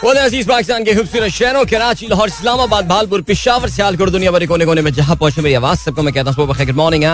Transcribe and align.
अज़ीज़ 0.00 0.46
पाकिस्तान 0.48 0.84
के 0.84 0.94
खूबसूरत 0.94 1.28
शहरों, 1.28 1.64
कराची, 1.68 2.06
लाहौर, 2.08 2.28
इस्लामाबाद, 2.28 2.86
भालपुर, 2.88 3.20
पिशावर, 3.20 3.68
सियालकोट, 3.68 4.08
दुनिया 4.08 4.30
भर 4.32 4.46
कोने 4.46 4.64
कोने 4.64 4.82
में 4.82 4.92
जहाँ 4.92 5.16
पहुँचे 5.16 5.42
मेरी 5.42 5.54
आवाज़, 5.54 5.78
सबको 5.78 6.02
मैं 6.02 6.14
कहता 6.14 6.30
हूँ 6.30 6.46
गुड 6.46 6.70
मॉर्निंग 6.72 7.04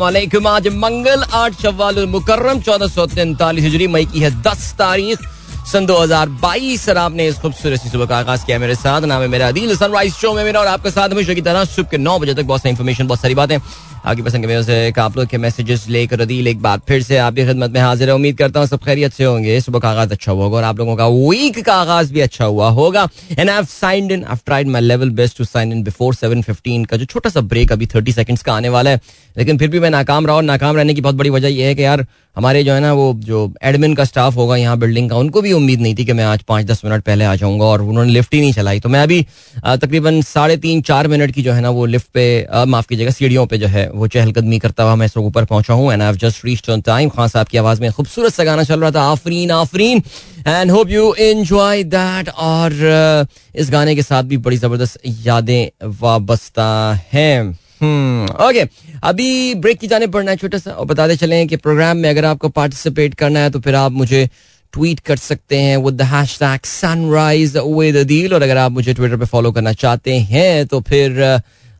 वालेकुम 0.00 0.46
आज 0.48 0.68
मंगल 0.74 1.22
आठ 1.24 1.60
शव्वाल 1.62 2.06
मुकर्रम, 2.08 2.60
चौदह 2.60 2.86
सौ 2.88 3.06
तैंतालीस 3.06 3.64
हिजरी, 3.64 3.86
मई 3.86 4.04
की 4.06 4.20
है 4.20 4.30
दस 4.42 4.72
तारीख, 4.78 5.28
सन 5.72 5.86
2022 5.86 6.80
सर 6.80 6.96
आपने 6.98 7.26
इस 7.28 7.38
खूबसूरत 7.38 7.80
सुबह 7.92 8.06
का 8.06 8.18
आगाज़ 8.18 8.44
किया 8.46 8.58
मेरे 8.58 8.74
साथ। 8.76 9.02
नाम 9.02 9.22
है 9.22 9.28
मेरा 9.28 9.48
अदील 9.48 9.76
सनराइज 9.76 10.14
शो 10.14 10.32
में 10.34 10.44
मेरा 10.44 10.60
और 10.60 10.66
आपके 10.66 10.90
साथ 10.90 11.08
हमेशा 11.10 11.34
की 11.34 11.40
तरह, 11.42 11.64
सुबह 11.66 11.88
के 11.90 11.98
नौ 11.98 12.18
बजे 12.18 12.34
तक 12.34 12.44
बहुत 12.44 12.60
सारी 12.60 12.70
इन्फॉर्मेशन 12.70 13.06
बहुत 13.06 13.20
सारी 13.20 13.34
बातें। 13.34 13.58
आपकी 14.04 14.22
पसंद 14.22 14.46
के 14.46 14.62
से 14.62 14.92
आप 15.00 15.16
लोग 15.16 15.26
के 15.28 15.38
मैसेजेस 15.38 15.86
लेकर 15.88 16.18
रदील 16.18 16.48
एक 16.48 16.60
बार 16.62 16.80
फिर 16.88 17.02
से 17.02 17.16
आपकी 17.18 17.44
खिदमत 17.46 17.70
में 17.70 17.80
हाजिर 17.80 18.08
है। 18.08 18.14
उम्मीद 18.14 18.36
करता 18.38 18.60
हूँ 18.60 18.66
सब 18.68 18.84
खैरियत 18.84 19.12
से 19.12 19.24
होंगे। 19.24 19.60
सुबह 19.60 19.78
का 19.78 19.90
आगाज़ 19.90 20.12
अच्छा 20.12 20.32
होगा 20.32 20.56
और 20.56 20.64
आप 20.64 20.78
लोगों 20.78 20.96
का 20.96 21.06
वीक 21.08 21.64
का 21.66 21.74
आगाज़ 21.74 22.12
भी 22.12 22.20
अच्छा 22.20 22.44
हुआ 22.44 22.68
होगा। 22.70 23.08
And 23.30 23.50
I 23.50 23.64
signed 23.64 24.12
in 24.12 24.24
I 24.24 24.36
tried 24.46 24.68
my 24.68 24.82
level 24.82 25.10
best 25.12 25.38
to 25.38 25.44
sign 25.44 25.72
in 25.72 25.82
before 25.84 26.14
seven 26.14 26.42
fifteen 26.42 26.84
का 26.84 26.96
जो 26.96 27.04
छोटा 27.04 27.30
सा 27.30 27.40
ब्रेक 27.42 27.72
अभी 27.72 27.86
थर्टी 27.94 28.12
सेकंड्स 28.12 28.42
का 28.42 28.54
आने 28.54 28.68
वाला 28.68 28.90
है। 28.90 29.00
लेकिन 29.36 29.58
फिर 29.58 29.68
भी 29.68 29.80
मैं 29.80 29.90
नाकाम 29.90 30.26
रहा 30.26 30.36
और 30.36 30.42
नाकाम 30.42 30.76
रहने 30.76 30.94
की 30.94 31.00
बहुत 31.00 31.14
बड़ी 31.14 31.30
वजह 31.30 31.48
यह 31.48 31.66
है 31.66 31.74
कि 31.74 31.84
यार 31.84 32.06
हमारे 32.36 32.62
जो 32.64 32.72
है 32.72 32.80
ना 32.80 32.92
वो 32.92 33.12
जो 33.16 33.52
एडमिन 33.62 33.94
का 33.94 34.04
स्टाफ 34.04 34.36
होगा 34.36 34.56
यहाँ 34.56 34.76
बिल्डिंग 34.78 35.08
का, 35.10 35.16
उनको 35.16 35.40
भी 35.42 35.52
उम्मीद 35.52 35.80
नहीं 35.80 35.94
थी 35.94 36.04
कि 36.04 36.12
मैं 36.12 36.24
आज 36.24 36.42
पाँच 36.42 36.66
दस 36.66 36.80
मिनट 36.84 37.02
पहले 37.04 37.24
आ 37.24 37.34
जाऊँगा 37.36 37.64
और 37.64 37.82
उन्होंने 37.82 38.12
लिफ्ट 38.12 38.34
ही 38.34 38.40
नहीं 38.40 38.52
चलाई। 38.52 38.80
तो 38.80 38.88
मैं 38.88 39.02
अभी 39.02 39.20
तकरीबन 39.56 40.20
साढ़े 40.22 40.56
तीन 40.56 40.80
चार 40.82 41.08
मिनट 41.08 41.30
की 41.30 41.42
जो 41.42 41.52
है 41.52 41.60
ना 41.60 41.70
वो 41.70 41.86
लिफ्ट 41.86 42.06
पे 42.14 42.46
माफ़ 42.66 42.86
कीजिएगा, 42.88 43.10
सीढ़ियों 43.10 43.46
पे 43.46 43.58
जो 43.58 43.66
है 43.66 43.88
वो 43.92 44.06
चहलकदमी 44.06 44.58
करता 44.58 44.84
हुआ 44.84 44.94
मैं 44.94 45.06
इस 45.06 45.16
ऊपर 45.16 45.44
पहुँचा 45.44 45.74
हूँ 45.74 45.92
and 45.92 46.02
I 46.02 46.16
just 46.18 46.44
reach 46.44 46.70
on 46.70 46.80
time 46.82 47.08
Khan 47.08 47.28
साहब 47.28 47.46
की 47.46 47.58
आवाज़ 47.58 47.80
में 47.80 47.90
खूबसूरत 47.92 48.34
सा 48.34 48.44
गाना 48.44 48.64
चल 48.64 48.80
रहा 48.80 48.90
था 48.90 49.02
Afreen 49.10 49.50
Afreen. 49.50 50.02
And 50.46 50.70
hope 50.70 50.90
you 50.90 51.12
enjoy 51.14 51.82
that 51.84 52.28
और 52.28 53.26
इस 53.54 53.70
गाने 53.70 53.94
के 53.94 54.02
साथ 54.02 54.22
भी 54.22 54.36
बड़ी 54.38 54.56
ज़बरदस्त 54.56 55.00
यादें 55.04 55.88
वाबस्ता 56.00 56.68
हैं। 57.12 57.58
ओके 57.82 58.64
hmm, 58.64 59.00
अभी 59.02 59.54
ब्रेक 59.54 59.78
की 59.78 59.86
जाने 59.86 60.06
पड़ना 60.06 60.30
है 60.30 60.36
छोटा 60.36 60.58
सा 60.58 60.70
और 60.70 60.86
बताते 60.86 61.16
चले 61.16 61.44
कि 61.46 61.56
प्रोग्राम 61.56 61.96
में 61.96 62.08
अगर 62.10 62.24
आपको 62.24 62.48
पार्टिसिपेट 62.48 63.14
करना 63.14 63.40
है 63.40 63.50
तो 63.50 63.60
फिर 63.60 63.74
आप 63.74 63.92
मुझे 63.92 64.28
ट्वीट 64.74 65.00
कर 65.00 65.16
सकते 65.16 65.58
हैं 65.58 65.76
with 65.76 65.94
the 65.94 66.02
hashtag 66.10 66.60
sunrise 66.64 67.56
with 67.56 68.32
और 68.32 68.42
अगर 68.42 68.56
आप 68.56 68.72
मुझे 68.72 68.94
ट्विटर 68.94 69.16
पे 69.16 69.26
फॉलो 69.26 69.52
करना 69.52 69.72
चाहते 69.72 70.18
हैं 70.30 70.66
तो 70.66 70.80
फिर 70.80 71.22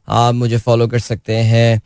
आप 0.08 0.34
मुझे 0.34 0.58
फॉलो 0.58 0.86
कर 0.86 0.98
सकते 0.98 1.36
हैं। 1.50 1.80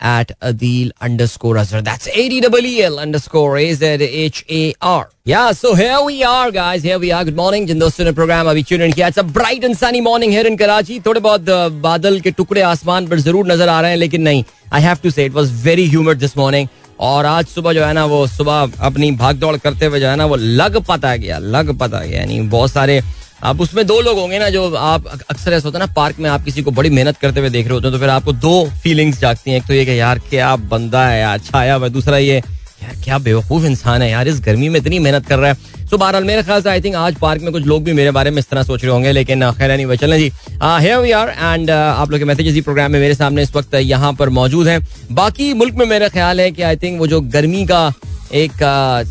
at 0.00 0.32
Adil 0.40 0.90
underscore 1.00 1.56
Azhar. 1.58 1.80
That's 1.80 2.08
A-D-E-E-L 2.08 2.98
underscore 2.98 3.56
A-Z-H-A-R. 3.58 5.10
Yeah, 5.24 5.52
so 5.52 5.74
here 5.74 6.00
we 6.02 6.24
are, 6.24 6.50
guys. 6.50 6.82
Here 6.82 6.98
we 6.98 7.12
are. 7.12 7.24
Good 7.24 7.36
morning. 7.36 7.66
जिन 7.66 7.78
दोस्तों 7.78 8.04
ने 8.04 8.12
प्रोग्राम 8.12 8.50
अभी 8.50 8.62
ट्यून 8.62 8.92
किया 8.92 9.08
It's 9.08 9.18
a 9.18 9.26
bright 9.38 9.64
and 9.64 9.78
sunny 9.82 10.00
morning 10.00 10.32
here 10.32 10.46
in 10.50 10.58
Karachi. 10.58 11.00
थोड़े 11.06 11.20
बहुत 11.20 11.40
बादल 11.86 12.20
के 12.20 12.30
टुकड़े 12.30 12.60
आसमान 12.60 13.06
पर 13.08 13.20
जरूर 13.20 13.52
नजर 13.52 13.68
आ 13.68 13.80
रहे 13.80 13.90
हैं 13.90 13.98
लेकिन 13.98 14.22
नहीं 14.22 14.44
I 14.72 14.82
have 14.82 14.96
to 15.02 15.10
say 15.10 15.24
it 15.24 15.32
was 15.32 15.52
very 15.64 15.86
humid 15.88 16.18
this 16.18 16.36
morning 16.38 16.68
और 17.00 17.26
आज 17.26 17.46
सुबह 17.46 17.72
जो 17.72 17.84
है 17.84 17.92
ना 17.92 18.04
वो 18.06 18.26
सुबह 18.26 18.84
अपनी 18.86 19.10
भाग 19.22 19.36
दौड़ 19.36 19.56
करते 19.56 19.86
हुए 19.86 20.00
जो 20.00 20.08
है 20.08 20.16
ना 20.16 20.26
वो 20.26 20.36
लग 20.36 20.76
पता 20.88 21.14
गया 21.16 21.38
लग 21.38 21.78
पता 21.78 22.00
गया 22.00 22.20
यानी 22.20 22.40
बहुत 22.56 22.70
सारे 22.70 23.00
आप 23.43 23.61
उसमें 23.61 23.85
दो 23.87 23.99
लोग 24.01 24.17
होंगे 24.19 24.39
ना 24.39 24.49
जो 24.49 24.69
आप 24.73 25.07
अक्सर 25.07 25.53
ऐसा 25.53 25.67
होता 25.67 25.79
है 25.79 25.85
ना, 25.85 25.93
पार्क 25.93 26.19
में 26.19 26.29
आप 26.29 26.43
किसी 26.43 26.61
को 26.63 26.71
बड़ी 26.71 26.89
मेहनत 26.89 27.17
करते 27.17 27.39
हुए 27.39 27.49
देख 27.49 27.65
रहे 27.65 27.73
होते 27.73 27.87
हैं 27.87 27.93
तो 27.93 27.99
फिर 27.99 28.09
आपको 28.09 28.33
दो 28.33 28.69
फीलिंग्स 28.83 29.19
जागती 29.19 29.51
हैं। 29.51 29.57
एक 29.57 29.67
तो 29.67 29.73
ये 29.73 29.85
कि 29.85 29.99
यार, 29.99 30.19
क्या 30.29 30.55
बंदा 30.55 31.07
है 31.07 31.19
यार, 31.19 31.39
छाया 31.39 31.75
हुआ 31.75 31.87
दूसरा 31.89 32.17
ये, 32.17 32.37
यार, 32.83 32.95
क्या 33.03 33.17
बेवकूफ़ 33.19 33.65
इंसान 33.65 34.01
है 34.01 34.09
यार, 34.11 34.27
इस 34.27 34.39
गर्मी 34.45 34.69
में 34.69 34.79
इतनी 34.79 34.99
मेहनत 34.99 35.27
कर 35.27 35.39
रहा 35.39 35.51
है। 35.51 35.75
सो 35.87 35.97
बहरहाल, 35.97 36.23
मेरे 36.23 36.43
ख्याल 36.43 36.61
से 36.61 36.69
आई 36.69 36.81
थिंक 36.81 36.95
आज 36.95 37.15
पार्क 37.17 37.41
में 37.41 37.51
कुछ 37.51 37.65
लोग 37.65 37.83
भी 37.83 37.93
मेरे 37.93 38.11
बारे 38.11 38.31
में 38.31 38.39
इस 38.39 38.49
तरह 38.49 38.63
सोच 38.63 38.83
रहे 38.83 38.91
होंगे, 38.91 39.11
लेकिन 39.11 39.51
खैर 39.51 39.71
नहीं 39.71 39.85
भाई 39.85 39.97
चलें 39.97 40.17
जी। 40.17 40.31
हेयर 40.63 40.97
वी 40.97 41.11
आर 41.11 41.29
एंड 41.29 41.71
आप 41.71 42.11
लोग 42.11 42.19
के 42.19 42.25
मैसेजेस 42.25 42.53
ही 42.53 42.61
प्रोग्राम 42.61 42.91
में 42.91 42.99
मेरे 42.99 43.15
सामने 43.15 43.43
इस 43.43 43.55
वक्त 43.55 43.75
यहाँ 43.75 44.13
पर 44.13 44.29
मौजूद 44.31 44.67
हैं। 44.67 44.79
बाकी 45.11 45.53
मुल्क 45.53 45.75
में 45.75 45.85
मेरा 45.85 46.07
ख्याल 46.09 46.41
है 46.41 46.49
कि 46.51 46.61
आई 46.61 46.75
थिंक 46.75 46.99
वो 46.99 47.07
जो 47.07 47.21
गर्मी 47.29 47.65
का 47.65 47.91
एक 48.35 48.63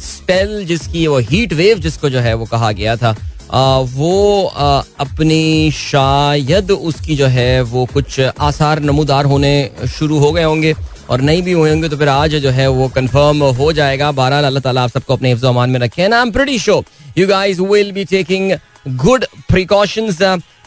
स्पेल 0.02 0.64
जिसकी 0.66 1.06
वो 1.06 1.18
हीट 1.30 1.52
वेव 1.52 1.78
जिसको 1.78 2.10
जो 2.10 2.20
है 2.20 2.34
वो 2.34 2.44
कहा 2.46 2.72
गया 2.72 2.96
था 2.96 3.14
वो 3.50 4.44
अपनी 5.00 5.70
शायद 5.72 6.70
उसकी 6.70 7.16
जो 7.16 7.26
है 7.28 7.60
वो 7.64 7.84
कुछ 7.92 8.20
आसार 8.20 8.80
नमूदार 8.82 9.24
होने 9.24 9.52
शुरू 9.88 10.18
हो 10.18 10.32
गए 10.32 10.44
होंगे 10.44 10.74
और 11.10 11.20
नहीं 11.20 11.42
भी 11.42 11.52
हुए 11.52 11.70
होंगे 11.70 11.88
तो 11.88 11.96
फिर 11.96 12.08
आज 12.08 12.34
जो 12.36 12.50
है 12.50 12.68
वो 12.70 12.88
कंफर्म 12.94 13.42
हो 13.58 13.72
जाएगा। 13.72 14.10
बहरहाल 14.12 14.44
अल्लाह 14.44 14.62
ताला 14.62 14.82
आप 14.82 14.90
सबको 14.90 15.14
अपने 15.14 15.28
हिफ्ज़ 15.28 15.46
में 15.46 15.78
रखे। 15.80 16.02
I 16.04 16.20
am 16.20 16.30
pretty 16.32 16.58
sure 16.58 16.84
you 17.18 17.26
guys 17.28 17.60
will 17.62 17.92
be 17.92 18.04
taking 18.06 18.52
good 18.96 19.24
precautions 19.48 20.22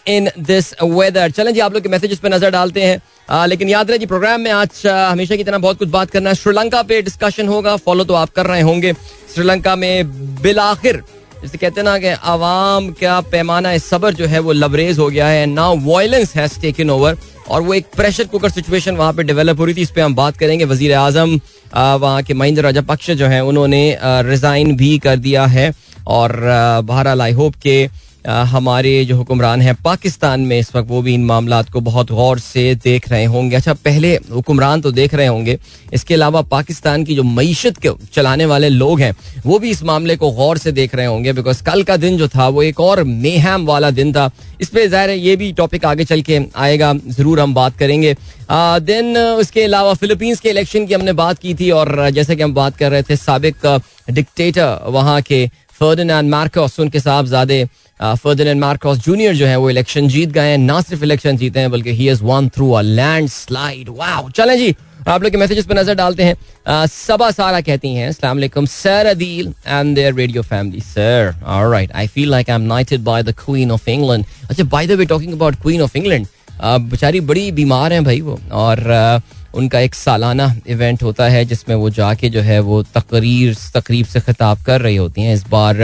in 0.08 0.30
this 0.40 0.74
weather 0.84 1.32
चलें 1.32 1.54
जी 1.54 1.60
आप 1.60 1.74
लोग 1.74 1.84
के 1.84 1.90
मैसेजेस 1.90 2.20
पे 2.20 2.30
नज़र 2.30 2.50
डालते 2.52 2.84
हैं। 2.84 3.02
आ, 3.30 3.46
लेकिन 3.46 3.70
याद 3.70 3.90
रहे 3.90 4.00
जी 4.00 4.06
प्रोग्राम 4.06 4.42
में 4.42 4.52
आज 4.54 4.82
हमेशा 4.88 5.36
की 5.36 5.44
तरह 5.44 5.58
बहुत 5.60 5.80
कुछ 5.80 5.90
बात 5.90 6.12
करना। 6.12 6.30
है 6.30 6.36
श्रीलंका 6.36 6.82
पे 6.84 7.02
डिस्कशन 7.02 7.48
होगा 7.48 7.76
फॉलो 7.78 8.04
तो 8.04 8.14
आप 8.16 8.30
कर 8.36 8.46
रहे 8.48 8.62
होंगे। 8.62 8.94
श्रीलंका 9.34 9.76
में 9.76 10.42
बिलाखिर 10.42 11.04
जिसे 11.42 11.58
कहते 11.58 11.82
ना 11.84 11.98
कि 12.00 12.08
आवाम 12.08 12.90
का 12.94 13.20
पैमाना 13.32 13.78
सबर 13.80 14.14
जो 14.14 14.26
है 14.28 14.40
वो 14.40 14.52
लबरेज 14.54 15.00
हो 15.00 15.08
गया 15.10 15.28
है 15.28 15.46
now 15.46 15.78
violence 15.84 16.36
has 16.36 16.60
taken 16.62 16.90
over 16.90 17.18
और 17.50 17.62
वो 17.62 17.74
एक 17.74 17.86
प्रेशर 17.96 18.24
कुकर 18.28 18.50
सिचुएशन 18.50 18.96
वहाँ 18.96 19.14
पे 19.14 19.24
डेवलप 19.24 19.60
हो 19.60 19.66
रही 19.66 19.76
थी। 19.76 19.82
इस 19.82 19.92
पर 19.92 20.02
हम 20.02 20.16
बात 20.16 20.38
करेंगे। 20.38 20.66
वज़ीर 20.66 20.94
आज़म 20.96 21.40
वहाँ 21.76 22.22
के 22.24 22.34
महेंद्र 22.34 22.64
राजापक्ष 22.64 23.12
जो 23.12 23.28
है, 23.28 23.44
उन्होंने 23.44 23.98
रिजाइन 24.04 24.76
भी 24.78 24.98
कर 25.00 25.16
दिया 25.18 25.46
है, 25.48 25.72
और 26.08 26.40
बहरहाल 26.84 27.22
आई 27.22 27.32
होप 27.32 27.56
के 27.64 27.88
हमारे 28.26 29.04
जो 29.06 29.16
हुक्मरान 29.16 29.62
हैं 29.62 29.74
पाकिस्तान 29.76 30.42
में 30.42 30.58
इस 30.60 30.76
वक्त 30.76 30.90
वो 30.90 31.02
भी 31.02 31.14
इन 31.14 31.24
मामला 31.26 31.62
को 31.64 31.80
बहुत 31.82 32.12
गौर 32.12 32.40
से 32.40 32.74
देख 32.76 33.08
रहे 33.10 33.26
होंगे। 33.26 33.56
अच्छा 33.56 33.74
पहले 33.76 34.14
हुक्मरान 34.32 34.82
तो 34.82 34.92
देख 34.92 35.14
रहे 35.14 35.28
होंगे। 35.28 35.58
इसके 35.94 36.14
अलावा 36.14 36.42
पाकिस्तान 36.50 37.04
की 37.04 37.16
जो 37.16 37.24
मीशत 37.24 37.78
के 37.78 37.90
चलाने 38.14 38.46
वाले 38.46 38.70
लोग 38.70 39.00
हैं, 39.02 39.14
वो 39.46 39.60
भी 39.60 39.70
इस 39.70 39.84
मामले 39.84 40.16
को 40.16 40.32
गौर 40.32 40.58
से 40.58 40.72
देख 40.72 40.96
रहे 40.96 41.06
होंगे 41.06 41.34
बिकॉज़ 41.34 41.64
कल 41.64 41.84
का 41.84 41.98
दिन 41.98 42.18
जो 42.18 42.28
था, 42.28 42.48
वो 42.48 42.64
एक 42.64 42.80
और 42.80 43.04
मेहम 43.04 43.66
वाला 43.66 43.92
दिन 43.92 44.12
था। 44.14 44.30
इस 44.62 44.70
पर 44.70 44.88
ज़ाहिर 44.88 45.10
ये 45.10 45.36
भी 45.36 45.52
टॉपिक 45.54 45.86
आगे 45.86 46.06
चल 46.06 46.22
के 46.22 46.40
आएगा, 46.58 46.94
ज़रूर 46.94 47.40
हम 47.40 47.54
बात 47.54 47.78
करेंगे। 47.78 48.16
देन 48.52 49.18
उसके 49.18 49.64
अलावा 49.64 49.94
फिलीपींस 49.96 50.40
के 50.40 50.50
इलेक्शन 50.50 50.86
की 50.86 50.94
हमने 50.94 51.14
बात 51.16 51.40
की 51.40 51.54
थी, 51.56 51.72
और 51.72 52.10
जैसे 52.12 52.36
कि 52.36 52.44
हम 52.44 52.54
बात 52.54 52.78
कर 52.78 52.92
रहे 52.92 53.04
थे, 53.04 53.16
सबक 53.18 53.82
डिक्टेटर 54.10 54.78
वहाँ 54.88 55.22
के 55.22 55.48
फर्डिनांड 55.80 56.30
मार्कोस 56.30 56.80
उनके 56.80 57.00
साहबजादे 57.00 57.66
फर्डिनांड 58.00 58.60
मार्कोस 58.60 58.98
जूनियर 59.06 59.34
जो 59.36 59.46
है 59.46 59.56
वो 59.58 59.70
इलेक्शन 59.70 60.08
जीत 60.10 60.30
गए 60.32 60.50
हैं। 60.50 60.58
ना 60.60 60.82
सिर्फ़ 60.82 61.04
इलेक्शन 61.04 61.38
जीते 61.38 61.60
हैं 61.60 61.72
बल्कि 61.72 61.94
he 61.94 62.06
has 62.06 62.24
won 62.24 62.50
through 62.50 62.72
a 62.72 62.82
landslide 62.82 63.90
wow 63.98 64.30
चलें 64.32 64.58
जी 64.58 64.76
आप 65.08 65.24
लोग 65.24 65.32
के 65.32 65.38
मैसेजेस 65.38 65.66
पे 65.66 65.74
नज़र 65.74 65.94
डालते 65.96 66.24
हैं। 66.24 66.36
Uh, 66.36 66.88
सबा 66.88 67.30
सारा 67.32 67.60
कहती 67.62 67.94
हैं 67.94 68.08
अस्सलाम 68.08 68.38
वालेकुम 68.38 68.66
sir 68.66 69.06
Adeel 69.06 69.54
and 69.68 69.96
their 69.96 70.14
radio 70.14 70.42
family 70.44 70.82
sir 70.82 71.34
alright 71.46 71.92
I 71.92 72.08
feel 72.08 72.30
like 72.30 72.50
I 72.50 72.56
am 72.56 72.62
knighted 72.64 73.02
by 73.04 73.24
the 73.24 73.34
queen 73.38 73.72
of 73.72 73.90
England 73.90 74.26
अच्छा 74.50 74.64
by 74.66 74.88
the 74.88 74.92
way 74.92 75.06
talking 75.06 75.34
about 75.34 75.56
queen 75.62 75.82
of 75.82 75.98
England 75.98 76.28
बेचारी 76.62 77.20
बड़ी 77.22 77.52
बीमार 77.52 77.94
हैं 77.94 78.04
भाई 78.04 78.22
वो 78.22 78.40
और 78.52 78.80
uh, 78.92 79.22
उनका 79.54 79.80
एक 79.80 79.96
सालाना 79.96 80.54
इवेंट 80.68 81.04
होता 81.04 81.28
है 81.30 81.44
जिसमें 81.46 81.76
वो 81.76 81.90
जाके 81.92 82.30
जो 82.30 82.42
है 82.42 82.60
वो 82.62 82.82
तकरीर 82.96 83.56
तकरीब 83.76 84.06
से 84.06 84.20
खिताब 84.20 84.64
कर 84.66 84.82
रही 84.82 84.96
होती 84.96 85.22
हैं। 85.22 85.34
इस 85.34 85.48
बार 85.50 85.82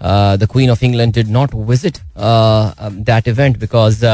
the 0.00 0.48
queen 0.52 0.70
of 0.70 0.84
England 0.84 1.14
did 1.14 1.28
not 1.30 1.54
visit 1.68 1.98
that 3.02 3.28
event 3.28 3.58
because 3.58 4.04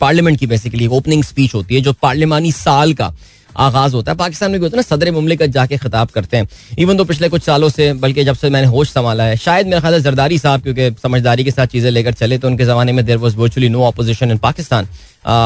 parliament 0.00 0.38
की 0.38 0.46
बेसिकली 0.46 0.86
ओपनिंग 0.86 1.24
स्पीच 1.24 1.54
होती 1.54 1.74
है 1.74 1.80
जो 1.80 1.92
पार्लियामानी 2.02 2.52
साल 2.52 2.92
का 2.94 3.12
आगाज़ 3.56 3.94
होता 3.94 4.12
है। 4.12 4.18
पाकिस्तान 4.18 4.50
में 4.50 4.58
भी 4.60 4.64
होता 4.64 4.76
है 4.76 4.78
ना, 4.78 4.82
सदर 4.86 5.10
मुमलिकत 5.12 5.50
जाके 5.50 5.76
खिताब 5.78 6.08
करते 6.08 6.36
हैं। 6.36 6.48
इवन 6.78 6.96
तो 6.96 7.04
पिछले 7.04 7.28
कुछ 7.28 7.42
सालों 7.42 7.68
से, 7.68 7.92
बल्कि 7.94 8.24
जब 8.24 8.34
से 8.36 8.50
मैंने 8.50 8.66
होश 8.68 8.90
संभाला 8.90 9.24
है, 9.24 9.36
शायद 9.36 9.66
मेरा 9.66 9.80
ख्याल 9.80 10.00
जरदारी 10.02 10.38
साहब, 10.38 10.62
क्योंकि 10.62 10.90
समझदारी 11.02 11.44
के 11.44 11.50
साथ 11.50 11.66
चीज़ें 11.66 11.90
लेकर 11.90 12.12
चले 12.12 12.38
तो 12.38 12.48
उनके 12.48 12.64
ज़माने 12.64 12.92
में 12.92 13.04
there 13.04 13.16
was 13.16 13.36
virtually 13.36 13.68
no 13.68 13.82
opposition 13.84 14.30
in 14.30 14.38
Pakistan 14.38 14.88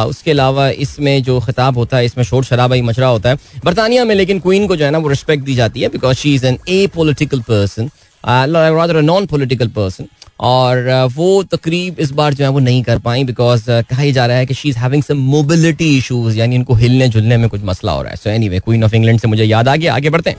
उसके 0.09 0.31
अलावा 0.31 0.69
इसमें 0.69 1.23
जो 1.23 1.39
खिताब 1.41 1.79
होता 1.79 1.97
है, 1.97 2.05
इसमें 2.06 2.25
शोर 2.25 2.44
शराबा 2.44 2.75
ही 2.75 2.83
मचरा 2.83 3.09
होता 3.09 3.31
है। 3.31 3.39
बरतानिया 3.65 4.05
में, 4.05 4.15
लेकिन 4.15 4.41
क्वीन 4.41 4.67
को 4.67 4.77
जो 4.77 4.85
है 4.85 4.91
ना, 4.91 4.99
वो 4.99 5.09
रिस्पेक्ट 5.09 5.44
दी 5.44 5.55
जाती 5.55 5.81
है 5.81 5.89
because 5.89 6.17
she 6.17 6.35
is 6.35 6.47
an 6.47 6.59
a 6.69 6.87
political 6.94 7.41
person 7.41 7.91
non 8.27 9.27
political 9.27 9.69
person 9.69 10.07
और 10.41 10.89
वो 11.15 11.43
तकरीब 11.43 11.97
इस 12.01 12.11
बार 12.11 12.35
जो 12.35 12.45
है 12.45 12.51
वो 12.51 12.59
नहीं 12.59 12.83
कर 12.83 12.99
पाई 12.99 13.25
बिकॉज़ 13.25 13.65
कहा 13.71 14.01
ही 14.01 14.13
जा 14.13 14.27
रहा 14.27 14.37
है 14.37 14.47
कि 14.47 14.55
she 14.55 14.69
is 14.69 14.79
having 14.79 15.03
some 15.03 15.17
mobility 15.31 15.97
issues 15.99 16.39
यानी 16.39 16.57
इनको 16.57 16.75
हिलने 16.75 17.09
जुलने 17.09 17.37
में 17.37 17.49
कुछ 17.51 17.61
मसला 17.65 17.93
हो 17.93 18.03
रहा 18.03 18.11
है। 18.11 18.17
So 18.17 18.31
anyway 18.49 18.61
queen 18.61 18.85
of 18.85 18.95
England 18.97 19.21
से 19.21 19.29
मुझे 19.29 19.45
याद 19.45 19.69
आ 19.69 19.77
गया। 19.77 19.95
आगे 19.95 20.11
बढ़ते 20.11 20.31
हैं। 20.31 20.37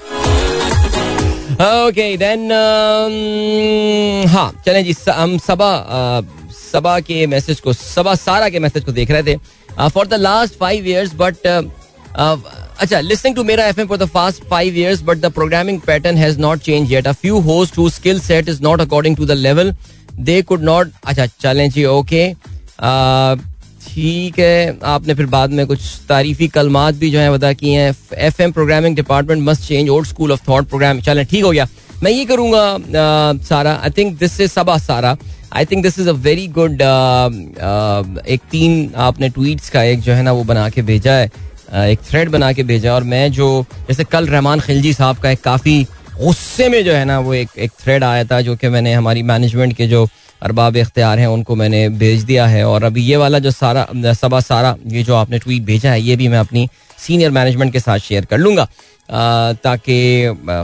ओके 1.87 2.15
देन 2.17 2.51
हाँ 4.29 4.51
चलें 4.65 4.83
जी 4.85 4.95
हम 5.09 5.37
सबा 5.37 5.71
सबा 6.73 6.99
के 6.99 7.25
मैसेज 7.27 7.59
को, 7.59 7.73
सबा 7.73 8.15
सारा 8.15 8.49
के 8.49 8.59
मैसेज 8.59 8.83
को 8.83 8.91
देख 8.91 9.11
रहे 9.11 9.23
थे 9.23 9.37
for 9.89 10.07
the 10.07 10.13
last 10.13 10.57
five 10.59 10.87
years 10.87 11.11
but 11.15 11.47
अच्छा 12.81 12.99
listening 13.01 13.35
to 13.35 13.43
Mera 13.43 13.65
FM 13.73 13.87
for 13.87 13.97
the 13.97 14.07
past 14.13 14.43
five 14.49 14.75
years, 14.75 15.01
but 15.01 15.17
the 15.17 15.31
programming 15.33 15.79
pattern 15.81 16.17
has 16.17 16.37
not 16.39 16.59
change 16.59 16.91
yet. 16.91 17.07
A 17.07 17.13
few 17.15 17.41
hosts 17.41 17.77
whose 17.77 17.93
skill 17.93 18.19
set 18.19 18.49
is 18.53 18.61
not 18.67 18.81
according 18.85 19.15
to 19.19 19.27
the 19.31 19.35
level 19.41 19.71
they 20.19 20.41
could 20.41 20.63
not 20.63 20.91
अच्छा 21.05 21.25
चलें 21.25 21.69
जी 21.69 21.85
okay 21.85 22.33
ठीक 23.83 24.39
है 24.39 24.79
आपने 24.85 25.13
फिर 25.13 25.25
बाद 25.25 25.51
में 25.51 25.65
कुछ 25.67 25.79
तारीफी 26.09 26.47
कलमात 26.47 26.95
भी 26.95 27.09
जो 27.11 27.19
है 27.19 27.31
बता 27.31 27.51
की 27.53 27.71
हैं. 27.73 27.95
F 28.17 28.41
M 28.41 28.51
programming 28.51 28.95
department 28.95 29.41
must 29.43 29.67
change 29.67 29.89
old 29.89 30.07
school 30.07 30.31
of 30.31 30.41
thought 30.47 30.67
program 30.69 30.99
चलें 31.01 31.25
ठीक 31.25 31.43
हो 31.43 31.51
गया. 31.51 31.67
मैं 32.03 32.11
ये 32.11 32.25
करूँगा 32.25 33.39
सारा. 33.49 33.73
I 33.83 33.89
think 33.97 34.17
this 34.19 34.39
is 34.41 34.51
Saba 34.51 34.77
सारा. 34.77 35.15
I 35.53 35.65
think 35.71 35.83
this 35.83 35.99
is 35.99 36.09
a 36.09 36.13
very 36.27 36.47
good 36.57 36.81
एक 38.27 38.41
तीन 38.51 38.91
आपने 39.07 39.29
ट्वीट्स 39.29 39.69
का 39.69 39.83
एक 39.83 39.99
जो 40.01 40.13
है 40.13 40.23
ना 40.23 40.31
वो 40.31 40.43
बना 40.43 40.69
के 40.69 40.81
भेजा 40.81 41.13
है. 41.13 41.31
एक 41.73 41.99
थ्रेड 42.09 42.29
बना 42.29 42.51
के 42.53 42.63
भेजा 42.63 42.93
और 42.93 43.03
मैं 43.03 43.31
जो, 43.31 43.65
जैसे 43.87 44.03
कल 44.03 44.27
रहमान 44.27 44.59
खिलजी 44.59 44.93
साहब 44.93 45.17
का 45.17 45.29
एक 45.29 45.41
काफ़ी 45.43 45.83
गुस्से 46.13 46.67
में 46.69 46.83
जो 46.85 46.93
है 46.93 47.05
ना, 47.05 47.19
वो 47.19 47.33
एक 47.33 47.49
एक 47.57 47.71
थ्रेड 47.79 48.03
आया 48.03 48.23
था 48.23 48.41
जो 48.41 48.55
कि 48.55 48.69
मैंने 48.69 48.93
हमारी 48.93 49.23
मैनेजमेंट 49.23 49.75
के 49.77 49.87
जो 49.87 50.07
अरबाब 50.41 50.77
इख्तियार 50.77 51.19
हैं, 51.19 51.27
उनको 51.27 51.55
मैंने 51.55 51.87
भेज 51.89 52.23
दिया 52.23 52.45
है। 52.47 52.63
और 52.67 52.83
अभी 52.83 53.01
ये 53.03 53.17
वाला 53.17 53.39
जो 53.39 53.51
सारा, 53.51 53.87
सबा 54.13 54.39
सारा, 54.39 54.75
ये 54.87 55.03
जो 55.03 55.15
आपने 55.15 55.39
ट्वीट 55.39 55.63
भेजा 55.65 55.91
है, 55.91 56.01
ये 56.01 56.15
भी 56.15 56.27
मैं 56.27 56.39
अपनी 56.39 56.67
सीनियर 56.99 57.31
मैनेजमेंट 57.31 57.71
के 57.73 57.79
साथ 57.79 57.99
शेयर 57.99 58.25
कर 58.25 58.37
लूँगा 58.37 58.67
ताकि 59.63 59.95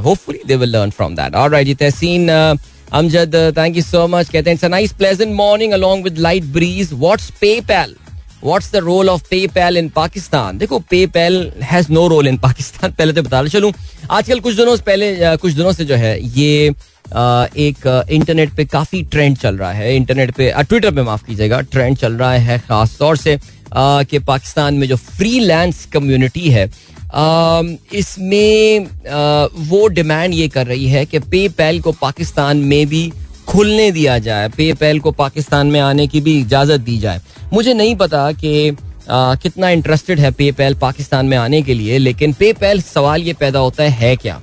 hopefully 0.03 0.39
they 0.47 0.55
will 0.55 0.69
learn 0.69 0.89
from 0.89 1.15
that 1.15 1.35
alright 1.35 1.67
ji, 1.67 1.75
Tahseen 1.75 2.29
Amjad 2.29 3.35
thank 3.57 3.75
you 3.75 3.81
so 3.83 4.07
much 4.07 4.29
कहते 4.29 4.49
हैं 4.49 4.55
it's 4.55 4.65
a 4.65 4.67
nice 4.67 4.93
pleasant 4.93 5.33
morning 5.35 5.73
along 5.73 6.03
with 6.03 6.17
light 6.17 6.43
breeze 6.53 6.93
what's 6.93 7.29
PayPal 7.41 7.95
what's 8.43 8.71
the 8.71 8.75
role 8.83 9.09
of 9.09 9.23
PayPal 9.53 9.77
in 9.77 9.89
Pakistan 9.95 10.57
देखो 10.57 10.79
PayPal 11.07 11.51
has 11.61 11.91
no 11.91 12.07
role 12.07 12.27
in 12.27 12.37
Pakistan 12.39 12.91
पहले 12.91 13.13
तो 13.13 13.21
बता 13.23 13.43
चलूँ, 13.47 13.71
आजकल 14.11 14.39
कुछ 14.39 14.55
दिनों 14.55 14.75
से 14.75 14.83
पहले 14.83 15.37
कुछ 15.37 15.53
दिनों 15.53 15.71
से 15.73 15.85
जो 15.85 15.95
है, 15.95 16.19
ये 16.39 16.73
एक 17.09 18.05
इंटरनेट 18.11 18.53
पे 18.55 18.65
काफ़ी 18.65 19.01
ट्रेंड 19.03 19.37
चल 19.37 19.57
रहा 19.57 19.71
है। 19.71 19.95
इंटरनेट 19.95 20.31
पे 20.31 20.51
ट्विटर 20.59 20.91
पे 20.91 21.03
माफ़ 21.03 21.25
कीजिएगा 21.25 21.61
ट्रेंड 21.61 21.97
चल 21.97 22.13
रहा 22.13 22.33
है, 22.33 22.59
खास 22.59 22.97
तौर 22.99 23.17
से 23.17 23.37
कि 23.73 24.19
पाकिस्तान 24.21 24.73
में 24.73 24.87
जो 24.87 24.95
फ्री 24.95 25.39
लैंस 25.39 25.85
कम्युनिटी 25.93 26.49
है 26.49 26.69
इसमें 27.93 28.87
वो 29.69 29.87
डिमांड 29.89 30.33
ये 30.33 30.47
कर 30.47 30.67
रही 30.67 30.87
है 30.87 31.05
कि 31.05 31.19
पे 31.21 31.47
पैल 31.57 31.79
को 31.81 31.91
पाकिस्तान 31.91 32.57
में 32.63 32.85
भी 32.87 33.11
खुलने 33.49 33.91
दिया 33.91 34.17
जाए 34.19 34.49
पे 34.49 34.73
पैल 34.73 34.99
को 34.99 35.11
पाकिस्तान 35.13 35.67
में 35.67 35.79
आने 35.79 36.07
की 36.07 36.21
भी 36.21 36.39
इजाज़त 36.39 36.79
दी 36.81 36.97
जाए। 36.99 37.21
मुझे 37.53 37.73
नहीं 37.73 37.95
पता 37.95 38.31
कि 38.33 38.77
कितना 39.09 39.69
इंटरेस्टेड 39.69 40.19
है 40.19 40.31
पे 40.31 40.51
पैल 40.51 40.75
पाकिस्तान 40.77 41.25
में 41.25 41.37
आने 41.37 41.61
के 41.61 41.73
लिए 41.73 41.97
लेकिन 41.97 42.33
पे 42.33 42.51
पैल 42.53 42.81
सवाल 42.81 43.21
ये 43.23 43.33
पैदा 43.33 43.59
होता 43.59 43.83
है, 43.83 43.89
है 43.89 44.15
क्या? 44.15 44.41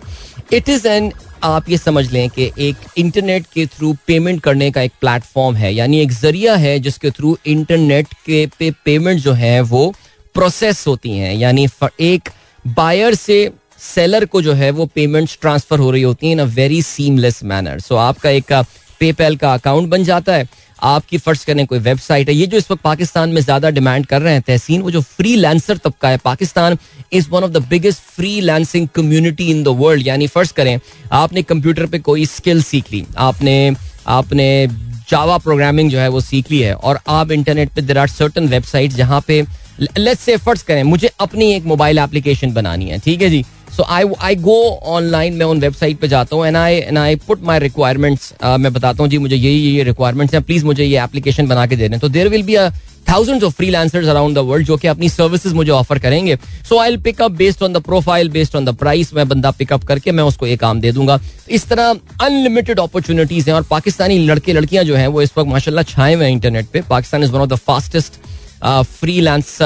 इट 0.52 0.68
इज़ 0.68 0.86
एन 0.88 1.12
आप 1.44 1.68
ये 1.70 1.78
समझ 1.78 2.10
लें 2.12 2.28
कि 2.30 2.50
एक 2.58 2.76
इंटरनेट 2.98 3.46
के 3.54 3.66
थ्रू 3.66 3.92
पेमेंट 4.06 4.40
करने 4.42 4.70
का 4.70 4.82
एक 4.82 4.92
प्लेटफॉर्म 5.00 5.56
है 5.56 5.72
यानी 5.74 6.00
एक 6.00 6.12
ज़रिया 6.12 6.54
है 6.56 6.78
जिसके 6.78 7.10
थ्रू 7.10 7.36
इंटरनेट 7.46 8.14
के 8.26 8.46
पे 8.58 8.70
पेमेंट 8.84 9.20
जो 9.20 9.32
है 9.34 9.60
वो 9.62 9.92
प्रोसेस 10.34 10.84
होती 10.86 11.10
हैं। 11.10 11.34
यानी 11.34 11.66
एक 12.00 12.28
बायर 12.64 13.14
से 13.14 13.38
सेलर 13.84 14.24
को 14.24 14.42
जो 14.42 14.52
है 14.54 14.70
वो 14.70 14.86
पेमेंट्स 14.94 15.38
ट्रांसफ़र 15.40 15.78
हो 15.78 15.90
रही 15.90 16.02
होती 16.02 16.26
हैं 16.26 16.32
in 16.32 16.40
a 16.40 16.44
very 16.54 16.80
seamless 16.82 17.42
manner 17.44 17.80
so 17.80 17.96
आपका 17.96 18.30
एक 18.30 18.52
पेपैल 19.00 19.36
का 19.36 19.52
अकाउंट 19.54 19.88
बन 19.88 20.04
जाता 20.04 20.34
है। 20.34 20.48
आपकी 20.78 21.18
फ़र्ज़ 21.18 21.44
करें 21.46 21.64
कोई 21.66 21.78
वेबसाइट 21.80 22.28
है। 22.28 22.34
ये 22.34 22.46
जो 22.46 22.56
इस 22.56 22.70
वक्त 22.70 22.82
पाकिस्तान 22.82 23.30
में 23.30 23.40
ज़्यादा 23.40 23.70
डिमांड 23.70 24.06
कर 24.06 24.22
रहे 24.22 24.32
हैं, 24.32 24.42
तहसीन, 24.42 24.82
वो 24.82 24.90
जो 24.90 25.00
फ्री 25.00 25.34
लैंसर 25.36 25.76
तबका 25.78 26.08
है 26.08 26.18
Pakistan 26.24 26.76
is 27.12 27.28
one 27.30 27.44
of 27.44 27.50
the 27.50 27.64
biggest 27.68 28.00
freelancing 28.42 28.88
community 28.94 29.50
in 29.50 29.62
the 29.62 29.68
world 29.78 30.06
यानी 30.06 30.26
फ़र्ज़ 30.28 30.52
करें, 30.52 30.78
आपने 31.14 31.42
कंप्यूटर 31.44 31.86
पे 31.86 31.98
कोई 32.00 32.26
स्किल 32.28 32.62
सीख 32.62 32.92
ली, 32.92 33.04
आपने 33.18 33.74
आपने 34.08 34.66
जावा 35.10 35.38
प्रोग्रामिंग 35.38 35.90
जो 35.90 35.98
है 35.98 36.08
वो 36.08 36.20
सीख 36.22 36.50
ली 36.50 36.60
है, 36.60 36.74
और 36.74 36.98
आप 37.08 37.30
इंटरनेट 37.32 37.70
पे 37.70 37.82
देर 37.82 37.98
आर 37.98 38.08
सर्टन 38.08 38.48
वेबसाइट 38.48 38.92
जहाँ 38.92 39.20
पे 39.28 39.44
लेट्स 39.80 40.20
से 40.20 40.36
फ़र्ज़ 40.38 40.64
करें, 40.64 40.82
मुझे 40.84 41.10
अपनी 41.20 41.52
एक 41.54 41.64
मोबाइल 41.64 41.98
एप्लीकेशन 41.98 42.52
बनानी 42.52 42.90
है, 42.90 42.98
ठीक 42.98 43.22
है 43.22 43.30
जी? 43.30 43.44
सो 43.76 43.82
आई 43.82 44.04
आई 44.22 44.34
गो 44.36 44.58
ऑनलाइन 44.86 45.34
मैं 45.36 45.46
उन 45.46 45.60
वेबसाइट 45.60 45.98
पे 46.00 46.08
जाता 46.08 46.36
हूँ 46.36 46.46
and 46.46 46.56
I 46.56 46.74
and 46.74 46.98
I 46.98 47.16
put 47.26 47.42
my 47.44 47.58
requirements 47.58 48.32
मैं 48.42 48.72
बताता 48.72 49.02
हूँ, 49.02 49.10
जी, 49.10 49.18
मुझे 49.18 49.36
यही 49.36 49.76
ये 49.76 49.82
रिक्वायरमेंट्स 49.84 50.34
हैं 50.34 50.42
प्लीज़ 50.42 50.64
मुझे 50.64 50.84
ये 50.84 51.02
एप्लीकेशन 51.04 51.46
बना 51.48 51.66
के 51.66 51.76
दे 51.76 51.88
दें 51.88 51.98
तो 52.00 52.08
there 52.08 52.28
will 52.28 52.42
be 52.42 52.54
a 52.54 52.70
thousands 53.08 53.44
of 53.44 53.52
freelancers 53.54 54.06
around 54.08 54.34
the 54.34 54.38
world 54.46 54.66
जो 54.66 54.76
कि 54.76 54.88
अपनी 54.88 55.08
सर्विसेज़ 55.08 55.54
मुझे 55.54 55.70
ऑफ़र 55.70 55.98
करेंगे। 55.98 56.36
So 56.68 56.78
I 56.80 56.96
pick up 56.98 57.32
based 57.32 57.62
on 57.62 57.72
the 57.72 57.82
profile 57.82 58.28
based 58.30 58.56
on 58.56 58.64
the 58.64 58.74
price 58.76 59.12
मैं 59.14 59.28
बंदा 59.28 59.50
पिकअप 59.50 59.84
करके 59.84 60.12
मैं 60.12 60.24
उसको 60.24 60.46
ये 60.46 60.56
काम 60.56 60.80
दे 60.80 60.92
दूँगा। 60.92 61.18
इस 61.48 61.68
तरह 61.68 61.94
अनलिमिटेड 62.22 62.80
अपॉर्चुनिटीज़ 62.80 63.48
हैं, 63.48 63.54
और 63.56 63.62
पाकिस्तानी 63.70 64.18
लड़के 64.26 64.52
लड़कियाँ 64.52 64.84
जो 64.84 64.96
हैं, 64.96 65.06
वो 65.06 65.22
इस 65.22 65.32
वक्त 65.38 65.50
माशाल्लाह 65.50 65.84
छाए 65.84 66.14
हुए 66.14 66.24
हैं 66.24 66.32
इंटरनेट 66.32 66.66
पे। 66.72 66.82
Pakistan 66.88 67.24
is 67.24 67.30
one 67.32 67.40
of 67.40 67.50
the 67.50 67.56
fastest 67.66 68.20
freelance 69.20 69.58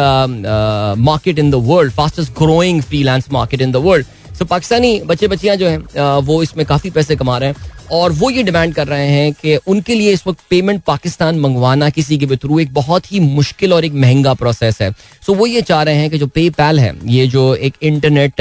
market 0.98 1.38
in 1.38 1.50
the 1.50 1.54
world 1.54 1.92
fastest 1.92 2.32
growing 2.32 2.82
freelance 3.02 3.26
market 3.32 3.60
in 3.60 3.72
the 3.72 3.76
world 3.76 4.06
so 4.38 4.44
Pakistani 4.44 5.00
बच्चे 5.00 5.28
बच्चियाँ 5.28 5.56
जो 5.56 5.68
हैं 5.68 6.18
वो 6.20 6.42
इसमें 6.42 6.64
काफ़ी 6.66 6.90
पैसे 6.90 7.16
कमा 7.16 7.38
रहे 7.38 7.48
हैं 7.48 7.88
और 7.92 8.12
वो 8.12 8.30
ये 8.30 8.42
डिमांड 8.42 8.74
कर 8.74 8.86
रहे 8.86 9.06
हैं 9.06 9.32
कि 9.32 9.56
उनके 9.56 9.94
लिए 9.94 10.12
इस 10.12 10.26
वक्त 10.26 10.40
पेमेंट 10.50 10.82
पाकिस्तान 10.82 11.38
मंगवाना 11.40 11.88
किसी 11.90 12.18
के 12.18 12.26
भी 12.26 12.36
थ्रू 12.36 12.58
एक 12.60 12.72
बहुत 12.74 13.12
ही 13.12 13.20
मुश्किल 13.20 13.72
और 13.72 13.84
एक 13.84 13.92
महँगा 13.92 14.34
प्रोसेस 14.34 14.80
है। 14.82 14.90
सो 15.26 15.34
वो 15.34 15.46
ये 15.46 15.62
चाह 15.62 15.82
रहे 15.82 15.94
हैं 15.94 16.10
कि 16.10 16.18
जो 16.18 16.26
पे 16.26 16.50
है, 16.60 16.94
ये 17.06 17.26
जो 17.26 17.54
एक 17.54 17.74
इंटरनेट 17.82 18.40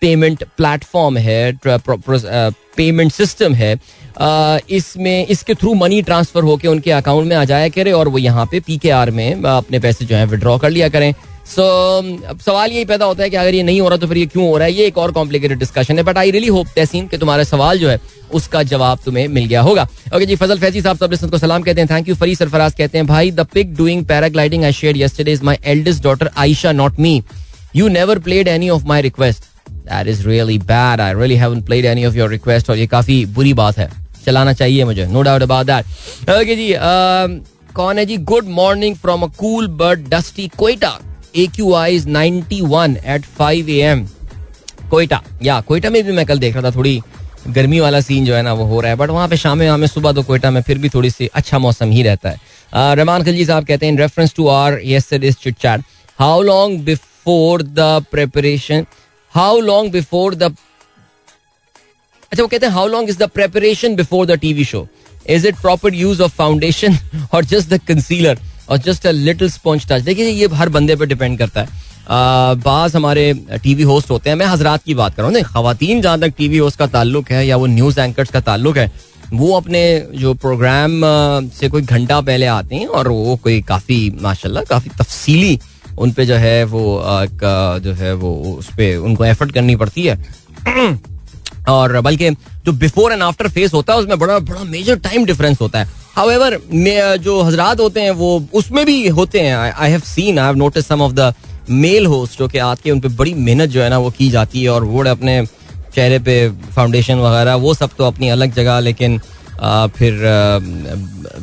पेमेंट 0.00 0.44
प्लेटफॉर्म 0.56 1.16
है 1.16 1.58
पेमेंट 2.76 3.12
सिस्टम 3.12 3.54
है 3.54 3.74
इसमें 4.70 5.26
इसके 5.26 5.54
थ्रू 5.54 5.74
मनी 5.74 6.02
ट्रांसफ़र 6.02 6.42
होकर 6.42 6.68
उनके 6.68 6.90
अकाउंट 6.90 7.28
में 7.28 7.36
आ 7.36 7.44
जाया 7.44 7.68
करे 7.70 7.92
और 7.92 8.08
वो 8.08 8.18
यहाँ 8.18 8.46
पे 8.50 8.60
पी 8.60 8.78
के 8.78 8.90
आर 8.90 9.10
में 9.10 9.42
अपने 9.42 9.78
पैसे 9.78 10.04
जो 10.04 10.16
है 10.16 10.26
विड्रॉ 10.26 10.56
कर 10.58 10.70
लिया 10.70 10.88
करें। 10.88 11.12
सो 11.46 11.62
so, 11.62 12.40
सवाल 12.40 12.72
यही 12.72 12.84
पैदा 12.84 13.04
होता 13.04 13.22
है 13.22 13.30
कि 13.30 13.36
अगर 13.36 13.54
ये 13.54 13.62
नहीं 13.62 13.80
हो 13.80 13.88
रहा 13.88 13.98
तो 13.98 14.06
फिर 14.06 14.16
ये 14.16 14.26
क्यों 14.26 14.46
हो 14.48 14.56
रहा 14.56 14.66
है? 14.66 14.72
ये 14.72 14.86
एक 14.86 14.98
और 14.98 15.12
कॉम्प्लिकेटेड 15.12 15.58
डिस्कशन 15.58 15.98
है 15.98 16.02
but 16.04 16.18
I 16.18 16.30
really 16.30 16.48
hope 16.48 16.66
Tahseen 16.76 17.06
कि 17.06 17.18
तुम्हारा 17.18 17.44
सवाल 17.44 17.78
जो 17.78 17.88
है 17.88 17.98
उसका 18.32 18.62
जवाब 18.62 18.98
तुम्हें 19.04 19.26
मिल 19.28 19.46
गया 19.46 19.60
होगा। 19.60 19.86
ओके 20.16 20.26
जी 20.26 20.36
फजल 20.36 20.58
फैजी 20.58 20.82
साहब 20.82 21.14
सबको 21.14 21.38
सलाम 21.38 21.62
कहते 21.62 21.80
हैं। 21.80 21.90
थैंक 21.90 22.08
यू 22.08 22.14
फरी 22.14 22.34
सरफराज 22.34 22.74
कहते 22.74 22.98
हैं 22.98 23.06
भाई 23.06 23.30
the 23.30 23.46
pic 23.54 23.74
doing 23.76 24.04
paragliding 24.06 24.64
I 24.64 24.72
share 24.72 24.96
yesterday 24.96 25.32
is 25.32 25.44
my 25.44 25.58
eldest 25.66 26.02
daughter 26.02 26.30
Ayesha 26.36 26.72
not 26.72 27.00
me 27.00 27.22
you 27.76 27.88
never 27.88 28.18
played 28.18 28.48
any 28.48 28.68
of 28.70 28.84
my 28.86 29.02
request 29.02 29.44
that 29.90 30.08
is 30.08 30.26
really 30.28 30.58
bad 30.60 31.00
I 31.00 31.14
really 31.14 31.36
haven't 31.36 31.64
played 31.66 31.84
any 31.86 32.04
of 32.04 32.16
your 32.16 32.30
request 32.30 32.70
और 32.70 32.78
ये 32.78 32.86
काफ़ी 32.86 33.24
बुरी 33.28 33.52
बात 33.54 33.78
है। 33.78 33.90
चलाना 34.26 34.52
चाहिए 34.52 34.84
मुझे। 34.84 35.06
No 35.06 35.22
doubt 35.22 35.42
about 35.42 35.66
that 35.66 36.30
okay 36.30 36.56
जी 36.56 36.72
कौन 37.74 37.98
है 37.98 38.04
जी? 38.06 38.16
Good 38.16 38.48
morning 38.48 38.96
from 38.96 39.22
a 39.22 39.26
cool 39.38 39.68
but 39.78 40.08
dusty 40.08 40.48
Quetta 40.58 40.98
A 41.36 41.46
Q 41.46 41.72
I 41.74 41.96
is 41.96 42.08
ninety 42.08 42.60
one 42.62 42.96
eight 43.06 43.24
five 43.38 43.68
A 43.70 43.78
M 43.82 44.06
Quetta 44.90 45.22
या 45.42 45.60
कोयटा 45.60 45.90
में 45.90 46.02
भी 46.04 46.12
मैं 46.12 46.26
कल 46.26 46.38
देख 46.38 46.54
रहा 46.54 46.62
था। 46.64 46.74
थोड़ी 46.76 47.00
गर्मी 47.48 47.78
वाला 47.80 48.00
सीन 48.00 48.24
जो 48.24 48.34
है 48.34 48.42
ना, 48.42 48.52
वो 48.52 48.64
हो 48.64 48.80
रहा 48.80 48.90
है। 48.90 48.96
बट 48.96 49.10
वहाँ 49.10 49.28
पे 49.28 49.36
शाम 49.36 49.58
में 49.58 49.86
सुबह 49.86 50.12
तो 50.12 50.22
कोयटा 50.22 50.50
में 50.50 50.60
फिर 50.62 50.78
भी 50.78 50.88
थोड़ी 50.88 51.10
सी 51.10 51.26
अच्छा 51.34 51.58
मौसम 51.58 51.90
ही 51.90 52.02
रहता 52.02 52.30
है। 52.30 52.94
रहमान 52.96 53.22
खलजी 53.24 53.44
साहब 53.44 53.64
कहते 53.66 53.86
हैं 53.86 53.92
in 53.92 53.98
reference 53.98 54.34
to 54.36 54.46
our 54.48 54.80
yesterday's 54.84 55.36
chit 55.42 55.56
chat 55.62 55.84
how 56.18 56.42
long 56.42 56.80
before 56.84 57.62
the 57.62 58.04
preparation 58.10 58.86
how 59.34 59.60
long 59.60 59.92
before 59.92 60.34
the 60.34 60.42
अच्छा 62.32 62.42
वो 62.42 62.46
कहते 62.48 62.66
हैं 62.66 62.72
how 62.72 62.86
long 62.88 63.08
is 63.10 63.18
the 63.18 63.28
preparation 63.30 63.94
before 63.96 64.26
the 64.26 64.38
TV 64.40 64.64
show 64.64 64.86
is 65.28 65.46
it 65.46 65.60
proper 65.60 65.94
use 65.94 66.22
of 66.22 66.34
foundation 66.36 66.98
और 67.34 67.44
just 67.44 67.68
the 67.70 67.80
concealer 67.88 68.38
और 68.70 68.78
just 68.78 69.06
a 69.06 69.10
little 69.10 69.50
sponge 69.50 69.86
touch 69.88 70.02
देखिए, 70.02 70.24
ये 70.24 70.48
हर 70.54 70.68
बंदे 70.68 70.96
पे 70.96 71.06
डिपेंड 71.06 71.38
करता 71.38 71.60
है। 71.60 71.88
बाज 72.56 72.94
हमारे 72.96 73.32
टीवी 73.62 73.82
होस्ट 73.82 74.10
होते 74.10 74.30
हैं। 74.30 74.36
मैं 74.36 74.46
हजरात 74.46 74.82
की 74.84 74.94
बात 74.94 75.14
कर 75.14 75.22
रहा 75.22 75.30
हूँ। 75.30 75.42
खातन 75.44 76.00
जहाँ 76.00 76.20
तक 76.20 76.34
टीवी 76.38 76.58
होस्ट 76.58 76.78
का 76.78 76.86
ताल्लुक 76.88 77.30
है 77.30 77.46
या 77.46 77.56
वो 77.56 77.66
न्यूज़ 77.66 78.00
एंकर्स 78.00 78.30
का 78.30 78.40
ताल्लुक 78.40 78.78
है, 78.78 78.90
वो 79.32 79.56
अपने 79.56 79.82
जो 80.14 80.34
प्रोग्राम 80.36 81.00
से 81.58 81.68
कोई 81.68 81.82
घंटा 81.82 82.20
पहले 82.20 82.46
आते 82.48 82.76
हैं 82.76 82.86
और 82.86 83.08
वो 83.08 83.36
कोई 83.42 83.60
काफ़ी, 83.62 83.98
माशाल्लाह, 84.22 84.64
काफ़ी 84.64 84.90
तफसीली 84.98 85.58
उन 86.00 86.12
पे 86.12 86.26
जो 86.26 86.34
है 86.34 86.62
वो 86.64 86.82
जो 87.80 87.92
है 87.92 88.12
वो 88.14 88.34
उस 88.58 88.68
पर 88.72 88.96
उनको 88.96 89.24
एफर्ट 89.24 89.52
करनी 89.52 89.76
पड़ती 89.76 90.02
है। 90.02 90.18
और 91.68 92.00
बल्कि 92.00 92.30
जो 92.66 92.72
बिफोर 92.72 93.12
एंड 93.12 93.22
आफ्टर 93.22 93.48
फेस 93.48 93.72
होता 93.74 93.92
है, 93.92 93.98
उसमें 93.98 94.18
बड़ा 94.18 94.38
बड़ा 94.38 94.64
मेजर 94.64 94.96
टाइम 94.98 95.24
डिफरेंस 95.24 95.60
होता 95.60 95.78
है। 95.78 95.88
हाउएवर 96.16 96.58
जो 97.18 97.40
हजरात 97.42 97.80
होते 97.80 98.00
हैं, 98.00 98.10
वो 98.10 98.44
उसमें 98.54 98.84
भी 98.86 99.08
होते 99.08 99.40
हैं। 99.40 99.56
I 99.56 99.90
have 99.90 100.00
seen 100.00 100.38
I 100.38 100.46
have 100.46 100.56
notice 100.56 100.86
some 100.86 101.02
of 101.02 101.12
the 101.12 101.32
male 101.70 102.06
host 102.06 102.38
जो 102.38 102.48
कि 102.48 102.58
आके 102.58 102.90
उन 102.90 103.00
पर 103.00 103.08
बड़ी 103.08 103.34
मेहनत 103.34 103.68
जो 103.68 103.82
है 103.82 103.88
ना, 103.90 103.98
वो 103.98 104.10
की 104.10 104.30
जाती 104.30 104.62
है। 104.62 104.68
और 104.68 104.84
वो 104.84 105.04
अपने 105.04 105.44
चेहरे 105.94 106.18
पे 106.18 106.48
फाउंडेशन 106.74 107.18
वगैरह, 107.18 107.54
वो 107.54 107.74
सब 107.74 107.90
तो 107.98 108.04
अपनी 108.04 108.28
अलग 108.28 108.54
जगह, 108.54 108.80
लेकिन 108.80 109.20
फिर 109.90 110.20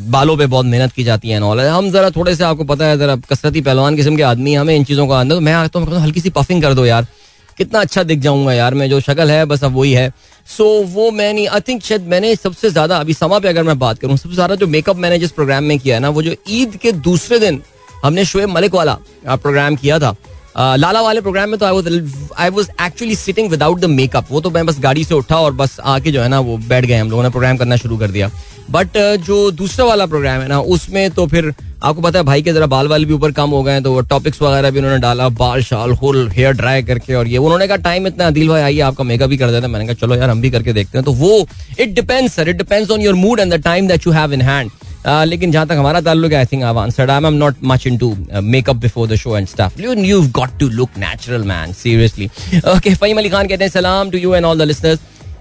बालों 0.10 0.36
पे 0.38 0.46
बहुत 0.46 0.66
मेहनत 0.66 0.92
की 0.92 1.04
जाती 1.04 1.30
है 1.30 1.40
नॉलेज 1.40 1.68
हम 1.68 1.90
जरा 1.92 2.10
थोड़े 2.12 2.36
से 2.36 2.44
आपको 2.44 2.64
पता 2.66 2.86
है 2.86 2.98
जरा 2.98 3.16
कसरती 3.30 3.62
पहलवान 3.62 3.96
किस्म 3.96 4.16
के 4.18 4.24
आदमी 4.24 4.54
हमें 4.56 4.76
इन 4.76 4.84
चीज़ों 4.84 5.08
का 5.08 5.20
आनंद 5.20 5.42
मैं 5.42 5.54
आता 5.54 5.80
हूँ 5.80 6.00
हल्की 6.00 6.22
सी 6.22 6.30
पफिंग 6.32 6.62
कर 6.62 6.74
दो 6.74 6.86
यार। 6.86 7.08
कितना 7.58 7.80
अच्छा 7.82 8.04
दिख 8.04 8.20
जाऊँगा 8.20 8.54
यार 8.54 8.74
मैं 8.74 8.90
जो 8.90 9.00
शक्ल 9.00 9.30
है 9.32 9.46
बस 9.46 9.64
अब 9.64 9.76
वही 9.76 9.94
है। 9.94 10.10
सो 10.48 10.64
so, 10.64 10.90
वो 10.94 11.10
मैं 11.12 11.34
नहीं 11.34 11.48
आई 11.48 11.60
थिंक 11.68 11.84
शायद 11.84 12.08
मैंने 12.08 12.36
सबसे 12.36 12.70
ज़्यादा 12.70 12.98
अभी 12.98 13.14
समा 13.14 13.40
पे 13.40 13.48
अगर 13.48 13.64
मैं 13.64 13.78
बात 13.80 14.00
करूँ 14.00 14.18
सबसे 14.18 14.36
ज़्यादा 14.36 14.56
जो 14.56 14.68
मेकअप 14.68 14.98
मैंने 14.98 15.18
जिस 15.20 15.32
प्रोग्राम 15.32 15.64
में 15.64 15.78
किया 15.80 15.96
है 15.96 16.02
ना 16.02 16.10
वो 16.10 16.22
जो 16.22 16.36
ईद 16.50 16.76
के 16.82 16.92
दूसरे 16.92 17.40
दिन 17.40 17.62
हमने 18.04 18.26
शोएब 18.26 18.50
मलिक 18.50 18.76
वाला 18.76 18.98
प्रोग्राम 19.28 19.76
किया 19.76 20.00
था। 20.00 20.16
लाला 20.58 21.02
वाले 21.02 21.22
प्रोग्राम 21.22 21.50
में 21.50 21.58
तो 21.60 21.66
I 21.66 21.72
was 21.72 21.88
I 22.38 22.50
was 22.50 22.70
actually 22.86 23.16
sitting 23.16 23.50
without 23.52 23.80
the 23.80 23.86
makeup 23.92 24.28
वो 24.32 24.42
तो 24.42 24.50
मैं 24.50 24.66
बस 24.66 24.80
गाड़ी 24.80 25.04
से 25.04 25.16
उठा 25.16 25.40
और 25.40 25.54
बस 25.54 25.78
आके 25.86 26.12
जो 26.12 26.22
है 26.22 26.28
ना 26.30 26.40
वो 26.40 26.58
बैठ 26.60 26.86
गए 26.86 26.98
हम 26.98 27.10
लोगों 27.10 27.24
ने 27.24 27.30
प्रोग्राम 27.30 27.58
करना 27.58 27.76
शुरू 27.76 27.98
कर 27.98 28.12
दिया। 28.12 28.30
बट 28.72 28.98
जो 29.26 29.40
दूसरा 29.52 29.86
वाला 29.86 30.06
प्रोग्राम 30.06 30.42
है 30.42 30.48
ना, 30.48 30.60
उसमें 30.60 31.10
तो 31.12 31.26
फिर 31.28 31.54
आपको 31.84 32.02
पता 32.02 32.20
है 32.20 32.26
भाई 32.26 32.42
के 32.42 32.54
जरा 32.54 32.66
बाल 32.68 32.88
वाल 32.88 33.06
भी 33.06 33.14
ऊपर 33.14 33.32
कम 33.32 33.50
हो 33.50 33.62
गए 33.64 33.82
तो 33.82 33.92
वो 33.94 34.02
टॉपिक्स 34.10 34.42
वगैरह 34.42 34.72
भी 34.72 34.80
उन्होंने 34.80 34.98
डाला, 35.00 35.28
बाल, 35.32 35.62
शाल 35.64 35.92
होल 35.94 36.28
हेयर 36.32 36.54
ड्राई 36.54 36.84
करके 36.84 37.14
और 37.16 37.28
ये। 37.28 37.38
उन्होंने 37.38 37.68
कहा 37.68 37.78
टाइम 37.86 38.08
इतना 38.08 38.30
दिल 38.30 38.48
भाई, 38.50 38.62
आइए, 38.62 38.80
आपका 38.82 39.04
मेकअप 39.04 39.30
भी 39.30 39.38
कर 39.38 39.52
देते 39.52 39.68
मैंने 39.68 39.86
कहा, 39.86 39.94
चलो 40.02 40.16
यार, 40.16 40.30
हम 40.30 40.42
भी 40.42 40.50
करके 40.52 40.74
देखते 40.74 40.98
हैं। 40.98 41.06
तो 41.06 41.14
वो 41.14 41.48
it 41.80 41.94
depends 41.96 42.36
sir 42.36 42.50
it 42.50 42.58
depends 42.58 42.92
on 42.92 43.02
your 43.02 43.16
mood 43.16 43.40
and 43.40 43.54
the 43.54 43.62
time 43.64 43.88
that 43.88 44.08
you 44.08 44.14
have 44.14 44.34
in 44.34 44.42
hand 44.42 44.72
लेकिन 45.08 45.52
जहाँ 45.52 45.68
तक 45.68 45.76
हमारा 45.78 46.02
ताल्लुक 46.02 46.32
है 46.32 46.38
I 46.38 46.46
think 46.52 46.64
I 46.64 46.84
answered 46.84 47.12
I 47.12 47.26
am 47.26 47.34
not 47.34 47.56
much 47.64 47.88
into 47.88 48.16
makeup 48.44 48.76
before 48.86 49.08
the 49.08 49.16
show 49.16 49.38
and 49.38 49.48
stuff 49.48 49.82
you 49.82 49.94
you 50.06 50.22
got 50.40 50.58
to 50.60 50.70
look 50.70 50.98
natural 50.98 51.44
man 51.48 51.74
seriously 51.84 52.30
okay 52.76 52.94
Faheem 52.96 53.18
Ali 53.18 53.30
Khan 53.30 53.48
कहते 53.48 53.64
हैं 53.64 53.72
सलाम 53.72 54.12
to 54.12 54.18
you 54.18 54.34
and 54.36 54.46
all 54.46 54.60
the 54.60 54.68
listeners 54.74 55.00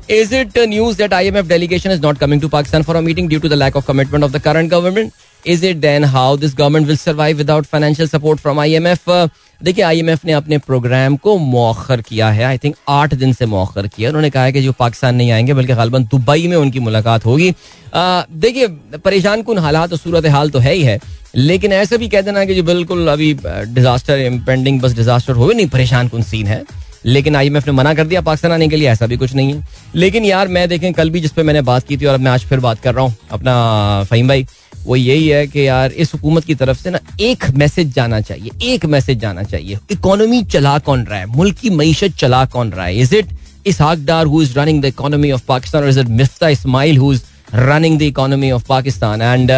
Is 0.09 0.31
it 0.31 0.55
news 0.71 0.99
that 0.99 1.11
IMF 1.11 1.49
delegation 1.49 1.91
is 1.91 2.01
not 2.01 2.21
coming 2.21 2.39
to 2.43 2.49
Pakistan 2.49 2.85
for 2.85 2.95
a 2.95 3.01
meeting 3.03 3.27
due 3.27 3.41
to 3.41 3.49
the 3.49 3.57
lack 3.57 3.75
of 3.75 3.87
commitment 3.87 4.23
of 4.23 4.31
the 4.31 4.39
current 4.39 4.71
government? 4.71 5.13
Is 5.45 5.65
it 5.65 5.81
then 5.81 6.05
how 6.05 6.37
this 6.37 6.55
government 6.55 6.87
will 6.87 6.97
survive 6.97 7.39
without 7.39 7.67
financial 7.67 8.07
support 8.07 8.39
from 8.39 8.59
IMF? 8.59 9.09
Uh, 9.09 9.27
देखिए 9.61 9.85
IMF 9.85 10.25
ने 10.25 10.33
अपने 10.33 10.59
programme 10.59 11.17
को 11.17 11.37
मौखर 11.39 12.01
किया 12.01 12.29
है। 12.31 12.45
I 12.45 12.59
think 12.59 12.75
आठ 12.89 13.15
दिन 13.15 13.33
से 13.33 13.47
मौखर 13.47 13.87
किया 13.87 14.09
उन्होंने 14.11 14.31
कहा 14.31 14.45
है 14.45 14.53
कि 14.53 14.63
जो 14.63 14.73
पाकिस्तान 14.73 15.15
नहीं 15.15 15.31
आएँगे, 15.33 15.55
बल्कि 15.55 15.75
गालबन 15.75 16.05
दुबई 16.05 16.47
में 16.47 16.57
उनकी 16.57 16.81
मुलाकात 16.81 17.27
होगी। 17.27 17.53
देखिए, 17.95 18.67
परेशान 18.99 19.43
कन 19.43 19.59
हालात 19.59 19.93
और 19.93 19.99
सूरत 19.99 20.27
हाल 20.27 20.51
तो 20.51 20.59
है 20.59 20.75
ही 20.75 20.83
है। 20.83 20.99
लेकिन 21.35 21.73
ऐसे 21.73 21.99
भी 21.99 22.09
कह 22.09 22.21
देना 22.21 22.45
कि 22.45 22.55
जो 22.55 22.63
बिल्कुल 22.63 23.09
अभी 23.09 23.33
डिजास्टर 23.45 24.19
इम्पेंडिंग 24.19 24.81
बस 24.81 24.95
डिजास्टर 24.95 25.33
हो 25.33 25.51
नहीं, 25.53 25.67
परेशान 25.67 26.09
कन 26.09 26.23
सीन 26.23 26.47
है। 26.47 26.63
लेकिन 27.07 27.37
आईएमएफ 27.37 27.67
ने 27.67 27.73
मना 27.73 27.95
कर 27.95 28.07
दिया 28.07 28.21
पाकिस्तान 28.21 28.53
आने 28.53 28.69
के 28.69 28.77
लिए। 28.77 28.89
ऐसा 28.89 29.07
भी 29.07 29.17
कुछ 29.17 29.35
नहीं 29.35 29.55
है। 29.55 29.67
लेकिन 29.95 30.25
यार, 30.25 30.49
मैं 30.49 30.69
देखें, 30.69 30.93
कल 30.93 31.11
भी 31.11 31.21
जिस 31.21 31.33
पे 31.33 31.43
मैंने 31.43 31.63
बात 31.63 31.87
की 31.87 31.97
थी 31.97 32.05
और 32.05 32.15
अब 32.15 32.21
मैं 32.21 32.31
आज 32.31 32.45
फिर 32.45 32.61
बात 32.61 32.81
कर 32.81 32.95
रहा 32.95 33.05
हूँ, 33.05 33.15
अपना 33.31 34.05
फहीम 34.05 34.29
भाई। 34.29 34.47
वो 34.87 34.97
यही 34.97 35.29
है 35.29 35.47
कि 35.47 35.67
यार, 35.67 35.93
इस 35.93 36.13
हुकूमत 36.15 36.45
की 36.45 36.55
तरफ़ 36.55 36.79
से 36.79 36.91
ना 36.91 36.99
एक 37.21 37.45
मैसेज 37.55 37.95
जाना 37.95 38.21
चाहिए, 38.21 38.51
एक 38.65 38.85
मैसेज 38.87 39.19
जाना 39.21 39.43
चाहिए। 39.45 39.79
इकोनॉमी 39.91 40.43
चला 40.45 40.79
कौन 40.81 41.05
रहा 41.05 41.19
है? 41.19 41.27
मुल्क 41.27 41.57
की 41.59 41.71
मीशत 41.73 42.17
चला 42.19 42.45
कौन 42.47 42.71
रहा 42.73 42.87
है? 42.87 42.97
Is 42.97 43.15
it 43.17 43.29
Ishaq 43.67 43.81
Dar 43.81 44.27
who 44.27 44.43
is 44.43 44.59
running 44.59 44.83
the 44.83 44.85
economy 44.85 45.31
of 45.33 45.43
Pakistan 45.49 45.83
और 45.83 45.89
is 45.89 46.01
it 46.01 46.09
Miftah 46.19 46.49
Ismail 46.49 46.99
who 46.99 47.13
is 47.13 47.23
running 47.55 47.99
the 47.99 48.03
economy 48.03 48.51
of 48.51 48.67
Pakistan 48.69 49.23
and 49.23 49.51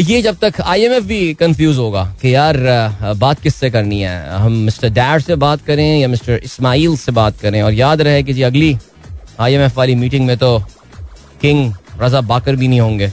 ये 0.00 0.20
जब 0.22 0.36
तक 0.38 0.60
आईएमएफ 0.60 1.02
भी 1.04 1.34
कंफ्यूज 1.34 1.76
होगा 1.78 2.04
कि 2.22 2.34
यार 2.34 2.56
बात 3.16 3.40
किससे 3.40 3.70
करनी 3.70 4.00
है? 4.00 4.30
हम 4.30 4.52
मिस्टर 4.52 4.88
डैर 4.90 5.20
से 5.20 5.34
बात 5.36 5.62
करें 5.66 5.98
या 5.98 6.08
मिस्टर 6.08 6.40
इस्माइल 6.44 6.96
से 6.96 7.12
बात 7.12 7.38
करें? 7.40 7.60
और 7.62 7.72
याद 7.74 8.00
रहे 8.00 8.22
कि 8.22 8.32
जी 8.32 8.42
अगली 8.42 8.76
आईएमएफ 9.40 9.78
वाली 9.78 9.94
मीटिंग 9.94 10.26
में 10.26 10.36
तो 10.38 10.58
किंग 11.42 11.72
रजा 12.00 12.20
बाकर 12.22 12.56
भी 12.56 12.68
नहीं 12.68 12.80
होंगे। 12.80 13.12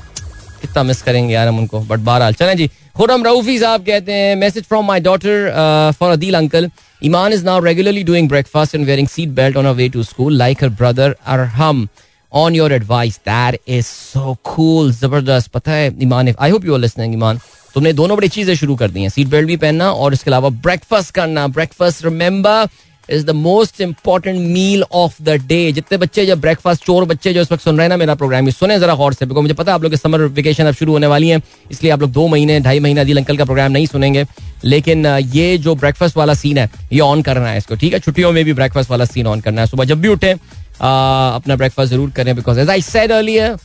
कितना 0.62 0.84
मिस 0.84 1.02
करेंगे 1.02 1.34
यार 1.34 1.48
हम 1.48 1.60
उनको 1.60 1.80
बट 1.80 2.00
बहरहाल। 2.00 2.34
चलें 2.34 2.56
जी 2.58 2.68
खुरम 2.98 3.24
रऊफी 3.26 3.58
साहब 3.60 3.86
कहते 3.86 4.14
हैं 4.14 4.36
message 4.36 4.64
from 4.66 4.86
my 4.86 5.00
daughter 5.02 5.94
for 6.00 6.12
Adeel 6.12 6.36
uncle 6.38 6.70
Iman 7.02 7.34
is 7.34 7.46
now 7.46 7.64
regularly 7.66 8.04
doing 8.04 8.30
breakfast 8.30 8.76
and 8.76 8.86
wearing 8.86 9.08
seat 9.08 9.30
belt 9.38 9.58
on 9.58 9.66
a 9.66 9.72
way 9.74 9.90
to 9.90 10.04
school 10.04 10.38
like 10.38 10.64
her 10.64 10.70
brother 10.72 11.16
Arham 11.28 11.88
on 12.32 12.56
your 12.56 12.74
advice 12.74 13.18
that 13.28 13.60
is 13.68 13.86
so 13.86 14.36
cool 14.46 14.92
ज़बरदस्त। 14.94 15.52
पता 15.52 15.72
है 15.72 15.96
Iman 16.04 16.34
I 16.40 16.52
hope 16.52 16.66
you 16.66 16.74
are 16.74 16.80
listening 16.80 17.14
Iman 17.14 17.40
तुमने 17.76 17.92
दोनों 17.94 18.16
बड़ी 18.18 18.28
चीज़ें 18.28 18.56
शुरू 18.56 18.76
कर 18.76 18.92
दी 18.92 19.02
हैं 19.02 19.10
सीट 19.10 19.28
बेल्ट 19.28 19.48
भी 19.48 19.58
पहनना 19.58 19.92
और 19.94 20.14
इसके 20.14 20.30
अलावा 20.30 20.50
ब्रेकफास्ट 20.64 21.14
करना। 21.16 21.48
Breakfast 21.50 22.04
remember 22.06 22.68
is 23.12 23.26
the 23.26 23.30
most 23.38 23.82
important 23.82 24.40
meal 24.40 24.84
of 24.94 25.22
the 25.22 25.36
day 25.48 25.72
जितने 25.72 25.98
बच्चे 25.98 26.26
जब 26.26 26.42
ब्रेकफास्ट 26.42 26.86
चोर 26.86 27.06
बच्चे 27.06 27.34
जो 27.34 27.42
इस 27.42 27.52
वक्त 27.52 27.64
सुन 27.64 27.78
रहे 27.78 27.86
हैं 27.86 27.90
ना 27.90 27.98
मेरा 27.98 28.16
प्रोग्राम 28.16 28.46
ये 28.46 28.52
सुने 28.52 28.80
जरा 28.80 28.96
गौर 28.96 29.14
से 29.14 29.26
बिकॉज़ 29.26 29.42
मुझे 29.42 29.54
पता 29.54 29.72
है 29.72 29.76
आप 29.76 29.84
लोग 29.84 29.96
समर 29.96 30.22
वेकेशन 30.38 30.66
अब 30.66 30.74
शुरू 30.74 30.92
होने 30.94 31.08
वाली 31.08 31.30
है, 31.30 31.42
इसलिए 31.72 31.92
आप 31.92 32.02
लोग 32.02 32.12
दो 32.12 32.28
महीने, 32.28 32.60
ढाई 32.60 32.80
महीने 32.80 33.02
अदिल 33.02 33.18
अंकल 33.18 33.38
का 33.38 33.46
प्रोग्राम 33.46 33.72
नहीं 33.72 33.86
सुनेंगे। 33.88 34.26
लेकिन 34.66 35.06
ये 35.34 35.58
जो 35.58 35.76
ब्रेकफास्ट 35.76 36.18
वाला 36.18 36.34
सीन 36.34 36.58
है, 36.58 36.70
ये 36.94 37.00
ऑन 37.02 37.22
करना 37.22 37.48
है 37.48 37.58
इसको, 37.58 37.76
ठीक 37.76 37.94
है? 37.94 38.00
छुट्टियों 38.00 38.32
में 38.32 38.44
भी 38.46 38.54
ब्रेकफास्ट 38.54 38.92
वाला 38.92 39.06
सीन 39.06 39.28
ऑन 39.28 39.42
करना 39.42 39.62
है। 39.62 39.68
सुबह 39.68 39.86
जब 39.86 40.02
भी 40.02 40.08
उठे 40.08 40.32
अपना 40.32 41.56
ब्रेकफास्ट 41.56 41.92
ज़रूर 41.92 42.10
करें 42.12 42.36
because 42.36 42.60
as 42.60 42.70
I 42.70 42.82
said 42.82 43.12
earlier 43.12 43.58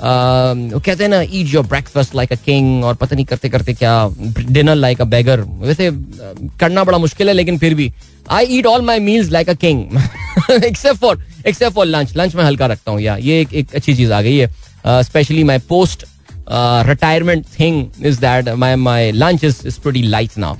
वो 0.00 0.80
कहते 0.80 1.02
हैं 1.04 1.08
ना 1.10 1.20
eat 1.22 1.52
your 1.54 1.66
breakfast 1.66 2.14
like 2.14 2.32
a 2.32 2.36
king 2.44 2.84
और 2.84 2.94
पता 2.94 3.16
नहीं 3.16 3.24
करते 3.26 3.48
करते 3.48 3.72
क्या 3.74 3.92
डिनर 4.28 4.74
लाइक 4.74 5.00
अ 5.00 5.04
बैगर 5.14 5.40
वैसे 5.40 5.90
करना 6.60 6.84
बड़ा 6.84 6.98
मुश्किल 6.98 7.28
है 7.28 7.34
लेकिन 7.34 7.58
फिर 7.58 7.74
भी। 7.74 7.92
I 8.30 8.46
eat 8.58 8.66
all 8.66 8.82
my 8.86 9.00
meals 9.00 9.30
like 9.30 9.50
a 9.50 9.54
king 9.64 9.98
except 10.64 11.00
for 11.00 11.22
except 11.46 11.74
for 11.74 11.86
lunch 11.86 12.16
lunch 12.16 12.34
में 12.34 12.42
हल्का 12.44 12.66
रखता 12.66 12.92
हूँ 12.92 13.00
या 13.00 13.16
ये 13.16 13.40
एक, 13.40 13.54
एक 13.54 13.74
अच्छी 13.74 13.94
चीज़ 13.94 14.12
आ 14.12 14.20
गई 14.22 14.36
है। 14.36 15.02
Specially 15.02 15.44
my 15.44 15.58
post 15.68 16.04
retirement 16.88 17.44
thing 17.58 18.06
is 18.06 18.18
that 18.20 18.48
my 18.48 18.74
my 18.76 19.12
lunch 19.12 19.44
is 19.44 19.66
is 19.66 19.78
pretty 19.80 20.02
light 20.02 20.38
now 20.38 20.54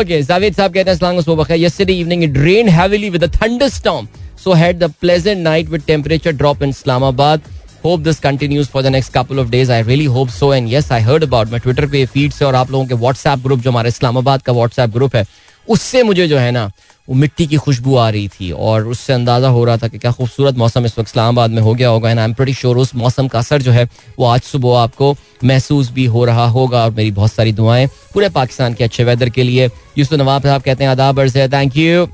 okay 0.00 0.22
Javed 0.22 0.54
साहब 0.54 0.74
कहते 0.74 0.90
हैं 0.90 1.58
yesterday 1.58 1.92
evening 1.92 2.24
it 2.24 2.36
rain 2.38 2.68
heavily 2.68 3.10
with 3.10 3.24
a 3.24 3.28
thunderstorm 3.42 4.08
So 4.42 4.54
had 4.58 4.80
the 4.82 4.86
pleasant 5.02 5.44
night 5.46 5.68
with 5.72 5.82
temperature 5.88 6.30
drop 6.38 6.62
in 6.66 6.70
Islamabad. 6.74 7.44
Hope 7.84 8.02
this 8.04 8.20
continues 8.20 8.68
for 8.68 8.80
the 8.80 8.90
next 8.90 9.08
couple 9.10 9.40
of 9.40 9.50
days. 9.50 9.68
I 9.68 9.80
really 9.80 10.04
hope 10.04 10.30
so. 10.30 10.52
And 10.52 10.68
yes, 10.68 10.90
I 10.92 11.00
heard 11.00 11.24
about 11.24 11.50
my 11.50 11.58
Twitter 11.58 11.86
पे 11.90 12.04
feed 12.06 12.32
से 12.32 12.44
और 12.44 12.54
आप 12.54 12.70
लोगों 12.70 12.86
के 12.86 12.94
WhatsApp 12.94 13.38
group 13.38 13.60
जो 13.60 13.70
हमारे 13.70 13.88
इस्लामाबाद 13.88 14.42
का 14.42 14.52
WhatsApp 14.52 14.90
group 14.90 15.16
है 15.16 15.24
उससे 15.68 16.02
मुझे 16.02 16.26
जो 16.28 16.38
है 16.38 16.50
ना 16.50 16.70
वो 17.08 17.14
मिट्टी 17.14 17.46
की 17.46 17.56
खुशबू 17.56 17.96
आ 17.96 18.08
रही 18.10 18.28
थी 18.28 18.50
और 18.52 18.86
उससे 18.88 19.12
अंदाज़ा 19.12 19.48
हो 19.48 19.64
रहा 19.64 19.76
था 19.76 19.88
कि 19.88 19.98
क्या 19.98 20.12
खूबसूरत 20.12 20.56
मौसम 20.58 20.84
इस 20.86 20.98
वक्त 20.98 21.08
इस्लामाबाद 21.08 21.50
में 21.50 21.60
हो 21.62 21.74
गया 21.74 21.88
होगा 21.88 22.10
and 22.10 22.18
I 22.18 22.24
am 22.24 22.34
pretty 22.34 22.54
sure 22.54 22.78
उस 22.78 22.94
मौसम 22.94 23.28
का 23.28 23.38
असर 23.38 23.62
जो 23.62 23.72
है 23.72 23.84
वो 24.18 24.26
आज 24.26 24.42
सुबह 24.42 24.78
आपको 24.78 25.14
महसूस 25.44 25.90
भी 25.92 26.04
हो 26.14 26.24
रहा 26.24 26.46
होगा 26.48 26.84
और 26.84 26.90
मेरी 26.90 27.10
बहुत 27.10 27.32
सारी 27.32 27.52
दुआएँ 27.52 27.86
पूरे 28.14 28.28
पाकिस्तान 28.38 28.74
के 28.74 28.84
अच्छे 28.84 29.04
वेदर 29.04 29.28
के 29.30 29.42
लिए। 29.42 29.70
यूसुफ 29.98 30.18
नवाब 30.20 30.42
साहब 30.42 30.62
कहते 30.62 30.84
हैं 30.84 30.90
आदाब 30.90 31.20
अर्ज़ 31.20 31.38
है 31.38 31.48
thank 31.52 31.76
you 31.76 32.06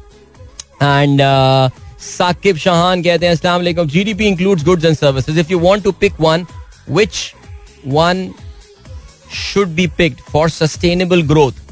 and 0.83 1.21
Saqib 2.01 2.57
Shahan 2.57 3.03
कहते 3.03 3.27
हैं 3.27 3.33
अस्सलाम 3.33 3.57
वालेकुम 3.57 3.89
GDP 3.89 4.27
includes 4.27 4.65
goods 4.65 4.85
and 4.85 4.97
services 4.97 5.41
if 5.41 5.53
you 5.53 5.59
want 5.61 5.83
to 5.85 5.93
pick 6.01 6.21
one 6.21 6.47
which 6.91 7.33
one 7.87 8.29
should 9.35 9.69
be 9.75 9.87
picked 9.99 10.21
for 10.33 10.51
sustainable 10.51 11.23
growth 11.29 11.67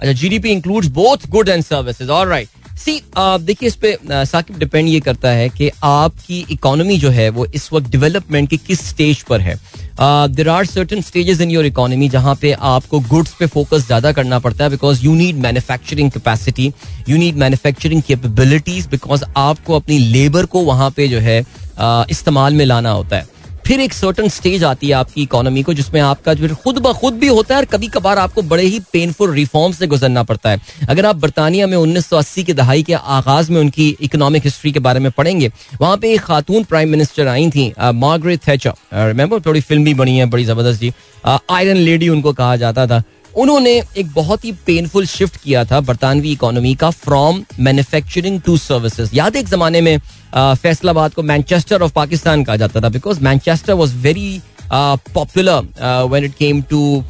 अच्छा 0.00 0.12
GDP 0.12 0.50
includes 0.50 0.88
both 0.92 1.28
good 1.30 1.48
and 1.48 1.64
services 1.64 2.10
alright 2.10 2.63
see 2.76 3.00
देखिए, 3.16 3.66
इस 3.66 3.74
पे 3.76 3.96
Saqib 4.04 4.58
depend 4.58 4.88
ये 4.88 5.00
करता 5.00 5.30
है 5.30 5.48
कि 5.48 5.70
आपकी 5.84 6.44
इकोनॉमी 6.50 6.96
जो 6.98 7.10
है, 7.10 7.28
वो 7.30 7.46
इस 7.46 7.72
वक्त 7.72 7.90
डेवलपमेंट 7.90 8.48
की 8.50 8.56
किस 8.58 8.88
स्टेज 8.88 9.22
पर 9.22 9.40
है। 9.40 9.54
There 10.28 10.48
are 10.48 10.66
certain 10.66 11.00
stages 11.02 11.40
in 11.40 11.50
your 11.50 11.66
economy 11.66 12.08
जहाँ 12.08 12.34
पे 12.40 12.52
आपको 12.52 13.00
गुड्स 13.00 13.34
पे 13.34 13.46
फोकस 13.46 13.86
ज़्यादा 13.86 14.12
करना 14.12 14.38
पड़ता 14.38 14.64
है 14.64 14.70
because 14.70 15.04
you 15.04 15.14
need 15.14 15.36
manufacturing 15.42 16.10
capacity 16.10 16.72
you 17.08 17.16
need 17.16 17.36
manufacturing 17.36 18.02
capabilities 18.02 18.86
because 18.86 19.24
आपको 19.36 19.76
अपनी 19.76 19.98
लेबर 19.98 20.46
को 20.46 20.62
वहाँ 20.64 20.90
पे 20.90 21.08
जो 21.08 21.18
है 21.20 21.38
इस्तेमाल 22.10 22.54
में 22.54 22.64
लाना 22.64 22.90
होता 22.90 23.16
है। 23.16 23.32
फिर 23.66 23.80
एक 23.80 23.92
सर्टन 23.92 24.28
स्टेज 24.28 24.64
आती 24.64 24.88
है 24.88 24.92
आपकी 24.94 25.22
इकोनॉमी 25.22 25.62
को, 25.62 25.74
जिसमें 25.74 26.00
आपका 26.00 26.34
फिर 26.34 26.54
खुद 26.54 26.78
ब 26.78 26.92
खुद 26.94 27.14
भी 27.14 27.28
होता 27.28 27.54
है 27.54 27.60
और 27.60 27.64
कभी 27.66 27.86
कभार 27.88 28.18
आपको 28.18 28.42
बड़े 28.42 28.62
ही 28.64 28.80
पेनफुल 28.92 29.32
रिफॉर्म 29.34 29.72
से 29.72 29.86
गुजरना 29.86 30.22
पड़ता 30.22 30.50
है। 30.50 30.60
अगर 30.88 31.06
आप 31.06 31.16
बरतानिया 31.16 31.66
में 31.66 31.76
1980 31.76 32.44
की 32.44 32.52
दहाई 32.52 32.82
के 32.82 32.92
आगाज़ 32.92 33.50
में 33.52 33.60
उनकी 33.60 33.88
इकोनॉमिक 34.00 34.44
हिस्ट्री 34.44 34.72
के 34.72 34.80
बारे 34.80 35.00
में 35.00 35.10
पढ़ेंगे, 35.12 35.50
वहाँ 35.80 35.96
पे 35.96 36.12
एक 36.14 36.20
खातून 36.20 36.64
प्राइम 36.64 36.90
मिनिस्टर 36.90 37.28
आई 37.28 37.50
थी 37.50 37.72
मार्गरेट 37.80 38.46
थैचर 38.48 38.72
रिमेंबर 39.08 39.40
थोड़ी 39.40 39.60
फ़िल्म 39.60 39.84
भी 39.84 39.94
बनी 39.94 40.18
है, 40.18 40.26
बड़ी 40.26 40.44
ज़बरदस्त 40.44 40.80
जी। 40.80 40.92
आयरन 41.26 41.76
लेडी 41.76 42.08
उनको 42.08 42.32
कहा 42.32 42.56
जाता 42.56 42.86
था। 42.86 43.02
उन्होंने 43.34 43.70
एक 43.98 44.12
बहुत 44.14 44.44
ही 44.44 44.50
पेनफुल 44.66 45.06
शिफ्ट 45.06 45.36
किया 45.36 45.64
था 45.64 45.80
बरतानवी 45.80 46.32
इकोनॉमी 46.32 46.74
का 46.74 46.90
फ्रॉम 46.90 47.42
मैन्युफैक्चरिंग 47.60 48.40
टू 48.40 48.56
सर्विसेज़ 48.56 49.14
याद 49.14 49.36
एक 49.36 49.48
जमाने 49.48 49.80
में 49.80 49.98
फैसलाबाद 50.36 51.14
को 51.14 51.22
मैनचेस्टर 51.22 51.82
ऑफ़ 51.82 51.92
पाकिस्तान 51.94 52.44
कहा 52.44 52.56
जाता 52.56 52.80
था 52.80 52.88
because 52.88 53.20
Manchester 53.24 53.72
was 53.72 53.94
very 54.02 54.40
popular 54.72 56.08
when 56.12 56.24
it 56.24 56.34
came 56.38 56.62
to 56.70 57.04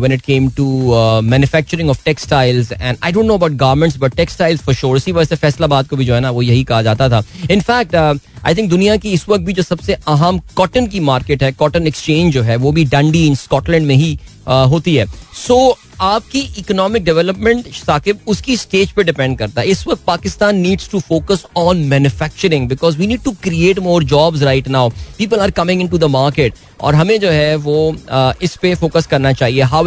when 0.00 0.12
it 0.12 0.22
came 0.22 0.50
to 0.50 0.64
uh, 0.92 1.22
manufacturing 1.22 1.88
of 1.88 2.02
textiles 2.04 2.72
and 2.72 2.98
I 3.02 3.12
don't 3.12 3.26
know 3.26 3.36
about 3.36 3.56
garments 3.56 3.96
but 3.96 4.16
textiles 4.16 4.60
for 4.60 4.74
sure 4.74 4.96
इसी 4.96 5.12
वजह 5.12 5.24
से 5.24 5.36
फैसलाबाद 5.36 5.88
को 5.88 5.96
भी 5.96 6.04
जो 6.04 6.14
है 6.14 6.20
ना 6.20 6.30
वो 6.30 6.42
यही 6.42 6.64
कहा 6.64 6.82
जाता 6.82 7.08
था 7.10 7.22
इनफैक्ट 7.50 7.96
आई 8.46 8.54
थिंक 8.54 8.68
दुनिया 8.70 8.96
की 8.96 9.12
इस 9.12 9.28
वक्त 9.28 9.44
भी 9.44 9.52
जो 9.52 9.62
सबसे 9.62 9.92
अहम 10.08 10.40
कॉटन 10.56 10.86
की 10.86 11.00
मार्केट 11.00 11.42
है 11.42 11.52
कॉटन 11.52 11.86
एक्सचेंज 11.86 12.32
जो 12.32 12.42
है 12.42 12.56
वो 12.56 12.72
भी 12.72 12.84
डंडी 12.84 13.26
इन 13.26 13.34
स्कॉटलैंड 13.34 13.86
में 13.86 13.94
ही 13.94 14.18
आ, 14.48 14.62
होती 14.64 14.94
है। 14.94 15.06
सो 15.46 15.54
so, 15.70 15.78
आपकी 16.00 16.40
इकोनॉमिक 16.58 17.04
डेवलपमेंट 17.04 17.68
साकिब 17.74 18.18
उसकी 18.26 18.56
स्टेज 18.56 18.90
पे 18.92 19.02
डिपेंड 19.04 19.36
करता 19.38 19.60
है। 19.60 19.68
इस 19.68 19.86
वक्त 19.86 20.02
Pakistan 20.06 20.56
needs 20.56 20.90
to 20.90 21.00
focus 21.00 21.44
on 21.56 21.78
manufacturing 21.88 22.68
because 22.68 22.98
we 22.98 23.06
need 23.06 23.22
to 23.24 23.32
create 23.42 23.78
more 23.78 24.04
jobs 24.04 24.42
right 24.42 24.68
now 24.68 24.90
people 25.18 25.40
are 25.40 25.50
coming 25.50 25.80
into 25.88 25.98
the 25.98 26.04
market 26.10 26.54
और 26.80 26.94
हमें 26.94 27.18
जो 27.20 27.30
है 27.30 27.56
वो 27.56 27.76
इस 28.42 28.56
पे 28.62 28.74
फोकस 28.74 29.06
करना 29.06 29.32
चाहिए। 29.32 29.62
हाउ 29.62 29.84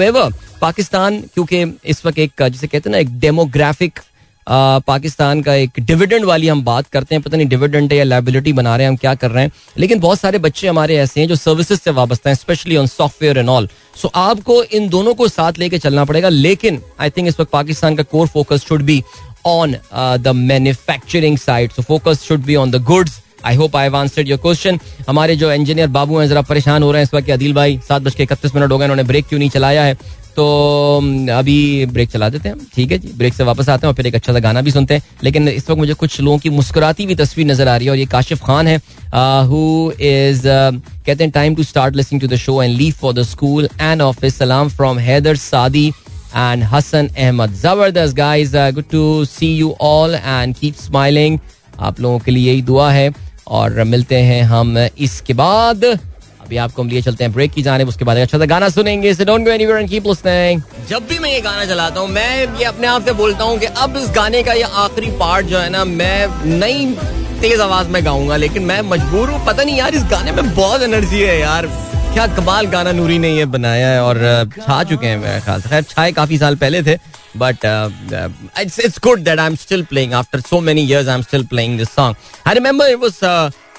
पाकिस्तान 0.61 1.19
क्योंकि 1.33 1.63
इस 1.85 2.05
वक्त 2.05 2.19
एक 2.19 2.43
जिसे 2.43 2.67
कहते 2.67 2.89
हैं 2.89 2.91
ना 2.91 2.97
एक 2.97 3.19
डेमोग्राफिक 3.19 3.99
पाकिस्तान 4.47 5.41
का 5.41 5.53
एक 5.53 5.79
डिविडेंड 5.79 6.25
वाली 6.25 6.47
हम 6.47 6.63
बात 6.63 6.87
करते 6.87 7.15
हैं, 7.15 7.21
पता 7.21 7.37
नहीं 7.37 7.47
डिविडेंड 7.47 7.91
है 7.91 7.97
या 7.97 8.03
लाइबिलिटी 8.03 8.53
बना 8.53 8.75
रहे 8.75 8.85
हैं, 8.85 8.91
हम 8.91 8.97
क्या 8.97 9.13
कर 9.15 9.31
रहे 9.31 9.43
हैं। 9.43 9.51
लेकिन 9.77 9.99
बहुत 9.99 10.19
सारे 10.19 10.39
बच्चे 10.39 10.67
हमारे 10.67 10.97
ऐसे 10.97 11.19
हैं 11.21 11.27
जो 11.27 11.35
सर्विसेज़ 11.35 11.79
से 11.79 11.91
वाबस्ता 11.91 12.29
हैं 12.29 12.35
specially 12.35 12.77
on 12.77 12.87
software 12.87 13.37
and 13.37 13.49
all 13.49 13.69
so 14.01 14.11
आपको 14.15 14.61
इन 14.63 14.89
दोनों 14.89 15.13
को 15.13 15.27
साथ 15.27 15.59
लेके 15.59 15.77
चलना 15.77 16.05
पड़ेगा, 16.05 16.29
लेकिन 16.29 16.81
आई 16.99 17.09
थिंक 17.09 17.27
इस 17.27 17.39
वक्त 17.39 17.51
पाकिस्तान 17.51 17.95
का 17.95 18.03
core 18.05 18.27
focus 18.27 18.65
should 18.67 18.81
be 18.81 19.03
on 19.45 19.75
the 19.93 20.33
manufacturing 20.35 21.37
side 21.37 21.71
so 21.71 21.81
focus 21.83 22.23
should 22.23 22.43
be 22.45 22.55
on 22.55 22.71
the 22.71 22.83
goods 22.83 23.21
I 23.45 23.55
hope 23.55 23.75
I 23.75 23.89
answered 23.89 24.27
your 24.27 24.39
question 24.39 24.79
हमारे 25.07 25.35
जो 25.35 25.51
इंजीनियर 25.51 25.87
बाबू 25.87 26.17
हैं, 26.17 26.27
जरा 26.27 26.41
परेशान 26.43 26.83
हो 26.83 26.91
रहे 26.91 27.01
हैं 27.01 27.07
इस 27.07 27.13
वक्त 27.13 27.29
अदिल 27.31 27.53
भाई। 27.53 27.79
सात 27.87 28.01
बज 28.01 28.15
के 28.15 28.23
इकतीस 28.23 28.55
मिनट 28.55 28.71
हो 28.71 28.77
गए 28.77 28.85
उन्होंने 28.85 29.03
ब्रेक 29.03 29.25
क्यों 29.27 29.39
नहीं 29.39 29.49
चलाया 29.49 29.83
है? 29.83 29.97
तो 30.37 30.45
अभी 31.33 31.85
ब्रेक 31.87 32.09
चला 32.09 32.27
देते 32.29 32.49
हैं। 32.49 32.57
ठीक 32.75 32.91
है 32.91 32.97
जी 32.97 33.11
ब्रेक 33.17 33.33
से 33.33 33.43
वापस 33.43 33.69
आते 33.69 33.85
हैं 33.85 33.89
और 33.89 33.95
फिर 33.95 34.07
एक 34.07 34.15
अच्छा 34.15 34.33
सा 34.33 34.39
गाना 34.39 34.61
भी 34.61 34.71
सुनते 34.71 34.93
हैं। 34.93 35.01
लेकिन 35.23 35.47
इस 35.49 35.69
वक्त 35.69 35.79
मुझे 35.79 35.93
कुछ 35.95 36.19
लोगों 36.21 36.37
की 36.37 36.49
मुस्कुराती 36.49 37.03
हुई 37.03 37.15
तस्वीर 37.17 37.47
नज़र 37.47 37.67
आ 37.67 37.75
रही 37.77 37.85
है 37.85 37.91
और 37.91 37.97
ये 37.97 38.05
काशिफ 38.07 38.43
खान 38.43 38.67
है 38.67 38.77
हु 39.47 39.91
इज़ 39.91 40.41
कहते 40.45 41.23
हैं 41.23 41.31
time 41.31 41.55
to 41.55 41.63
start 41.63 41.95
listening 41.95 42.21
to 42.21 42.27
the 42.27 42.35
show 42.37 42.61
and 42.63 42.77
leave 42.77 42.93
for 43.01 43.13
the 43.13 43.23
school 43.25 43.69
and 43.81 44.01
office 44.01 44.37
सलाम 44.37 44.69
फ्रॉम 44.69 44.99
हैदर, 44.99 45.35
सादी 45.35 45.87
एंड 45.87 46.63
हसन 46.65 47.07
अहमद। 47.07 47.53
ज़बरदस्त 47.55 48.15
guys 48.15 48.51
good 48.55 48.89
to 48.91 49.23
see 49.27 49.53
you 49.55 49.75
all 49.81 50.15
and 50.15 50.55
keep 50.55 50.75
smiling 50.77 51.39
आप 51.79 51.99
लोगों 52.01 52.19
के 52.19 52.31
लिए 52.31 52.51
यही 52.51 52.61
दुआ 52.63 52.91
है 52.91 53.11
और 53.47 53.83
मिलते 53.85 54.15
हैं 54.21 54.43
हम 54.45 54.77
इसके 54.77 55.33
बाद। 55.35 55.85
अभी 56.47 56.57
आपको 56.57 56.81
हम 56.81 56.89
लिए 56.89 57.01
चलते 57.01 57.23
हैं 57.23 57.31
ब्रेक 57.33 57.51
की 57.51 57.61
जाने 57.61 57.83
उसके 57.85 58.05
बाद 58.05 58.17
अच्छा 58.17 58.37
सा 58.37 58.45
गाना 58.45 58.67
सुनेंगे। 58.69 59.13
So 59.13 59.25
don't 59.25 59.45
go 59.45 59.51
anywhere 59.51 59.79
and 59.79 59.89
keep 59.89 60.05
listening 60.07 60.61
जब 60.89 61.07
भी 61.07 61.17
मैं 61.19 61.31
ये 61.31 61.41
गाना 61.41 61.65
चलाता 61.65 61.99
हूँ, 61.99 62.09
मैं 62.09 62.59
ये 62.59 62.65
अपने 62.65 62.87
आप 62.87 63.05
से 63.05 63.13
बोलता 63.13 63.43
हूँ 63.43 63.57
कि 63.59 63.65
अब 63.65 63.97
इस 63.97 64.09
गाने 64.15 64.43
का 64.43 64.53
ये 64.53 64.69
आखिरी 64.83 65.11
पार्ट 65.19 65.45
जो 65.45 65.57
है 65.59 65.69
ना, 65.69 65.83
मैं 65.85 66.27
नई 66.59 66.85
तेज 67.41 67.59
आवाज़ 67.61 67.87
में 67.87 68.03
गाऊँगा, 68.05 68.35
लेकिन 68.37 68.63
मैं 68.65 68.81
मजबूर 68.83 69.29
हूँ। 69.29 69.45
पता 69.47 69.63
नहीं 69.63 69.77
यार, 69.77 69.95
इस 69.95 70.03
गाने 70.11 70.31
में 70.31 70.55
बहुत 70.55 70.81
एनर्जी 70.81 71.21
है 71.21 71.39
यार। 71.39 71.67
क्या 72.13 72.25
कमाल 72.35 72.65
गाना 72.67 72.91
नूरी 72.91 73.17
ने 73.19 73.35
ये 73.35 73.45
बनाया 73.47 73.87
है 73.87 74.01
और 74.03 74.17
छा 74.51 74.83
चुके 74.83 75.07
हैं 75.07 75.17
मेरे 75.17 75.39
ख्याल 75.41 75.61
खैर, 75.61 75.83
छाए 75.83 76.11
काफ़ी 76.11 76.37
साल 76.37 76.55
पहले 76.55 76.81
थे 76.83 76.97
but 77.37 77.65
it's 78.61 78.79
it's 78.79 78.99
good 79.03 79.19
that 79.23 79.39
I 79.39 79.47
am 79.47 79.55
still 79.57 79.83
playing 79.85 80.13
after 80.13 80.39
so 80.41 80.59
many 80.61 80.81
years 80.83 81.07
I 81.07 81.15
am 81.15 81.21
still 81.21 81.43
playing 81.47 81.77
this 81.77 81.89
song 81.95 82.15
I 82.47 82.53
remember 82.53 82.89
it 82.89 82.99
was 82.99 83.11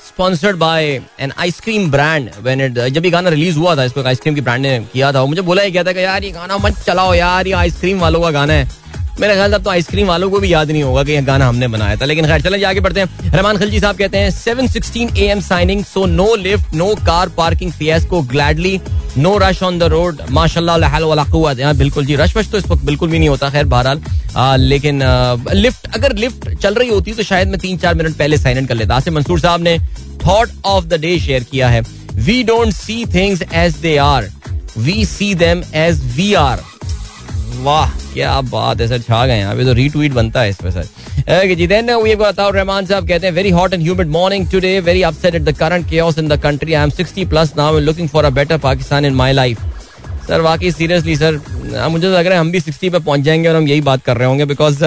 sponsored 0.09 0.57
by 0.57 0.85
an 1.21 1.33
ice cream 1.39 1.91
brand 1.91 2.31
when 2.43 2.61
it 2.61 2.79
जब 2.89 3.05
ये 3.05 3.11
गाना 3.11 3.31
release 3.31 3.59
हुआ 3.59 3.75
था, 3.77 3.85
इसको 3.85 4.03
ice cream 4.03 4.35
की 4.35 4.41
brand 4.41 4.63
ने 4.63 4.79
किया 4.93 5.13
था 5.13 5.25
मुझे 5.25 5.43
बोला 5.43 5.63
ही 5.63 5.71
गया 5.71 5.85
था 5.85 5.93
कि 5.93 6.05
यार, 6.05 6.25
ये 6.25 6.31
गाना 6.31 6.59
मत 6.59 6.79
चलाओ 6.87 7.15
यार, 7.15 7.47
ये 7.47 7.53
आइसक्रीम 7.55 8.01
वालों 8.01 8.21
का 8.21 8.31
गाना 8.31 8.53
है। 8.53 8.69
मेरे 9.21 9.35
ख्याल 9.35 9.57
तो 9.59 9.71
आइसक्रीम 9.71 10.07
वालों 10.07 10.31
को 10.31 10.39
भी 10.41 10.53
याद 10.53 10.71
नहीं 10.71 10.83
होगा 10.83 11.03
कि 11.05 11.13
यह 11.13 11.25
गाना 11.25 11.47
हमने 11.49 11.69
बनाया 11.69 11.97
था। 11.97 12.05
लेकिन 12.05 12.27
खैर, 12.27 12.41
चलें 12.43 12.65
आगे 12.65 12.81
बढ़ते 12.81 13.01
हैं। 13.01 13.33
रहमान 13.33 13.57
खलजी 13.59 13.81
साहब 13.81 13.97
कहते 13.97 14.19
हैं, 14.19 14.31
seven 14.31 14.67
sixteen 14.69 15.17
A 15.17 15.27
M 15.27 15.41
signing 15.41 15.85
so 15.85 16.05
no 16.07 16.35
lift 16.37 16.75
no 16.75 16.95
car 17.07 17.29
parking 17.37 17.73
को 18.07 18.23
gladly 18.25 18.81
no 19.17 19.37
rush 19.39 19.63
on 19.63 19.79
the 19.79 19.83
road 19.93 20.21
माशाल्लाह 20.31 21.73
बिल्कुल 21.75 22.07
जी 22.07 22.17
रश 22.17 22.37
वश 22.37 22.49
तो 22.51 22.59
इस 22.59 22.67
वक्त 22.69 22.85
बिल्कुल 22.85 23.09
भी 23.09 23.19
नहीं 23.19 23.29
होता, 23.29 23.51
खैर, 23.51 23.65
बहरहाल। 23.67 24.61
लेकिन 24.61 25.03
लिफ्ट, 25.53 25.95
अगर 25.95 26.15
लिफ्ट 26.17 26.49
चल 26.55 26.75
रही 26.75 26.89
होती 26.89 27.13
तो 27.13 27.23
शायद 27.23 27.49
मैं 27.49 27.59
तीन 27.61 27.79
चार 27.79 27.95
मिनट 27.95 28.17
पहले 28.17 28.39
साइन 28.39 28.59
इन 28.59 28.67
कर 28.67 28.75
लेता। 28.75 28.97
आसिफ 28.97 29.15
मंसूर 29.15 29.41
साहब 29.41 29.63
ने 29.63 29.79
thought 30.27 30.51
of 30.67 30.85
the 30.85 31.01
day 31.01 31.19
share 31.19 31.45
किया 31.51 31.69
है। 31.69 31.81
We 32.17 32.43
don't 32.45 32.73
see 32.75 33.05
things 33.15 33.43
as 33.55 33.77
they 33.79 33.97
are 33.99 34.31
we 34.79 35.05
see 35.07 35.35
them 35.37 35.63
as 35.77 36.03
we 36.17 36.33
are 36.37 36.63
वाह, 37.59 37.91
क्या 38.13 38.41
बात 38.43 38.81
है 38.81 38.87
सर, 38.89 38.99
छा 39.01 39.25
गए 39.27 39.41
अभी 39.43 39.65
तो 39.65 39.73
रीट्वीट 39.73 40.13
बनता 40.13 40.41
है 40.41 40.51
इस 40.51 40.57
पे, 40.57 40.71
सर। 40.73 41.55
जी 41.55 41.67
देन 41.67 41.91
ये 42.07 42.15
बताओ, 42.17 42.51
रहमान 42.51 42.87
साहब 42.87 43.09
कहते 43.09 43.27
हैं 43.27 43.35
very 43.35 43.51
hot 43.51 43.75
and 43.75 43.83
humid 43.83 44.09
morning 44.09 44.47
today 44.51 44.79
very 44.81 45.03
upset 45.03 45.35
at 45.35 45.43
the 45.43 45.57
current 45.59 45.89
chaos 45.91 46.19
in 46.19 46.29
the 46.29 46.41
country 46.43 46.75
I 46.75 46.85
am 46.85 46.91
60 46.93 47.29
plus 47.29 47.53
now 47.57 47.79
looking 47.81 48.09
for 48.09 48.25
a 48.25 48.31
better 48.31 48.59
Pakistan 48.59 49.05
in 49.05 49.15
my 49.15 49.33
life 49.33 49.61
sir, 50.29 50.41
वाकई 50.41 50.71
सीरियसली 50.73 51.17
सर 51.17 51.41
मुझे 51.89 52.07
तो 52.07 52.13
लग 52.13 52.27
रहा 52.27 52.35
है 52.35 52.41
हम 52.41 52.51
भी 52.51 52.61
60 52.61 52.91
पे 52.91 52.99
पहुँच 52.99 53.21
जाएँगे 53.21 53.49
और 53.49 53.57
हम 53.57 53.69
यही 53.69 53.81
बात 53.83 54.03
कर 54.05 54.17
रहे 54.17 54.29
होंगे 54.29 54.45
बिकॉज़ 54.45 54.85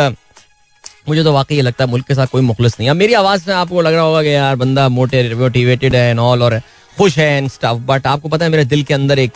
मुझे 1.09 1.23
तो 1.23 1.31
वाकई 1.33 1.55
ये 1.55 1.61
लगता 1.61 1.83
है 1.83 1.89
मुल्क 1.89 2.07
के 2.07 2.15
साथ 2.15 2.27
कोई 2.31 2.41
मुखलिस 2.41 2.79
नहीं 2.79 2.89
है। 2.89 2.93
मेरी 2.95 3.13
आवाज़ 3.13 3.43
में 3.47 3.55
आपको 3.55 3.81
लग 3.81 3.93
रहा 3.93 4.03
होगा 4.03 4.21
कि 4.23 4.33
यार, 4.33 4.55
बंदा 4.55 4.87
मोटे 4.89 5.33
मोटिवेटेड 5.35 5.95
है 5.95 6.09
एंड 6.09 6.19
ऑल 6.19 6.43
और 6.43 6.59
खुश 6.97 7.17
है 7.17 7.29
एंड 7.37 7.49
स्टफ़ 7.49 7.79
बट 7.87 8.07
आपको 8.07 8.29
पता 8.29 8.45
है 8.45 8.51
मेरे 8.51 8.65
दिल 8.65 8.83
के 8.83 8.93
अंदर 8.93 9.19
एक 9.19 9.31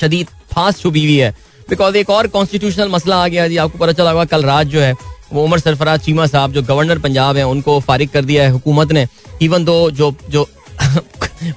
शदीद 0.00 0.26
फास्ट 0.52 0.82
छुपी 0.82 1.04
हुई 1.04 1.16
है। 1.16 1.34
बिकॉज़ 1.72 1.96
एक 1.96 2.10
और 2.10 2.26
कॉन्स्टिट्यूशनल 2.26 2.88
मसला 2.88 3.16
आ 3.16 3.28
गया 3.28 3.48
जी, 3.48 3.56
आपको 3.56 3.78
पता 3.78 3.92
चला 3.92 4.10
होगा, 4.10 4.24
कल 4.24 4.42
रात 4.42 4.66
जो 4.66 4.80
है, 4.80 4.94
वो 5.32 5.44
उमर 5.44 5.58
सरफराज 5.58 6.00
चीमा 6.00 6.26
साहब, 6.26 6.52
जो 6.52 6.62
गवर्नर 6.62 6.98
पंजाब 6.98 7.36
है, 7.36 7.46
उनको 7.46 7.80
फारिग 7.80 8.08
कर 8.08 8.24
दिया 8.24 8.42
है 8.42 8.50
हुकूमत 8.50 8.92
ने। 8.92 9.06
इवन 9.42 9.64
दो 9.64 9.90
जो 9.90 10.14
जो 10.30 10.48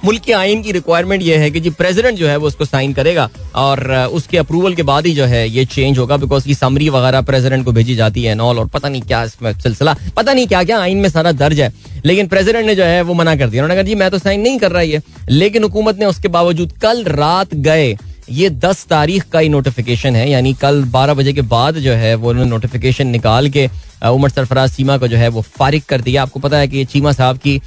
मुल्क 0.06 0.22
के 0.22 0.34
आइन 0.34 0.62
की 0.62 0.72
रिक्वायरमेंट 0.72 1.22
ये 1.22 1.38
है 1.38 1.52
कि 1.52 1.60
जी 1.60 1.70
प्रेसिडेंट 1.70 2.18
जो 2.18 2.28
है, 2.28 2.38
वो 2.38 2.48
उसको 2.48 2.66
साइन 2.66 2.94
करेगा 2.94 3.30
और 3.56 3.92
उसके 3.94 4.38
अप्रूवल 4.38 4.74
के 4.74 4.84
बाद 4.84 5.06
ही 5.06 5.14
जो 5.14 5.26
है, 5.26 5.50
ये 5.50 5.66
चेंज 5.66 5.98
होगा 5.98 6.18
बिकॉज़ 6.18 6.46
की 6.46 6.56
समरी 6.56 6.90
वगैरह 6.90 7.22
प्रेसिडेंट 7.22 7.66
को 7.66 7.72
भेजी 7.72 7.96
जाती 7.96 8.24
है 8.24 8.36
नॉल 8.36 8.60
और 8.60 8.68
पता 8.68 8.90
नहीं 8.90 9.02
क्या 9.02 9.24
इसमें 9.24 9.54
सिलसिला, 9.60 9.96
पता 10.18 10.34
नहीं 10.34 10.48
क्या 10.48 10.64
क्या 10.64 10.80
आइन 10.80 10.98
में 10.98 11.10
सारा 11.10 11.32
दर्ज 11.32 11.62
है। 11.62 11.74
लेकिन 12.06 12.28
प्रेसिडेंट 12.28 12.66
ने 12.66 12.76
जो 12.76 12.84
है, 12.84 13.02
वो 13.02 13.14
मना 13.14 13.36
कर 13.36 13.48
दिया। 13.48 13.64
उन्होंने 13.64 13.84
कहा, 13.84 13.88
जी, 13.88 13.96
मैं 13.96 14.12
तो 14.12 14.18
साइन 14.18 14.42
नहीं 14.42 14.60
कर 14.60 14.72
रहा 14.72 14.82
ये। 14.82 15.02
लेकिन 15.30 15.64
हुकूमत 15.64 16.00
ने 16.00 16.06
उसके 16.06 16.28
बावजूद 16.28 16.72
कल 16.72 17.04
रात 17.04 17.56
गए। 17.56 17.98
ये 18.30 18.50
दस 18.50 18.86
तारीख 18.90 19.24
का 19.32 19.40
ही 19.40 19.50
नोटिफिकेशन 19.50 20.16
है, 20.16 20.30
यानी 20.30 20.54
कल 20.54 20.84
बारह 20.92 21.14
बजे 21.14 21.34
के 21.34 21.42
बाद 21.44 21.76
जो 21.78 21.92
है 21.94 22.14
वो 22.16 22.30
उन्होंने 22.30 22.50
नोटिफिकेशन 22.50 23.08
निकाल 23.08 23.50
के 23.50 23.68
उमर 24.06 24.30
सरफराज 24.30 24.70
सीमा 24.72 24.98
को 24.98 25.08
जो 25.08 25.18
है 25.18 25.28
वो 25.28 25.42
फारिग 25.58 25.84
कर 25.90 26.02
दिया 26.02 26.22
आपको 26.22 26.40
पता 26.40 26.58
है 26.58 26.68
कि 26.68 26.86
चीमा 26.86 27.12
साहब 27.12 27.38
की 27.38 27.58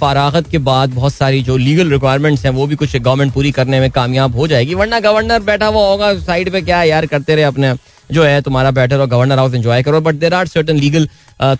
फारागत 0.00 0.48
के 0.50 0.58
बाद 0.60 0.94
बहुत 0.94 1.14
सारी 1.14 1.42
जो 1.42 1.56
लीगल 1.56 1.90
रिक्वायरमेंट्स 1.90 2.44
हैं, 2.44 2.52
वो 2.52 2.66
भी 2.66 2.76
कुछ 2.76 2.96
गवर्नमेंट 2.96 3.32
पूरी 3.32 3.50
करने 3.52 3.80
में 3.80 3.90
कामयाब 3.90 4.36
हो 4.36 4.46
जाएगी। 4.48 4.74
वरना 4.74 5.00
गवर्नर 5.00 5.42
बैठा 5.42 5.66
हुआ 5.66 5.88
होगा 5.88 6.14
साइड 6.20 6.52
पे 6.52 6.60
क्या 6.62 6.82
यार 6.84 7.06
करते 7.06 7.34
रहे 7.34 7.44
अपने 7.44 7.72
जो 8.10 8.22
है 8.24 8.40
तुम्हारा 8.42 8.70
बैठर 8.70 9.00
और 9.00 9.06
गवर्नर 9.06 9.38
हाउस 9.38 9.54
एंजॉय 9.54 9.82
करो 9.82 10.00
but 10.00 10.14
there 10.16 10.34
are 10.34 10.46
certain 10.48 10.76
legal 10.76 11.08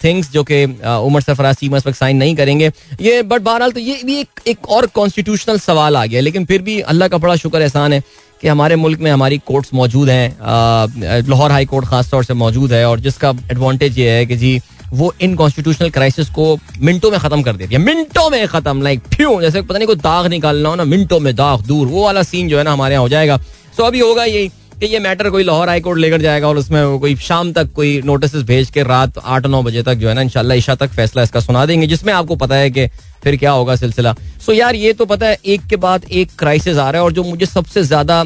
things 0.04 0.30
जो 0.32 0.42
कि 0.44 0.64
उमर 0.64 1.20
सरफराज 1.20 1.56
सीमा 1.56 1.76
इस 1.76 1.86
वक्त 1.86 1.98
साइन 1.98 2.16
नहीं 2.16 2.34
करेंगे। 2.36 2.70
ये 3.00 3.22
बट 3.22 3.42
बहरहाल 3.42 3.72
तो 3.72 3.80
ये 3.80 4.00
भी 4.04 4.18
एक, 4.20 4.40
एक 4.46 4.68
और 4.68 4.86
कॉन्स्टिट्यूशनल 4.94 5.58
सवाल 5.60 5.96
आ 5.96 6.04
गया 6.06 6.20
लेकिन 6.20 6.44
फिर 6.44 6.62
भी 6.62 6.80
अल्लाह 6.82 7.08
का 7.08 7.18
बड़ा 7.18 7.36
शुक्र 7.36 7.62
एहसान 7.62 7.92
है 7.92 8.02
कि 8.42 8.48
हमारे 8.48 8.76
मुल्क 8.76 9.00
में 9.00 9.10
हमारी 9.10 9.38
कोर्ट्स 9.46 9.74
मौजूद 9.74 10.08
हैं 10.08 11.22
लाहौर 11.28 11.52
हाई 11.52 11.64
कोर्ट 11.66 11.86
खास 11.88 12.10
तौर 12.10 12.24
से 12.24 12.34
मौजूद 12.34 12.72
है 12.72 12.84
और 12.88 13.00
जिसका 13.00 13.34
एडवांटेज 13.50 13.98
ये 13.98 14.10
है 14.10 14.26
कि 14.26 14.36
जी 14.36 14.60
वो 14.92 15.12
इन 15.22 15.34
कॉन्स्टिट्यूशनल 15.34 15.90
क्राइसिस 15.90 16.28
को 16.30 16.56
मिनटों 16.80 17.10
में 17.10 17.18
खत्म 17.20 17.42
कर 17.42 17.56
देती 17.56 17.74
है। 17.74 17.80
मिनटों 17.80 18.28
में 18.30 18.46
खत्म 18.48 18.82
लाइक 18.82 19.00
फ्यू 19.14 19.40
जैसे 19.40 19.62
पता 19.62 19.78
नहीं 19.78 19.86
कोई 19.86 19.96
दाग 19.96 20.26
निकालना 20.26 20.68
हो 20.68 20.74
ना 20.74 20.84
मिनटों 20.84 21.20
में 21.20 21.34
दाग 21.36 21.64
दूर 21.66 21.86
वो 21.86 22.04
वाला 22.04 22.22
सीन 22.22 22.48
जो 22.48 22.58
है 22.58 22.64
ना 22.64 22.72
हमारे 22.72 22.94
यहाँ 22.94 23.02
हो 23.02 23.08
जाएगा। 23.08 23.36
सो 23.76 23.82
अभी 23.82 24.00
होगा 24.00 24.24
यही। 24.24 24.50
कि 24.74 24.86
ये 24.86 24.98
मैटर 24.98 25.28
कोई 25.30 25.44
लाहौर 25.44 25.68
हाई 25.68 25.80
कोर्ट 25.80 25.98
लेकर 25.98 26.22
जाएगा 26.22 26.48
और 26.48 26.58
उसमें 26.58 26.98
कोई 27.00 27.14
शाम 27.18 27.52
तक 27.52 27.72
कोई 27.74 28.00
नोटिस 28.04 28.34
भेज 28.44 28.70
के 28.70 28.82
रात 28.82 29.18
आठ 29.18 29.46
नौ 29.46 29.62
बजे 29.62 29.82
तक 29.82 29.94
जो 29.94 30.08
है 30.08 30.14
ना 30.14 30.20
इनशाला 30.20 30.54
ईशा 30.54 30.74
तक 30.74 30.90
फैसला 30.90 31.22
इसका 31.22 31.40
सुना 31.40 31.64
देंगे, 31.66 31.86
जिसमें 31.86 32.12
आपको 32.12 32.36
पता 32.36 32.56
है 32.56 32.70
कि 32.70 32.86
फिर 33.24 33.36
क्या 33.36 33.50
होगा 33.50 33.76
सिलसिला। 33.76 34.14
सो 34.46 34.52
यार, 34.52 34.74
ये 34.74 34.92
तो 34.92 35.06
पता 35.06 35.26
है, 35.26 35.36
एक 35.44 35.66
के 35.66 35.76
बाद 35.78 36.04
एक 36.04 36.30
क्राइसिस 36.38 36.76
आ 36.76 36.90
रहा 36.90 37.00
है 37.00 37.04
और 37.04 37.12
जो 37.12 37.22
मुझे 37.24 37.46
सबसे 37.46 37.82
ज़्यादा 37.84 38.20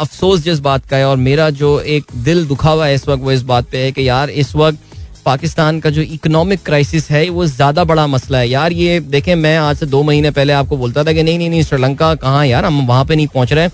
अफसोस 0.00 0.40
जिस 0.42 0.58
बात 0.60 0.86
का 0.86 0.96
है 0.96 1.06
और 1.06 1.16
मेरा 1.18 1.48
जो 1.52 1.78
एक 1.80 2.04
दिल 2.24 2.44
दुखा 2.46 2.70
हुआ 2.70 2.86
है 2.86 2.94
इस 2.94 3.08
वक्त, 3.08 3.22
वो 3.22 3.32
इस 3.32 3.42
बात 3.44 3.66
पे 3.72 3.78
है 3.78 3.92
कि 3.92 4.08
यार, 4.08 4.30
इस 4.30 4.54
वक्त 4.56 4.78
पाकिस्तान 5.24 5.78
का 5.80 5.90
जो 5.90 6.02
इकोनॉमिक 6.02 6.62
क्राइसिस 6.64 7.10
है, 7.10 7.28
वो 7.30 7.46
ज़्यादा 7.46 7.84
बड़ा 7.84 8.06
मसला 8.06 8.38
है। 8.38 8.48
यार, 8.48 8.72
ये 8.72 8.98
देखें, 9.00 9.34
मैं 9.36 9.56
आज 9.58 9.76
से 9.76 9.86
दो 9.86 10.02
महीने 10.02 10.30
पहले 10.30 10.52
आपको 10.52 10.76
बोलता 10.76 11.04
था 11.04 11.12
कि 11.12 11.22
नहीं 11.22 11.38
नहीं 11.38 11.50
नहीं, 11.50 11.62
श्रीलंका 11.62 12.14
कहाँ 12.16 12.44
यार, 12.46 12.64
हम 12.64 12.86
वहाँ 12.86 13.04
पे 13.04 13.16
नहीं 13.16 13.26
पहुँच 13.26 13.52
रहे 13.52 13.68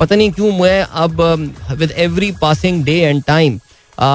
पता 0.00 0.16
नहीं 0.16 0.30
क्यों 0.32 0.52
मैं 0.52 0.82
अब 0.82 1.20
with 1.78 1.92
every 1.98 2.30
passing 2.40 2.84
day 2.84 2.98
and 3.00 3.22
time 3.26 3.58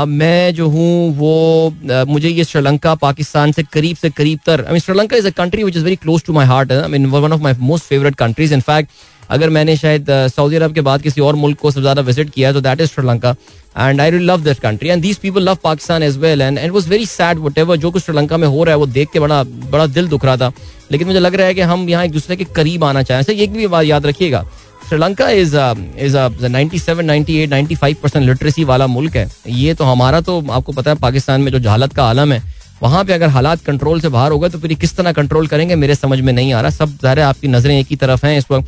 मैं 0.10 0.54
जो 0.56 0.68
हूँ 0.70 1.16
वो 1.18 1.74
uh, 1.88 2.08
मुझे 2.08 2.30
ये 2.30 2.44
श्रीलंका 2.44 2.94
पाकिस्तान 2.96 3.52
से 3.52 3.64
करीब 3.74 3.98
से 3.98 4.10
करीब 4.10 4.40
तर 4.46 4.64
I 4.66 4.72
mean 4.72 4.80
Sri Lanka 4.80 5.18
is 5.18 5.28
a 5.28 5.32
country 5.38 5.64
which 5.64 5.76
is 5.78 5.84
very 5.84 5.96
close 5.96 6.24
to 6.26 6.34
my 6.34 6.46
heart 6.46 6.72
I 6.72 6.90
mean 6.90 7.06
one 7.08 7.34
of 7.34 7.42
my 7.42 7.54
most 7.60 7.86
favourite 7.86 8.16
countries 8.16 8.54
in 8.54 8.62
fact 8.62 8.90
अगर 9.30 9.50
मैंने 9.50 9.76
शायद 9.78 10.06
सऊदी 10.36 10.56
अरब 10.56 10.74
के 10.74 10.82
बाद 10.82 11.02
किसी 11.02 11.22
और 11.22 11.36
मुल्क 11.36 11.58
को 11.60 11.72
सबसे 11.72 11.82
ज़्यादा 11.82 12.02
विज़िट 12.02 12.30
किया 12.30 12.52
तो 12.54 12.62
that 12.62 12.82
is 12.82 12.90
Sri Lanka. 12.90 13.36
And 13.80 14.02
I 14.02 14.12
love 14.12 14.42
this 14.44 14.60
country 14.60 14.90
and 14.90 15.02
these 15.02 15.18
people 15.18 15.50
love 15.50 15.58
Pakistan 15.64 16.04
as 16.04 16.18
well 16.18 16.42
and 16.42 16.58
and 16.58 16.72
was 16.74 16.90
very 16.90 17.06
sad 17.06 17.40
whatever 17.58 17.78
जो 17.78 17.92
कुछ 17.92 18.04
श्रीलंका 18.04 18.38
में 18.38 18.48
हो 18.48 18.64
रहा 18.64 18.74
है 18.74 18.80
वो 18.80 18.86
देख 18.88 19.10
के 19.14 19.20
बड़ा 19.20 19.44
बड़ा 19.44 19.88
दिल 19.88 20.08
दुख 20.08 20.26
रहा 20.26 20.38
था. 20.38 20.52
लेकिन 20.92 21.08
मुझे 21.08 21.20
लग 21.20 21.36
रहा 21.36 21.48
है 21.48 21.54
कि 21.54 21.62
हम 21.62 21.90
यहाँ 21.90 22.06
एक 22.06 22.12
दूसरे 22.12 22.36
के 22.36 22.44
करीब 22.56 22.84
आना 22.84 23.04
चाहें. 23.04 23.24
सर 23.24 23.34
एक 23.34 23.54
भी 23.54 23.68
बात 23.68 23.86
याद 23.86 24.06
रखिएगा. 24.06 24.46
Sri Lanka 24.90 25.30
is 25.30 25.56
is 26.00 26.46
ninety 26.46 26.80
seven 26.80 27.06
ninety 27.06 27.38
eight 27.38 27.50
ninety 27.50 27.76
five 27.76 27.96
percent 28.04 28.26
literacy 28.26 28.64
वाला 28.64 28.88
मुल्क 28.88 29.16
है। 29.16 29.28
ये 29.48 29.74
तो 29.74 29.84
हमारा 29.86 30.22
तो 30.22 30.40
आपको 30.50 30.72
पता 30.72 30.92
है, 30.92 30.98
पाकिस्तान 30.98 31.42
में 31.42 31.52
जो 31.52 31.60
जहालत 31.60 31.94
का 31.94 32.04
आलम 32.06 32.32
है, 32.32 32.42
वहाँ 32.82 33.04
पे 33.06 33.14
अगर 33.14 33.28
हालात 33.30 33.62
कंट्रोल 33.66 34.02
से 34.02 34.10
बाहर 34.10 34.32
होगा 34.32 34.48
तो 34.48 34.60
फिर 34.60 34.74
किस 34.76 34.96
तरह 34.98 35.12
कंट्रोल 35.14 35.48
करेंगे, 35.48 35.76
मेरे 35.76 35.96
समझ 35.96 36.20
में 36.20 36.32
नहीं 36.34 36.54
आ 36.54 36.62
रहा। 36.62 36.70
सब 36.72 36.98
ज़ाहिर 37.02 37.20
आपकी 37.22 37.48
नज़रें 37.48 37.78
एक 37.80 37.88
ही 37.90 37.96
तरफ़ 37.98 38.26
हैं 38.26 38.38
इस 38.38 38.46
वक्त। 38.52 38.68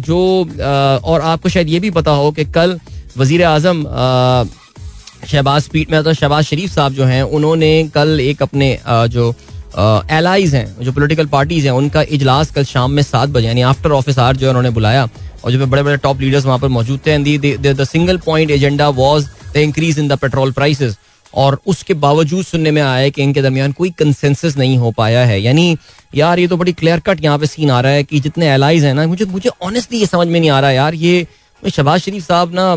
जो 0.00 0.18
और 1.04 1.20
आपको 1.22 1.48
शायद 1.48 1.68
ये 1.68 1.80
भी 1.80 1.90
पता 1.92 2.10
हो 2.12 2.30
कि 2.32 2.44
कल 2.46 2.78
वज़ीर 3.16 3.42
आज़म 3.44 3.84
शहबाज 5.26 5.62
स्पीड 5.62 5.90
में 5.90 6.02
तो 6.04 6.12
शहबाज 6.14 6.44
शरीफ 6.44 6.70
साहब 6.70 6.92
जो 6.92 7.04
हैं, 7.04 7.22
उन्होंने 7.22 7.90
कल 7.94 8.20
एक 8.20 8.42
अपने 8.42 8.78
जो 8.86 9.34
एलाइज 10.12 10.54
हैं, 10.54 10.66
जो 10.80 10.92
पोलिटिकल 10.92 11.26
पार्टीज़ 11.28 11.64
हैं, 11.66 11.72
उनका 11.74 12.02
इजलास 12.10 12.50
कल 12.50 12.64
शाम 12.64 12.90
में 12.92 13.02
सात 13.02 13.28
बजे, 13.28 13.46
यानी 13.46 13.62
आफ्टर 13.64 13.92
ऑफ़िस 13.92 14.18
आर 14.18 14.36
जो 14.36 14.46
है 14.46 14.50
उन्होंने 14.50 14.70
बुलाया। 14.70 15.08
और 15.44 15.52
जो 15.52 15.66
बड़े 15.66 15.82
बड़े 15.82 15.96
टॉप 15.96 16.20
लीडर्स 16.20 16.44
वहाँ 16.46 16.58
पर 16.58 16.68
मौजूद 16.68 17.00
थे 17.06 17.84
single 17.84 18.18
point 18.18 18.50
agenda 18.50 18.88
was 18.90 19.26
the 19.54 19.56
increase 19.58 19.98
in 19.98 20.08
the 20.08 20.18
petrol 20.18 20.52
prices 20.52 20.96
और 21.34 21.58
उसके 21.66 21.94
बावजूद 21.96 22.44
सुनने 22.44 22.70
में 22.70 22.80
आया 22.82 23.08
कि 23.08 23.22
इनके 23.22 23.42
दरमियान 23.42 23.72
कोई 23.72 23.90
कंसेंसस 23.98 24.56
नहीं 24.58 24.76
हो 24.78 24.90
पाया 24.90 25.24
है। 25.24 25.40
यानी 25.42 25.76
यार, 26.14 26.38
ये 26.38 26.46
तो 26.48 26.56
बड़ी 26.56 26.72
क्लियर 26.72 27.00
कट 27.00 27.24
यहाँ 27.24 27.38
पे 27.38 27.46
सीन 27.46 27.70
आ 27.70 27.80
रहा 27.80 27.92
है 27.92 28.04
कि 28.04 28.20
जितने 28.20 28.48
एलाइज 28.48 28.84
हैं 28.84 28.92
ना, 28.94 29.06
मुझे 29.06 29.24
मुझे 29.24 29.50
ऑनेस्टली 29.62 30.00
ये 30.00 30.06
समझ 30.06 30.26
में 30.26 30.38
नहीं 30.40 30.50
आ 30.50 30.60
रहा 30.60 30.70
यार, 30.70 30.94
ये 30.94 31.26
शहबाज 31.62 32.00
शरीफ 32.00 32.26
साहब 32.26 32.54
ना 32.54 32.72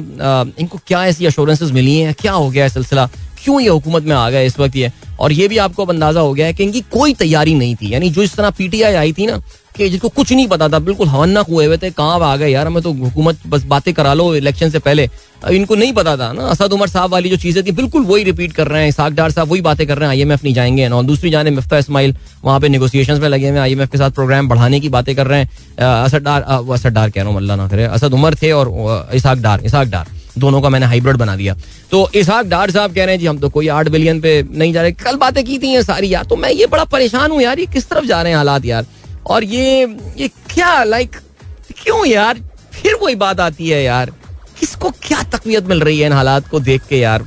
इनको 0.60 0.80
क्या 0.88 1.06
ऐसी 1.06 1.26
अश्योरेंसेज 1.26 1.72
मिली 1.72 1.96
हैं? 1.98 2.14
क्या 2.14 2.32
हो 2.34 2.50
गया 2.50 2.64
है 2.64 2.70
सिलसिला? 2.70 3.06
क्यों 3.44 3.60
ये 3.62 3.70
हुकूमत 3.70 4.04
में 4.04 4.16
आ 4.16 4.30
गया 4.30 4.42
इस 4.42 4.60
वक्त 4.60 4.76
ये? 4.76 4.92
और 5.20 5.32
ये 5.32 5.48
भी 5.48 5.58
आपको 5.58 5.84
अब 5.84 5.90
अंदाज़ा 5.90 6.22
हो 6.22 6.34
गया 6.34 6.46
है 6.46 6.54
कि 6.54 6.64
इनकी 6.64 6.82
कोई 6.92 7.14
तैयारी 7.16 7.54
नहीं 7.56 7.76
थी। 7.76 7.94
यानी 7.94 8.10
जो 8.10 8.24
इस 8.24 8.36
तरह 8.36 8.50
पीटीआई 8.50 8.94
आई 8.96 9.14
थी 9.14 9.26
ना 9.26 9.42
कि, 9.78 9.90
जिसको 9.90 10.10
कुछ 10.10 10.32
नहीं 10.34 10.48
पता 10.48 10.70
था। 10.70 10.80
बिल्कुल 10.82 11.08
हवन्ना 11.08 11.44
हुए 11.50 11.66
हुए 11.66 11.78
थे, 11.78 11.90
कहाँ 11.92 12.20
आ 12.22 12.36
गए 12.36 12.50
यार, 12.50 12.68
हमें 12.68 12.84
तो 12.84 12.92
हुकूमत, 12.94 13.48
बस 13.48 13.64
बातें 13.66 13.94
करा 13.94 14.14
लो 14.14 14.34
इलेक्शन 14.36 14.70
से 14.70 14.80
पहले। 14.82 15.10
इनको 15.50 15.76
नहीं 15.76 15.94
पता 15.94 16.16
था 16.18 16.32
ना, 16.34 16.44
असद 16.48 16.74
उमर 16.74 16.88
साहब 16.90 17.12
वाली 17.12 17.30
जो 17.30 17.38
चीज़ें 17.38 17.64
थी, 17.66 17.72
बिल्कुल 17.74 18.04
वही 18.04 18.24
रिपीट 18.24 18.54
कर 18.54 18.68
रहे 18.68 18.82
हैं 18.82 18.90
इसाकडार 18.90 19.32
साहब 19.32 19.50
वही 19.50 19.62
बातें 19.62 19.86
कर 19.88 19.98
रहे 19.98 20.10
हैं 20.10 20.16
आई 20.16 20.22
एम 20.22 20.32
एफ़ 20.32 20.44
नहीं 20.44 20.54
जाएँगे 20.54 20.88
और 20.90 21.04
दूसरी 21.06 21.30
जाने 21.30 21.52
मिफ्ता 21.52 21.78
इसमाइल, 21.78 22.16
वहाँ 22.44 22.60
पे 22.60 22.70
निगोसिएशन 22.70 23.22
में 23.22 23.28
लगे 23.30 23.50
हुए 23.50 23.60
आई 23.60 23.72
एम 23.72 23.82
एफ़ 23.82 23.90
के 23.90 23.98
साथ 23.98 24.12
प्रोग्राम 24.12 24.48
बढ़ाने 24.50 24.80
की 24.80 24.90
बातें 24.90 25.16
कर 25.16 25.28
रहे 25.28 25.40
हैं। 25.40 25.50
असदार 25.78 26.42
असदार 26.42 27.10
कह 27.10 27.22
रहा 27.22 27.30
हूँ 27.30 27.38
अल्लाह 27.38 27.58
ना 27.58 27.68
करे 27.68 27.84
असद 27.86 28.14
उमर 28.14 28.36
थे 28.36 28.52
और 28.52 29.10
इसाक 29.16 29.38
डार 29.40 29.66
इसाक 29.66 29.88
डार, 29.88 30.08
दोनों 30.38 30.62
का 30.62 30.70
मैंने 30.70 30.86
हाइब्रिड 30.86 31.16
बना 31.18 31.36
दिया। 31.36 31.56
तो 31.92 32.10
इसहाक 32.16 32.46
डार 32.48 32.72
साहब 32.72 32.94
कह 32.94 33.06
रहे 33.06 33.16
हैं, 33.16 33.20
जी, 33.20 33.26
हम 33.28 33.38
तो 33.40 33.50
कोई 33.50 33.68
आठ 33.70 33.88
बिलियन 33.90 34.20
पे 34.22 34.42
नहीं 34.44 34.74
जा 34.74 34.82
रहे, 34.82 34.92
कल 34.94 35.16
बातें 35.18 35.44
की 35.46 35.58
थी 35.60 35.74
ये 35.74 35.84
सारी 35.84 36.14
यार 36.14 36.24
तो 36.26 36.36
मैं 36.36 36.52
ये 36.52 36.66
बड़ा 36.68 36.84
परेशान 36.86 37.32
हूँ 37.32 37.42
यार, 37.42 37.60
ये 37.60 37.66
किस 37.68 37.90
तरफ़ 37.90 38.06
जा 38.06 38.22
रहे 38.22 38.32
हैं 38.32 38.38
हालात 38.38 38.66
यार? 38.66 38.86
और 39.28 39.44
ये 39.44 39.86
ये 40.18 40.28
क्या 40.54 40.84
लाइक 40.84 41.16
क्यों 41.84 42.06
यार? 42.06 42.40
फिर 42.74 42.96
वही 43.02 43.16
बात 43.16 43.40
आती 43.40 43.70
है 43.70 43.84
यार। 43.84 44.12
किसको 44.60 44.90
क्या 45.04 45.22
तकवीत 45.32 45.68
मिल 45.68 45.82
रही 45.82 46.00
है 46.00 46.06
इन 46.06 46.14
हालात 46.14 46.48
को 46.48 46.60
देख 46.60 46.82
के 46.90 47.00
यार? 47.00 47.26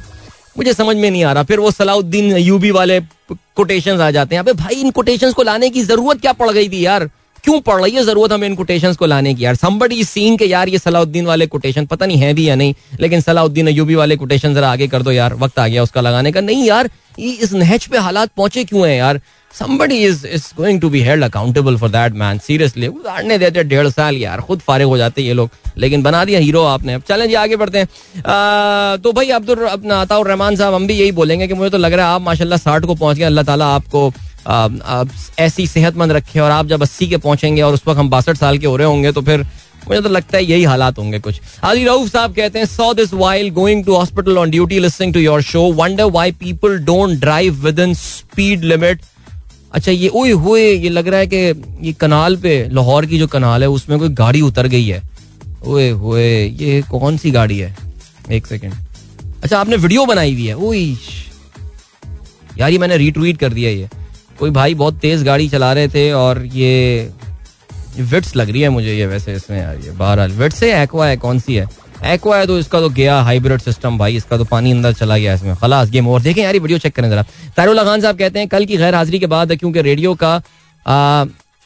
मुझे 0.59 0.73
समझ 0.75 0.97
में 0.97 1.11
नहीं 1.11 1.25
आ 1.25 1.33
रहा। 1.33 1.43
फिर 1.43 1.61
वो 1.61 1.71
सलाउद्दीन 1.71 2.37
यूबी 2.37 2.71
वाले 2.71 3.01
कोटेशन 3.33 4.01
आ 4.01 4.11
जाते 4.11 4.35
हैं। 4.35 4.43
अबे 4.43 4.53
भाई, 4.53 4.75
इन 4.75 4.91
कोटेशन 4.91 5.33
को 5.33 5.43
लाने 5.43 5.71
की 5.71 5.83
ज़रूरत 5.83 6.21
क्या 6.21 6.33
पड़ 6.33 6.51
गई 6.51 6.69
थी 6.69 6.85
यार? 6.87 7.11
क्यों 7.45 7.61
पड़ 7.61 7.81
रही 7.83 7.93
है 7.93 8.03
ज़रूरत 8.05 8.33
हमें 8.33 8.47
इन 8.49 8.55
कोटेशन 8.55 8.95
को 8.95 9.07
लाने 9.07 9.35
की 9.35 9.45
यार? 9.45 9.55
समबडी 9.55 10.05
सीन 10.05 10.37
के 10.37 10.45
यार, 10.45 10.69
ये 10.69 10.79
सलाउद्दीन 10.79 11.27
वाले 11.27 11.47
कोटेशन 11.47 11.87
पता 11.87 12.07
नहीं 12.07 12.19
है 12.19 12.33
भी 12.35 12.49
या 12.49 12.55
नहीं, 12.55 12.75
लेकिन 13.01 13.21
सलाउद्दीन 13.21 13.69
यूबी 13.69 13.95
वाले 13.95 14.17
कोटेशन 14.17 14.55
जरा 14.55 14.73
आगे 14.73 14.89
कर 14.89 15.03
दो 15.03 15.13
यार। 15.13 15.35
वक्त 15.35 15.59
आ 15.59 15.67
गया 15.69 15.83
उसका 15.83 16.01
लगाने 16.01 16.33
का। 16.33 16.41
नहीं 16.41 16.65
यार 16.65 16.91
इस 17.19 17.53
नहज 17.53 17.87
पे 17.87 17.99
हालात 17.99 18.31
पहुँचे 18.37 18.65
क्यों 18.65 18.87
है 18.89 18.97
यार? 18.97 19.21
Somebody 19.55 19.97
is 20.05 20.25
is 20.25 20.45
going 20.53 20.79
to 20.81 20.89
be 20.91 21.01
held 21.03 21.27
accountable 21.27 21.77
for 21.79 21.89
that 21.95 22.15
man. 22.23 22.41
Seriously 22.41 22.89
गुजारने 22.89 23.39
देते 23.39 23.65
डेढ़ 23.65 23.89
साल 23.89 24.17
यार 24.17 24.41
खुद 24.49 24.61
फारिग 24.67 24.89
हो 24.89 24.97
जाते 24.99 25.21
हैं 25.21 25.29
ये 25.29 25.35
लोग। 25.35 25.51
लेकिन 25.79 26.03
बना 26.03 26.25
दिया 26.25 26.41
हीरो 26.41 26.65
आपने। 26.65 26.95
अब 26.95 27.03
चलें 27.09 27.29
जी 27.29 27.35
आगे 27.35 27.57
बढ़ते 27.57 27.79
हैं। 27.79 27.87
आ, 28.23 28.97
तो 28.97 29.13
भाई 29.13 29.31
अब्दुल 29.31 29.67
अपना 29.67 30.01
अताउर 30.03 30.29
रहमान 30.29 30.57
साहब 30.57 30.75
हम 30.75 30.87
भी 30.87 30.95
यही 30.95 31.13
बोलेंगे 31.13 31.49
कि 31.49 31.55
मुझे 31.55 31.71
तो 31.71 31.79
लग 31.79 31.93
रहा 31.93 32.07
है 32.09 32.15
आप 32.15 32.23
माशाल्लाह 32.23 32.59
साठ 32.59 32.85
को 32.85 32.95
पहुँच 32.95 33.17
गए। 33.17 33.25
अल्लाह 33.25 33.45
ताला 33.45 33.67
आपको 33.75 34.13
ऐसी 35.39 35.67
सेहतमंद 35.67 36.13
रखे 36.13 36.41
और 36.41 36.51
आप 36.51 36.67
जब 36.67 36.83
अस्सी 36.83 37.07
के 37.09 37.17
पहुँचेंगे 37.17 37.63
और 37.63 37.75
उस 37.75 37.83
वक्त 37.87 37.99
हम 37.99 38.11
बासठ 38.11 38.37
साल 38.37 38.59
के 38.59 38.67
हो 38.67 38.77
रहे 38.77 38.87
होंगे 38.87 39.13
तो 39.13 39.23
फिर 39.23 39.47
मुझे 39.89 40.01
तो 40.01 40.09
लगता 40.09 40.37
है 40.37 40.45
यही 40.45 40.65
हालात 40.65 40.99
होंगे 40.99 41.19
कुछ। 41.19 41.41
आदि 41.65 41.85
रऊफ 41.85 42.09
साहब 42.13 42.35
कहते 42.35 42.59
हैं 42.59 42.67
saw 42.67 42.93
this 42.95 43.13
while 43.15 43.51
going 43.51 43.85
to 43.85 43.95
hospital 43.97 44.39
on 44.39 44.51
duty 44.51 44.79
listening 44.81 45.15
to 45.15 45.21
your 45.21 45.43
show 45.43 45.63
wonder 45.75 46.05
why 46.17 46.33
people 46.41 46.79
don't 46.85 47.19
drive 47.21 47.65
within 47.79 47.95
speed 47.95 48.65
limit 48.65 49.01
अच्छा 49.73 49.93
ये 49.93 50.09
ओए 50.09 50.31
हुए, 50.31 50.63
ये 50.73 50.89
लग 50.89 51.09
रहा 51.09 51.21
है 51.21 51.27
कि 51.27 51.37
ये 51.87 51.93
कनाल 51.93 52.37
पे, 52.37 52.69
लाहौर 52.69 53.07
की 53.07 53.19
जो 53.19 53.27
कनाल 53.27 53.63
है, 53.63 53.69
उसमें 53.69 53.99
कोई 53.99 54.09
गाड़ी 54.09 54.41
उतर 54.41 54.67
गई 54.67 54.87
है। 54.87 55.03
ओए 55.65 55.89
हुए, 55.91 56.45
ये 56.47 56.83
कौन 56.83 57.17
सी 57.17 57.31
गाड़ी 57.31 57.59
है? 57.59 57.77
एक 58.31 58.47
सेकेंड 58.47 58.73
अच्छा 59.43 59.59
आपने 59.61 59.77
वीडियो 59.77 60.05
बनाई 60.07 60.33
हुई 60.35 60.47
है। 60.47 60.55
ओई, 60.57 60.99
यार, 62.59 62.71
ये 62.71 62.79
मैंने 62.79 62.97
रीट्वीट 62.97 63.39
कर 63.39 63.53
दिया 63.53 63.71
ये। 63.71 63.89
कोई 64.39 64.51
भाई 64.51 64.75
बहुत 64.75 64.99
तेज 64.99 65.23
गाड़ी 65.23 65.49
चला 65.49 65.73
रहे 65.73 65.89
थे 65.89 66.11
और 66.13 66.45
ये 66.47 67.11
विट्स 67.99 68.37
लग 68.37 68.51
रही 68.51 68.61
है 68.61 68.69
मुझे 68.69 68.95
ये 68.95 69.07
वैसे 69.07 69.35
इसमें 69.35 69.59
यार, 69.59 69.77
ये 69.77 69.91
बहरहाल। 69.91 70.33
विट्स 70.33 70.63
है 70.63 70.83
एक्वा 70.83 71.07
है, 71.07 71.17
कौन 71.17 71.39
सी 71.39 71.55
है? 71.55 71.67
एक्वा 72.05 72.37
है 72.39 72.47
तो 72.47 72.59
इसका 72.59 72.81
तो 72.81 72.89
गया 72.91 73.21
हाइब्रिड 73.23 73.61
सिस्टम 73.61 73.99
भाई, 73.99 74.17
इसका 74.17 74.37
तो 74.37 74.45
पानी 74.47 74.71
अंदर 74.73 74.93
चला 74.93 75.19
गया 75.19 75.35
इसमें। 75.35 75.55
खलास 75.57 75.91
गेम 75.91 76.09
और 76.09 76.23
देखें 76.23 76.43
यार 76.43 76.59
वीडियो 76.59 76.79
चेक 76.79 76.95
करें 76.95 77.11
जरा। 77.11 77.25
तारुल्ला 77.57 77.85
खान 77.85 78.01
साहब 78.01 78.19
कहते 78.19 78.39
हैं, 78.39 78.49
कल 78.49 78.65
की 78.65 78.77
गैर 78.77 78.95
हाजिरी 78.95 79.19
के 79.19 79.27
बाद 79.29 79.55
क्योंकि 79.55 79.83
रेडियो 79.83 80.15
का 80.15 80.43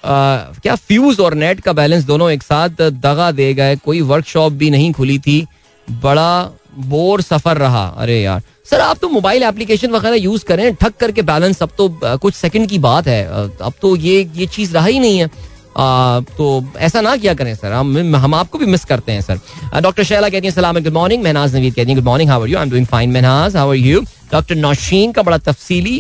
क्या 0.05 0.75
फ्यूज 0.77 1.21
और 1.21 1.35
नेट 1.35 1.61
का 1.61 1.73
बैलेंस 1.73 2.05
दोनों 2.05 2.31
एक 2.31 2.43
साथ 2.43 2.83
दगा 2.93 3.31
दे 3.33 3.53
गए। 3.55 3.77
कोई 3.77 4.01
वर्कशॉप 4.03 4.53
भी 4.53 4.71
नहीं 4.71 4.93
खुली 4.93 5.19
थी। 5.19 5.47
बड़ा 5.89 6.51
बोर 6.79 7.21
सफ़र 7.23 7.57
रहा। 7.57 7.85
अरे 7.87 8.21
यार। 8.23 8.43
सर, 8.71 8.81
आप 8.81 8.99
तो 8.99 9.09
मोबाइल 9.09 9.43
एप्लीकेशन 9.43 9.91
वगैरह 9.91 10.17
यूज़ 10.17 10.45
करें 10.45 10.75
ठक 10.75 10.97
करके 11.01 11.23
बैलेंस 11.23 11.63
अब 11.63 11.71
तो 11.79 11.89
कुछ 12.03 12.35
सेकंड 12.35 12.69
की 12.69 12.79
बात 12.79 13.07
है। 13.09 13.25
अब 13.27 13.73
तो 13.83 13.95
ये 13.97 14.31
ये 14.35 14.47
चीज़ 14.49 14.73
रहा 14.75 14.87
ही 14.87 14.99
नहीं 15.01 15.19
है। 15.19 15.29
तो 15.77 16.65
ऐसा 16.79 17.01
ना 17.01 17.17
किया 17.17 17.35
करें, 17.35 17.55
सर। 17.55 17.73
हम 17.73 18.17
हम 18.17 18.35
आपको 18.35 18.59
भी 18.59 18.67
मिस 18.67 18.85
करते 18.85 19.13
हैं, 19.13 19.21
सर। 19.21 19.81
डॉक्टर 19.81 20.05
शैला 20.05 20.29
कहती 20.29 20.47
हैं, 20.47 20.55
सलाम 20.55 20.79
गुड 20.79 20.93
मॉर्निंग 20.95 21.23
महनाज 21.25 21.57
नवीद 21.57 21.75
कहती 21.75 21.91
हैं 21.91 21.97
good 21.97 22.05
morning 22.05 22.31
how 22.31 22.43
are 22.43 22.49
you 22.49 22.57
I 22.59 22.63
am 22.63 22.71
doing 22.71 22.87
fine 22.87 23.13
Mahnaz. 23.13 23.57
How 23.57 23.71
are 23.71 23.77
you 23.77 24.01
doctor 24.33 24.55
Nausheen 24.57 25.13
का 25.13 25.23
बड़ा 25.23 25.39
तफसीली 25.39 25.99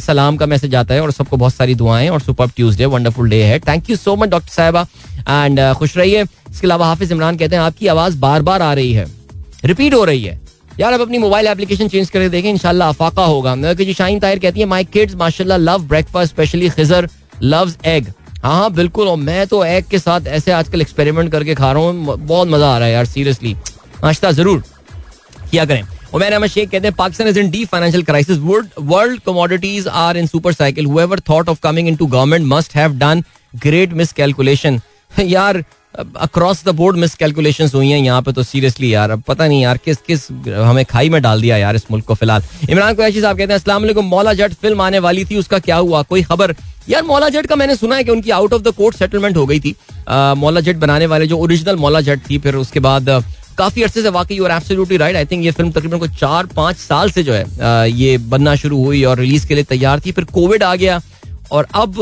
सलाम 0.00 0.36
का 0.36 0.46
मैसेज 0.46 0.74
आता 0.74 0.94
है 0.94 1.00
और 1.02 1.10
सबको 1.12 1.36
बहुत 1.36 1.54
सारी 1.54 1.74
दुआएँ 1.74 2.08
और 2.08 2.20
सुपर 2.20 2.48
ट्यूजडे 2.56 2.86
वंडरफुल 2.86 3.30
डे 3.30 3.42
है 3.44 3.58
thank 3.60 3.90
you 3.90 3.96
so 3.96 4.16
much 4.16 4.28
doctor 4.28 4.52
साहबा 4.52 4.86
एंड 5.20 5.60
खुश 5.78 5.96
रहिए। 5.96 6.22
इसके 6.22 6.66
अलावा 6.66 6.86
हाफिज 6.86 7.12
इमरान 7.12 7.36
कहते 7.36 7.56
हैं, 7.56 7.62
आपकी 7.62 7.86
आवाज़ 7.88 8.16
बार 8.18 8.42
बार 8.42 8.62
आ 8.62 8.72
रही 8.74 8.92
है। 8.92 9.06
रिपीट 9.64 9.94
हो 9.94 10.04
रही 10.04 10.24
है। 10.24 10.40
यार 10.80 10.92
आप 10.92 11.00
अपनी 11.00 11.18
मोबाइल 11.18 11.46
एप्लीकेशन 11.46 11.88
चेंज 11.88 12.10
करके 12.10 12.28
देखें, 12.28 12.50
इंशाल्लाह 12.50 12.88
अफाका 12.88 13.24
होगा। 13.24 13.72
जी 13.74 13.92
शाहीन 13.94 14.18
ताहिर 14.20 14.38
कहती 14.38 14.60
है 14.60 14.66
माई 14.66 14.84
किड्स 14.84 15.14
माशाल्लाह 15.16 15.58
love 15.58 15.82
breakfast 15.88 16.32
specially 16.32 16.68
Khizar 16.70 17.08
loves 17.42 17.76
egg 17.86 18.12
हाँ 18.42 18.72
बिल्कुल, 18.74 19.08
और 19.08 19.16
मैं 19.18 19.46
तो 19.46 19.64
एग 19.64 19.84
के 19.90 19.98
साथ 19.98 20.26
ऐसे 20.28 20.52
आजकल 20.52 20.80
एक्सपेरिमेंट 20.80 21.30
करके 21.32 21.54
खा 21.54 21.72
रहा 21.72 21.82
हूँ 21.82 22.16
बहुत 22.18 22.48
मज़ा 22.48 22.68
आ 22.68 22.78
रहा 22.78 22.86
है 22.86 22.92
यार 22.92 23.04
सीरियसली 23.06 23.52
नाश्ता 24.04 24.30
ज़रूर 24.32 24.62
किया 25.50 25.64
करें। 25.64 25.82
उमैर 26.14 26.32
अहमद 26.32 26.48
शेख, 26.50 26.70
कहते 26.70 26.86
हैं, 26.86 26.94
Pakistan 26.96 27.28
is 27.28 27.38
in 27.38 27.50
the 27.50 27.64
financial 27.64 28.02
crisis 28.04 28.38
world 28.38 29.20
commodities 29.26 29.86
are 29.88 30.16
in 30.16 30.26
super 30.26 30.52
cycle 30.52 30.86
however 30.86 31.20
thought 31.28 31.48
of 31.48 31.60
coming 31.62 31.88
into 31.88 32.06
government 32.06 32.46
must 32.46 32.74
have 32.76 32.98
done 32.98 33.22
great 33.52 33.92
miscalculation 34.12 34.80
यार 35.20 35.62
across 35.94 36.64
the 36.64 36.68
board 36.74 36.96
miss 36.96 37.14
calculation 37.14 37.68
हुई 37.74 37.90
हैं 37.90 37.98
यहाँ 37.98 38.22
पे 38.22 38.32
तो 38.32 38.42
सीरियसली 38.42 38.92
यार, 38.92 39.10
अब 39.10 39.22
पता 39.22 39.46
नहीं 39.46 39.62
यार, 39.62 39.78
किस 39.84 39.96
किस, 40.06 40.30
हमें 40.48 40.84
खाई 40.84 41.08
में 41.10 41.20
डाल 41.22 41.42
दिया 41.42 41.56
यार 41.56 41.76
इस 41.76 41.90
मुल्क 41.90 42.04
को 42.04 42.14
फ़िलहाल। 42.14 42.42
इमरान 42.70 42.94
कुरैशी 42.94 43.20
साहब 43.20 43.38
कहते 43.38 43.52
हैं, 43.52 43.58
अस्सलाम 43.58 44.04
मौला 44.04 44.32
जट, 44.34 44.52
फ़िल्म 44.54 44.80
आने 44.82 44.98
वाली 44.98 45.24
थी, 45.24 45.36
उसका 45.36 45.58
क्या 45.58 45.76
हुआ? 45.76 46.02
कोई 46.02 46.22
खबर? 46.22 46.54
यार, 46.88 47.02
मौला 47.04 47.28
जट 47.28 47.46
का 47.46 47.56
मैंने 47.56 47.76
सुना 47.76 47.96
है 47.96 48.04
कि 48.04 48.10
उनकी 48.10 48.30
out 48.32 48.52
of 48.52 48.62
the 48.62 48.70
court 48.76 48.96
settlement 48.96 49.36
हो 49.36 49.46
गई 49.46 49.60
थी। 49.60 49.74
मौला 50.36 50.60
जट 50.60 50.76
बनाने 50.78 51.06
वाले, 51.06 51.26
जो 51.26 51.38
ओरिजिनल 51.38 51.76
मौला 51.76 52.00
जट 52.02 52.20
थी, 52.30 52.38
फिर 52.38 52.56
उसके 52.56 52.80
बाद 52.80 53.10
काफ़ी 53.58 53.82
अरसे 53.82 54.02
से 54.02 54.08
वाकई 54.10 54.38
और 54.38 54.50
एब्सोल्युटली 54.50 54.96
राइट 54.96 55.16
आई 55.16 55.24
थिंक 55.26 55.44
ये 55.44 55.50
फ़िल्म 55.50 55.70
तकरीबन 55.70 55.98
को 55.98 56.06
चार, 56.08 56.46
पाँच 56.56 56.76
साल 56.78 57.10
से 57.10 57.22
जो 57.22 57.32
है 57.32 57.90
ये 57.92 58.16
बनना 58.18 58.54
शुरू 58.56 58.84
हुई 58.84 59.02
और 59.04 59.18
रिलीज़ 59.18 59.46
के 59.46 59.54
लिए 59.54 59.64
तैयार 59.64 60.00
थी। 60.00 60.12
फिर 60.12 60.24
कोविड 60.32 60.62
आ 60.62 60.74
गया 60.74 61.00
और 61.52 61.66
अब 61.74 61.98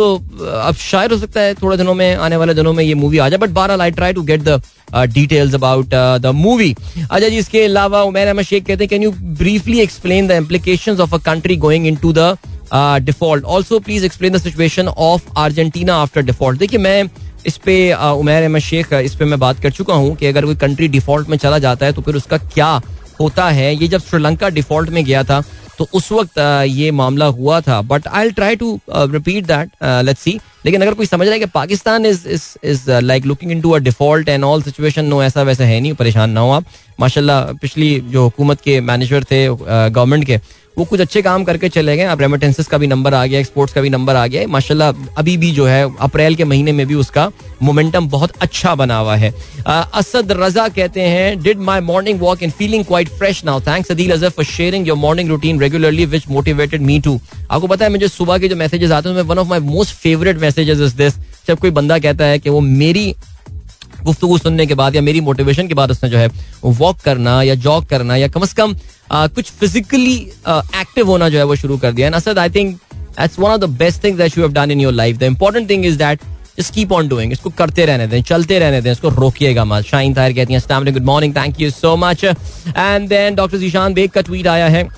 अब 0.65 0.75
शायद 0.81 1.13
हो 1.13 1.19
सकता 1.19 1.41
है 1.41 1.55
थोड़े 1.55 1.77
दिनों 1.77 1.95
में, 1.95 2.15
आने 2.17 2.37
वाले 2.37 2.55
दिनों 2.55 2.73
में 2.73 2.83
ये 2.85 2.95
मूवी 2.95 3.19
आ 3.19 3.29
जाए। 3.29 3.39
But 3.39 3.51
bar 3.51 3.71
I 3.71 3.91
try 3.91 4.13
to 4.13 4.23
get 4.23 4.43
the 4.43 4.61
details 5.09 5.55
about 5.55 5.95
the 5.95 6.33
movie 6.35 6.75
अच्छा 7.01 7.29
जी, 7.29 7.37
इसके 7.37 7.65
अलावा 7.65 8.03
उमैर 8.03 8.29
अहमद 8.29 8.45
शेख 8.45 8.65
कहते 8.67 8.85
हैं 8.85 8.89
can 8.89 9.03
you 9.03 9.11
briefly 9.39 9.81
explain 9.81 10.27
the 10.27 10.39
implication 10.43 11.01
of 11.01 11.15
a 11.15 11.19
country 11.25 11.57
going 11.59 11.87
in 11.87 11.97
to 11.97 12.13
the 12.13 12.37
default 12.73 13.45
also 13.47 13.79
please 13.81 14.05
explain 14.05 14.33
the 14.33 14.39
situation 14.39 14.89
of 14.89 15.29
Argentina 15.39 15.97
after 15.97 16.23
default 16.23 16.59
देखिए, 16.59 16.79
मैं 16.81 17.05
इस 17.47 17.57
पे 17.57 17.93
उमैर 17.95 18.43
अहमद 18.43 18.61
शेख, 18.61 18.93
इस 18.95 19.15
पे 19.15 19.25
मैं 19.25 19.39
बात 19.41 19.61
कर 19.63 19.71
चुका 19.73 19.95
हूँ 19.95 20.15
कि 20.17 20.27
अगर 20.27 20.45
कोई 20.45 20.57
कंट्री 20.57 20.89
डिफ़ॉल्ट 20.89 21.29
में 21.29 21.37
चला 21.39 21.59
जाता 21.59 21.87
है 21.87 21.93
तो 21.93 22.03
फिर 22.03 22.17
उसका 22.17 22.39
क्या 22.39 22.81
होता 23.21 23.49
है? 23.51 23.75
ये 23.75 23.89
जब 23.89 24.01
श्रीलंका 24.01 24.49
डिफ़ॉल्ट 24.51 24.91
में 24.91 25.05
गया 25.05 25.23
था 25.25 25.43
तो 25.79 25.87
उस 25.95 26.11
वक्त 26.13 26.39
ये 26.69 26.91
मामला 26.91 27.27
हुआ 27.27 27.61
था। 27.61 27.81
But 27.83 28.07
I 28.09 28.31
try 28.31 28.57
to 28.57 28.79
repeat 28.91 29.47
that 29.47 29.71
let's 30.05 30.21
see 30.23 30.39
लेकिन 30.65 30.83
अगर 30.83 30.95
कोई 30.95 31.07
समझ 31.07 31.27
रहा 31.27 31.33
है 31.33 31.39
कि 31.41 31.47
Pakistan 31.47 32.07
is 32.07 32.29
is 32.29 32.43
is 32.65 32.91
like 32.93 33.27
looking 33.27 33.53
into 33.53 33.71
a 33.71 33.79
default 33.79 34.29
and 34.29 34.45
all 34.45 34.63
situation 34.63 35.05
no 35.05 35.23
ऐसा 35.23 35.43
वैसा 35.43 35.65
है 35.65 35.81
नहीं, 35.81 35.93
परेशान 35.95 36.31
ना 36.31 36.41
हो 36.41 36.51
आप। 36.51 36.65
माशाल्लाह, 37.01 37.53
पिछली 37.53 38.01
जो 38.07 38.23
हुकूमत 38.23 38.61
के 38.61 38.81
मैनेजर 38.83 39.25
थे 39.25 39.47
गवर्नमेंट 39.49 40.25
के 40.25 40.39
वो 40.81 40.85
कुछ 40.87 41.01
अच्छे 41.01 41.21
काम 41.23 41.43
करके 41.45 41.69
चले 41.69 41.97
गए। 41.97 42.05
अब 42.07 42.21
रेमिटेंसेस 42.21 42.67
का 42.67 42.79
भी 42.79 42.87
नंबर 42.87 43.15
आ 43.15 43.25
गया 43.27 43.41
एक्सपोर्ट्स 43.41 43.75
का 43.75 43.81
भी 43.81 43.91
नंबर 43.91 44.17
आ 44.17 44.27
गया। 44.27 44.47
माशाल्लाह, 44.49 44.93
अभी 45.19 45.37
भी 45.37 45.51
जो 45.53 45.67
है, 45.67 45.83
अप्रैल 46.01 46.35
के 46.35 46.45
महीने 46.45 46.73
में 46.73 46.87
भी 46.87 46.95
उसका 46.97 47.31
मोमेंटम 47.63 48.09
बहुत 48.09 48.33
अच्छा 48.43 48.75
बना 48.75 48.97
हुआ 48.99 49.17
है। 49.17 49.33
असद 49.69 50.33
रजा 50.33 50.67
कहते 50.71 51.01
हैं 51.03 51.43
did 51.43 51.59
my 51.61 51.81
morning 51.83 52.21
walk 52.21 52.43
in 52.43 52.51
feeling 52.51 52.85
quite 52.85 53.09
fresh 53.19 53.45
now 53.45 53.61
thanks 53.61 53.91
Adeel 53.91 54.11
Azhar 54.11 54.31
for 54.31 54.45
sharing 54.47 54.89
your 54.89 54.97
morning 54.99 55.29
routine 55.29 55.61
regularly 55.61 56.07
which 56.07 56.29
motivated 56.31 56.83
me 56.83 56.99
too 57.01 57.19
आपको 57.51 57.67
पता 57.67 57.85
है, 57.85 57.91
मुझे 57.91 58.09
सुबह 58.09 58.39
के 58.39 58.49
जो 58.49 58.57
मैसेजेस 58.57 58.91
आते 58.91 59.09
हैं 59.09 59.23
one 59.23 59.39
of 59.39 59.49
my 59.49 59.61
most 59.61 59.95
favourite 59.97 60.41
messages 60.41 60.81
is 60.81 60.97
this 60.97 61.19
जब 61.49 61.59
कोई 61.59 61.71
बंदा 61.73 61.99
कहता 61.99 62.25
है 62.25 62.39
कि 62.39 62.51
वो 62.51 62.61
मेरी 62.61 63.15
गुफ्तु 64.05 64.39
सुनने 64.39 64.67
के 64.67 64.75
बाद 64.75 64.95
या 64.97 65.03
मेरी 65.03 65.21
मोटिवेशन 65.21 65.69
के 65.69 65.75
बाद 65.75 65.91
उसने 65.91 66.11
जो 66.11 66.19
है 66.19 66.29
वॉक 66.65 67.01
करना 67.05 67.43
या 67.43 67.55
जॉग 67.67 67.87
करना 67.89 68.17
या 68.17 68.29
कम 68.29 68.41
अज 68.41 68.53
कम 68.53 68.75
कुछ 69.13 69.51
फिजिकली 69.51 70.17
एक्टिव 70.47 71.07
होना 71.07 71.29
जो 71.29 71.39
है 71.39 71.45
वो 71.45 71.55
शुरू 71.57 71.77
कर 71.79 71.93
दिया। 71.93 72.07
And 72.07 72.17
Asad 72.17 72.39
I 72.39 72.51
think 72.51 72.77
that's 72.95 73.39
one 73.39 73.51
of 73.51 73.61
the 73.61 73.69
best 73.79 74.05
thing 74.05 74.19
that 74.19 74.39
you 74.39 74.45
have 74.45 74.53
done 74.53 74.71
in 74.71 74.81
your 74.81 74.93
life 74.93 75.17
the 75.17 75.23
important 75.23 75.69
thing 75.71 75.87
is 75.87 75.99
that 75.99 76.21
just 76.59 76.75
keep 76.75 76.93
on 76.93 77.09
doing 77.09 77.33
इसको 77.33 77.51
करते 77.59 77.85
रहने 77.87 78.07
दें, 78.07 78.23
चलते 78.23 78.59
रहने 78.59 78.81
दें, 78.83 78.91
इसको 78.93 79.09
रोकिएगा 79.11 79.65
मत। 79.65 79.85
शाइन 79.87 80.15
तायर 80.15 80.33
कहती 80.33 80.53
हैं 80.53 80.61
अस्सलाम 80.61 80.85
good 80.85 81.05
morning 81.05 81.35
thank 81.37 81.61
you 81.61 81.71
so 81.71 81.97
much 81.97 82.25
and 82.25 83.09
then 83.09 83.35
doctor 83.35 83.59
Zeeshan 83.59 83.95
Baig 83.95 84.11
का 84.11 84.21
ट्वीट 84.21 84.47
आया 84.47 84.69
है 84.69 84.89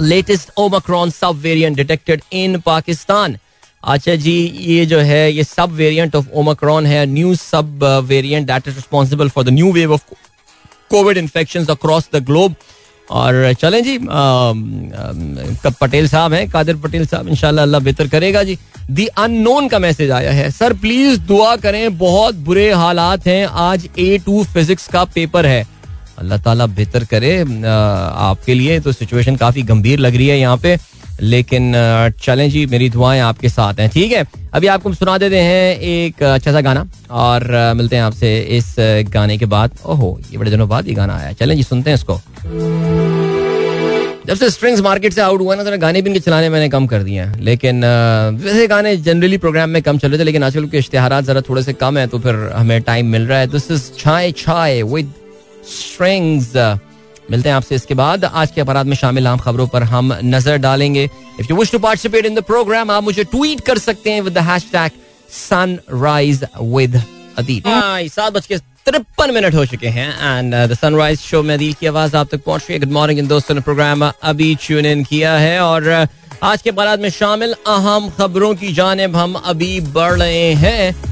लेटेस्ट 0.00 0.50
ओमाक्रॉन 0.58 1.10
सब 1.10 1.40
वेरिएंट 1.42 1.76
डिटेक्टेड 1.76 2.22
इन 2.32 2.58
पाकिस्तान 2.66 3.36
अच्छा 3.84 4.14
जी, 4.16 4.32
ये 4.62 4.84
जो 4.86 4.98
है, 4.98 5.32
ये 5.32 5.44
सब 5.44 5.72
वेरिएंट 5.74 6.16
ऑफ़ 6.16 6.26
ओमाक्रॉन 6.34 6.86
है 6.86 7.04
new 7.06 7.34
sub 7.36 7.84
variant 8.08 8.46
that 8.46 8.68
is 8.68 8.74
responsible 8.74 9.28
for 9.28 9.44
the 9.44 9.48
new 9.50 9.72
wave 9.72 9.92
of 9.92 10.02
covid 10.90 11.16
infections 11.18 11.70
across 11.70 12.08
the 12.14 12.22
globe 12.26 12.54
और 13.08 13.52
चलें 13.60 13.82
जी 13.84 13.98
कब 13.98 15.74
पटेल 15.80 16.08
साहब 16.08 16.32
हैं, 16.32 16.48
कादिर 16.50 16.76
पटेल 16.76 17.06
साहब, 17.06 17.28
इंशाल्लाह 17.28 17.64
अल्लाह 17.64 17.80
बेहतर 17.80 18.08
करेगा 18.08 18.42
जी। 18.42 18.58
दी 18.90 19.06
अननोन 19.06 19.68
का 19.68 19.78
मैसेज 19.78 20.10
आया 20.10 20.30
है। 20.32 20.50
सर 20.50 20.72
प्लीज़ 20.74 21.20
दुआ 21.22 21.54
करें, 21.56 21.98
बहुत 21.98 22.34
बुरे 22.36 22.70
हालात 22.72 23.26
हैं। 23.26 23.44
आज 23.46 23.88
ए 23.98 24.18
टू 24.26 24.44
फिजिक्स 24.44 24.88
का 24.88 25.04
पेपर 25.14 25.46
है। 25.46 25.66
अल्लाह 26.18 26.38
ताला 26.38 26.66
बेहतर 26.68 27.04
करे 27.04 27.40
आपके 27.40 28.54
लिए 28.54 28.80
तो 28.80 28.92
सिचुएशन 28.92 29.36
काफ़ी 29.36 29.62
गंभीर 29.64 29.98
लग 29.98 30.16
रही 30.16 30.28
है 30.28 30.38
यहाँ 30.38 30.56
पे। 30.56 30.76
लेकिन 31.20 31.72
चलें 32.22 32.48
जी, 32.50 32.64
मेरी 32.66 32.88
दुआएँ 32.90 33.20
आपके 33.20 33.48
साथ 33.48 33.80
हैं, 33.80 33.88
ठीक 33.90 34.12
है? 34.12 34.24
अभी 34.54 34.66
आपको 34.66 34.92
सुना 34.94 35.16
देते 35.18 35.38
हैं 35.38 35.78
एक 35.78 36.22
अच्छा 36.24 36.52
सा 36.52 36.60
गाना, 36.60 36.86
और 37.10 37.72
मिलते 37.76 37.96
हैं 37.96 38.02
आपसे 38.02 38.38
इस 38.58 38.74
गाने 39.10 39.38
के 39.38 39.46
बाद। 39.46 39.78
ओहो, 39.86 40.18
ये 40.32 40.38
बड़े 40.38 40.50
दिनों 40.50 40.68
बाद 40.68 40.88
ये 40.88 40.94
गाना 40.94 41.16
आया। 41.16 41.32
चलें 41.32 41.56
जी, 41.56 41.62
सुनते 41.62 41.90
हैं 41.90 41.94
इसको। 41.94 42.20
जब 44.26 44.36
से 44.36 44.48
स्ट्रिंग्स 44.50 44.80
मार्केट 44.80 45.12
से 45.12 45.20
आउट 45.20 45.40
हुआ 45.40 45.54
ना 45.54 45.64
तो 45.64 45.78
गाने 45.78 46.02
भी 46.02 46.10
इनके 46.10 46.20
चलाने 46.20 46.48
मैंने 46.48 46.68
कम 46.68 46.86
कर 46.86 47.02
दिए 47.02 47.20
हैं। 47.20 47.40
लेकिन 47.40 47.84
वैसे 48.36 48.66
गाने 48.66 48.96
जनरली 48.98 49.38
प्रोग्राम 49.38 49.70
में 49.70 49.82
कम 49.82 49.98
चल 49.98 50.08
रहे 50.08 50.18
थे, 50.18 50.24
लेकिन 50.24 50.42
आजकल 50.42 50.66
के 50.66 50.78
इश्तेहार 50.78 51.20
जरा 51.22 51.40
थोड़े 51.40 51.62
से 51.62 51.72
कम 51.72 51.98
है 51.98 52.06
तो 52.06 52.18
फिर 52.18 52.34
हमें 52.54 52.80
टाइम 52.82 53.06
मिल 53.06 53.26
रहा 53.26 53.38
है। 53.38 53.46
दिस 53.46 53.70
इज़ 53.70 53.90
छाए 53.98 54.30
छाए 54.38 54.82
विद 54.84 55.12
स्ट्रिंग्स 55.70 56.52
मिलते 57.32 57.48
हैं 57.48 57.56
आपसे 57.56 57.74
इसके 57.74 57.94
बाद। 57.94 58.24
आज 58.24 58.50
के 58.50 58.60
अपराध 58.60 58.86
में 58.86 58.96
शामिल 58.96 59.26
आम 59.26 59.38
खबरों 59.40 59.66
पर 59.68 59.82
हम 59.92 60.12
नज़र 60.24 60.56
डालेंगे। 60.58 61.04
If 61.04 61.46
you 61.50 61.56
wish 61.56 61.70
to 61.72 61.78
participate 61.78 62.26
in 62.26 62.34
the 62.34 62.42
programme 62.44 62.90
आप 62.90 63.02
मुझे 63.02 63.24
ट्वीट 63.26 63.60
कर 63.66 63.78
सकते 63.80 64.10
हैं 64.10 64.20
with 64.22 64.34
the 64.34 64.44
hashtag 64.48 64.90
sunrise 65.30 66.44
with 66.54 67.02
Adeel 67.38 67.62
सात 68.10 68.32
बज 68.32 68.46
के 68.46 68.58
तिरपन 68.86 69.30
मिनट 69.34 69.54
हो 69.54 69.64
चुके 69.66 69.88
हैं 69.90 70.08
एंड 70.38 70.54
द 70.70 70.74
सनराइज 70.74 71.20
शो 71.20 71.42
में 71.42 71.54
अदील 71.54 71.72
की 71.80 71.86
आवाज़ 71.86 72.16
आप 72.16 72.28
तक 72.30 72.44
पहुँच 72.44 72.60
रही 72.60 72.74
है। 72.74 72.80
गुड 72.80 72.92
मॉर्निंग 72.92 73.18
इन 73.18 73.26
दोस्तों 73.28 73.54
ने 73.54 73.60
प्रोग्राम 73.60 74.04
अभी 74.04 74.54
ट्यून 74.62 74.86
इन 74.86 75.04
किया 75.04 75.36
है 75.36 75.60
और 75.60 75.88
uh, 75.94 76.08
आज 76.42 76.62
के 76.62 76.70
अपराध 76.70 77.00
में 77.00 77.08
शामिल 77.10 77.52
अहम 77.68 78.08
खबरों 78.10 78.54
की 78.54 78.72
जानब 78.74 79.16
हम 79.16 79.34
अभी 79.34 79.80
बढ़ 79.92 80.12
रहे 80.12 80.52
हैं। 80.54 81.11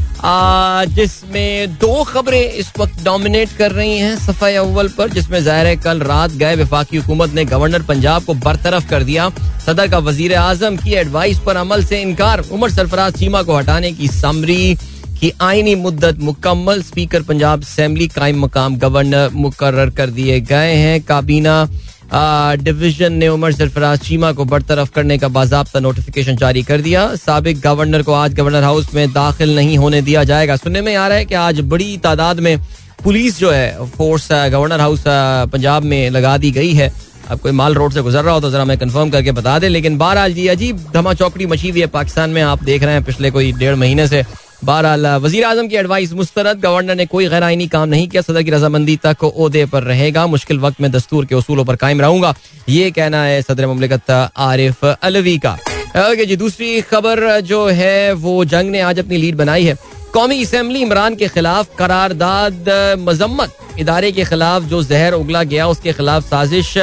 जिसमें 0.86 1.74
दो 1.74 2.02
खबरें 2.04 2.40
इस 2.42 2.72
वक्त 2.78 3.02
डोमिनेट 3.04 3.56
कर 3.58 3.72
रही 3.72 3.96
हैं 3.98 4.16
सफ़ाई 4.18 4.54
अव्वल 4.56 4.88
पर, 4.88 5.08
जिसमें 5.10 5.38
ज़ाहिर 5.40 5.66
है 5.66 5.76
कल 5.78 6.00
रात 6.02 6.30
गए 6.32 6.54
विफाकी 6.56 6.96
हुकूमत 6.96 7.34
ने 7.34 7.44
गवर्नर 7.46 7.82
पंजाब 7.84 8.24
को 8.24 8.34
बरतरफ 8.36 8.88
कर 8.90 9.02
दिया। 9.04 9.28
सदर 9.66 9.88
का 9.90 9.98
वज़ीर 10.00 10.34
आज़म 10.36 10.76
की 10.76 10.94
एडवाइस 10.94 11.38
पर 11.46 11.56
अमल 11.56 11.84
से 11.84 12.00
इनकार। 12.02 12.44
उमर 12.52 12.70
सरफराज 12.70 13.18
चीमा 13.18 13.42
को 13.42 13.56
हटाने 13.56 13.92
की 13.92 14.08
समरी 14.10 14.74
की 15.20 15.32
आईनी 15.42 15.74
मुद्दत 15.76 16.18
मुकम्मल। 16.20 16.82
स्पीकर 16.82 17.22
पंजाब 17.22 17.62
असम्बली 17.62 18.08
कायम 18.10 18.44
मकाम 18.44 18.76
गवर्नर 18.78 19.30
मुकर 19.34 19.90
कर 19.90 20.10
दिए 20.10 20.40
गए 20.42 20.74
हैं। 20.74 21.00
काबीना 21.02 21.64
डिवीज़न 22.12 23.12
ने 23.12 23.28
उमर 23.28 23.52
सरफराज 23.52 23.98
चीमा 23.98 24.30
को 24.32 24.44
बरतरफ 24.44 24.90
करने 24.90 25.18
का 25.18 25.28
बाबा 25.30 25.80
नोटिफिकेशन 25.80 26.36
जारी 26.36 26.62
कर 26.62 26.80
दिया। 26.80 27.04
सबक 27.16 27.60
गवर्नर 27.64 28.02
को 28.02 28.12
आज 28.14 28.34
गवर्नर 28.34 28.62
हाउस 28.62 28.94
में 28.94 29.12
दाखिल 29.12 29.54
नहीं 29.56 29.76
होने 29.78 30.00
दिया 30.02 30.24
जाएगा। 30.24 30.56
सुनने 30.56 30.80
में 30.80 30.94
आ 30.96 31.06
रहा 31.08 31.18
है 31.18 31.24
कि 31.24 31.34
आज 31.36 31.60
बड़ी 31.66 31.96
तादाद 31.98 32.40
में 32.40 32.56
पुलिस 33.04 33.38
जो 33.38 33.50
है 33.50 33.86
फोर्स 33.88 34.28
गवर्नर 34.32 34.80
हाउस 34.80 35.04
पंजाब 35.06 35.82
में 35.82 36.10
लगा 36.10 36.36
दी 36.38 36.50
गई 36.50 36.72
है। 36.72 36.92
अब 37.30 37.38
कोई 37.38 37.52
माल 37.52 37.74
रोड 37.74 37.92
से 37.92 38.02
गुजर 38.02 38.24
रहा 38.24 38.34
हो 38.34 38.40
तो 38.40 38.50
जरा 38.50 38.64
मैं 38.64 38.76
कंफर्म 38.78 39.10
करके 39.10 39.32
बता 39.32 39.58
दें, 39.58 39.68
लेकिन 39.68 39.98
बहरहाल 39.98 40.32
जी, 40.34 40.46
अजीब 40.48 40.84
धमा 40.94 41.14
चौकड़ी 41.14 41.46
मची 41.46 41.68
हुई 41.70 41.80
है 41.80 41.86
पाकिस्तान 41.88 42.30
में। 42.30 42.42
आप 42.42 42.62
देख 42.64 42.82
रहे 42.82 42.94
हैं 42.94 43.04
पिछले 43.04 43.30
कोई 43.30 43.52
डेढ़ 43.52 43.74
महीने 43.76 44.06
से। 44.08 44.24
बहरहाल 44.64 45.06
वज़ीर 45.18 45.44
आज़म 45.44 45.68
की 45.68 45.76
एडवाइस 45.76 46.12
मुस्तरद, 46.12 46.58
गवर्नर 46.60 46.94
ने 46.94 47.06
कोई 47.06 47.28
गैर 47.28 47.42
आईनी 47.42 47.66
काम 47.68 47.88
नहीं 47.88 48.08
किया 48.08 48.22
सदर 48.22 48.42
की 48.42 48.50
रजामंदी 48.50 48.96
तक 49.04 49.24
ओहदे 49.24 49.64
पर 49.66 49.82
रहेगा। 49.84 50.26
मुश्किल 50.28 50.58
वक्त 50.60 50.80
में 50.80 50.90
दस्तूर 50.92 51.26
के 51.26 51.34
असूलों 51.34 51.64
पर 51.64 51.76
कायम 51.76 52.00
रहूँगा। 52.00 52.34
ये 52.68 52.90
कहना 52.90 53.22
है 53.24 53.40
सदर 53.42 53.66
ममलिकत 53.66 54.10
आरिफ 54.10 54.84
अलवी 54.84 55.36
का। 55.38 55.52
ओके 56.00 56.26
जी, 56.26 56.36
दूसरी 56.36 56.80
खबर 56.82 57.40
जो 57.42 57.66
है, 57.68 58.12
वो 58.14 58.44
जंग 58.46 58.70
ने 58.70 58.80
आज 58.82 58.98
अपनी 58.98 59.16
लीड 59.16 59.36
बनाई 59.36 59.64
है। 59.64 59.76
कौमी 60.12 60.42
असम्बली 60.42 60.80
इमरान 60.82 61.14
के 61.14 61.28
खिलाफ 61.28 61.76
करारदाद 61.78 62.68
मजम्मत। 63.00 63.56
इदारे 63.78 64.12
के 64.12 64.24
खिलाफ 64.24 64.62
जो 64.64 64.82
जहर 64.84 65.12
उगला 65.14 65.42
गया, 65.44 65.66
उसके 65.68 65.92
खिलाफ 65.92 66.24
साजिश 66.26 66.76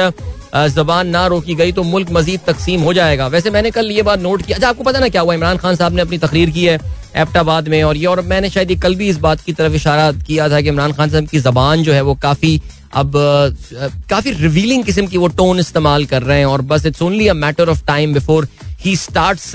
जबान 0.74 1.08
ना 1.08 1.26
रोकी 1.26 1.54
गई 1.54 1.72
तो 1.72 1.82
मुल्क 1.84 2.10
मजीद 2.12 2.40
तकसीम 2.46 2.80
हो 2.82 2.92
जाएगा। 2.94 3.26
वैसे 3.28 3.50
मैंने 3.50 3.70
कल 3.70 3.90
ये 3.92 4.02
बात 4.02 4.20
नोट 4.20 4.42
किया 4.42 4.56
अच्छा 4.56 4.68
आपको 4.68 4.84
पता 4.84 4.98
ना 4.98 5.08
क्या 5.08 5.22
हुआ? 5.22 5.34
इमरान 5.34 5.56
खान 5.56 5.76
साहब 5.76 5.94
ने 5.94 6.02
अपनी 6.02 6.18
तकरीर 6.18 6.50
की 6.50 6.64
है। 6.64 6.78
एबटाबाद 7.16 7.68
में 7.68 7.82
और 7.82 7.96
ये 7.96 8.06
और 8.06 8.20
मैंने 8.20 8.50
शायद 8.50 8.80
कल 8.82 8.94
भी 8.94 9.08
इस 9.08 9.18
बात 9.18 9.40
की 9.40 9.52
तरफ़ 9.52 9.74
इशारा 9.74 10.10
किया 10.12 10.48
था 10.48 10.60
कि 10.60 10.68
इमरान 10.68 10.92
खान 10.92 11.10
साहब 11.10 11.28
की 11.28 11.40
जबान 11.40 11.82
जो 11.82 11.92
है 11.92 12.02
वो 12.02 12.14
काफ़ी 12.22 12.60
अब 12.94 13.12
काफ़ी 14.10 14.30
रिवीलिंग 14.30 14.84
किस्म 14.84 15.06
की 15.06 15.16
वो 15.16 15.28
टोन 15.38 15.58
इस्तेमाल 15.58 16.04
कर 16.06 16.22
रहे 16.22 16.38
हैं 16.38 16.46
और 16.46 16.62
बस 16.62 16.86
it's 16.86 17.02
only 17.02 17.26
a 17.28 17.34
matter 17.34 17.68
of 17.68 17.84
time 17.86 18.14
before 18.14 18.48
he 18.84 18.94
starts 18.96 19.52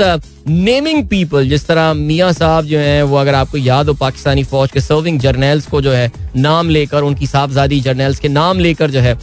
naming 0.47 1.07
people 1.07 1.47
जिस 1.49 1.65
तरह 1.67 1.93
मियाँ 1.93 2.31
साहब 2.33 2.65
जो 2.65 2.79
हैं, 2.79 3.03
वो 3.03 3.17
अगर 3.17 3.35
आपको 3.35 3.57
याद 3.57 3.87
हो, 3.87 3.93
पाकिस्तानी 3.93 4.43
फौज 4.43 4.71
के 4.71 4.81
सर्विंग 4.81 5.19
जर्नल्स 5.19 5.67
को 5.67 5.81
जो 5.81 5.91
है, 5.91 6.11
नाम 6.35 6.69
लेकर, 6.69 7.01
उनकी 7.01 7.27
साहबजादी 7.27 7.79
जर्नल्स 7.81 8.19
के 8.19 8.29
नाम 8.29 8.59
लेकर 8.59 8.91
जो 8.91 8.99
है 8.99 9.13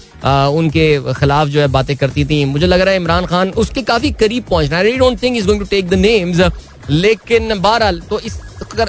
उनके 0.50 0.86
खिलाफ 1.14 1.48
जो 1.48 1.60
है 1.60 1.66
बातें 1.68 1.96
करती 1.96 2.24
थी। 2.24 2.44
मुझे 2.44 2.66
लग 2.66 2.80
रहा 2.80 2.90
है 2.90 3.00
इमरान 3.00 3.26
खान 3.26 3.50
उसके 3.50 3.82
काफ़ी 3.82 4.10
करीब 4.12 4.44
पहुँचना 4.50 4.78
आई 4.78 4.98
थिंक 5.22 5.36
इज़ 5.36 5.94
नेम्स 5.94 6.40
लेकिन 6.90 7.58
बहरहाल 7.58 8.00
तो 8.00 8.18
इस 8.20 8.40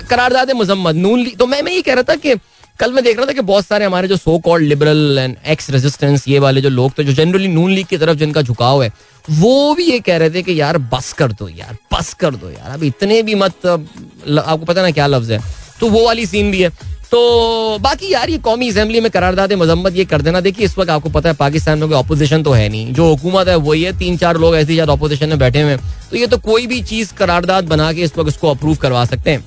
करारदाद 0.10 0.52
मजम्मत 0.52 0.96
नून 0.96 1.20
ली 1.20 1.36
तो 1.36 1.48
मैं 1.48 1.62
मैं 1.62 1.72
ये 1.72 1.82
कह 1.82 1.94
रहा 1.94 2.04
था 2.04 2.16
कि, 2.16 2.36
कल 2.80 2.94
मैं 2.94 3.04
देख 3.04 3.18
रहा 3.18 3.26
था 3.26 3.34
कि 3.34 3.42
बहुत 3.42 3.66
सारे 3.66 3.86
हमारे 3.86 4.08
जो 4.08 4.18
so 4.18 4.38
called 4.40 4.68
liberal 4.68 5.18
and 5.20 5.36
ex 5.48 5.70
resistance 5.70 6.28
ये 6.28 6.40
वाले 6.40 6.62
जो 6.62 6.70
लोग 6.70 6.98
थे, 6.98 7.04
जो 7.04 7.14
जनरली 7.14 7.48
नून 7.48 7.72
लीग 7.72 7.86
की 7.88 7.98
तरफ़ 7.98 8.18
जिनका 8.18 8.42
झुकाव 8.42 8.84
है, 8.84 8.92
वो 9.26 9.74
भी 9.76 9.84
ये 9.84 10.00
कह 10.00 10.18
रहे 10.18 10.30
थे 10.30 10.42
कि 10.44 10.60
यार, 10.60 10.78
बस 10.94 11.12
कर 11.14 11.32
दो 11.32 11.50
यार, 11.50 11.76
बस 11.94 12.14
कर 12.14 12.36
दो 12.36 12.50
यार, 12.50 12.72
अब 12.72 12.84
इतने 12.84 13.22
भी 13.24 13.36
मत 13.36 13.66
आपको 13.66 14.66
पता 14.66 14.82
ना 14.82 14.92
क्या 14.92 15.08
लफ्ज 15.08 15.32
है 15.32 15.40
तो 15.80 15.90
वो 15.90 16.06
वाली 16.06 16.26
सीन 16.26 16.52
भी 16.52 16.62
है। 16.62 16.70
तो 17.12 17.78
बाकी 17.82 18.12
यार, 18.12 18.30
ये 18.30 18.38
कौमी 18.40 18.70
असम्बली 18.70 19.00
में 19.02 19.10
करारदाद 19.12 19.54
मजम्मत 19.54 19.96
ये 19.96 20.04
कर 20.06 20.22
देना। 20.22 20.40
देखिए, 20.42 20.66
इस 20.66 20.78
वक्त 20.78 20.90
आपको 20.90 21.10
पता 21.10 21.30
है, 21.30 21.36
पाकिस्तान 21.36 21.80
में 21.80 21.88
कोई 21.90 21.98
अपोजिशन 21.98 22.44
तो 22.44 22.52
है 22.52 22.68
नहीं। 22.70 22.94
जो 22.94 23.08
हुकूमत 23.10 23.48
है, 23.48 23.56
वही 23.58 23.84
है। 23.84 23.98
तीन 24.00 24.18
चार 24.18 24.38
लोग 24.38 24.56
ऐसी 24.56 24.74
ज़्यादा 24.74 24.94
अपोजिशन 24.94 25.30
में 25.30 25.40
बैठे 25.40 25.62
हुए 25.62 25.76
तो 25.78 26.18
ये 26.18 26.28
तो 26.28 26.38
कोई 26.40 26.68
भी 26.68 26.82
चीज़ 26.84 27.14
करारदाद 27.16 27.68
बना 27.68 27.92
के 27.94 28.02
इस 28.02 28.18
वक्त 28.18 28.30
उसको 28.30 28.50
अप्रूव 28.50 28.76
करवा 28.78 29.04
सकते 29.06 29.32
हैं। 29.32 29.44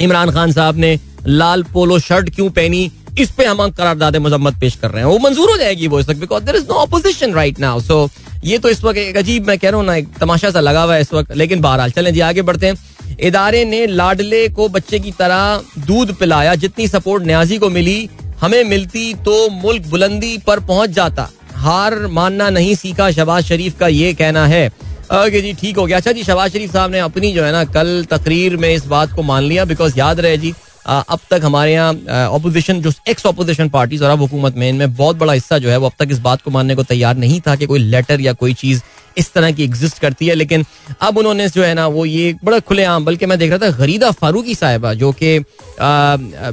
इमरान 0.00 0.30
खान 0.30 0.52
साहब 0.52 0.76
ने 0.76 0.98
लाल 1.26 1.62
पोलो 1.72 1.98
शर्ट 2.00 2.30
क्यों 2.34 2.50
पहनी? 2.50 2.90
इस 3.18 3.30
पे 3.30 3.44
हम 3.44 3.68
करारदाद 3.70 4.16
मजम्मत 4.18 4.54
पेश 4.60 4.76
कर 4.76 4.90
रहे 4.90 5.02
हैं। 5.02 5.10
वो 5.10 5.18
मंजूर 5.20 5.50
हो 5.50 5.56
जाएगी 5.56 5.88
वो 5.88 6.00
इस 6.00 6.08
वक्त 6.08 6.20
because 6.20 6.44
there 6.44 6.56
is 6.56 6.64
no 6.68 6.74
opposition 6.76 7.34
right 7.34 7.60
now 7.60 7.80
so 7.80 8.08
ये 8.44 8.58
तो 8.58 8.68
इस 8.68 8.82
वक्त 8.84 8.98
एक 8.98 9.16
अजीब, 9.16 9.46
मैं 9.46 9.58
कह 9.58 9.70
रहा 9.70 9.78
हूँ 9.78 9.86
ना, 9.86 9.94
एक 9.96 10.08
तमाशा 10.20 10.50
सा 10.50 10.60
लगा 10.60 10.82
हुआ 10.82 10.94
है 10.94 11.00
इस 11.00 11.12
वक्त। 11.12 11.32
लेकिन 11.32 11.60
बहरहाल, 11.60 11.90
चलें 11.90 12.12
जी, 12.14 12.20
आगे 12.20 12.42
बढ़ते 12.42 12.66
हैं। 12.66 12.74
इदारे 13.20 13.64
ने 13.64 13.86
लाडले 13.86 14.48
को 14.48 14.68
बच्चे 14.68 14.98
की 14.98 15.10
तरह 15.12 15.82
दूध 15.86 16.14
पिलाया। 16.16 16.54
जितनी 16.54 16.88
सपोर्ट 16.88 17.24
न्याजी 17.24 17.58
को 17.58 17.70
मिली, 17.70 18.08
हमें 18.40 18.62
मिलती 18.64 19.12
तो 19.24 19.48
मुल्क 19.52 19.86
बुलंदी 19.86 20.36
पर 20.38 20.60
पहुँच 20.60 20.90
जाता। 20.90 21.28
हार 21.54 21.94
मानना 22.08 22.48
नहीं 22.50 22.74
सीखा 22.74 23.10
शबाज 23.10 23.44
शरीफ 23.44 23.78
का 23.78 23.88
ये 23.88 24.12
कहना 24.14 24.46
है। 24.46 24.66
ओके 24.66 25.40
जी, 25.40 25.52
ठीक 25.52 25.76
हो 25.76 25.84
गया। 25.86 25.96
अच्छा 25.96 26.12
जी, 26.12 26.22
शबाज 26.22 26.52
शरीफ 26.52 26.72
साहब 26.72 26.90
ने 26.90 26.98
अपनी 26.98 27.32
जो 27.32 27.44
है 27.44 27.52
ना 27.52 27.64
कल 27.64 28.04
तकरीर 28.10 28.56
में 28.56 28.74
इस 28.74 28.86
बात 28.86 29.12
को 29.12 29.22
मान 29.22 29.42
लिया 29.42 29.64
बिकॉज़ 29.64 29.98
याद 29.98 30.20
रहे 30.20 30.36
जी 30.36 30.52
अब 30.86 31.18
तक 31.30 31.40
हमारे 31.44 31.72
यहाँ 31.72 31.94
अपोजिशन 32.30 32.80
जो 32.82 32.92
एक्स 33.08 33.26
अपोजिशन 33.26 33.68
पार्टीज़ 33.68 34.04
और 34.04 34.10
अब 34.10 34.20
हुकूमत 34.20 34.56
में, 34.56 34.68
इनमें 34.68 34.94
बहुत 34.96 35.16
बड़ा 35.16 35.32
हिस्सा 35.32 35.58
जो 35.58 35.70
है 35.70 35.76
वो 35.76 35.86
अब 35.86 35.92
तक 35.98 36.08
इस 36.12 36.18
बात 36.20 36.42
को 36.42 36.50
मानने 36.50 36.74
को 36.74 36.82
तैयार 36.84 37.16
नहीं 37.16 37.40
था 37.40 37.56
कि 37.56 37.66
कोई 37.66 37.78
लेटर 37.80 38.20
या 38.20 38.32
कोई 38.34 38.54
चीज़ 38.54 38.82
इस 39.16 39.32
तरह 39.32 39.50
की 39.52 39.64
एग्जिस्ट 39.64 39.98
करती 39.98 40.26
है। 40.26 40.34
लेकिन 40.34 40.64
अब 41.00 41.18
उन्होंने 41.18 41.48
जो 41.48 41.62
है 41.62 41.74
ना, 41.74 41.86
वो 41.88 42.04
ये 42.06 42.34
बड़ा 42.44 42.58
खुलेआम, 42.60 43.04
बल्कि 43.04 43.26
मैं 43.26 43.38
देख 43.38 43.50
रहा 43.50 43.58
था 43.60 43.76
गरीदा 43.76 44.10
फारूकी 44.12 44.54
साहिबा, 44.54 44.94
जो 44.94 45.12
कि 45.12 45.38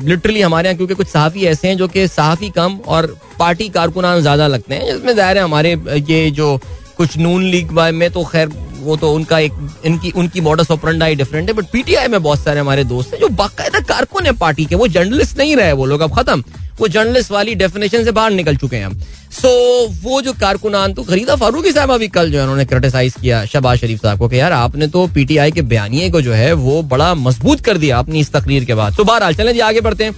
लिटरली 0.06 0.42
हमारे 0.42 0.70
यहाँ, 0.70 0.78
क्योंकि 0.78 0.94
कुछ 0.94 1.08
सहाफ़ी 1.08 1.46
ऐसे 1.46 1.68
हैं 1.68 1.78
जो 1.78 1.88
कि 1.88 2.08
सहाफ़ी 2.08 2.50
कम 2.52 2.80
और 2.88 3.16
पार्टी 3.40 3.70
कारकुनान 3.70 4.22
ज़्यादा 4.22 4.48
लगते 4.48 4.76
हैं, 4.76 4.86
जिसमें 4.88 5.16
ज़ाहिर 5.16 5.38
है 5.38 5.44
हमारे 5.44 5.76
ये 6.10 6.30
जो 6.32 6.60
कुछ 6.98 7.18
नून 7.18 7.44
लीग 7.44 7.72
में 7.72 8.10
तो 8.12 8.24
खैर 8.26 8.50
वो 8.82 8.96
तो 8.98 9.12
उनका 9.14 9.40
एक 9.40 9.54
इनकी 9.86 10.12
उनकी 10.12 10.42
मॉडस 10.42 10.72
ऑपरेंडाई 10.72 11.16
डिफरेंट 11.16 11.48
है 11.50 11.54
बट 11.56 11.66
पीटीआई 11.74 12.08
में 12.08 12.22
बहुत 12.24 12.44
सारे 12.44 12.60
हमारे 12.60 12.84
दोस्त 12.84 13.14
हैं 13.14 13.20
जो 13.22 13.30
बाकायदा 13.38 13.80
कारकुन 13.88 14.26
है 14.26 14.32
पार्टी 14.38 14.66
के 14.66 14.76
वो 14.76 14.88
जर्नलिस्ट 14.90 15.38
नहीं 15.38 15.56
रहे 15.56 15.72
वो 15.72 15.86
लोग 15.86 16.02
अब 16.02 16.16
खत्म। 16.20 16.44
वो 16.80 16.88
जर्नलिस्ट 16.88 17.32
वाली 17.32 17.56
डेफिनेशन 17.56 18.04
से 18.04 18.12
बाहर 18.12 18.32
निकल 18.32 18.56
चुके 18.56 18.76
हैं 18.76 18.90
सो 19.32 19.48
so, 19.48 20.04
वो 20.04 20.22
जो 20.22 20.34
कारकुनान 20.34 20.94
तो 20.94 21.04
खरीदा 21.04 21.36
फारूकी 21.36 21.72
साहब 21.72 21.92
अभी 21.92 22.08
कल 22.08 22.32
जो 22.32 22.38
है 22.38 22.44
उन्होंने 22.44 22.66
क्रिटिसाइज 22.66 23.16
किया 23.22 23.44
शबाज 23.46 23.80
शरीफ 23.80 24.02
साहब 24.02 24.20
को 24.20 24.28
कि 24.28 24.40
यार 24.40 24.52
आपने 24.52 24.88
तो 24.88 25.06
पीटीआई 25.08 25.52
के 25.52 25.62
बयानिए 25.64 26.10
को 26.12 26.22
जो 26.22 26.34
है 26.34 26.52
वो 26.54 26.82
बड़ा 26.84 27.14
मज़बूत 27.16 27.62
कर 27.62 27.78
दिया 27.78 28.00
अपनी 28.00 28.20
इस 28.20 28.32
तकरीर 28.32 28.66
के 28.66 28.76
बाद। 28.76 28.96
तो 28.98 29.04
बहरहाल 29.04 29.36
चलें 29.36 29.54
जी 29.54 29.60
आगे 29.60 29.82
बढ़ते 29.82 30.04
हैं। 30.04 30.16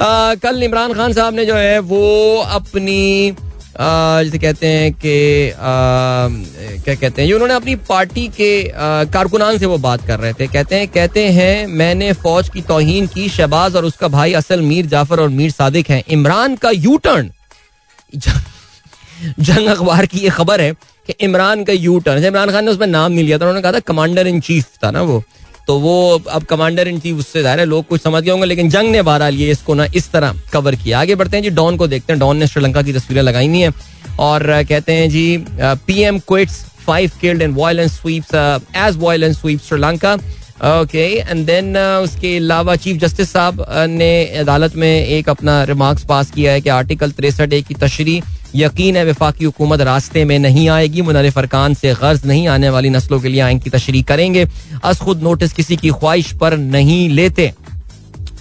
आ, 0.00 0.34
कल 0.34 0.62
इमरान 0.62 0.92
खान 0.92 1.12
साहब 1.12 1.34
ने 1.34 1.44
जो 1.46 1.54
है 1.54 1.78
वो 1.80 2.36
अपनी 2.50 3.32
जैसे 3.78 4.38
कहते 4.38 4.66
हैं 4.66 4.92
कि 4.94 5.52
क्या 5.54 6.94
कहते 6.94 7.22
हैं, 7.22 7.28
ये 7.28 7.34
उन्होंने 7.34 7.54
अपनी 7.54 7.74
पार्टी 7.88 8.26
के 8.30 8.50
कारकुनान 9.12 9.58
से 9.58 9.66
वो 9.66 9.78
बात 9.78 10.06
कर 10.06 10.20
रहे 10.20 10.32
थे। 10.32 10.46
कहते 10.48 10.76
हैं 10.76 10.88
कहते 10.88 11.26
हैं, 11.30 11.66
मैंने 11.68 12.12
फौज 12.14 12.48
की 12.48 12.62
तोहन 12.62 13.06
की, 13.06 13.28
शहबाज 13.28 13.76
और 13.76 13.84
उसका 13.84 14.08
भाई 14.08 14.32
असल 14.34 14.60
मीर 14.62 14.86
जाफ़र 14.86 15.20
और 15.20 15.28
मीर 15.30 15.50
सादिक 15.50 15.90
हैं। 15.90 16.02
इमरान 16.10 16.56
का 16.56 16.70
यू 16.70 16.96
टर्न 16.98 17.30
जंग 19.40 19.68
अखबार 19.68 20.06
की 20.06 20.18
ये 20.18 20.30
खबर 20.30 20.60
है 20.60 20.72
कि 20.72 21.14
इमरान 21.20 21.64
का 21.64 21.72
यू 21.72 21.98
टर्न 22.00 22.24
इमरान 22.24 22.50
खान 22.50 22.64
ने 22.64 22.70
उसमें 22.70 22.86
नाम 22.86 23.12
नहीं 23.12 23.24
लिया 23.24 23.38
था, 23.38 23.44
उन्होंने 23.44 23.62
कहा 23.62 23.72
था 23.72 23.80
कमांडर 23.82 24.26
इन 24.26 24.40
चीफ 24.40 24.66
था 24.84 24.90
ना 24.90 25.02
वो। 25.02 25.22
तो 25.66 25.78
वो 25.80 25.94
अब 26.30 26.44
कमांडर 26.44 26.88
इन 26.88 26.98
चीफ 27.00 27.18
उससे 27.18 27.42
ज़ाहिर 27.42 27.60
है, 27.60 27.64
लोग 27.66 27.86
कुछ 27.86 28.00
समझ 28.02 28.22
गए 28.22 28.30
होंगे, 28.30 28.46
लेकिन 28.46 28.68
जंग 28.70 28.90
ने 28.90 29.02
बहरहाल 29.02 29.34
लिए 29.34 29.50
इसको 29.52 29.74
ना 29.74 29.86
इस 29.94 30.10
तरह 30.12 30.34
कवर 30.52 30.74
किया। 30.76 31.00
आगे 31.00 31.14
बढ़ते 31.14 31.36
हैं 31.36 31.44
जी 31.44 31.50
डॉन 31.52 31.76
को 31.76 31.86
देखते 31.86 32.12
हैं। 32.12 32.20
डॉन 32.20 32.36
ने 32.36 32.46
श्रीलंका 32.46 32.82
की 32.82 32.92
तस्वीरें 32.92 33.22
लगाई 33.22 33.48
नहीं 33.48 33.62
है 33.62 33.72
और 34.20 34.46
कहते 34.68 34.92
हैं 34.92 35.08
जी 35.10 35.44
P 35.58 36.00
M 36.02 36.18
quits 36.28 36.64
five 36.86 37.10
killed 37.20 37.42
and 37.42 37.56
violence 37.56 37.92
sweeps 37.92 38.34
as 38.76 38.96
violence 38.98 39.40
sweep 39.40 39.60
Sri Lanka. 39.68 40.16
Okay 40.56 41.04
and 41.20 41.44
then 41.46 41.76
उसके 41.76 42.36
अलावा 42.36 42.74
चीफ 42.76 42.96
जस्टिस 43.00 43.30
साहब 43.30 43.64
ने 43.88 44.24
अदालत 44.38 44.76
में 44.76 44.88
एक 44.88 45.28
अपना 45.28 45.62
रिमार्क्स 45.64 46.04
पास 46.04 46.30
किया 46.30 46.52
है 46.52 46.60
कि 46.60 46.68
आर्टिकल 46.70 47.10
तिरसठ 47.10 47.52
ए 47.52 47.60
की 47.62 47.74
तशरी 47.74 48.20
यकीन 48.56 48.96
है 48.96 49.04
विफाकी 49.04 49.44
हुकूमत 49.44 49.80
रास्ते 49.80 50.24
में 50.24 50.38
नहीं 50.38 50.68
आएगी 50.68 51.02
मुनरफ 51.02 51.34
फरकान 51.34 51.74
से 51.74 51.92
गर्ज 51.94 52.24
नहीं 52.26 52.48
आने 52.48 52.70
वाली 52.70 52.90
नस्लों 52.90 53.20
के 53.20 53.28
लिए 53.28 53.40
आइन 53.40 53.58
की 53.58 53.70
तशरी 53.70 54.02
करेंगे 54.04 54.46
अस 54.84 55.00
खुद 55.00 55.22
नोटिस 55.22 55.52
किसी 55.52 55.76
की 55.76 55.90
ख्वाहिश 55.90 56.32
पर 56.40 56.56
नहीं 56.56 57.08
लेते 57.10 57.52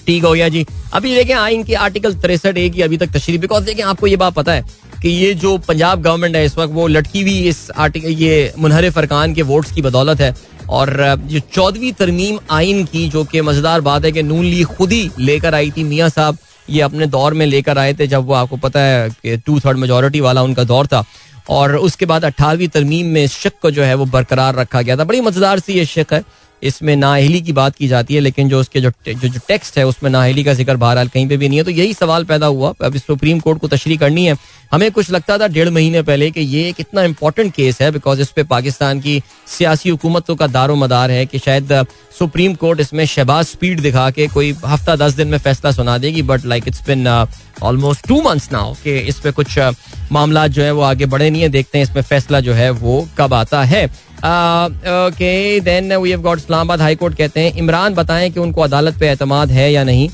ठीक 0.08 0.24
हो 0.24 0.34
गया 0.34 0.50
जी 0.50 0.66
अभी 0.94 1.16
देखें 1.16 1.36
आइन 1.36 1.64
की 1.64 1.74
आर्टिकल 1.82 2.14
तिरसठ 2.16 2.58
ए 2.58 2.70
की 2.70 2.82
अभी 2.82 2.98
तक 2.98 3.14
तशरी 3.14 3.38
बिकॉज़ 3.40 3.66
देखें 3.66 3.84
आपको 3.84 4.08
ये 4.08 4.16
बात 4.16 4.34
पता 4.34 4.52
है 4.52 4.66
कि 5.02 5.10
ये 5.10 5.34
जो 5.36 5.58
पंजाब 5.60 6.02
गवर्नमेंट 6.02 6.36
है 6.36 6.46
इस 6.46 6.58
वक्त 6.58 6.74
वो 6.74 6.88
लटकी 6.88 7.22
हुई 7.22 7.40
इस 7.48 7.70
आर्टिकल 7.78 8.10
ये 8.20 8.54
मुनहरफ 8.60 8.98
अरकान 8.98 9.34
के 9.34 9.42
वोट्स 9.46 9.72
की 9.72 9.82
बदौलत 9.82 10.22
है 10.22 10.34
और 10.70 11.16
जो 11.22 11.40
चौदहवीं 11.54 11.92
तरमीम 11.94 12.40
आइन 12.52 12.84
की, 12.86 13.08
जो 13.10 13.24
कि 13.24 13.42
मज़ेदार 13.42 13.82
बात 13.82 14.06
है 14.06 14.12
कि 14.12 14.24
नून 14.24 14.46
ली 14.46 14.64
खुद 14.66 14.92
ही 14.92 15.10
लेकर 15.20 15.56
आई 15.56 15.72
थी 15.72 15.84
मियाँ 15.84 16.10
साहब। 16.10 16.38
ये 16.68 16.82
अपने 16.82 17.06
दौर 17.08 17.34
में 17.34 17.46
लेकर 17.46 17.78
आए 17.78 17.94
थे 17.94 18.08
जब 18.08 18.26
वो 18.26 18.34
आपको 18.34 18.58
पता 18.58 18.80
है 18.80 19.10
कि 19.12 19.38
टू 19.38 19.60
थर्ड 19.60 19.78
मेजोरिटी 19.78 20.20
वाला 20.20 20.44
उनका 20.44 20.64
दौर 20.64 20.88
था। 20.88 21.04
और 21.50 21.76
उसके 21.76 22.06
बाद 22.06 22.26
अट्ठारहवीं 22.26 22.68
तरमीम 22.68 23.08
में 23.08 23.26
शक 23.28 23.60
को 23.62 23.72
जो 23.72 23.84
है 23.84 23.96
वो 23.96 24.06
बरकरार 24.08 24.56
रखा 24.56 24.82
गया 24.82 24.98
था। 24.98 25.04
बड़ी 25.04 25.22
मज़ेदार 25.22 25.60
सी 25.60 25.74
ये 25.74 25.86
शक 25.86 26.14
है। 26.14 26.24
इसमें 26.66 26.96
नाहली 26.96 27.42
की 27.42 27.54
बात 27.54 27.76
की 27.76 27.88
जाती 27.88 28.16
है 28.16 28.20
लेकिन 28.20 28.50
जो 28.50 28.60
उसके 28.60 28.82
जो 28.82 28.92
जो, 29.08 29.28
जो 29.28 29.40
टेक्स्ट 29.48 29.78
है 29.78 29.86
उसमें 29.88 30.10
नाहली 30.12 30.44
का 30.44 30.54
ज़िक्र 30.54 30.76
बहरहाल 30.76 31.08
कहीं 31.08 31.28
पे 31.28 31.38
भी 31.38 31.48
नहीं 31.50 31.58
है। 31.58 31.64
तो 31.64 31.72
यही 31.72 31.94
सवाल 31.94 32.24
पैदा 32.26 32.48
हुआ। 32.48 32.74
अभी 32.84 33.00
सुप्रीम 33.00 33.40
कोर्ट 33.40 33.60
को 33.60 33.68
तशरी 33.68 33.98
करनी 33.98 34.26
है। 34.26 34.36
हमें 34.72 34.92
कुछ 34.92 35.10
लगता 35.12 35.38
था 35.38 35.48
डेढ़ 35.48 35.70
महीने 35.70 36.02
पहले 36.02 36.30
कि 36.32 36.42
ये 36.42 36.68
एक 36.70 36.80
इतना 36.80 37.04
इंपॉर्टेंट 37.04 37.54
केस 37.54 37.82
है 37.82 37.90
बिकॉज़ 37.92 38.22
इस 38.22 38.30
पे 38.30 38.44
पाकिस्तान 38.46 39.00
की 39.02 39.22
सियासी 39.48 39.90
हुकूमतों 39.90 40.36
का 40.36 40.48
दारो 40.48 40.76
मदार 40.76 41.12
है 41.12 41.26
कि 41.26 41.40
शायद 41.40 41.74
सुप्रीम 42.20 42.54
कोर्ट 42.56 42.80
इसमें 42.80 43.06
शहबाज 43.06 43.46
स्पीड 43.46 43.80
दिखा 43.82 44.10
के 44.12 44.28
कोई 44.28 44.52
हफ़्ता 44.66 44.96
दस 44.96 45.14
दिन 45.14 45.28
में 45.28 45.38
फैसला 45.38 45.72
सुना 45.72 45.98
देगी। 45.98 46.22
But 46.24 46.46
like 46.46 46.68
it's 46.68 46.86
been 46.88 47.08
almost 47.64 48.08
two 48.08 48.22
months 48.22 48.52
now 48.52 48.74
कि 48.84 48.98
इस 49.00 49.20
पर 49.20 49.32
कुछ 49.32 49.58
मामला 50.12 50.48
जो 50.48 50.64
है 50.64 50.72
वो 50.72 50.82
आगे 50.84 51.06
बढ़े 51.06 51.30
नहीं 51.30 51.42
है। 51.42 51.50
देखते 51.50 51.78
हैं 51.78 51.86
इसमें 51.86 52.02
फैसला 52.04 52.40
जो 52.40 52.54
है 52.54 52.70
वो 52.72 53.08
कब 53.18 53.34
आता 53.34 53.64
है। 53.64 53.86
Okay 54.18 55.60
then 55.62 55.96
we 55.96 56.10
have 56.10 56.22
got 56.22 56.38
Islamabad 56.38 56.82
high 56.82 56.96
court 56.96 57.18
कहते 57.18 57.40
हैं, 57.40 57.54
इमरान 57.54 57.94
बताएँ 57.94 58.30
कि 58.30 58.40
उनको 58.40 58.62
अदालत 58.62 59.00
पे 59.00 59.10
एतमाद 59.10 59.52
है 59.52 59.72
या 59.72 59.84
नहीं। 59.84 60.10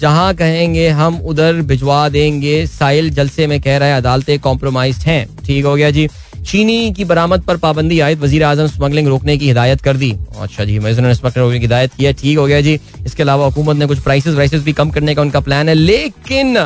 जहाँ 0.00 0.34
कहेंगे, 0.34 0.88
हम 0.90 1.20
उधर 1.22 1.60
भिजवा 1.62 2.08
देंगे, 2.08 2.66
साहिल 2.66 3.10
जलसे 3.10 3.46
में 3.46 3.60
कह 3.60 3.76
रहा 3.78 3.88
है, 3.88 3.96
अदालतें 3.96 4.38
कॉम्प्रोमाइज 4.40 4.96
हैं। 4.98 5.26
ठीक 5.46 5.64
हो 5.64 5.74
गया 5.74 5.90
जी। 5.90 6.08
चीनी 6.46 6.92
की 6.92 7.04
बरामद 7.04 7.42
पर 7.42 7.56
पाबंदी 7.56 7.98
आयद 8.00 8.20
वज़ीर 8.20 8.42
आज़म 8.44 8.66
स्मगलिंग 8.66 9.08
रोकने 9.08 9.36
की 9.38 9.46
हिदायत 9.46 9.80
कर 9.80 9.96
दी। 9.96 10.10
अच्छा 10.40 10.64
जी 10.64 10.78
स्मगलिंग 10.78 11.36
रोकने 11.36 11.58
की 11.58 11.64
हिदायत 11.64 11.94
की 11.94 12.04
है, 12.04 12.12
ठीक 12.12 12.38
हो 12.38 12.46
गया 12.46 12.60
जी। 12.60 12.78
इसके 13.06 13.22
अलावा 13.22 13.44
हुकूमत 13.44 13.76
ने 13.76 13.86
कुछ 13.86 13.98
प्राइसेस 13.98 14.34
वाइसेस 14.34 14.62
भी 14.62 14.72
कम 14.72 14.90
करने 14.90 15.14
का 15.14 15.22
उनका 15.22 15.40
प्लान 15.40 15.68
है, 15.68 15.74
लेकिन 15.74 16.58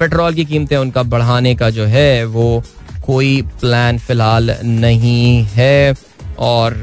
पेट्रोल 0.00 0.34
की 0.34 0.44
कीमतें 0.44 0.76
उनका 0.76 1.02
बढ़ाने 1.04 1.54
का 1.54 1.70
जो 1.70 1.84
है, 1.86 2.24
वो 2.24 2.62
कोई 3.06 3.42
प्लान 3.60 3.98
फ़िलहाल 3.98 4.56
नहीं 4.64 5.42
है। 5.44 5.94
और 6.40 6.74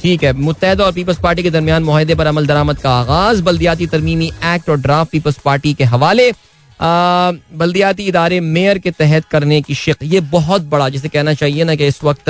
ठीक 0.00 0.22
है 0.24 0.32
मुतहद 0.34 0.80
और 0.80 0.92
पीपल्स 0.92 1.18
पार्टी 1.22 1.42
के 1.42 1.50
दरमियान 1.50 1.82
माहे 1.84 2.14
पर 2.14 2.26
अमल 2.26 2.46
दरामद 2.46 2.78
का 2.78 2.90
आगाज़, 2.92 3.42
बल्दियाती 3.42 3.86
तरमीमी 3.86 4.30
एक्ट 4.46 4.70
और 4.70 4.80
ड्राफ्ट 4.80 5.12
पीपल्स 5.12 5.38
पार्टी 5.44 5.74
के 5.74 5.84
हवाले 5.86 6.30
बल्दियाती 6.80 8.06
इदारे 8.06 8.40
मेयर 8.40 8.78
के 8.78 8.90
तहत 8.92 9.24
करने 9.26 9.60
की 9.62 9.74
शिक, 9.74 9.96
ये 10.02 10.20
बहुत 10.22 10.62
बड़ा, 10.64 10.88
जिसे 10.88 11.08
कहना 11.08 11.34
चाहिए 11.34 11.64
ना 11.64 11.74
कि 11.74 11.86
इस 11.86 12.02
वक्त 12.04 12.28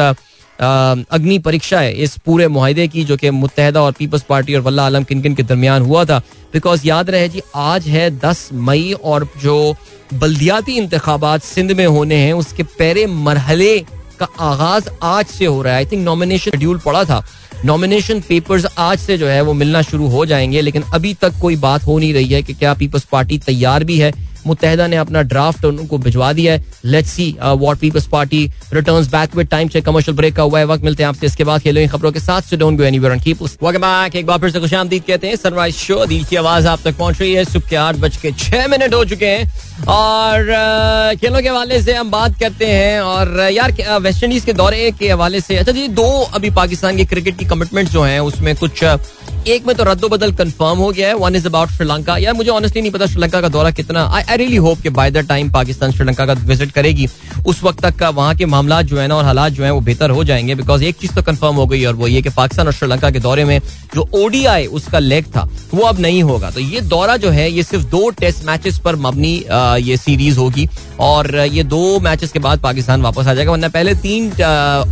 अग्नि 0.59 1.39
परीक्षा 1.39 1.81
है 1.81 1.93
इस 1.95 2.17
पूरे 2.27 2.47
माहे 2.49 2.87
की, 2.89 3.05
जो 3.05 3.17
कि 3.17 3.31
मुतहदा 3.31 3.83
और 3.83 3.93
पीपल्स 3.99 4.23
पार्टी 4.29 4.55
और 4.55 4.61
वल्ला 4.61 4.87
आलम 4.87 5.05
किन 5.05 5.21
किन 5.23 5.35
के 5.35 5.43
दरमियान 5.43 5.83
हुआ 5.83 6.05
था। 6.05 6.19
बिकॉज़ 6.53 6.87
याद 6.87 7.11
रहे 7.11 7.29
जी, 7.29 7.43
आज 7.55 7.87
है 7.89 8.11
दस 8.19 8.49
मई 8.55 8.93
और 9.05 9.29
जो 9.43 9.77
बल्दियाती 10.15 10.77
इंतबात 10.79 11.43
सिंध 11.43 11.73
में 11.73 11.87
होने 11.87 12.17
हैं, 12.17 12.33
उसके 12.35 12.63
पहले 12.63 13.07
मरहले 13.07 13.79
का 14.21 14.29
आगाज़ 14.41 14.89
आज 15.03 15.27
से 15.27 15.47
हो 15.47 15.63
रहा 15.63 15.73
है। 15.73 15.79
आई 15.79 15.87
थिंक 15.87 16.05
नॉमिनेशन 16.05 16.51
शेड्यूल 16.51 16.79
पड़ा 16.79 17.05
था। 17.05 17.25
नॉमिनेशन 17.65 18.21
पेपर्स 18.21 18.67
आज 18.79 18.99
से 18.99 19.19
जो 19.19 19.27
है 19.27 19.41
वो 19.43 19.53
मिलना 19.53 19.83
शुरू 19.83 20.09
हो 20.09 20.27
जाएँगे, 20.27 20.61
लेकिन 20.61 20.83
अभी 20.95 21.15
तक 21.15 21.33
कोई 21.41 21.57
बात 21.57 21.87
हो 21.87 21.99
नहीं 21.99 22.15
रही 22.15 22.29
है 22.29 22.43
कि 22.43 22.55
क्या 22.55 22.75
पीपल्स 22.75 23.05
पार्टी 23.05 23.39
तैयार 23.39 23.85
भी 23.85 23.99
है 23.99 24.13
मुतहदा 24.49 24.87
ने 24.87 24.97
अपना 24.97 25.23
ड्राफ्ट 25.33 25.65
उनको 25.65 25.99
भिजवा 25.99 26.33
दिया 26.33 26.53
है। 26.53 26.65
Let's 26.85 27.11
see 27.11 27.27
what 27.43 27.79
Peoples 27.79 28.07
Party 28.09 28.45
returns 28.73 29.09
back 29.09 29.37
with 29.37 29.49
time 29.49 29.69
check 29.69 29.85
commercial 29.87 30.17
break 30.17 30.37
का 30.37 30.43
हुआ 30.43 30.59
है 30.59 30.67
वक्त 30.67 30.85
मिलते 30.85 31.03
हैं 31.03 31.09
आपसे 31.09 31.27
इसके 31.27 31.45
बाद 31.45 31.61
खेलो 31.61 31.81
इन 31.81 31.89
खबरों 31.89 32.13
के 32.13 32.21
साथ 32.21 32.55
don't 32.57 32.79
go 32.79 32.85
anywhere 32.85 33.13
and 33.13 33.23
keep 33.23 33.43
back 33.63 34.17
एक 34.17 34.27
बार 34.27 34.39
फिर 34.39 34.51
से 34.51 34.61
खुशामदीद 34.61 35.03
कहते 35.07 35.29
हैं 35.29 35.37
सनराइज 35.37 35.75
शो 35.77 36.05
दिल 36.07 36.25
की 36.25 36.37
आवाज़ 36.37 36.67
आप 36.69 36.81
तक 36.85 36.97
पहुँच 36.97 37.21
रही 37.21 37.33
है 37.35 37.45
सुबह 37.45 37.69
के 37.69 37.77
आठ 37.77 37.97
बज 37.97 38.17
के 38.17 38.33
छह 38.39 38.67
मिनट 38.69 38.95
हो 38.95 39.05
चुके 39.05 39.27
हैं। 39.27 39.87
और 39.89 40.41
uh, 40.45 41.21
खेलों 41.21 41.41
के 41.43 41.49
हवाले 41.49 41.83
से 41.83 41.93
हम 41.95 42.11
बात 42.11 42.39
करते 42.41 42.67
हैं 42.67 43.01
और 43.01 43.37
uh, 43.37 43.53
यार 43.57 43.99
वेस्ट 44.03 44.25
इंडीज 44.25 44.45
के 44.45 44.53
दौरे 44.53 44.91
के 44.99 45.11
हवाले 45.11 45.41
से 45.41 45.57
अच्छा 45.57 45.73
जी 45.73 45.87
दो 46.01 46.09
अभी 46.35 46.51
पाकिस्तान 46.57 46.97
की 46.97 47.05
क्रिकेट 47.05 47.39
की 47.39 47.45
कमिटमेंट 47.45 47.89
जो 47.89 48.03
है 48.03 48.23
उसमें 48.23 48.55
कुछ 48.57 48.85
uh, 48.85 48.99
एक 49.47 49.67
में 49.67 49.75
तो 49.77 49.85
रद्दो 49.85 50.09
बदल 50.09 50.33
कंफर्म 50.37 50.79
हो 50.79 50.91
गया 50.93 51.09
है 51.09 51.15
वन 51.17 51.37
इज़ 51.37 51.47
अबाउट 51.47 51.71
श्रीलंका 51.71 52.17
यार 52.19 52.35
मुझे 52.35 52.51
ऑनेस्टली 52.51 52.83
नहीं 52.83 52.93
पता 52.93 53.07
श्रीलंका 53.07 53.41
का 53.41 53.49
दौरा 53.49 53.71
कितना 53.71 54.05
आई 54.15 54.23
रियली 54.39 54.57
होप 54.57 54.81
कि 54.81 54.91
by 54.91 55.11
the 55.11 55.27
time 55.29 55.51
Pakistan 55.53 55.93
Sri Lanka 55.93 56.27
का 56.27 56.33
विज़िट 56.33 56.71
करेगी, 56.73 57.09
उस 57.47 57.63
वक्त 57.65 57.81
तक 57.83 57.97
का 57.99 58.09
वहाँ 58.11 58.35
के 58.37 58.47
मामला 58.47 58.81
जो 58.83 58.99
है 58.99 59.07
ना 59.09 59.17
और 59.17 59.25
हालात 59.25 59.53
जो 59.53 59.65
है 59.65 59.71
वो 59.71 59.81
बेहतर 59.81 60.11
हो 60.11 60.25
जाएँगे 60.25 60.55
बिकॉज़ 60.55 60.85
एक 60.85 60.97
चीज़ 60.97 61.13
तो 61.15 61.23
कंफर्म 61.23 61.57
हो 61.57 61.67
गई 61.67 61.85
और 61.85 61.95
वो 61.95 62.09
ये 62.09 62.23
कि 62.23 62.31
पाकिस्तान 62.31 62.67
और 62.67 62.73
श्रीलंका 62.73 63.11
के 63.11 63.21
दौरे 63.21 63.45
में 63.45 63.61
जो 63.95 64.09
ओडीआई 64.15 64.67
उसका 64.69 64.99
लेग 64.99 65.25
था, 65.37 65.49
वो 65.75 65.83
अब 65.83 66.01
नहीं 66.01 66.23
होगा। 66.23 66.51
तो 66.51 66.61
ये 66.61 66.81
दौरा 66.83 67.17
जो 67.17 67.31
है, 67.31 67.51
ये 67.51 67.63
सिर्फ़ 67.63 67.85
दो 67.87 68.09
टेस्ट 68.11 68.45
मैचेस 68.45 68.79
पर 68.79 68.97
मबनी 68.99 69.35
ये 69.83 69.97
सीरीज़ 69.97 70.39
होगी 70.39 70.69
और 71.01 71.35
ये 71.37 71.63
दो 71.65 71.99
मैचेस 72.01 72.33
के 72.33 72.39
बाद 72.39 72.61
पाकिस्तान 72.61 73.03
वापस 73.03 73.27
आ 73.27 73.35
जाएगा, 73.35 73.53
वरना 73.53 73.69
पहले 73.69 73.95
तीन 73.97 74.31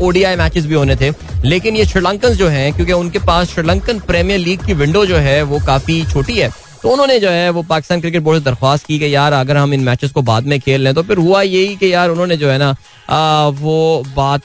ओडीआई 0.02 0.36
मैचेस 0.36 0.66
भी 0.66 0.74
होने 0.74 0.96
थे। 0.96 1.10
लेकिन 1.44 1.76
ये 1.76 1.84
श्रीलंकन 1.86 2.34
जो 2.34 2.48
है, 2.48 2.70
क्योंकि 2.72 2.92
उनके 2.92 3.18
पास 3.18 3.54
श्रीलंकन 3.54 3.98
प्रीमियर 4.06 4.38
लीग 4.40 4.64
की 4.66 4.74
विंडो 4.74 5.04
जो 5.06 5.16
है, 5.18 5.42
वो 5.42 5.60
काफ़ी 5.66 6.04
छोटी 6.04 6.38
है। 6.38 6.50
तो 6.86 6.90
उन्होंने 6.90 7.18
जो 7.20 7.30
है 7.30 7.48
वो 7.50 7.62
पाकिस्तान 7.62 8.00
क्रिकेट 8.00 8.22
बोर्ड 8.22 8.38
से 8.38 8.44
दरख्वास्त 8.44 8.84
की 8.86 8.98
कि 8.98 9.14
यार 9.14 9.32
अगर 9.32 9.56
हम 9.56 9.72
इन 9.74 9.80
मैचेस 9.84 10.10
को 10.12 10.22
बाद 10.22 10.44
में 10.46 10.58
खेल 10.60 10.80
लें 10.80 10.92
तो 10.94 11.02
फिर 11.02 11.18
हुआ 11.18 11.40
यही 11.42 11.74
कि 11.76 11.92
यार 11.92 12.10
उन्होंने 12.10 12.36
जो 12.36 12.48
है 12.48 12.58
ना 12.58 12.68
आ, 13.10 13.48
वो 13.48 14.04
बात 14.16 14.42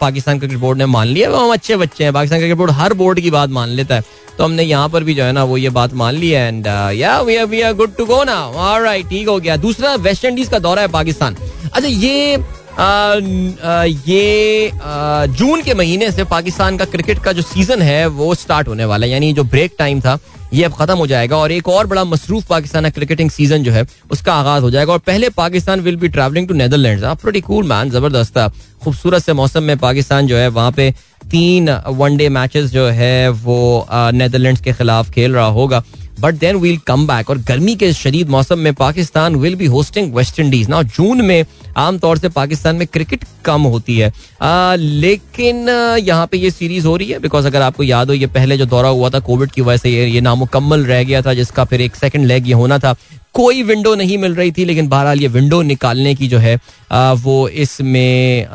पाकिस्तान 0.00 0.38
क्रिकेट 0.38 0.58
बोर्ड 0.58 0.78
ने 0.78 0.86
मान 0.86 1.06
लिया 1.08 1.30
वो 1.30 1.38
हम 1.38 1.52
अच्छे 1.52 1.76
बच्चे 1.76 2.04
हैं 2.04 2.12
पाकिस्तान 2.12 2.38
क्रिकेट 2.38 2.56
बोर्ड 2.58 2.70
हर 2.72 2.94
बोर्ड 2.94 3.20
की 3.20 3.30
बात 3.30 3.50
मान 3.50 3.68
लेता 3.70 3.94
है। 3.94 4.04
तो 4.38 4.44
हमने 4.44 4.62
यहाँ 4.62 4.88
पर 4.88 5.04
भी 5.04 5.14
जो 5.14 5.24
है 5.24 5.32
ना 5.32 5.44
वो 5.44 5.56
ये 5.56 5.70
बात 5.70 5.94
मान 5.94 6.14
ली 6.14 6.30
है 6.30 6.46
एंड 6.48 6.66
या 6.96 7.20
we 7.20 7.36
are 7.36 7.46
we 7.46 7.60
are 7.60 7.74
good 7.74 7.96
to 7.96 8.06
go 8.06 8.22
ना 8.24 8.38
ऑलराइट 8.46 9.08
ठीक 9.08 9.28
हो 9.28 9.38
गया। 9.40 9.56
दूसरा 9.58 9.94
वेस्ट 10.06 10.24
इंडीज 10.24 10.48
का 10.48 10.58
दौरा 10.60 10.82
है 10.82 10.88
पाकिस्तान। 10.90 11.36
अच्छा 11.64 11.88
ये 11.88 12.34
आ, 12.36 12.82
आ, 12.82 13.84
ये 13.84 14.68
आ, 14.70 15.26
जून 15.28 15.62
के 15.62 15.74
महीने 15.74 16.10
से 16.10 16.24
पाकिस्तान 16.26 16.76
का 16.76 16.84
क्रिकेट 16.86 17.18
का 17.24 17.32
जो 17.32 17.42
सीज़न 17.44 17.82
है 17.82 18.06
वो 18.18 18.34
स्टार्ट 18.36 18.68
होने 18.68 18.84
वाला 18.84 19.06
है। 19.06 19.12
यानी 19.12 19.32
जो 19.32 19.44
ब्रेक 19.46 19.74
टाइम 19.78 20.00
था 20.00 20.18
ये 20.52 20.64
अब 20.64 20.72
खत्म 20.72 20.96
हो 20.98 21.06
जाएगा 21.06 21.36
और 21.36 21.52
एक 21.52 21.68
और 21.68 21.86
बड़ा 21.86 22.04
मसरूफ 22.04 22.46
पाकिस्तान 22.46 22.88
क्रिकेटिंग 22.90 23.30
सीज़न 23.30 23.62
जो 23.64 23.72
है, 23.72 23.86
उसका 24.10 24.34
आगाज़ 24.34 24.62
हो 24.62 24.70
जाएगा। 24.70 24.92
और 24.92 24.98
पहले 24.98 25.28
Pakistan 25.30 25.80
will 25.80 25.96
be 25.96 26.08
travelling 26.08 26.48
to 26.48 26.54
Netherland 26.54 27.40
cool 27.40 27.64
man 27.64 27.90
ज़बरदस्त 27.90 28.36
था। 28.36 28.48
खूबसूरत 28.84 29.22
से 29.22 29.32
मौसम 29.32 29.62
में 29.62 29.76
पाकिस्तान 29.78 30.26
जो 30.26 30.36
है, 30.36 30.48
वहाँ 30.48 30.72
पे 30.72 30.90
तीन 31.30 31.70
वनडे 31.88 32.28
मैचेस 32.28 32.70
जो 32.70 32.86
है, 32.88 33.28
वो 33.28 33.86
नैदरलैंड 33.92 34.58
के 34.58 34.72
खिलाफ 34.72 35.10
खेल 35.10 35.34
रहा 35.34 35.46
होगा। 35.48 35.82
But 36.20 36.34
then 36.34 36.56
we'll 36.56 36.76
come 36.86 37.06
back 37.06 37.30
और 37.30 37.38
गर्मी 37.48 37.74
के 37.76 37.92
शदीद 37.92 38.28
मौसम 38.28 38.58
में 38.58 38.72
Pakistan 38.74 39.36
will 39.36 39.54
be 39.56 39.66
hosting 39.66 40.14
West 40.14 40.40
Indies 40.40 40.68
ना 40.68 40.82
जून 40.84 41.20
में 41.24 41.44
आमतौर 41.78 42.18
से 42.18 42.28
पाकिस्तान 42.30 42.76
में 42.76 42.86
क्रिकेट 42.86 43.24
कम 43.44 43.62
होती 43.62 43.96
है। 43.98 44.12
आ, 44.42 44.74
लेकिन 44.74 45.68
यहाँ 46.00 46.26
पे 46.26 46.38
ये 46.38 46.50
सीरीज़ 46.50 46.86
हो 46.86 46.96
रही 46.96 47.10
है 47.10 47.18
बिकॉज़ 47.18 47.46
अगर 47.46 47.62
आपको 47.62 47.82
याद 47.82 48.08
हो 48.08 48.14
ये 48.14 48.26
पहले 48.28 48.56
जो 48.58 48.66
दौरा 48.66 48.88
हुआ 48.88 49.10
था 49.10 49.20
कोविड 49.20 49.50
की 49.50 49.60
वजह 49.60 49.76
से 49.76 49.90
ये, 49.90 50.06
ये 50.06 50.20
नामुकम्मल 50.20 50.84
रह 50.86 51.02
गया 51.04 51.22
था 51.22 51.34
जिसका 51.34 51.64
फिर 51.64 51.80
एक 51.80 51.96
सेकंड 51.96 52.26
लेग 52.26 52.48
ये 52.48 52.54
होना 52.54 52.78
था। 52.78 52.94
कोई 53.34 53.62
विंडो 53.62 53.94
नहीं 53.94 54.18
मिल 54.18 54.34
रही 54.34 54.52
थी 54.52 54.64
लेकिन 54.64 54.88
बहरहाल 54.88 55.20
ये 55.20 55.28
विंडो 55.28 55.62
निकालने 55.62 56.14
की 56.14 56.28
जो 56.28 56.38
है 56.38 56.58
आ, 56.92 57.12
वो 57.14 57.48
इसमें 57.48 58.46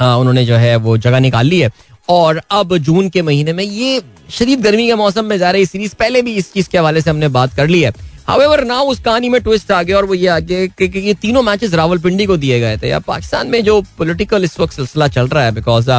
उन्होंने 0.00 0.44
जो 0.46 0.56
है 0.56 0.76
वो 0.76 0.96
जगह 0.98 1.20
निकाल 1.20 1.46
ली 1.46 1.60
है। 1.60 1.70
और 2.08 2.40
अब 2.50 2.76
जून 2.78 3.08
के 3.08 3.22
महीने 3.22 3.52
में 3.52 3.64
ये 3.64 4.00
शदीद 4.30 4.60
गर्मी 4.60 4.86
के 4.86 4.94
मौसम 4.94 5.24
में 5.24 5.36
जा 5.38 5.50
रही 5.50 5.66
सीरीज़ 5.66 5.94
पहले 5.94 6.22
भी 6.22 6.34
इस 6.34 6.52
चीज़ 6.52 6.68
के 6.68 6.78
हवाले 6.78 7.00
से 7.00 7.10
हमने 7.10 7.28
बात 7.30 7.54
कर 7.54 7.68
ली 7.68 7.80
है। 7.82 7.92
हावेवर 8.28 8.64
नाउ 8.64 8.86
उस 8.86 9.00
कहानी 9.00 9.28
में 9.28 9.40
ट्विस्ट 9.42 9.70
आ 9.72 9.82
गया 9.82 9.96
और 9.96 10.04
वो 10.04 10.14
ये 10.14 10.26
आ 10.26 10.38
गया 10.40 10.66
कि 10.78 10.98
ये 10.98 11.14
तीनों 11.14 11.42
मैचेस 11.42 11.74
रावलपिंडी 11.74 12.26
को 12.26 12.36
दिए 12.36 12.60
गए 12.60 12.76
थे। 12.76 12.88
या 12.88 12.98
पाकिस्तान 12.98 13.46
में 13.46 13.62
जो 13.64 13.80
पॉलिटिकल 13.98 14.44
इस 14.44 14.58
वक्त 14.60 14.74
सिलसिला 14.74 15.08
चल 15.08 15.28
रहा 15.28 15.44
है 15.44 15.52
बिकॉज़ 15.52 15.90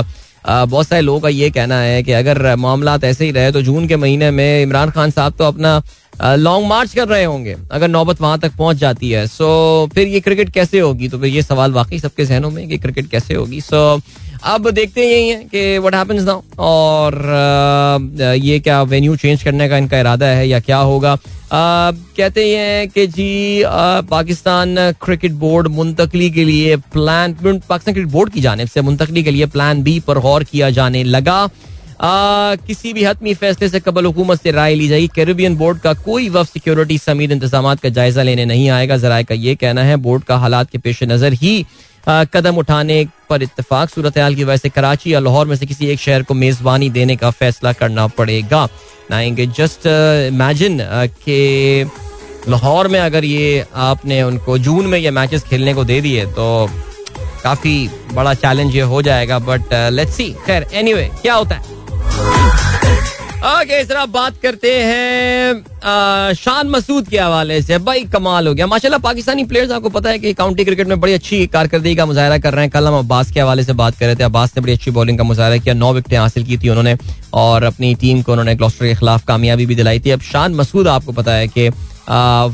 बहुत 0.45 0.87
सारे 0.87 1.01
लोगों 1.01 1.19
का 1.19 1.29
ये 1.29 1.49
कहना 1.49 1.79
है 1.79 2.01
कि 2.03 2.11
अगर 2.11 2.55
मामला 2.55 2.97
ऐसे 3.03 3.25
ही 3.25 3.31
रहे 3.31 3.51
तो 3.51 3.61
जून 3.61 3.87
के 3.87 3.95
महीने 3.97 4.31
में 4.31 4.63
इमरान 4.63 4.89
खान 4.91 5.11
साहब 5.11 5.33
तो 5.33 5.43
अपना 5.43 5.81
लॉन्ग 6.37 6.67
मार्च 6.67 6.93
कर 6.95 7.07
रहे 7.07 7.23
होंगे, 7.23 7.55
अगर 7.71 7.87
नौबत 7.87 8.21
वहाँ 8.21 8.39
तक 8.39 8.51
पहुँच 8.57 8.77
जाती 8.77 9.09
है। 9.11 9.25
सो 9.27 9.89
फिर 9.95 10.07
ये 10.07 10.19
क्रिकेट 10.19 10.49
कैसे 10.53 10.79
होगी? 10.79 11.07
तो 11.09 11.19
फिर 11.19 11.29
ये 11.29 11.41
सवाल 11.41 11.71
वाकई 11.71 11.99
सबके 11.99 12.25
जहनों 12.25 12.51
में 12.51 12.67
कि 12.67 12.77
क्रिकेट 12.77 13.09
कैसे 13.11 13.33
होगी? 13.33 13.61
सो 13.61 13.97
अब 14.43 14.69
देखते 14.69 15.03
यही 15.03 15.27
है 15.29 15.43
कि 15.45 15.77
व्हाट 15.77 15.95
हैपेंस 15.95 16.23
नाउ 16.23 16.41
और 16.59 17.15
ये 18.37 18.59
क्या 18.59 18.81
वेन्यू 18.83 19.15
चेंज 19.15 19.43
करने 19.43 19.67
का 19.69 19.77
इनका 19.77 19.99
इरादा 19.99 20.25
है 20.27 20.47
या 20.47 20.59
क्या 20.59 20.77
होगा? 20.79 21.15
कहते 21.53 22.47
हैं 22.47 22.87
कि 22.89 23.05
जी 23.07 23.63
पाकिस्तान 24.09 24.75
क्रिकेट 25.03 25.31
बोर्ड 25.39 25.67
मुंतकली 25.69 26.29
के 26.31 26.43
लिए 26.43 26.75
प्लान 26.93 27.33
पाकिस्तान 27.33 27.93
क्रिकेट 27.93 28.11
बोर्ड 28.11 28.33
की 28.33 28.41
जानब 28.41 28.67
से 28.67 28.81
मुंतकली 28.81 29.23
के 29.23 29.31
लिए 29.31 29.45
प्लान 29.47 29.83
बी 29.83 29.99
पर 30.07 30.19
गौर 30.19 30.43
किया 30.43 30.69
जाने 30.71 31.03
लगा। 31.03 31.37
आ, 32.01 32.55
किसी 32.57 32.93
भी 32.93 33.03
हतमी 33.03 33.33
फैसले 33.33 33.69
से 33.69 33.79
कबल 33.79 34.05
हुकूमत 34.05 34.41
से 34.41 34.51
राय 34.51 34.75
ली 34.75 34.87
जाएगी। 34.87 35.07
कैरेबियन 35.15 35.55
बोर्ड 35.55 35.79
का 35.79 35.93
कोई 36.03 36.29
वफ 36.29 36.47
सिक्योरिटी 36.47 36.97
समीर 36.97 37.31
इंतज़ाम 37.31 37.73
का 37.75 37.89
जायजा 37.89 38.23
लेने 38.23 38.45
नहीं 38.45 38.69
आएगा। 38.69 38.97
जराये 38.97 39.23
का 39.23 39.35
ये 39.35 39.55
कहना 39.55 39.83
है 39.83 39.95
बोर्ड 39.97 40.23
का 40.23 40.37
हालात 40.37 40.69
के 40.69 40.77
पेश 40.77 41.03
नज़र 41.03 41.33
ही 41.33 41.65
कदम 42.07 42.57
उठाने 42.57 43.05
पर 43.29 43.43
इतफाक 43.43 43.89
सूरत 43.89 44.17
हाल 44.17 44.35
की 44.35 44.43
वजह 44.43 44.57
से 44.57 44.69
कराची 44.69 45.13
या 45.13 45.19
लाहौर 45.19 45.47
में 45.47 45.55
से 45.55 45.65
किसी 45.65 45.87
एक 45.87 45.99
शहर 45.99 46.23
को 46.23 46.33
मेजबानी 46.33 46.89
देने 46.89 47.15
का 47.15 47.29
फैसला 47.31 47.73
करना 47.73 48.07
पड़ेगा। 48.07 48.67
नाएँगे 49.11 49.45
जस्ट 49.57 49.87
इमेजिन 50.33 50.79
के 51.25 51.83
लाहौर 52.51 52.87
में 52.87 52.99
अगर 52.99 53.25
ये 53.25 53.65
आपने 53.75 54.21
उनको, 54.23 54.57
जून 54.57 54.87
में 54.87 54.97
ये 54.99 55.11
मैचेस 55.11 55.43
खेलने 55.43 55.73
को 55.73 55.83
दे 55.83 55.99
दिए 56.01 56.25
तो 56.25 56.69
काफ़ी 57.43 57.89
बड़ा 58.13 58.33
चैलेंज 58.33 58.75
ये 58.75 58.81
हो 58.81 59.01
जाएगा 59.01 59.39
बट 59.39 59.73
लेट्स 59.93 60.15
सी 60.15 60.29
खैर 60.45 60.67
एनीवे 60.73 61.09
क्या 61.21 61.33
होता 61.33 61.55
है? 61.55 61.72
ओके 63.43 63.79
इस 63.81 63.87
तरह 63.87 64.05
बात 64.05 64.33
करते 64.41 64.69
हैं 64.83 66.33
शान 66.33 66.67
मसूद 66.69 67.07
के 67.07 67.17
हवाले 67.19 67.61
से। 67.61 67.77
भाई, 67.77 68.03
कमाल 68.13 68.47
हो 68.47 68.53
गया। 68.53 68.67
माशाल्लाह, 68.67 68.99
पाकिस्तानी 68.99 69.43
प्लेयर्स 69.45 69.71
आपको 69.71 69.89
पता 69.89 70.09
है 70.09 70.19
कि 70.19 70.33
काउंटी 70.33 70.65
क्रिकेट 70.65 70.87
में 70.87 70.99
बड़ी 70.99 71.13
अच्छी 71.13 71.47
कारकर्दगी 71.47 71.95
का 71.95 72.05
मुजाहरा 72.05 72.37
कर 72.37 72.53
रहे 72.53 72.63
हैं। 72.63 72.71
कल 72.71 72.87
हम 72.87 72.97
अब्बास 72.99 73.31
के 73.31 73.39
हवाले 73.39 73.63
से 73.63 73.73
बात 73.73 73.97
कर 73.97 74.05
रहे 74.05 74.15
थे। 74.15 74.23
अब्बास 74.23 74.53
ने 74.57 74.61
बड़ी 74.61 74.73
अच्छी 74.73 74.91
बॉलिंग 74.91 75.17
का 75.17 75.23
मुजाहरा 75.23 75.57
किया, 75.57 75.73
नौ 75.75 75.91
विकटें 75.93 76.17
हासिल 76.17 76.43
की 76.45 76.57
थी 76.57 76.69
उन्होंने, 76.69 76.95
और 77.33 77.63
अपनी 77.63 77.93
टीम 77.95 78.21
को 78.21 78.31
उन्होंने 78.31 78.55
ग्लॉस्टर 78.55 78.85
के 78.85 78.95
खिलाफ 78.95 79.25
कामयाबी 79.27 79.65
भी 79.65 79.75
दिलाई 79.75 79.99
थी। 79.99 80.11
अब 80.11 80.21
शान 80.21 80.55
मसूद, 80.55 80.87
आपको 80.87 81.11
पता 81.11 81.33
है 81.33 81.47
कि 81.47 81.69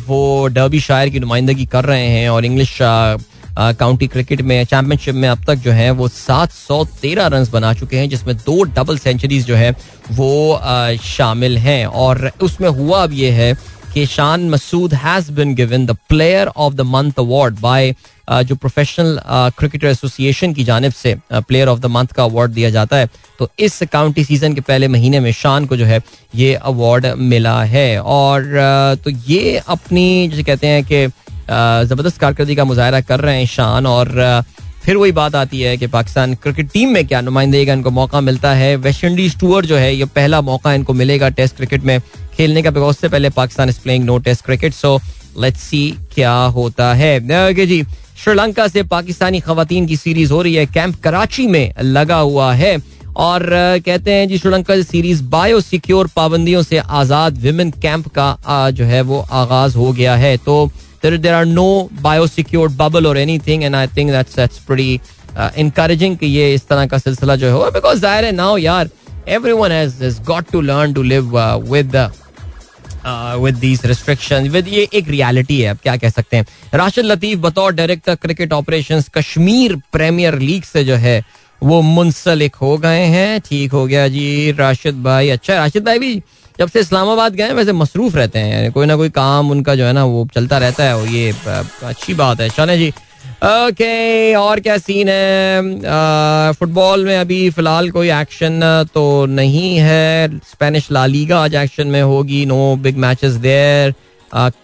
वो 0.07 0.47
डर्बी 0.47 0.79
शायर 0.79 1.09
की 1.09 1.19
नुमाइंदगी 1.19 1.65
कर 1.67 1.85
रहे 1.85 2.07
हैं, 2.07 2.29
और 2.29 2.45
इंग्लिश 2.45 2.77
काउंटी 3.59 4.07
क्रिकेट 4.07 4.41
में 4.41 4.63
चैंपियनशिप 4.65 5.15
में 5.15 5.27
अब 5.29 5.43
तक 5.47 5.55
जो 5.57 5.71
है 5.71 5.89
वो 5.91 6.07
सात 6.07 6.51
सौ 6.51 6.83
तेरह 7.01 7.27
रन 7.27 7.47
बना 7.51 7.73
चुके 7.73 7.97
हैं, 7.97 8.09
जिसमें 8.09 8.35
दो 8.37 8.61
डबल 8.65 8.97
सेंचुरीज 8.97 9.45
जो 9.47 9.55
है 9.55 9.71
वो 10.11 10.59
शामिल 11.05 11.57
हैं। 11.57 11.85
और 11.85 12.31
उसमें 12.41 12.69
हुआ 12.69 13.03
अब 13.03 13.13
ये 13.13 13.31
है 13.31 13.53
कि 13.93 14.05
Shan 14.05 14.49
Masood 14.49 14.93
has 14.93 15.31
been 15.31 15.53
given 15.55 15.85
the 15.85 15.97
player 16.09 16.47
of 16.47 16.73
the 16.73 16.81
month 16.87 17.19
award 17.19 17.59
by 17.59 17.93
जो 18.31 18.55
प्रोफेशनल 18.55 19.19
क्रिकेटर 19.57 19.87
एसोसिएशन 19.87 20.53
की 20.53 20.63
जानब 20.63 20.91
से 20.93 21.15
प्लेयर 21.31 21.67
ऑफ़ 21.67 21.79
द 21.79 21.85
मंथ 21.85 22.07
का 22.07 22.23
अवार्ड 22.23 22.51
दिया 22.51 22.69
जाता 22.69 22.97
है। 22.97 23.09
तो 23.39 23.49
इस 23.59 23.79
काउंटी 23.91 24.23
सीज़न 24.23 24.53
के 24.53 24.61
पहले 24.61 24.87
महीने 24.87 25.19
में 25.19 25.31
शान 25.31 25.65
को 25.65 25.77
जो 25.77 25.85
है 25.85 26.01
ये 26.35 26.53
अवार्ड 26.53 27.05
मिला 27.17 27.61
है। 27.63 28.01
और 28.01 28.97
तो 29.03 29.09
ये 29.09 29.57
अपनी, 29.57 30.27
जैसे 30.27 30.43
कहते 30.43 30.67
हैं 30.67 30.83
कि 30.83 31.07
ज़बरदस्त 31.49 32.19
कारकर्दगी 32.19 32.55
का 32.55 32.63
मुजाहरा 32.65 33.01
कर 33.01 33.19
रहे 33.19 33.37
हैं 33.37 33.45
शान 33.47 33.85
और 33.87 34.43
फिर 34.83 34.97
वही 34.97 35.11
बात 35.11 35.35
आती 35.35 35.61
है 35.61 35.75
कि 35.77 35.87
पाकिस्तान 35.87 36.33
क्रिकेट 36.35 36.69
टीम 36.71 36.89
में 36.89 37.05
क्या 37.07 37.21
नुमाइंदगी 37.21 37.65
का 37.65 37.73
इनको 37.73 37.91
मौका 37.91 38.21
मिलता 38.21 38.53
है। 38.53 38.75
वेस्ट 38.77 39.03
इंडीज 39.03 39.37
टूर 39.39 39.65
जो 39.65 39.75
है, 39.75 39.93
ये 39.95 40.05
पहला 40.05 40.41
मौका 40.41 40.73
इनको 40.73 40.93
मिलेगा 40.93 41.29
टेस्ट 41.29 41.55
क्रिकेट 41.55 41.83
में 41.83 41.99
खेलने 42.35 42.61
का 42.61 42.71
बिकॉज़ 42.71 42.97
से 42.97 43.09
पहले 43.09 43.29
Pakistan 43.31 43.69
is 43.69 43.79
playing 43.83 44.05
no 44.05 44.17
test 44.19 44.45
cricket 44.45 44.73
so 44.73 44.99
let's 45.39 45.61
see 45.61 45.83
क्या 46.15 46.33
होता 46.55 46.93
है। 46.93 47.19
जी, 47.55 47.83
श्रीलंका 48.23 48.67
से 48.67 48.83
पाकिस्तानी 48.85 49.39
खातन 49.39 49.85
की 49.85 49.97
सीरीज़ 49.97 50.31
हो 50.33 50.41
रही 50.41 50.55
है। 50.55 50.65
कैंप 50.67 50.99
कराची 51.03 51.47
में 51.47 51.73
लगा 51.83 52.17
हुआ 52.17 52.53
है। 52.53 52.77
और 53.17 53.49
कहते 53.85 54.13
हैं 54.13 54.27
जी, 54.27 54.37
श्रीलंका 54.37 54.81
सीरीज़ 54.81 55.23
बायो 55.29 55.61
सिक्योर 55.61 56.09
पाबंदियों 56.15 56.61
से 56.63 56.77
आज़ाद 56.77 57.37
विमेन 57.37 57.71
कैंप 57.81 58.07
का 58.17 58.69
जो 58.71 58.85
है, 58.85 59.01
वो 59.01 59.25
आगाज़ 59.31 59.77
हो 59.77 59.91
गया 59.93 60.15
है। 60.15 60.37
तो 60.37 60.71
there 61.01 61.17
there 61.17 61.35
are 61.35 61.45
no 61.45 61.89
biosecured 62.01 62.77
bubble 62.77 63.07
or 63.07 63.15
anything 63.17 63.63
and 63.63 63.75
I 63.75 63.87
think 63.87 64.11
that's 64.11 64.35
that's 64.35 64.59
pretty 64.61 65.01
uh, 65.35 65.51
encouraging 65.57 66.17
कि 66.19 66.27
ये 66.27 66.53
इस 66.53 66.67
तरह 66.67 66.85
का 66.87 66.97
सिलसिला 66.97 67.35
जो 67.35 67.51
है 67.51 67.71
because 67.71 67.99
ज़ाहिर 68.01 68.25
है 68.25 68.31
now 68.37 68.57
यार 68.59 68.89
everyone 69.27 69.71
has 69.71 69.99
has 70.01 70.19
got 70.31 70.51
to 70.53 70.61
learn 70.61 70.93
to 70.93 71.03
live 71.03 71.35
uh, 71.35 71.59
with 71.65 71.91
the 71.91 72.09
with 73.05 73.55
these 73.55 73.85
restriction 73.85 74.47
with 74.49 74.67
ये 74.67 74.87
एक 74.93 75.07
रियलिटी 75.09 75.59
है 75.61 75.69
अब 75.69 75.77
क्या 75.83 75.95
कह 75.97 76.09
सकते 76.09 76.37
हैं 76.37 76.77
राशिद 76.77 77.05
लतीफ 77.05 77.37
बतौर 77.39 77.73
director 77.73 78.15
cricket 78.15 78.53
operations 78.53 79.09
Kashmir 79.17 79.75
premier 79.93 80.37
league 80.39 80.63
से 80.63 80.83
जो 80.83 80.95
है 81.05 81.21
वो 81.61 81.81
मुंसलिक 81.81 82.55
हो 82.55 82.77
गए 82.77 83.05
हैं 83.13 83.39
ठीक 83.45 83.71
हो 83.71 83.85
गया 83.85 84.07
जी 84.07 84.51
राशिद 84.59 85.01
भाई 85.03 85.29
अच्छा 85.29 85.55
राशिद 85.55 85.85
भाई 85.85 85.99
भी 85.99 86.21
जब 86.59 86.69
से 86.69 86.79
इस्लामाबाद 86.79 87.35
गए 87.35 87.53
वैसे 87.53 87.73
मसरूफ 87.73 88.15
रहते 88.15 88.39
हैं 88.39 88.71
कोई 88.71 88.85
ना 88.85 88.95
कोई 88.95 89.09
काम 89.11 89.51
उनका 89.51 89.75
जो 89.75 89.85
है 89.85 89.93
ना, 89.93 90.03
वो 90.05 90.27
चलता 90.35 90.57
रहता 90.57 90.83
है 90.83 91.13
ये 91.13 91.33
अच्छी 91.83 92.13
बात 92.13 92.41
है। 92.41 92.49
चले 92.49 92.77
जी। 92.77 92.89
ओके, 92.89 94.33
और 94.35 94.59
क्या 94.59 94.77
सीन 94.77 95.09
है? 95.09 96.53
फुटबॉल 96.53 97.05
में 97.05 97.17
अभी 97.17 97.49
फ़िलहाल 97.49 97.89
कोई 97.91 98.09
एक्शन 98.11 98.59
तो 98.93 99.25
नहीं 99.27 99.77
है। 99.77 100.39
स्पेनिश 100.41 100.91
लालीगा 100.91 101.39
आज 101.43 101.55
एक्शन 101.55 101.87
में 101.87 102.01
होगी। 102.01 102.45
नो 102.45 102.75
बिग 102.77 102.97
मैचेस 102.97 103.33
देयर 103.45 103.93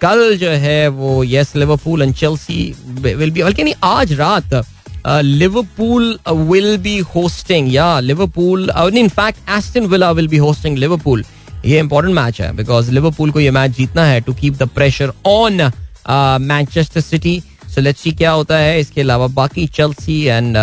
कल 0.02 0.36
जो 0.38 0.50
है 0.50 0.88
वो 0.89 1.24
yes 1.24 1.56
Liverpool 1.56 2.02
and 2.02 2.14
Chelsea 2.16 2.76
will 3.02 3.32
be 3.32 3.43
बल्कि 3.43 3.64
नहीं, 3.64 3.74
आज 3.84 4.14
रात 4.14 4.64
लिवरपूल 5.08 6.18
विल 6.30 6.78
बी 6.78 6.98
होस्टिंग 7.16 7.74
या 7.74 8.00
Liverpool 8.02 8.70
in 8.98 9.10
fact 9.10 9.50
Aston 9.58 9.86
Villa 9.88 10.12
will 10.12 10.28
be 10.28 10.38
hosting 10.38 10.78
Liverpool 10.78 11.24
ये 11.66 11.80
इंपॉर्टेंट 11.80 12.16
मैच 12.16 12.41
है 12.41 12.51
बिकॉज़ 12.55 12.91
लिवरपूल 12.91 13.32
को 13.32 13.39
ये 13.39 13.51
मैच 13.51 13.72
जीतना 13.78 14.05
है 14.05 14.22
to 14.22 14.34
keep 14.34 14.57
the 14.57 14.68
pressure 14.70 15.13
on 15.26 15.72
Manchester 16.41 17.01
City 17.01 17.41
so 17.68 17.82
let's 17.82 18.01
see 18.01 18.11
क्या 18.11 18.32
होता 18.32 18.57
है, 18.57 18.80
इसके 18.80 19.01
अलावा 19.01 19.28
बाकी 19.30 19.66
चेल्सी 19.68 20.22
एंड 20.24 20.55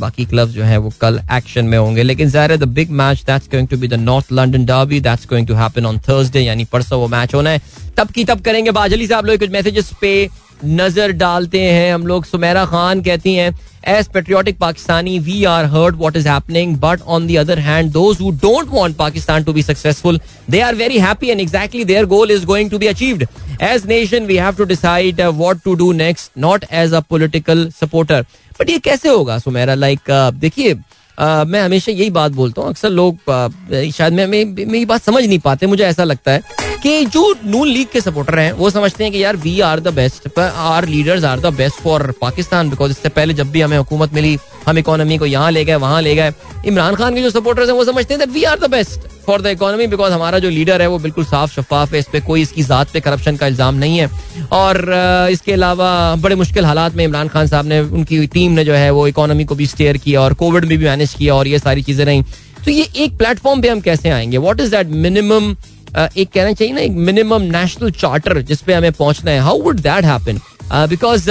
बाकी 0.00 0.24
क्लब 0.24 0.48
जो 0.48 0.62
है 0.64 0.76
वो 0.78 0.92
कल 1.00 1.20
एक्शन 1.32 1.64
में 1.64 1.76
होंगे। 1.78 2.02
लेकिन 2.02 2.28
ज़ाहिर 2.30 2.52
है 2.52 2.58
the 2.58 2.68
big 2.70 2.90
match 2.92 3.24
that's 3.26 3.48
going 3.52 3.68
to 3.68 3.76
be 3.76 3.88
the 3.88 3.94
north 3.94 4.32
London 4.32 4.64
derby 4.66 5.00
that's 5.00 5.26
going 5.30 5.46
to 5.46 5.54
happen 5.54 5.86
on 5.86 5.98
Thursday 6.08 6.40
यानी 6.40 6.64
परसों 6.64 7.00
वो 7.00 7.08
मैच 7.08 7.34
होना 7.34 7.50
है। 7.50 7.60
तब 7.96 8.10
की 8.10 8.24
तब 8.24 8.40
करेंगे 8.40 8.70
बाजली 8.70 9.06
से 9.06 9.14
आप 9.14 9.26
लोग, 9.26 9.38
कुछ 9.38 9.50
मैसेजेस 9.50 9.90
पे 10.00 10.28
नज़र 10.64 11.12
डालते 11.12 11.60
हैं 11.60 11.92
हम 11.94 12.06
लोग। 12.06 12.24
सुमेरा 12.24 12.64
खान 12.64 13.02
कहती 13.02 13.34
हैं 13.34 13.50
as 13.88 14.08
patriotic 14.14 14.58
Pakistani 14.58 15.18
we 15.18 15.44
are 15.44 15.64
heard 15.74 15.96
what 15.96 16.16
is 16.16 16.28
happening 16.28 16.76
but 16.76 17.00
on 17.02 17.26
the 17.26 17.36
other 17.38 17.58
hand 17.58 17.90
those 17.92 18.20
who 18.20 18.30
don't 18.42 18.68
want 18.72 18.96
Pakistan 18.96 19.44
to 19.44 19.52
be 19.52 19.62
successful 19.62 20.20
they 20.50 20.60
are 20.60 20.74
very 20.74 20.98
happy 20.98 21.28
and 21.28 21.40
exactly 21.40 21.84
their 21.84 22.06
goal 22.06 22.30
is 22.30 22.44
going 22.46 22.70
to 22.70 22.78
be 22.78 22.86
achieved 22.86 23.26
as 23.62 23.86
nation 23.86 24.26
we 24.26 24.36
have 24.36 24.54
to 24.54 24.64
decide 24.64 25.20
what 25.20 25.60
to 25.64 25.74
do 25.74 25.92
next 26.02 26.30
not 26.38 26.64
as 26.72 26.94
a 26.94 27.00
political 27.10 27.68
supporter 27.80 28.26
but 28.60 28.70
ये 28.70 28.78
कैसे 28.80 29.08
होगा 29.08 29.38
Sumera? 29.38 29.74
Like 29.74 29.98
like, 30.00 30.14
uh, 30.16 30.40
देखिए 30.40 30.76
Uh, 31.16 31.44
मैं 31.46 31.60
हमेशा 31.62 31.92
यही 31.92 32.10
बात 32.10 32.32
बोलता 32.32 32.60
हूँ। 32.60 32.70
अक्सर 32.70 32.90
लोग 32.90 33.18
uh, 33.28 33.90
शायद 33.92 34.12
मैं 34.12 34.26
मेरी 34.26 34.84
बात 34.86 35.02
समझ 35.02 35.24
नहीं 35.24 35.38
पाते 35.38 35.66
मुझे 35.66 35.84
ऐसा 35.84 36.04
लगता 36.04 36.32
है। 36.32 36.42
कि 36.76 37.04
जो 37.06 37.34
नून 37.44 37.68
लीग 37.68 37.86
के 37.92 38.00
सपोर्टर 38.00 38.38
हैं, 38.38 38.52
वो 38.52 38.70
समझते 38.70 39.04
हैं 39.04 39.12
कि 39.12 39.22
यार 39.22 39.36
we 39.36 39.60
are 39.60 39.80
the 39.80 39.92
best 39.94 40.38
our 40.38 40.86
leaders 40.88 41.24
are 41.24 41.40
the 41.40 41.52
best 41.54 41.80
for 41.82 42.10
Pakistan 42.20 42.70
because 42.70 42.90
इससे 42.90 43.08
पहले 43.08 43.34
जब 43.34 43.50
भी 43.50 43.60
हमें 43.60 43.76
हुकूमत 43.78 44.14
मिली, 44.14 44.36
हम 44.66 44.78
इकोनॉमी 44.78 45.18
को 45.18 45.26
यहाँ 45.26 45.50
ले 45.50 45.64
गए, 45.64 45.74
वहाँ 45.76 46.00
ले 46.02 46.14
गए, 46.14 46.32
इमरान 46.66 46.94
खान 46.94 47.14
के 47.14 47.22
जो 47.22 47.30
सपोर्टर्स 47.30 47.68
हैं, 47.68 47.76
वो 47.76 47.84
समझते 47.84 48.14
हैं 48.14 48.26
we 48.26 48.42
are 48.44 48.58
the 48.58 48.70
best 48.70 49.00
for 49.26 49.42
the 49.42 49.46
economy 49.46 49.86
because 49.86 50.12
हमारा 50.12 50.38
जो 50.38 50.50
लीडर 50.50 50.82
है, 50.82 50.86
वो 50.88 50.98
बिल्कुल 50.98 51.24
साफ़ 51.24 51.52
शफाफ 51.52 51.92
है, 51.92 51.98
इस 51.98 52.06
पर 52.12 52.20
कोई 52.20 52.42
इसकी 52.42 52.62
जात 52.62 52.90
पे 52.92 53.00
करप्शन 53.00 53.36
का 53.36 53.46
इल्ज़ाम 53.46 53.74
नहीं 53.74 53.98
है। 53.98 54.10
और 54.52 54.84
इसके 55.32 55.52
अलावा 55.52 56.14
बड़े 56.16 56.36
मुश्किल 56.36 56.64
हालात 56.64 56.94
में 56.94 57.04
इमरान 57.04 57.28
खान 57.28 57.46
साहब 57.46 57.66
ने, 57.66 57.80
उनकी 57.80 58.26
टीम 58.26 58.52
ने 58.52 58.64
जो 58.64 58.74
है, 58.74 58.90
वो 58.90 59.06
इकोनॉमी 59.08 59.44
को 59.44 59.54
भी 59.54 59.66
स्टेयर 59.66 59.96
किया 59.96 60.20
और 60.20 60.34
कोविड 60.34 60.64
में 60.64 60.76
भी 60.78 60.84
मैनेज 60.84 61.14
किया 61.14 61.34
और 61.34 61.48
ये 61.48 61.58
सारी 61.58 61.82
चीज़ें 61.82 62.04
रही। 62.04 62.22
तो 62.64 62.70
ये 62.70 62.88
एक 62.96 63.16
प्लेटफॉर्म 63.18 63.60
पे 63.62 63.68
हम 63.68 63.80
कैसे 63.80 64.10
आएँगे? 64.10 64.36
वॉट 64.38 64.60
इज़ 64.60 64.70
दैट 64.70 64.86
मिनिमम 64.86 65.54
एक 65.96 66.30
कहना 66.30 66.52
चाहिए 66.52 66.72
ना 66.74 66.80
एक 66.80 66.92
मिनिमम 67.08 67.42
नेशनल 67.52 67.90
चार्टर 67.90 68.40
जिसपे 68.42 68.74
हमें 68.74 68.92
पहुँचना 68.92 69.30
है 69.30 69.40
how 69.40 69.62
would 69.62 69.80
that 69.80 70.04
happen 70.04 70.40
because 70.88 71.30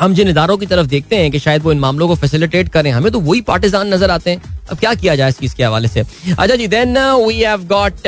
हम 0.00 0.14
जिन 0.14 0.28
इदारों 0.28 0.56
की 0.58 0.66
तरफ़ 0.66 0.86
देखते 0.86 1.16
हैं 1.16 1.30
कि 1.30 1.38
शायद 1.38 1.62
वो 1.62 1.72
इन 1.72 1.78
मामलों 1.80 2.08
को 2.08 2.14
फैसिलिटेट 2.14 2.68
करें 2.68 2.90
हमें 2.92 3.10
तो 3.12 3.20
वही 3.20 3.40
पार्टिजान 3.40 3.94
नज़र 3.94 4.10
आते 4.10 4.30
हैं। 4.30 4.54
अब 4.70 4.78
क्या 4.78 4.92
किया 4.94 5.14
जाए 5.16 5.28
इस 5.28 5.38
चीज़ 5.38 5.54
के 5.56 5.64
हवाले 5.64 5.88
से? 5.88 6.00
अच्छा 6.28 6.56
जी 6.56 6.66
then 6.68 6.98
we 7.26 7.34
have 7.34 7.64
got 7.66 8.06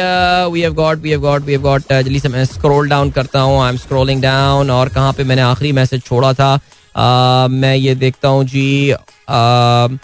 we 0.53 0.61
have 0.61 0.75
got 0.75 0.99
we 1.03 1.11
have 1.11 1.21
got 1.21 1.45
we 1.45 1.53
have 1.53 1.63
got 1.63 1.93
जल्दी 1.93 2.21
से 2.21 2.29
मैं 2.29 2.45
स्क्रॉल 2.45 2.89
डाउन 2.89 3.11
करता 3.11 3.41
हूँ 3.41 3.61
आई 3.63 3.71
एम 3.71 3.77
स्क्रॉलिंग 3.77 4.23
डाउन 4.23 4.71
और 4.71 4.89
कहाँ 4.89 5.13
पे 5.13 5.25
मैंने 5.25 5.43
आखिरी 5.43 5.73
मैसेज 5.73 6.03
छोड़ा 6.05 6.33
था? 6.33 6.59
uh, 6.59 7.51
मैं 7.51 7.75
ये 7.77 7.95
देखता 7.95 8.29
हूँ 8.29 8.45
जी 8.45 8.93
uh, 8.93 9.99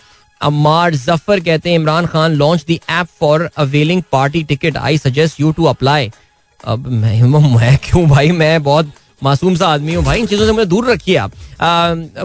अमार 0.45 0.95
ज़फ़र 0.97 1.41
कहते 1.41 1.71
हैं, 1.71 1.77
Imran 1.77 2.07
Khan 2.07 2.33
launch 2.35 2.65
the 2.71 2.79
app 2.91 3.07
for 3.21 3.49
availing 3.59 4.03
party 4.13 4.43
ticket 4.45 4.77
I 4.77 4.99
suggest 4.99 5.41
you 5.41 5.53
to 5.53 5.65
apply 5.67 6.11
अब 6.65 6.87
मैं 6.89 7.23
मैं 7.55 7.77
क्यों 7.85 8.07
भाई? 8.09 8.31
मैं 8.33 8.63
बहुत 8.63 8.93
मासूम 9.23 9.55
सा 9.57 9.67
आदमी 9.69 9.95
हूँ 9.95 10.05
भाई। 10.05 10.21
इन 10.21 10.27
चीज़ों 10.27 10.47
से 10.47 10.53
मुझे 10.53 10.65
दूर 10.67 10.91
रखिए 10.91 11.17
आप। 11.17 11.33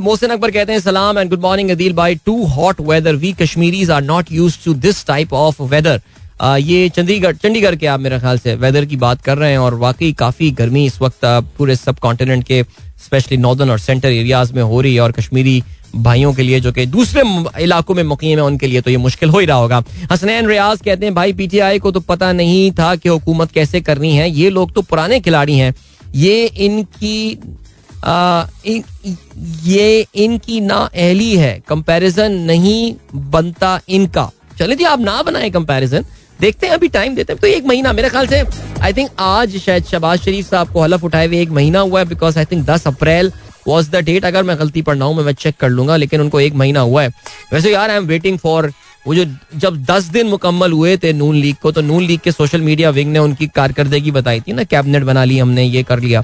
मोहसिन 0.01 0.30
अकबर 0.30 0.51
कहते 0.51 0.72
हैं, 0.72 0.80
सलाम 0.80 1.20
एंड 1.20 1.30
गुड 1.30 1.41
मॉर्निंग 1.41 1.70
अदील 1.72 1.93
भाई. 1.93 2.15
Too 2.15 2.45
hot 2.47 2.82
weather 2.82 3.15
we 3.15 3.32
Kashmiris 3.41 3.91
are 3.91 4.01
not 4.03 4.32
use 4.32 4.57
to 4.65 4.74
this 4.76 5.05
type 5.07 5.34
of 5.34 5.61
weather 5.63 6.01
ये 6.42 6.90
चंडीगढ़ 6.90 7.36
चंडीगढ़ 7.36 7.76
के 7.76 7.88
आप 7.88 8.00
मेरे 8.00 8.20
ख्याल 8.20 8.38
से 8.40 8.54
वेदर 8.56 8.86
की 8.86 8.96
बात 8.98 9.22
कर 9.22 9.38
रहे 9.38 9.52
हैं 9.52 9.58
और 9.58 9.74
वाकई 9.76 10.12
काफ़ी 10.14 10.52
गर्मी 10.52 10.86
इस 10.86 11.02
वक्त 11.02 11.26
पूरे 11.58 11.76
सब 11.76 12.00
कॉन्टिनेंट 12.00 12.44
के 12.44 12.64
स्पेशली 13.06 13.38
नॉर्दर्न 13.38 13.70
और 13.70 13.80
सेंटर 13.80 14.08
एरियाज़ 14.08 14.54
में 14.54 14.62
हो 14.64 14.82
रही 14.82 14.96
है 14.96 15.02
और 15.02 15.12
कश्मीरी 15.12 15.62
भाइयों 15.96 16.34
के 16.34 16.44
लिए 16.44 16.60
जो 16.60 16.72
कि 16.72 16.86
दूसरे 16.86 17.24
इलाकों 17.64 17.96
में 17.96 18.04
मुकीम 18.04 18.38
है 18.40 18.46
उनके 18.46 18.68
लिए 18.68 18.82
तो 18.82 18.92
ये 18.92 18.98
मुश्किल 18.98 19.30
हो 19.30 19.40
ही 19.40 19.46
रहा 19.46 19.58
होगा। 19.58 19.84
हसनैन 20.12 20.48
रियाज 20.48 20.82
कहते 20.86 21.06
हैं 21.06 21.14
भाई 21.16 21.34
पीटीआई 21.34 21.80
को 21.80 21.92
तो 21.92 22.00
पता 22.00 22.32
नहीं 22.34 22.72
था 22.72 22.96
कि 22.96 23.10
हुकूमत 23.10 23.52
कैसे 23.52 23.82
करनी 23.82 24.16
है। 24.16 24.30
ये 24.32 24.50
लोग 24.50 24.74
तो 24.74 24.82
पुराने 24.82 25.20
खिलाड़ी 25.20 25.58
हैं। 25.58 25.74
ये 26.16 26.46
इनकी 26.46 27.40
आ, 28.06 28.46
इन, 28.66 28.84
ये 29.66 30.06
इनकी 30.16 30.60
ना 30.62 30.76
अहली 30.76 31.36
है। 31.36 31.60
कंपैरिजन 31.68 32.32
नहीं 32.32 32.94
बनता 33.16 33.80
इनका। 33.90 34.30
चले 34.60 34.76
जी 34.76 34.84
आप 34.84 35.00
ना 35.00 35.22
बनाए 35.24 35.50
कंपैरिजन 35.50 36.06
देखते 36.40 36.68
हैं 36.68 36.74
अभी 36.74 36.88
टाइम 36.88 37.16
देते 37.16 37.34
हैं। 37.34 37.40
तो 37.40 37.48
एक 37.48 37.66
महीना 37.66 37.94
मेरे 37.94 38.10
ख्याल 38.10 38.28
से 38.28 38.44
आई 38.82 38.94
थिंक 38.94 39.10
आज 39.20 39.58
शायद 39.58 39.86
शबाज 39.86 40.20
शरीफ 40.20 40.50
साहब 40.50 40.72
को 40.74 40.82
हलफ 40.82 41.04
उठाए 41.04 41.28
हुए 41.28 41.42
एक 41.42 41.50
महीना 41.52 41.80
हुआ 41.80 42.00
है 42.00 42.06
बिकॉज़ 42.08 42.38
आई 42.40 42.46
थिंक 42.46 42.66
दस 42.66 42.88
अप्रैल 42.88 43.32
वॉज़ 43.68 43.90
द 43.92 44.04
डेट 44.06 44.26
अगर 44.26 44.44
मैं 44.44 44.58
गलती 44.60 44.82
पढ़ 44.82 44.98
रहा 44.98 45.08
हूँ 45.08 45.24
मैं 45.24 45.34
चेक 45.34 45.56
कर 45.60 45.70
लूँगा 45.70 45.96
लेकिन 45.96 46.22
उनको 46.22 46.40
एक 46.40 46.54
महीना 46.56 46.80
हुआ 46.82 47.04
है। 47.04 47.10
वैसे 47.54 47.74
यार 47.74 47.90
आई 47.90 47.98
एम 47.98 48.06
वेटिंग 48.08 48.38
फॉर 48.40 48.72
वो 49.06 49.16
जो 49.16 49.26
जब 49.56 49.84
दस 49.86 50.04
दिन 50.06 50.28
मुकम्मल 50.28 50.72
हुए 50.72 50.96
थे 51.04 51.12
नून 51.14 51.36
लीग 51.36 51.56
को 51.62 51.72
तो 51.72 51.82
नून 51.82 52.04
लीग 52.04 52.20
के 52.20 52.32
सोशल 52.32 52.62
मीडिया 52.62 52.90
विंग 52.90 53.12
ने 53.12 53.20
उनकी 53.20 53.48
कारकर्दगी 53.50 54.12
बताई 54.12 54.42
थी 54.42 54.54
ना 54.54 54.64
कैबिनेट 54.66 55.04
बना 55.04 55.24
ली 55.24 55.38
हमने 55.40 55.64
ये 55.64 55.84
कर 55.84 56.00
लिया। 56.00 56.22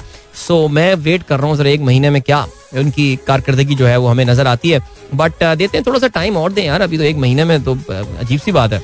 सो 0.47 0.63
so, 0.63 0.71
मैं 0.71 0.95
वेट 0.95 1.23
कर 1.23 1.39
रहा 1.39 1.47
हूँ 1.47 1.57
सर 1.57 1.67
एक 1.67 1.81
महीने 1.81 2.09
में 2.09 2.21
क्या 2.21 2.45
उनकी 2.77 3.15
कारकर्दगी 3.27 3.75
जो 3.75 3.85
है 3.85 3.97
वो 3.97 4.07
हमें 4.07 4.25
नज़र 4.25 4.47
आती 4.47 4.69
है। 4.69 4.79
बट 5.15 5.43
देते 5.43 5.77
हैं 5.77 5.85
थोड़ा 5.87 5.99
सा 5.99 6.07
टाइम 6.09 6.37
और 6.37 6.51
दें 6.53 6.63
यार 6.65 6.81
अभी 6.81 6.97
तो 6.97 7.03
एक 7.03 7.17
महीने 7.17 7.45
में 7.45 7.63
तो 7.63 7.77
अजीब 8.19 8.39
सी 8.39 8.51
बात 8.51 8.73
है। 8.73 8.81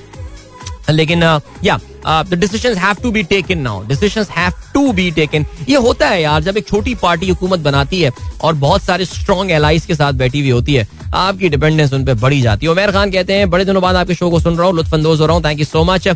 लेकिन 0.90 1.24
या 1.64 1.80
the 2.06 2.34
decisions 2.34 2.78
have 2.78 2.96
to 3.04 3.12
be 3.12 3.24
taken 3.24 3.58
now 3.60 3.84
decisions 3.88 4.30
have 4.38 4.52
to 4.74 4.92
be 4.94 5.10
taken 5.12 5.46
ये 5.70 5.78
होता 5.78 6.08
है 6.10 6.22
यार 6.22 6.44
जब 6.44 6.58
एक 6.58 6.68
छोटी 6.68 6.96
पार्टी 7.02 7.30
हुकूमत 7.30 7.60
बनाती 7.60 8.02
है 8.02 8.12
और 8.42 8.54
बहुत 8.64 8.84
सारे 8.84 9.06
स्ट्रॉन्ग 9.06 9.52
एलाइज 9.52 9.86
के 9.86 9.96
साथ 9.96 10.14
बैठी 10.14 10.40
हुई 10.40 10.50
होती 10.50 10.74
है 10.74 10.88
आपकी 11.16 11.50
डिपेंडेंस 11.50 11.94
उन 11.94 12.06
पर 12.06 12.14
बढ़ी 12.20 12.42
जाती 12.42 12.66
है। 12.66 12.72
उमेर 12.72 12.92
खान 12.92 13.12
कहते 13.12 13.34
हैं 13.34 13.50
बड़े 13.50 13.66
दिनों 13.66 13.82
बाद 13.82 13.96
आपके 13.96 14.16
शो 14.16 14.30
को 14.30 14.40
सुन 14.40 14.58
रहा 14.58 14.68
हूँ 14.68 14.76
लुत्फानंदोज 14.76 15.22
हो 15.22 15.26
रहा 15.26 15.36
हूँ 15.36 15.44
thank 15.46 15.60
you 15.60 15.66
so 15.66 15.84
much 15.84 16.08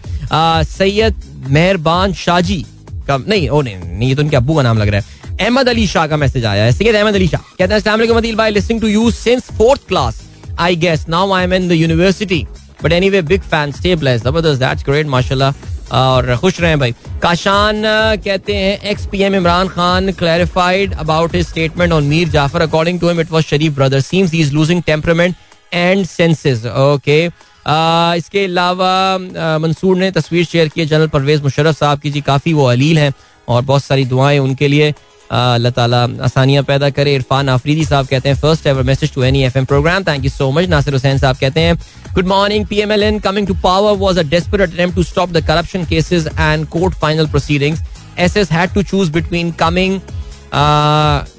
Syed 0.70 1.22
Mehrban 1.50 2.14
Shahji 2.16 2.66
का 3.08 3.18
नहीं 3.18 3.50
ओ 3.50 3.62
नहीं, 3.62 3.76
नहीं 3.78 4.10
ये 4.10 4.16
तो 4.16 4.22
उनके 4.22 4.38
अबू 4.38 4.56
का 4.56 4.62
नाम 4.62 4.78
लग 4.78 4.88
रहा 4.88 5.00
है। 5.00 5.24
अहमद 5.40 5.70
अली 5.70 5.88
शाह 5.88 6.08
का 6.08 6.18
मैसेज 6.18 6.46
आया 6.46 6.64
है। 6.64 6.72
सैयद 6.72 6.96
अहमद 6.96 7.16
अली 7.16 7.28
शाह 7.28 7.42
कहते 7.42 7.64
हैं 7.64 7.76
अस्सलाम 7.76 8.00
वालेकुम 8.00 8.18
अदील 8.18 8.36
भाई 8.36 8.52
listening 8.52 8.82
to 8.82 8.88
you 8.88 9.10
since 9.12 9.52
fourth 9.58 9.88
class 9.88 10.22
I 10.60 10.76
guess 10.76 11.06
now 11.10 11.32
I 11.34 11.44
am 11.44 11.54
in 11.54 11.68
the 11.70 11.72
university 11.72 12.46
but 12.84 12.92
anyway 13.10 13.22
big 13.24 13.42
fan 13.44 13.72
stay 13.72 13.96
bless 13.96 14.22
ज़बरदस्त 14.22 14.60
दैट्स 14.60 14.86
ग्रेट 14.86 15.08
माशाल्लाह 15.08 15.54
और 15.94 16.36
खुश 16.38 16.60
रहे 16.62 16.76
भाई। 16.76 16.92
काशान 17.22 17.82
कहते 18.26 18.56
हैं 18.56 18.80
ex 18.92 19.06
PM 19.08 19.36
Imran 19.36 19.68
Khan 19.70 20.12
clarified 20.14 20.94
about 20.94 21.36
his 21.36 21.48
statement 21.48 21.92
on 21.94 22.04
Mir 22.04 22.30
Jafar 22.30 22.62
according 22.62 23.00
to 23.00 23.10
him 23.10 23.20
it 23.22 23.32
was 23.32 23.44
Sharif 23.46 23.74
brother 23.76 24.02
seems 24.02 24.32
he 24.32 24.40
is 24.42 24.54
losing 24.54 24.82
temperament 24.84 25.36
and 25.74 26.06
senses 26.06 26.66
okay 26.66 27.26
इसके 27.26 28.44
अलावा 28.46 29.18
मंसूर 29.62 29.98
ने 29.98 30.10
तस्वीर 30.12 30.46
शेयर 30.46 30.68
की 30.70 30.86
जनरल 30.86 31.08
परवेज 31.08 31.42
मुशरफ 31.44 31.78
साहब 31.78 32.00
की। 32.00 32.10
जी, 32.12 32.22
काफ़ी 32.22 32.54
वो 32.54 32.66
अलील 32.66 32.98
हैं 32.98 33.12
और 33.48 33.62
बहुत 33.64 33.84
सारी 33.84 34.06
दुआएँ 34.06 34.40
उनके 34.40 34.68
लिए। 34.68 34.94
अल्लाह 35.32 35.72
ताला 35.72 36.04
आसानियाँ 36.24 36.64
पैदा 36.64 36.90
करे। 36.90 37.14
इरफान 37.16 37.50
आफरीदी 37.50 37.86
साहब 37.86 38.08
कहते 38.08 38.30
हैं 38.30 38.36
first 38.38 38.68
ever 38.68 38.84
message 38.84 39.14
to 39.14 39.24
any 39.24 39.44
FM 39.46 39.66
programme 39.66 40.04
thank 40.04 40.24
you 40.24 40.30
so 40.32 40.52
much 40.52 40.68
Nasir 40.70 40.94
Hussain 40.94 41.18
साहब 41.18 41.38
कहते 41.38 41.62
हैं 41.62 41.78
good 42.15 42.27
morning 42.27 42.67
PMLN 42.67 43.19
coming 43.21 43.47
to 43.47 43.55
power 43.63 43.97
was 43.99 44.19
a 44.19 44.23
desperate 44.31 44.73
attempt 44.73 44.97
to 44.97 45.03
stop 45.03 45.31
the 45.33 45.45
corruption 45.47 45.85
cases 45.91 46.27
and 46.29 46.67
court 46.69 46.95
final 47.01 47.27
proceedings 47.27 47.81
SS 48.19 48.51
had 48.53 48.75
to 48.75 48.83
choose 48.83 49.11
between 49.11 49.53
coming 49.61 50.01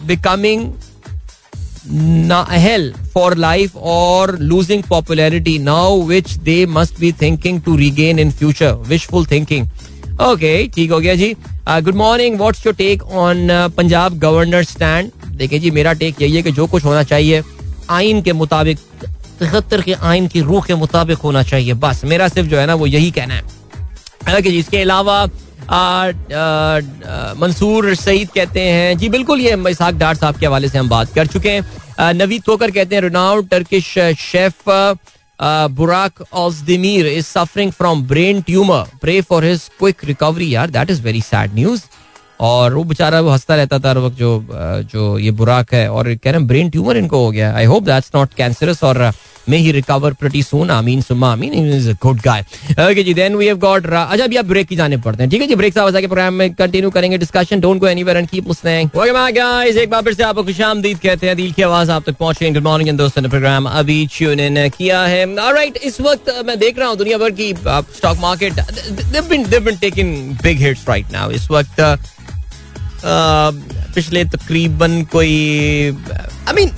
becoming 0.07 0.71
hell 1.83 2.83
for 3.13 3.33
life 3.35 3.75
or 3.75 4.33
losing 4.49 4.83
popularity 4.83 5.57
now 5.59 5.95
which 6.09 6.35
they 6.39 6.65
must 6.67 6.99
be 6.99 7.11
thinking 7.13 7.59
to 7.61 7.75
regain 7.75 8.19
in 8.19 8.31
future 8.31 8.75
wishful 8.89 9.25
thinking 9.25 9.65
okay 10.21 10.67
ठीक 10.75 10.91
हो 10.91 10.99
गया 10.99 11.13
जी 11.15 11.33
good 11.67 11.95
morning 11.95 12.37
what's 12.39 12.65
your 12.65 12.75
take 12.75 13.03
on 13.03 13.47
Punjab 13.77 14.17
governor 14.19 14.63
stand 14.63 15.11
देखिए 15.37 15.59
जी 15.59 15.71
मेरा 15.71 15.93
take 16.01 16.21
यही 16.21 16.35
है 16.35 16.41
कि 16.41 16.51
जो 16.51 16.67
कुछ 16.67 16.83
होना 16.85 17.03
चाहिए 17.03 17.41
आइन 17.89 18.21
के 18.21 18.33
मुताबिक 18.33 18.79
तिहत्तर 19.38 19.80
के 19.82 19.92
आइन 19.92 20.26
की 20.28 20.40
रूह 20.40 20.64
के 20.66 20.74
मुताबिक 20.74 21.18
होना 21.18 21.42
चाहिए। 21.42 21.74
बस, 21.74 22.04
मेरा 22.04 22.28
सिर्फ़ 22.28 22.48
जो 22.48 22.58
है 22.58 22.66
ना, 22.66 22.74
वो 22.74 22.86
यही 22.86 23.10
कहना 23.10 23.34
है। 23.34 23.42
हालाँकि 24.26 24.50
जी, 24.50 24.58
इसके 24.58 24.80
अलावा 24.80 25.24
मंसूर 27.38 27.94
सईद 27.94 28.28
कहते 28.34 28.60
हैं, 28.60 28.96
जी, 28.98 29.08
बिल्कुल, 29.08 29.40
ये 29.40 29.56
इसाक 29.70 29.94
डार 29.94 30.14
साहब 30.16 30.38
के 30.38 30.46
हवाले 30.46 30.68
से 30.68 30.78
हम 30.78 30.88
बात 30.88 31.12
कर 31.14 31.26
चुके 31.26 31.50
हैं। 31.50 32.12
नवीद 32.14 32.42
तोकर 32.46 32.70
कहते 32.70 32.94
हैं 32.94 33.02
रोनाउड 33.02 33.48
Turkish 33.48 33.92
chef 34.20 34.68
Burak 35.72 36.22
Ozdemir 36.34 37.06
is 37.06 37.26
suffering 37.26 37.72
from 37.72 38.02
brain 38.08 38.40
tumour 38.42 38.84
pray 39.00 39.20
for 39.20 39.44
his 39.44 39.68
quick 39.78 40.04
recovery 40.04 40.54
यार 40.54 40.70
that 40.70 40.90
is 40.90 41.02
very 41.02 41.20
sad 41.20 41.54
news 41.54 41.82
और 42.40 42.74
वो 42.74 42.82
बेचारा 42.84 43.20
वो 43.20 43.30
हंसता 43.30 43.54
रहता 43.56 43.78
था 43.78 43.90
हर 43.90 43.98
वक्त 43.98 44.16
जो 44.18 44.46
जो 44.92 45.18
ये 45.18 45.30
बुराक 45.32 45.74
है 45.74 45.88
और 45.90 46.14
कह 46.14 46.30
रहे 46.30 46.32
हैं 46.32 46.46
ब्रेन 46.46 46.70
ट्यूमर 46.70 46.96
इनको 46.96 47.24
हो 47.24 47.30
गया। 47.30 47.54
I 47.56 47.64
hope 47.64 47.82
that's 47.84 48.10
not 48.14 48.34
cancerous 48.36 48.82
और 48.84 49.10
may 49.48 49.56
he 49.56 49.72
recover 49.72 50.12
pretty 50.12 50.42
soon 50.42 50.70
आमीन 50.70 51.00
सुमा 51.02 51.30
आमीन 51.32 51.52
इज़ 51.54 51.90
गुड 52.02 52.20
गाय 52.20 52.40
ओके 52.80 53.02
जी 53.04 53.12
देन 53.14 53.34
वी 53.36 53.46
हैव 53.46 53.58
गॉट 53.58 53.86
अच्छा 53.86 54.24
अभी 54.24 54.36
आप 54.36 54.44
ब्रेक 54.44 54.66
की 54.68 54.76
जाने 54.76 54.96
पड़ते 54.96 55.22
हैं, 55.22 55.30
ठीक 55.30 55.40
है 55.40 55.46
जी? 55.48 55.54
ब्रेक 55.54 55.74
से 55.74 55.80
आवाज़ 55.80 55.96
के 55.96 56.06
प्रोग्राम 56.06 56.34
में 56.34 56.54
कंटिन्यू 56.54 56.90
करेंगे 56.90 57.18
discussion 57.18 57.60
don't 57.60 57.80
go 57.80 57.86
anywhere 57.88 58.16
and 58.18 58.28
keep 58.28 58.48
listening 58.48 58.90
okay 58.96 59.12
my 59.12 59.32
guys 59.32 59.76
एक 59.76 59.90
बार 59.90 60.02
फिर 60.02 60.14
से 60.14 60.22
आपको 60.22 60.42
खुशामदीद 60.44 60.98
कहते 60.98 61.26
हैं। 61.26 61.36
दिल 61.36 61.52
की 61.52 61.62
आवाज़ 61.62 61.90
आप 61.90 62.04
तक 62.06 62.16
पहुँच 62.16 62.42
गुड 62.42 62.62
मॉर्निंग 62.64 62.96
दोस्तों, 62.98 63.22
ने 63.22 63.28
प्रोग्राम 63.28 63.68
अभी 63.68 64.06
ट्यून 64.16 64.40
इन 64.40 64.68
किया 64.68 65.04
है। 65.04 65.24
ऑलराइट 65.36 65.76
इस 65.84 66.00
वक्त 66.00 66.34
मैं 66.46 66.58
देख 66.58 66.78
रहा 66.78 66.88
हूँ 66.88 66.96
दुनिया 66.96 67.18
भर 67.18 67.30
की 67.40 67.52
stock 67.96 68.18
market 68.20 68.52
they 68.52 69.20
been 69.28 69.48
they 69.48 69.60
been 69.60 69.76
taking 69.78 70.14
big 70.42 70.58
hits 70.58 70.88
right 70.88 71.12
now 71.12 71.30
इस 71.30 71.50
वक्त 71.50 71.80
पिछले 73.06 74.24
तकरीबन 74.26 75.02
कोई 75.12 75.30
I 76.48 76.54
mean 76.54 76.70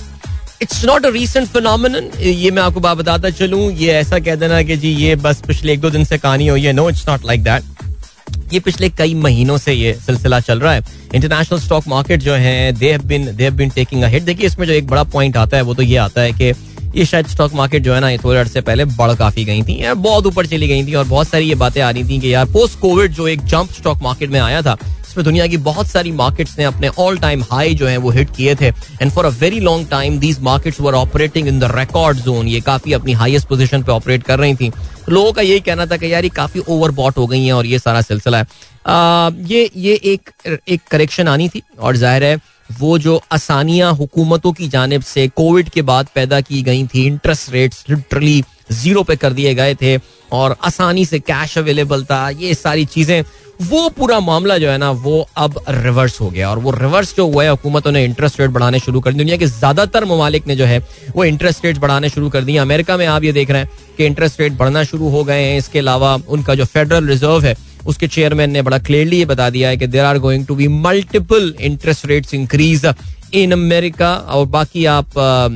it's 0.61 0.83
not 0.85 1.05
a 1.05 1.09
recent 1.09 1.47
phenomenon 1.47 2.09
ये 2.19 2.51
मैं 2.51 2.61
आपको 2.61 2.79
बात 2.79 2.97
बताता 2.97 3.29
चलूँ, 3.31 3.71
ये 3.71 3.91
ऐसा 3.93 4.19
कह 4.19 4.35
देना 4.35 4.61
कि 4.63 4.77
जी, 4.77 4.89
ये 4.89 5.15
बस 5.17 5.41
पिछले 5.47 5.73
एक 5.73 5.81
दो 5.81 5.89
दिन 5.89 6.03
से 6.05 6.17
कहानी 6.17 6.47
है। 6.47 6.73
No 6.73 6.89
it's 6.89 7.07
not 7.09 7.25
like 7.25 7.43
that 7.43 8.53
ये 8.53 8.59
पिछले 8.59 8.89
कई 8.89 9.13
महीनों 9.15 9.57
से 9.57 9.73
ये 9.73 9.93
सिलसिला 10.05 10.39
चल 10.39 10.59
रहा 10.59 10.73
है। 10.73 10.83
इंटरनेशनल 11.15 11.59
स्टॉक 11.59 11.87
मार्केट 11.87 12.21
जो 12.21 12.33
है 12.35 12.71
they 12.73 12.91
have 12.91 13.03
been 13.07 13.35
they 13.35 13.43
have 13.43 13.53
been 13.55 13.69
taking 13.69 14.03
a 14.03 14.07
hit 14.07 14.23
देखिए, 14.23 14.45
इसमें 14.47 14.65
जो 14.67 14.73
एक 14.73 14.87
बड़ा 14.87 15.03
पॉइंट 15.05 15.37
आता 15.37 15.57
है, 15.57 15.63
वो 15.63 15.73
तो 15.73 15.81
ये 15.83 15.97
आता 15.97 16.21
है 16.21 16.31
कि 16.33 16.53
ये 16.95 17.05
शायद 17.05 17.27
स्टॉक 17.27 17.53
मार्केट 17.53 17.83
जो 17.83 17.93
है 17.93 17.99
ना, 18.01 18.09
ये 18.09 18.17
थोड़े 18.17 18.39
अर्से 18.39 18.61
पहले 18.61 18.85
बढ़ 18.85 19.13
काफ़ी 19.15 19.43
गई 19.45 19.61
थी 19.63 19.93
बहुत 19.93 20.25
ऊपर 20.25 20.45
चली 20.45 20.67
गई 20.67 20.85
थी 20.85 20.93
और 20.93 21.05
बहुत 21.07 21.27
सारी 21.27 21.49
ये 21.49 21.55
बातें 21.55 21.81
आ 21.81 21.89
रही 21.89 22.03
थी 22.03 22.19
कि 22.19 22.33
यार 22.33 22.45
पोस्ट 22.53 22.79
कोविड 22.79 23.13
जो 23.13 23.27
एक 23.27 23.45
जंप 23.45 23.71
स्टॉक 23.73 24.01
मार्केट 24.03 24.29
में 24.29 24.39
आया 24.39 24.61
था 24.61 24.77
इसमें 25.09 25.23
दुनिया 25.25 25.47
की 25.47 25.57
बहुत 25.59 25.87
सारी 25.87 26.11
मार्केट्स 26.13 26.57
ने 26.57 26.63
अपने 26.63 26.87
ऑल 26.99 27.17
टाइम 27.19 27.43
हाई 27.51 27.73
जो 27.75 27.87
है 27.87 27.97
वो 27.97 28.09
हिट 28.11 28.35
किए 28.35 28.55
थे। 28.55 28.67
And 29.01 29.11
for 29.11 29.25
a 29.25 29.29
very 29.39 29.59
long 29.59 29.87
time 29.89 30.19
these 30.19 30.39
markets 30.43 30.81
were 30.81 30.93
operating 30.95 31.47
in 31.47 31.59
the 31.59 31.71
record 31.75 32.17
zone 32.19 32.47
ये 32.47 32.59
काफ़ी 32.61 32.93
अपनी 32.93 33.13
हाईएस्ट 33.13 33.47
पोजीशन 33.47 33.83
पे 33.83 33.91
ऑपरेट 33.91 34.23
कर 34.23 34.39
रही 34.39 34.55
थी। 34.55 34.71
लोगों 35.09 35.31
का 35.33 35.41
यही 35.41 35.59
कहना 35.59 35.85
था 35.85 35.97
कि 35.97 36.13
यार 36.13 36.23
ये 36.23 36.29
काफ़ी 36.35 36.63
ओवर 36.67 36.91
बॉट 36.93 37.17
हो 37.17 37.25
गई 37.27 37.45
है 37.45 37.53
और 37.53 37.65
ये 37.65 37.79
सारा 37.79 38.01
सिलसिला 38.01 38.37
है। 38.37 38.45
आ, 38.87 39.29
ये 39.47 39.69
ये 39.75 39.99
एक 40.05 40.29
एक 40.67 40.81
करेक्शन 40.91 41.27
आनी 41.27 41.49
थी 41.49 41.61
और 41.79 41.95
ज़ाहिर 41.97 42.23
है 42.23 42.39
वो 42.69 42.97
जो 42.99 43.21
आसानियाँ 43.31 43.93
हुकूमतों 43.95 44.51
की 44.53 44.67
जानब 44.69 45.01
से 45.03 45.27
कोविड 45.35 45.69
के 45.69 45.81
बाद 45.81 46.07
पैदा 46.15 46.39
की 46.41 46.61
गई 46.63 46.85
थी 46.87 47.05
इंटरेस्ट 47.05 47.51
रेट्स 47.51 47.83
लिटरली 47.89 48.43
ज़ीरो 48.71 49.03
पे 49.03 49.15
कर 49.15 49.33
दिए 49.33 49.53
गए 49.55 49.75
थे 49.75 49.97
और 50.31 50.55
आसानी 50.63 51.05
से 51.05 51.19
कैश 51.21 51.57
अवेलेबल 51.57 52.03
था 52.05 52.29
ये 52.31 52.53
सारी 52.53 52.85
चीज़ें 52.85 53.23
वो 53.59 53.87
पूरा 53.89 54.19
मामला 54.19 54.57
जो 54.57 54.69
है 54.69 54.77
ना 54.77 54.89
वो 54.93 55.27
अब 55.37 55.59
रिवर्स 55.69 56.19
हो 56.21 56.29
गया। 56.29 56.49
और 56.49 56.59
वो 56.59 56.71
रिवर्स 56.71 57.15
जो 57.15 57.25
हुआ 57.27 57.43
है 57.43 57.49
हुकूमतों 57.49 57.91
ने 57.91 58.03
इंटरेस्ट 58.05 58.39
रेट 58.39 58.49
बढ़ाने 58.51 58.79
शुरू 58.79 58.99
कर 58.99 59.11
दी। 59.11 59.17
दुनिया 59.17 59.37
के 59.37 59.45
ज़्यादातर 59.47 60.05
ममालिक 60.05 60.47
ने 60.47 60.55
जो 60.55 60.65
है 60.65 60.79
वो 61.15 61.23
इंटरेस्ट 61.25 61.65
रेट 61.65 61.77
बढ़ाने 61.77 62.09
शुरू 62.09 62.29
कर 62.29 62.43
दिए 62.43 62.57
अमेरिका 62.57 62.97
में 62.97 63.05
आप 63.07 63.23
ये 63.23 63.31
देख 63.33 63.51
रहे 63.51 63.61
हैं 63.61 63.69
कि 63.97 64.05
इंटरेस्ट 64.05 64.39
रेट 64.41 64.53
बढ़ना 64.53 64.83
शुरू 64.83 65.09
हो 65.09 65.23
गए 65.23 65.41
हैं। 65.41 65.57
इसके 65.57 65.79
अलावा 65.79 66.15
उनका 66.29 66.55
जो 66.55 66.65
फेडरल 66.65 67.07
रिज़र्व 67.07 67.45
है 67.45 67.55
उसके 67.87 68.07
चेयरमैन 68.07 68.51
ने 68.51 68.61
बड़ा 68.61 68.77
क्लियरली 68.79 69.17
ये 69.17 69.25
बता 69.25 69.49
दिया 69.49 69.69
है 69.69 69.77
कि 69.77 69.87
there 69.87 70.05
are 70.05 70.17
going 70.19 70.45
to 70.45 70.55
be 70.55 70.67
multiple 70.79 71.53
interest 71.61 72.05
rates 72.05 72.33
increase 72.33 72.85
in 73.33 73.51
America 73.51 74.13
और 74.15 74.45
बाकी 74.47 74.85
आप 74.87 75.17
आ, 75.17 75.47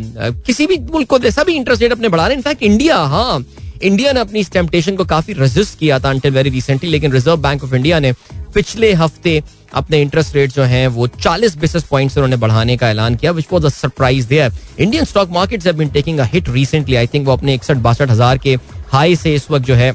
किसी 0.45 0.67
भी 0.67 0.77
मुल्क 0.91 1.07
को 1.09 1.19
सभी 1.31 1.53
इंटरेस्ट 1.53 1.81
रेट 1.81 1.91
अपने 1.91 2.09
बढ़ा 2.09 2.27
रहे 2.27 2.35
हैं। 2.35 2.37
इनफैक्ट 2.37 2.63
इंडिया 2.63 2.97
हाँ 2.97 3.43
इंडिया 3.83 4.11
ने 4.13 4.19
अपनी 4.19 4.39
इस 4.39 4.51
टेम्पटेशन 4.51 4.95
को 4.95 5.05
काफ़ी 5.05 5.33
रेजिस्ट 5.33 5.77
किया 5.79 5.99
था 5.99 6.09
अंटिल 6.09 6.33
वेरी 6.33 6.49
रिसेंटली 6.49 6.89
लेकिन 6.89 7.11
रिज़र्व 7.11 7.37
बैंक 7.41 7.63
ऑफ़ 7.63 7.75
इंडिया 7.75 7.99
ने 7.99 8.11
पिछले 8.53 8.91
हफ़्ते 8.93 9.41
अपने 9.73 10.01
इंटरेस्ट 10.01 10.35
रेट 10.35 10.51
जो 10.51 10.63
हैं 10.63 10.87
वो 10.89 11.07
40 11.09 11.55
बेसिस 11.57 11.83
पॉइंट्स 11.83 12.17
उन्होंने 12.17 12.35
बढ़ाने 12.37 12.77
का 12.77 12.89
ऐलान 12.89 13.15
किया 13.15 13.31
which 13.31 13.45
was 13.53 13.65
a 13.65 13.69
surprise 13.71 14.27
there 14.27 14.51
Indian 14.79 15.05
stock 15.05 15.29
markets 15.31 15.67
have 15.67 15.75
been 15.75 15.89
taking 15.89 16.19
a 16.19 16.25
hit 16.33 16.49
recently 16.49 16.95
I 16.95 17.07
think 17.07 17.27
वो 17.27 17.33
अपने 17.33 17.53
इकसठ 17.53 17.77
बासठ 17.87 18.09
हज़ार 18.09 18.37
के 18.37 18.57
हाई 18.91 19.15
से 19.15 19.33
इस 19.35 19.49
वक्त 19.51 19.65
जो 19.65 19.75
है 19.75 19.93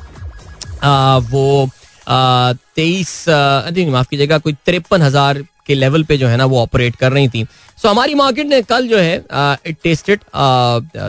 आ, 0.83 1.17
वो 1.19 1.69
तेईस 2.07 3.25
माफ़ 3.29 4.09
कीजिएगा 4.11 4.39
कोई 4.39 4.53
तिरपन 4.67 5.03
हज़ार 5.03 5.45
के 5.69 5.75
लेवल 5.75 6.03
पे 6.05 6.17
जो 6.19 6.29
है 6.29 6.37
ना 6.37 6.45
वो 6.47 6.61
ऑपरेट 6.61 6.97
कर 6.97 7.13
रही 7.13 7.29
थी। 7.29 7.45
सो 7.45 7.83
so, 7.83 7.91
हमारी 7.91 8.15
मार्केट 8.15 8.47
ने 8.47 8.61
कल 8.63 8.87
जो 8.89 8.99
है 8.99 9.17
इट 9.67 9.77
टेस्टेड 9.83 10.21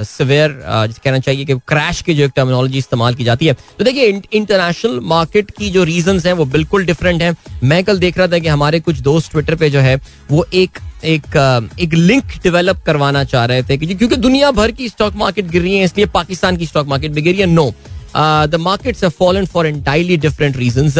सवेयर 0.05 0.49
कहना 0.63 1.19
चाहिए 1.19 1.45
कि 1.45 1.53
क्रैश 1.67 2.01
की 2.01 2.13
जो 2.13 2.23
एक 2.23 2.31
टर्मिनोलॉजी 2.35 2.77
इस्तेमाल 2.77 3.15
की 3.15 3.23
जाती 3.23 3.45
है। 3.45 3.53
तो 3.77 3.83
देखिए 3.83 4.21
इंटरनेशनल 4.33 4.99
मार्केट 5.05 5.51
की 5.51 5.69
जो 5.69 5.83
रीजंस 5.83 6.25
हैं 6.25 6.33
वो 6.33 6.45
बिल्कुल 6.47 6.85
डिफरेंट 6.85 7.21
हैं। 7.21 7.35
मैं 7.63 7.83
कल 7.83 7.99
देख 7.99 8.17
रहा 8.17 8.27
था 8.27 8.39
कि 8.39 8.47
हमारे 8.47 8.79
कुछ 8.79 8.99
दोस्त 9.01 9.31
ट्विटर 9.31 9.55
पे 9.55 9.69
जो 9.69 9.79
है 9.79 9.95
वो 10.31 10.45
एक 10.53 10.79
एक 11.05 11.35
एक 11.79 11.93
लिंक 11.93 12.31
डेवलप 12.43 12.81
करवाना 12.85 13.23
चाह 13.23 13.45
रहे 13.45 13.63
थे 13.63 13.77
क्योंकि 13.77 14.15
दुनिया 14.17 14.49
भर 14.51 14.71
की 14.71 14.89
स्टॉक 14.89 15.15
मार्केट 15.15 15.45
गिर 15.47 15.61
रही 15.61 15.77
है 15.77 15.83
इसलिए 15.83 16.05
पाकिस्तान 16.13 16.57
की 16.57 16.65
स्टॉक 16.65 16.87
मार्केट 16.87 17.11
भी 17.11 17.21
गिर 17.21 17.33
रही 17.33 17.41
है। 17.41 17.47
No 17.47 17.73
the 18.15 18.57
markets 18.59 19.03
have 19.03 19.11
fallen 19.19 19.45
for 19.45 19.67
entirely 19.67 20.17
different 20.17 20.57
reasons 20.57 20.97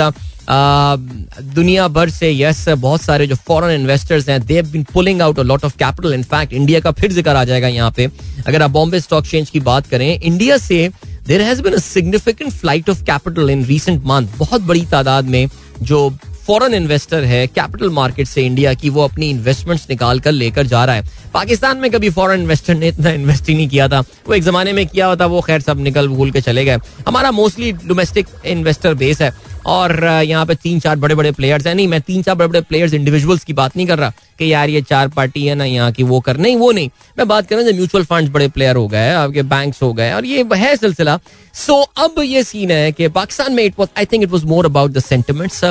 दुनिया 1.55 1.87
भर 1.87 2.09
से 2.09 2.31
यस 2.31 2.67
बहुत 2.69 3.01
सारे 3.01 3.27
जो 3.27 3.35
फॉरेन 3.47 3.71
इन्वेस्टर्स 3.71 4.29
हैं 4.29 4.39
they 4.45 4.61
been 4.61 4.83
pulling 4.93 5.21
out 5.21 5.39
a 5.39 5.43
lot 5.43 5.65
of 5.65 5.75
capital 5.77 6.13
in fact 6.13 6.53
India 6.53 6.79
का 6.79 6.91
फिर 6.91 7.11
ज़िक्र 7.11 7.35
आ 7.35 7.43
जाएगा 7.43 7.67
यहाँ 7.67 7.91
पे। 7.97 8.09
अगर 8.47 8.61
आप 8.61 8.71
बॉम्बे 8.71 8.99
स्टॉक 8.99 9.23
एक्सचेंज 9.23 9.49
की 9.49 9.59
बात 9.59 9.87
करें 9.87 10.19
इंडिया 10.19 10.57
से 10.57 10.89
there 11.27 11.41
has 11.41 11.61
been 11.61 11.77
significant 11.79 12.51
flight 12.51 12.89
of 12.89 13.03
capital 13.05 13.49
in 13.49 13.63
recent 13.65 14.05
month 14.05 14.37
बहुत 14.39 14.61
बड़ी 14.61 14.85
तादाद 14.91 15.25
में 15.25 15.47
जो 15.81 16.09
फॉरेन 16.47 16.73
इन्वेस्टर 16.73 17.23
है 17.23 17.45
कैपिटल 17.47 17.89
मार्केट 17.91 18.27
से 18.27 18.45
इंडिया 18.45 18.73
की, 18.73 18.89
वो 18.89 19.03
अपनी 19.03 19.29
इन्वेस्टमेंट्स 19.29 19.85
निकाल 19.89 20.19
कर 20.19 20.31
लेकर 20.31 20.67
जा 20.67 20.83
रहा 20.85 20.95
है। 20.95 21.03
पाकिस्तान 21.33 21.77
में 21.77 21.89
कभी 21.91 22.09
फॉरेन 22.09 22.39
इन्वेस्टर 22.41 22.75
ने 22.75 22.87
इतना 22.87 23.09
इन्वेस्ट 23.09 23.49
ही 23.49 23.55
नहीं 23.55 23.67
किया 23.69 23.87
था। 23.87 23.99
वो 23.99 24.33
एक 24.33 24.43
जमाने 24.43 24.73
में 24.73 24.85
किया 24.87 25.07
होता, 25.07 25.25
वो 25.25 25.41
खैर 25.41 25.61
सब 25.61 25.79
निकल 25.79 26.07
भूल 26.07 26.31
के 26.31 26.41
चले 26.41 26.65
गए। 26.65 26.77
हमारा 27.07 27.31
मोस्टली 27.31 27.71
डोमेस्टिक 27.85 28.27
इन्वेस्टर 28.45 28.93
बेस 28.93 29.21
है 29.21 29.31
और 29.65 30.03
यहाँ 30.03 30.45
पे 30.45 30.55
तीन 30.55 30.79
चार 30.79 30.95
बड़े 30.95 31.15
बड़े 31.15 31.31
प्लेयर्स 31.31 31.67
हैं। 31.67 31.75
नहीं, 31.75 31.87
मैं 31.87 31.99
तीन 32.01 32.21
चार 32.23 32.35
बड़े 32.35 32.47
बड़े 32.47 32.61
प्लेयर्स 32.61 32.93
इंडिविजुअल्स 32.93 33.43
की 33.43 33.53
बात 33.53 33.77
नहीं 33.77 33.87
कर 33.87 33.99
रहा 33.99 34.13
कि 34.39 34.51
यार 34.53 34.69
ये 34.69 34.81
चार 34.81 35.07
पार्टी 35.09 35.45
है 35.45 35.55
ना 35.55 35.65
यहाँ 35.65 35.91
की, 35.91 36.03
वो 36.03 36.19
कर 36.19 36.37
नहीं, 36.37 36.55
वो 36.57 36.71
नहीं। 36.71 36.89
मैं 37.17 37.27
बात 37.27 37.47
कर 37.47 37.55
रहा 37.55 37.65
हूँ 37.65 37.73
म्यूचुअल 37.75 38.03
फंड 38.05 38.31
बड़े 38.31 38.47
प्लेयर 38.47 38.75
हो 38.75 38.87
गए, 38.87 39.11
आपके 39.11 39.41
बैंक्स 39.43 39.81
हो 39.83 39.93
गए, 39.93 40.11
और 40.11 40.25
ये 40.25 40.45
है 40.55 40.75
सिलसिला। 40.75 41.19
सो 41.55 41.81
अब 41.97 42.19
ये 42.23 42.43
सीन 42.43 42.71
है 42.71 42.91
कि 42.91 43.07
पाकिस्तान 43.09 43.53
में 43.53 43.63
it 43.63 43.79
was 43.79 43.89
I 43.97 44.05
think 44.05 44.23
it 44.23 44.29
was 44.29 44.45
more 44.45 44.65
about 44.65 44.91
the 44.91 44.99
sentiments 44.99 45.63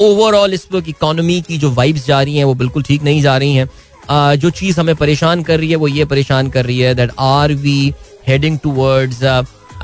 overall 0.00 0.52
इस 0.54 0.66
वक्त 0.72 0.88
इकोनॉमी 0.88 1.40
की 1.40 1.56
जो 1.58 1.70
वाइब्स 1.70 2.06
जा 2.06 2.20
रही 2.22 2.36
हैं, 2.36 2.44
वो 2.44 2.54
बिल्कुल 2.54 2.82
ठीक 2.82 3.02
नहीं 3.02 3.22
जा 3.22 3.36
रही 3.38 3.54
हैं। 3.54 3.68
जो 4.10 4.50
चीज़ 4.50 4.80
हमें 4.80 4.94
परेशान 4.96 5.42
कर 5.42 5.58
रही 5.60 5.70
है, 5.70 5.76
वो 5.76 5.88
ये 5.88 6.04
परेशान 6.06 6.48
कर 6.50 6.64
रही 6.66 6.78
है 6.80 6.94
that 6.94 7.10
are 7.20 7.52
we 7.54 7.94
heading 8.28 8.58
towards 8.58 9.22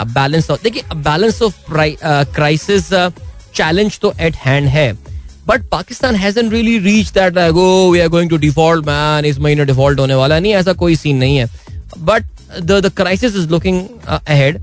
balance 0.09 0.51
of 0.51 0.63
देखिए 0.63 0.83
बैलेंस 0.95 1.43
ऑफ़ 1.43 1.55
क्राइसिस 1.71 2.89
चैलेंज 3.55 3.99
तो 4.03 4.13
एट 4.21 4.37
हैंड 4.37 4.69
है 4.69 4.93
but 5.47 5.69
Pakistan 5.71 6.15
hasn't 6.17 6.51
really 6.51 6.79
reach 6.79 7.11
that 7.13 7.39
go 7.53 7.91
we 7.91 8.01
are 8.01 8.09
going 8.09 8.31
to 8.31 8.37
default 8.39 8.87
man 8.87 9.25
इस 9.25 9.39
महीने 9.39 9.65
डिफ़ॉल्ट 9.65 10.01
होने 10.01 10.15
वाला 10.15 10.39
नहीं, 10.39 10.55
ऐसा 10.55 10.73
कोई 10.75 10.97
सीन 10.97 11.17
नहीं 11.17 11.37
है। 11.37 11.49
But 11.99 12.25
the 12.63 12.93
crisis 12.97 13.37
is 13.37 13.49
looking 13.51 13.81
ahead 14.09 14.61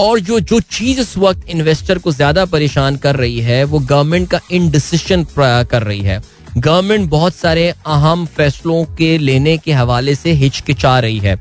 और 0.00 0.20
जो 0.20 0.38
जो 0.40 0.60
चीज़ 0.60 1.00
इस 1.00 1.16
वक्त 1.18 1.48
इन्वेस्टर 1.50 1.98
को 1.98 2.12
ज़्यादा 2.12 2.44
परेशान 2.46 2.96
कर 2.96 3.16
रही 3.16 3.40
है, 3.40 3.62
वो 3.64 3.78
गवर्नमेंट 3.78 4.28
का 4.30 4.40
इनडिसीशन 4.52 5.26
कर 5.36 5.82
रही 5.82 6.00
है। 6.00 6.20
गवर्नमेंट 6.56 7.08
बहुत 7.10 7.34
सारे 7.34 7.68
अहम 7.70 8.26
फैसलों 8.26 8.84
के 8.84 9.18
लेने 9.18 9.58
के 9.58 9.72
हवाले 9.72 10.14
से 10.14 10.32
हिचकिचा 10.32 10.98
रही 11.00 11.18
है। 11.18 11.40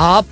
आप 0.00 0.26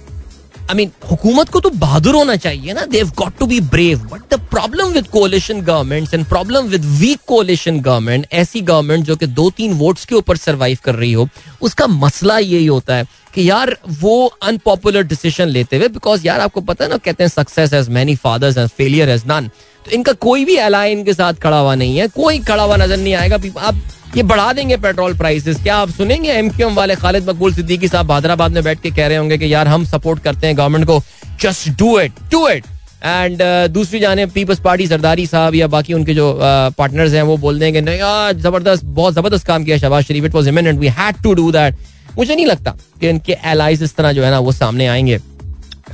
आई 0.70 0.76
मीन 0.76 0.90
हुकूमत 1.10 1.48
को 1.48 1.60
तो 1.60 1.70
बहादुर 1.72 2.14
होना 2.14 2.36
चाहिए 2.36 2.72
ना। 2.72 2.84
They've 2.86 3.10
got 3.18 3.38
to 3.38 3.46
be 3.46 3.60
brave 3.70 3.98
but 4.12 4.34
the 4.34 4.40
problem 4.50 4.92
with 4.92 5.06
coalition 5.08 5.60
government 5.62 6.14
and 6.14 6.24
problem 6.26 6.66
with 6.68 6.84
weak 7.00 7.20
coalition 7.28 7.80
government 7.80 8.26
ऐसी 8.32 8.60
गवर्नमेंट 8.62 9.04
जो 9.04 9.16
कि 9.16 9.26
दो 9.28 9.48
तीन 9.56 9.72
वोट्स 9.78 10.04
के 10.04 10.14
ऊपर 10.14 10.36
सर्वाइव 10.36 10.78
कर 10.84 10.94
रही 10.94 11.12
हो, 11.12 11.28
उसका 11.62 11.86
मसला 11.86 12.38
यही 12.38 12.66
होता 12.66 12.96
है 12.96 13.06
कि 13.34 13.48
यार 13.48 13.76
वो 14.00 14.26
अनपॉपुलर 14.42 15.02
डिसीज़न 15.04 15.48
लेते 15.48 15.76
हुए 15.76 15.88
बिकॉज़ 15.88 16.26
यार 16.26 16.40
आपको 16.40 16.60
पता 16.62 16.84
है 16.84 16.90
ना, 16.90 16.96
कहते 16.96 17.24
हैं 17.24 17.28
success 17.30 17.72
has 17.72 17.88
many 17.88 18.16
fathers 18.16 18.58
has 18.58 18.68
failure 18.68 19.08
has 19.10 19.22
none 19.26 19.50
तो 19.84 19.90
इनका 19.90 20.12
कोई 20.20 20.44
भी 20.44 20.56
एलाई 20.58 20.92
इनके 20.92 21.12
साथ 21.14 21.34
खड़ा 21.42 21.58
हुआ 21.58 21.74
नहीं 21.74 21.98
है। 21.98 22.06
कोई 22.10 22.38
खड़ा 22.40 22.62
हुआ 22.62 22.76
नज़र 22.76 22.96
नहीं 22.96 23.14
आएगा। 23.14 23.36
आप 23.58 23.74
ये 24.16 24.22
बढ़ा 24.22 24.52
देंगे 24.52 24.76
पेट्रोल 24.76 25.14
प्राइसेस 25.16 25.56
क्या 25.62 25.76
आप 25.76 25.90
सुनेंगे 25.90 26.30
एमक्यूएम 26.32 26.74
वाले 26.74 26.94
खालिद 26.96 27.28
मकबूल 27.28 27.52
सिद्दीकी 27.54 27.88
साहब 27.88 28.12
हैदराबाद 28.12 28.52
में 28.52 28.62
बैठ 28.64 28.80
के 28.80 28.90
कह 28.90 29.06
रहे 29.06 29.16
होंगे 29.16 29.38
कि 29.38 29.52
यार 29.52 29.68
हम 29.68 29.84
सपोर्ट 29.84 30.22
करते 30.22 30.46
हैं 30.46 30.56
गवर्नमेंट 30.58 30.86
को। 30.86 31.00
Just 31.42 31.68
do 31.78 31.98
it 32.00 32.12
do 32.30 32.46
it 32.48 32.64
and 33.04 33.42
दूसरी 33.72 34.00
जाने 34.00 34.26
पीपल्स 34.26 34.60
पार्टी 34.60 34.86
सरदारी 34.86 35.26
साहब 35.26 35.54
या 35.54 35.66
बाकी 35.66 35.94
उनके 35.94 36.14
जो 36.14 36.32
पार्टनर्स 36.40 37.10
uh, 37.10 37.16
हैं 37.16 37.22
वो 37.22 37.36
बोल 37.36 37.58
देंगे 37.58 37.80
ज़बरदस्त 38.40 38.84
बहुत 38.84 39.14
ज़बरदस्त 39.14 39.46
काम 39.46 39.64
किया 39.64 39.78
Shehbaz 39.78 40.04
Sharif. 40.04 40.24
It 40.24 40.34
was 40.34 40.48
imminent 40.48 40.78
we 40.80 40.88
had 40.98 41.22
to 41.22 41.34
do 41.34 41.50
that 41.52 41.76
मुझे 42.16 42.34
नहीं 42.34 42.46
लगता 42.46 42.76
कि 43.00 43.08
इनके 43.08 43.36
एलाइज 43.46 43.82
इस 43.82 43.94
तरह 43.96 44.12
जो 44.12 44.24
है 44.24 44.30
ना 44.30 44.38
वो 44.38 44.52
सामने 44.52 44.86
आएँगे। 44.86 45.18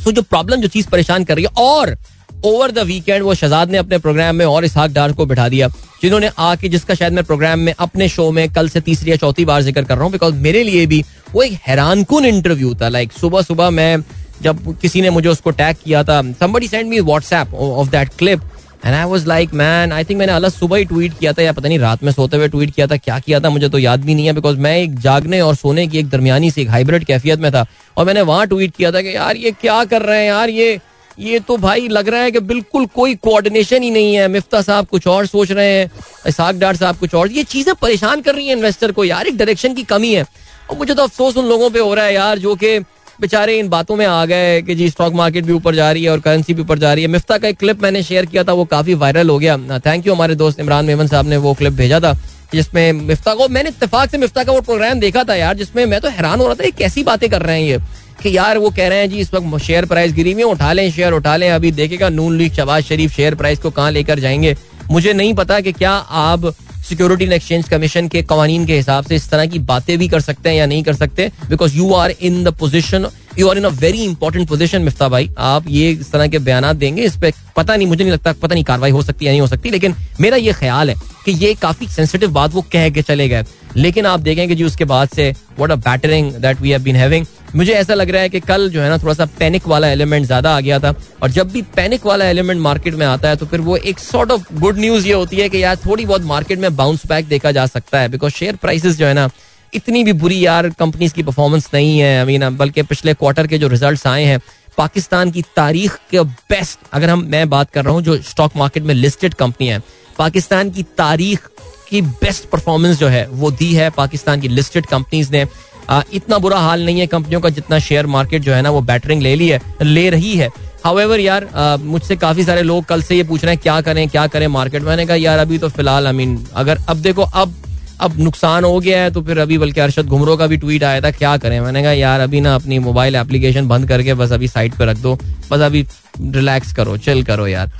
सो 0.04 0.12
जो 0.12 0.22
प्रॉब्लम 0.22 0.60
जो 0.60 0.68
चीज़ 0.68 0.88
परेशान 0.90 1.24
कर 1.24 1.34
रही 1.34 1.44
है 1.44 1.62
और 1.64 1.96
ओवर 2.44 2.70
द 2.70 2.78
वीकेंड 2.86 3.22
वो 3.22 3.34
शहजाद 3.34 3.70
ने 3.70 3.78
अपने 3.78 3.98
प्रोग्राम 3.98 4.36
में 4.36 4.44
और 4.46 4.64
इसहाक 4.64 4.90
डार 4.92 5.12
को 5.12 5.26
बिठा 5.26 5.48
दिया, 5.48 5.68
जिन्होंने 6.02 6.30
आके 6.38 6.68
जिसका 6.68 6.94
शायद 6.94 7.12
मैं 7.12 7.24
प्रोग्राम 7.24 7.58
में 7.58 7.72
अपने 7.78 8.08
शो 8.08 8.30
में 8.32 8.48
कल 8.52 8.68
से 8.68 8.80
तीसरी 8.80 9.10
या 9.10 9.16
चौथी 9.16 9.44
बार 9.44 9.62
ज़िक्र 9.62 9.82
कर 9.82 9.94
रहा 9.94 10.04
हूँ 10.04 10.12
बिकॉज़ 10.12 10.34
मेरे 10.42 10.62
लिए 10.62 10.86
भी 10.86 11.04
वो 11.32 11.42
एक 11.42 11.52
हैरान 11.66 12.02
कन 12.04 12.24
इंटरव्यू 12.24 12.74
था। 12.74 12.88
लाइक 12.88 13.12
सुबह 13.12 13.42
सुबह 13.42 13.70
मैं 13.70 13.96
जब 14.42 14.76
किसी 14.80 15.02
ने 15.02 15.10
मुझे 15.10 15.28
उसको 15.28 15.50
टैग 15.52 15.76
किया 15.84 16.02
था 16.04 16.20
somebody 16.40 16.68
send 16.68 16.88
me 16.88 17.00
WhatsApp 17.02 17.54
of 17.54 17.90
that 17.90 18.08
clip 18.18 18.40
and 18.84 18.94
I 18.94 19.04
was 19.04 19.26
like 19.26 19.52
man 19.54 19.92
I 19.92 20.04
think 20.04 20.18
मैंने 20.18 20.32
अलग 20.32 20.50
सुबह 20.50 20.76
ही 20.76 20.84
ट्वीट 20.84 21.12
किया 21.18 21.32
था, 21.32 21.42
या 21.42 21.52
पता 21.52 21.68
नहीं 21.68 21.78
रात 21.78 22.02
में 22.04 22.10
सोते 22.12 22.36
हुए 22.36 22.48
ट्वीट 22.48 22.70
किया 22.70 22.86
था, 22.86 22.96
क्या 22.96 23.18
किया 23.18 23.40
था, 23.40 23.50
मुझे 23.50 23.68
तो 23.68 23.78
याद 23.78 24.04
भी 24.04 24.14
नहीं 24.14 24.26
है 24.26 24.32
बिकॉज़ 24.32 24.58
मैं 24.58 24.76
एक 24.78 24.98
जागने 25.00 25.40
और 25.40 25.54
सोने 25.54 25.86
की 25.86 25.98
एक 25.98 26.08
दरमियानी 26.08 26.50
सी 26.50 26.60
एक 26.62 26.70
हाइब्रिड 26.70 27.04
कैफियत 27.04 27.40
में 27.40 27.50
था, 27.52 27.64
और 27.96 28.04
मैंने 28.04 28.22
वहाँ 28.22 28.46
ट्वीट 28.46 28.76
किया 28.76 28.90
था 28.92 29.00
कि, 29.00 29.14
यार, 29.16 29.36
ये 29.36 29.50
क्या 29.50 29.84
कर 29.84 30.02
रहे 30.02 30.18
हैं, 30.18 30.26
यार, 30.26 30.50
ये 30.50 30.78
ये 31.18 31.38
तो 31.40 31.56
भाई 31.56 31.88
लग 31.88 32.08
रहा 32.08 32.20
है 32.20 32.30
कि 32.30 32.40
बिल्कुल 32.40 32.86
कोई 32.94 33.14
कोऑर्डिनेशन 33.16 33.82
ही 33.82 33.90
नहीं 33.90 34.14
है। 34.14 34.26
मिफ्ता 34.28 34.62
साहब 34.62 34.86
कुछ 34.86 35.06
और 35.06 35.26
सोच 35.26 35.50
रहे 35.52 35.68
हैं 35.68 35.90
इसाक 36.26 36.54
डार 36.54 36.76
साहब 36.76 36.96
कुछ 36.96 37.14
और। 37.14 37.30
ये 37.32 37.42
चीज़ें 37.44 37.74
परेशान 37.74 38.20
कर 38.20 38.34
रही 38.34 38.46
हैं 38.46 38.56
इन्वेस्टर 38.56 38.92
को 38.92 39.04
यार, 39.04 39.26
एक 39.26 39.36
डायरेक्शन 39.36 39.74
की 39.74 39.82
कमी 39.84 40.12
है। 40.14 40.26
और 40.70 40.76
मुझे 40.78 40.94
तो 40.94 41.02
अफसोस 41.02 41.36
उन 41.36 41.46
लोगों 41.46 41.70
पे 41.70 41.78
हो 41.78 41.94
रहा 41.94 42.04
है 42.04 42.14
यार, 42.14 42.38
जो 42.38 42.54
कि 42.54 42.78
बेचारे 43.20 43.58
इन 43.58 43.68
बातों 43.68 43.96
में 43.96 44.04
आ 44.06 44.24
गए 44.26 44.60
कि 44.62 44.74
जी 44.74 44.88
स्टॉक 44.90 45.12
मार्केट 45.14 45.44
भी 45.44 45.52
ऊपर 45.52 45.74
जा 45.74 45.90
रही 45.92 46.04
है 46.04 46.10
और 46.10 46.20
करेंसी 46.20 46.54
भी 46.54 46.62
ऊपर 46.62 46.78
जा 46.78 46.92
रही 46.94 47.04
है। 47.04 47.08
मिफ्ता 47.10 47.38
का 47.38 47.48
एक 47.48 47.58
क्लिप 47.58 47.82
मैंने 47.82 48.02
शेयर 48.02 48.26
किया 48.26 48.44
था, 48.44 48.52
वो 48.52 48.64
काफ़ी 48.66 48.94
वायरल 48.96 49.28
हो 49.30 49.38
गया। 49.38 49.56
थैंक 49.80 50.06
यू 50.06 50.14
हमारे 50.14 50.34
दोस्त 50.34 50.60
इमरान 50.60 50.84
मेमन 50.84 51.06
साहब 51.06 51.28
ने 51.28 51.36
वो 51.36 51.52
क्लिप 51.54 51.72
भेजा 51.72 52.00
था, 52.00 52.12
जिसमें 52.54 52.92
मिफ्ता 52.92 53.34
को, 53.34 53.48
मैंने 53.48 53.68
इतफाक 53.70 54.10
से 54.10 54.18
मिफ्ता 54.18 54.44
का 54.44 54.52
वो 54.52 54.60
प्रोग्राम 54.60 55.00
देखा 55.00 55.24
था 55.24 55.34
यार, 55.34 55.56
जिसमें 55.56 55.84
मैं 55.86 56.00
तो 56.00 56.08
हैरान 56.08 56.40
हो 56.40 56.46
रहा 56.46 56.54
था, 56.54 56.64
ये 56.64 56.70
कैसी 56.70 57.02
बातें 57.04 57.28
कर 57.30 57.42
रहे 57.42 57.60
हैं 57.60 57.68
ये। 57.68 57.78
कि 58.24 58.36
यार 58.36 58.58
वो 58.58 58.70
कह 58.70 58.88
रहे 58.88 58.98
हैं 58.98 59.08
जी, 59.10 59.16
इस 59.18 59.32
वक्त 59.34 59.62
शेयर 59.62 59.84
प्राइस 59.86 60.12
गिरी 60.12 60.32
हुई 60.32 60.42
है, 60.42 60.48
उठा 60.48 60.72
लें 60.72 60.90
शेयर 60.90 61.12
उठा 61.12 61.36
लें। 61.36 61.50
अभी 61.50 61.72
देखेगा 61.72 62.08
Noon 62.10 62.36
league 62.38 62.52
Shahbaz 62.52 62.84
Sharif 62.84 63.16
share 63.16 63.34
price 63.34 63.58
को 63.58 63.70
कहाँ 63.70 63.90
लेकर 63.92 64.18
जाएँगे? 64.18 64.56
मुझे 64.90 65.12
नहीं 65.12 65.34
पता 65.34 65.60
कि 65.60 65.72
क्या 65.72 65.90
आप 65.90 66.54
सिक्योरिटी 66.88 67.24
एंड 67.24 67.32
एक्सचेंज 67.32 67.68
कमीशन 67.68 68.08
के 68.08 68.22
कवानीन 68.22 68.64
के 68.66 68.76
हिसाब 68.76 69.04
से 69.04 69.16
इस 69.16 69.28
तरह 69.30 69.46
की 69.46 69.58
बातें 69.60 69.96
भी 69.98 70.08
कर 70.08 70.20
सकते 70.20 70.48
हैं 70.48 70.56
या 70.56 70.66
नहीं 70.66 70.82
कर 70.82 70.94
सकते 70.94 71.30
because 71.50 71.76
you 71.76 71.92
are 71.94 72.10
in 72.10 72.42
the 72.44 72.48
position 72.54 73.06
you 73.38 73.48
are 73.48 73.58
in 73.58 73.64
a 73.64 73.68
very 73.70 74.02
important 74.04 74.48
position 74.48 74.82
Miftah 74.82 75.08
भाई। 75.08 75.30
आप 75.38 75.64
ये 75.68 75.90
इस 75.90 76.10
तरह 76.12 76.26
के 76.26 76.38
बयान 76.38 76.72
देंगे, 76.78 77.02
इस 77.02 77.16
पर 77.16 77.32
पता 77.56 77.76
नहीं, 77.76 77.86
मुझे 77.88 78.02
नहीं 78.04 78.12
लगता 78.12 78.32
पता 78.32 78.54
नहीं 78.54 78.64
कार्रवाई 78.64 78.90
हो 78.90 79.02
सकती 79.02 79.26
या 79.26 79.32
नहीं 79.32 79.40
हो 79.40 79.46
सकती, 79.46 79.70
लेकिन 79.70 79.94
मेरा 80.20 80.36
ये 80.36 80.52
ख्याल 80.52 80.90
है 80.90 80.96
कि 81.24 81.32
ये 81.34 81.54
काफ़ी 81.54 81.86
सेंसिटिव 81.88 82.32
बात 82.32 82.54
वो 82.54 82.62
कह 82.72 82.88
के 82.90 83.02
चले 83.02 83.28
गए। 83.28 83.44
लेकिन 83.76 84.06
आप 84.06 84.20
देखेंगे 84.20 84.54
जी, 84.54 84.64
उसके 84.64 84.84
बाद 84.84 85.08
से 85.08 85.30
what 85.58 85.70
a 85.70 85.76
battering 85.76 86.32
that 86.32 86.60
we 86.60 86.70
have 86.70 86.82
been 86.82 86.96
having 86.96 87.26
मुझे 87.56 87.72
ऐसा 87.72 87.94
लग 87.94 88.10
रहा 88.10 88.22
है 88.22 88.28
कि 88.28 88.40
कल 88.40 88.68
जो 88.70 88.80
है 88.80 88.88
ना 88.88 88.98
थोड़ा 88.98 89.14
सा 89.14 89.24
पैनिक 89.38 89.66
वाला 89.68 89.88
एलिमेंट 89.88 90.26
ज़्यादा 90.26 90.56
आ 90.56 90.60
गया 90.60 90.78
था 90.78 90.94
और 91.22 91.30
जब 91.30 91.50
भी 91.52 91.62
पैनिक 91.76 92.06
वाला 92.06 92.24
एलिमेंट 92.24 92.60
मार्केट 92.60 92.94
में 92.94 93.06
आता 93.06 93.28
है 93.28 93.36
तो 93.36 93.46
फिर 93.46 93.60
वो 93.60 93.76
एक 93.76 93.98
सॉर्ट 93.98 94.30
ऑफ़ 94.30 94.52
गुड 94.54 94.78
न्यूज़ 94.78 95.06
ये 95.06 95.12
होती 95.12 95.36
है 95.36 95.48
कि 95.48 95.62
यार 95.62 95.76
थोड़ी 95.86 96.06
बहुत 96.06 96.22
मार्केट 96.24 96.58
में 96.58 96.74
बाउंस 96.76 97.06
बैक 97.06 97.28
देखा 97.28 97.52
जा 97.52 97.66
सकता 97.66 98.00
है 98.00 98.08
बिकॉज़ 98.08 98.32
शेयर 98.32 98.56
प्राइसेस 98.56 98.96
जो 98.96 99.06
है 99.06 99.14
ना, 99.14 99.28
इतनी 99.72 100.04
भी 100.04 100.12
बुरी 100.14 100.44
यार 100.46 100.68
कंपनीज़ 100.70 101.14
की 101.14 101.22
परफॉर्मेंस 101.22 101.68
नहीं 101.74 101.98
है। 101.98 102.18
आई 102.18 102.24
मीन 102.26 102.56
बल्कि 102.56 102.82
पिछले 102.82 103.14
क्वार्टर 103.14 103.46
के 103.46 103.58
जो 103.58 103.68
रिज़ल्ट 103.68 104.06
आए 104.06 104.24
हैं, 104.24 104.40
पाकिस्तान 104.78 105.30
की 105.30 105.42
तारीख 105.56 105.98
के 106.10 106.20
बेस्ट 106.20 106.78
अगर 106.92 107.10
हम, 107.10 107.24
मैं 107.24 107.48
बात 107.50 107.70
कर 107.70 107.84
रहा 107.84 107.94
हूँ, 107.94 108.02
जो 108.02 108.16
स्टॉक 108.22 108.56
मार्केट 108.56 108.82
में 108.82 108.94
लिस्टेड 108.94 109.34
कंपनी 109.34 109.68
है, 109.68 109.82
पाकिस्तान 110.18 110.70
की 110.70 110.82
तारीख 110.98 111.48
की 111.88 112.00
बेस्ट 112.02 112.48
परफॉर्मेंस 112.48 112.98
जो 112.98 113.08
है, 113.08 113.26
वो 113.28 113.50
दी 113.50 113.72
है 113.74 113.90
पाकिस्तान 113.90 114.40
की 114.40 114.48
लिस्टेड 114.48 114.86
कंपनीज़ 114.86 115.32
ने। 115.32 115.44
इतना 115.90 116.38
बुरा 116.38 116.58
हाल 116.58 116.84
नहीं 116.84 117.00
है 117.00 117.06
कंपनियों 117.06 117.40
का 117.40 117.48
जितना 117.50 117.78
शेयर 117.80 118.06
मार्केट 118.08 118.42
जो 118.42 118.52
है 118.52 118.60
ना 118.62 118.70
वो 118.70 118.80
बैटरिंग 118.82 119.22
ले 119.22 119.34
ली 119.36 119.48
है, 119.48 119.60
ले 119.82 120.08
रही 120.10 120.34
है। 120.36 120.48
हाउएवर 120.84 121.20
यार 121.20 121.48
मुझसे 121.82 122.16
काफ़ी 122.16 122.44
सारे 122.44 122.62
लोग 122.62 122.84
कल 122.84 123.02
से 123.02 123.16
ये 123.16 123.22
पूछ 123.24 123.44
रहे 123.44 123.54
हैं, 123.54 123.62
क्या 123.62 123.80
करें 123.80 124.08
क्या 124.08 124.26
करें 124.26 124.46
मार्केट 124.48 124.82
मैंने 124.82 125.06
कहा, 125.06 125.16
यार, 125.16 125.38
अभी 125.38 125.58
तो 125.58 125.68
फ़िलहाल 125.68 126.06
आई 126.06 126.12
मीन 126.12 126.38
अगर, 126.54 126.78
अब 126.88 126.96
देखो, 126.98 127.22
अब 127.22 127.54
अब 128.00 128.14
नुकसान 128.18 128.64
हो 128.64 128.78
गया 128.80 129.00
है 129.02 129.10
तो 129.10 129.20
फिर 129.22 129.38
अभी 129.38 129.56
बल्कि 129.58 129.80
अरशद 129.80 130.06
घुमरो 130.06 130.36
का 130.36 130.46
भी 130.46 130.56
ट्वीट 130.56 130.84
आया 130.84 131.00
था, 131.00 131.10
क्या 131.12 131.36
करें? 131.36 131.58
मैंने 131.60 131.82
कहा, 131.82 131.92
यार, 131.92 132.20
अभी 132.20 132.40
ना 132.40 132.54
अपनी 132.54 132.78
मोबाइल 132.80 133.14
एप्लीकेशन 133.16 133.68
बंद 133.68 133.88
करके 133.88 134.14
बस 134.14 134.32
अभी 134.32 134.48
साइड 134.48 134.74
पर 134.74 134.86
रख 134.86 134.96
दो। 134.98 135.14
बस 135.50 135.60
अभी 135.60 135.86
रिलैक्स 136.20 136.72
करो 136.72 136.96
चिल 136.98 137.22
करो 137.24 137.46
यार। 137.46 137.70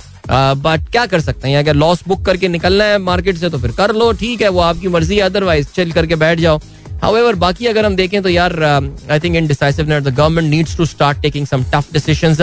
बट 0.57 0.89
क्या 0.91 1.05
कर 1.05 1.21
सकते 1.21 1.49
हैं? 1.49 1.57
अगर 1.57 1.75
लॉस 1.75 2.03
बुक 2.07 2.23
करके 2.25 2.47
निकलना 2.47 2.83
है 2.83 2.97
मार्केट 2.99 3.37
से 3.37 3.49
तो 3.49 3.57
फिर 3.57 3.71
कर 3.71 3.93
लो, 3.95 4.11
ठीक 4.13 4.41
है, 4.41 4.49
वो 4.49 4.59
आपकी 4.61 4.87
मर्ज़ी 4.87 5.19
अदरवाइज़ 5.19 5.67
चिल 5.75 5.91
करके 5.91 6.15
बैठ 6.15 6.39
जाओ। 6.39 6.59
However, 7.05 7.33
बाकी 7.33 7.65
अगर 7.65 7.85
हम 7.85 7.95
देखें 7.95 8.23
तो 8.23 8.29
यार 8.29 8.63
I 9.11 9.19
think 9.19 9.35
in 9.35 9.47
decisiveness 9.47 10.03
the 10.03 10.15
government 10.15 10.49
needs 10.49 10.77
to 10.77 10.85
start 10.85 11.21
taking 11.21 11.47
some 11.47 11.63
tough 11.63 11.93
decisions 11.93 12.41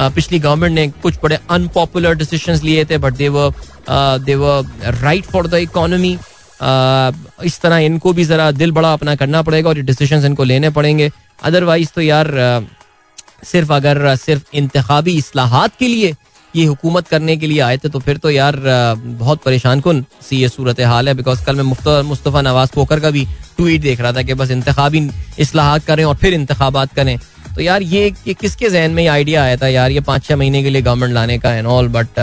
पिछली 0.00 0.38
गवर्नमेंट 0.38 0.74
ने 0.74 0.88
कुछ 1.02 1.14
बड़े 1.22 1.38
अनपॉपुलर 1.50 2.14
डिसीजंस 2.14 2.62
लिए 2.62 2.84
थे 2.84 2.98
but 2.98 3.14
they 3.14 3.28
were 3.28 3.52
they 4.24 4.34
right 5.02 5.24
for 5.24 5.46
the 5.46 5.54
economy 5.54 6.18
इस 7.44 7.60
तरह 7.60 7.76
इनको 7.76 8.12
भी 8.12 8.24
जरा 8.24 8.50
दिल 8.50 8.72
बड़ा 8.72 8.92
अपना 8.92 9.14
करना 9.14 9.42
पड़ेगा 9.42 9.68
और 9.68 9.76
ये 9.76 9.82
डिसीजंस 9.82 10.24
इनको 10.24 10.44
लेने 10.44 10.70
पड़ेंगे। 10.70 11.10
अदरवाइज़ 11.42 11.90
तो 11.94 12.00
यार 12.00 12.26
uh, 12.26 13.46
सिर्फ़ 13.46 13.72
अगर 13.72 14.16
सिर्फ़ 14.16 14.42
इंतबी 14.54 15.18
असलाहत 15.18 15.72
के 15.78 15.88
लिए 15.88 16.14
ये 16.56 16.64
हुकूमत 16.64 17.08
करने 17.08 17.36
के 17.36 17.46
लिए 17.46 17.60
आए 17.60 17.76
थे 17.78 17.88
तो 17.88 17.98
फिर 17.98 18.16
तो 18.16 18.30
यार 18.30 18.56
बहुत 18.96 19.42
परेशान 19.44 19.80
कन 19.80 20.04
सी 20.28 20.36
ये 20.36 20.48
सूरत 20.48 20.80
हाल 20.82 21.08
है 21.08 21.14
बिकॉज़ 21.14 21.44
कल 21.44 21.56
मैं 21.56 22.02
मुस्तफ़ा 22.04 22.42
नवाज़ 22.42 22.70
पोकर 22.74 23.00
का 23.00 23.10
भी 23.10 23.24
ट्वीट 23.56 23.80
देख 23.82 24.00
रहा 24.00 24.12
था 24.12 24.22
कि 24.22 24.34
बस 24.34 24.50
इंतबी 24.50 25.08
असलाहत 25.42 25.84
करें 25.84 26.04
और 26.04 26.16
फिर 26.16 26.34
इंतबात 26.34 26.94
करें। 26.94 27.18
तो 27.54 27.60
यार 27.60 27.82
ये, 27.82 28.06
ये 28.26 28.34
किसके 28.34 28.68
जहन 28.68 28.90
में 28.90 29.02
ये 29.02 29.08
आइडिया 29.08 29.42
आया 29.42 29.56
था 29.56 29.68
यार 29.68 29.90
ये 29.90 30.00
पाँच 30.06 30.24
छह 30.24 30.36
महीने 30.36 30.62
के 30.62 30.70
लिए 30.70 30.82
गवर्नमेंट 30.82 31.12
लाने 31.14 31.38
का 31.38 31.52
and 31.54 31.66
all 31.66 31.88
but 31.96 32.18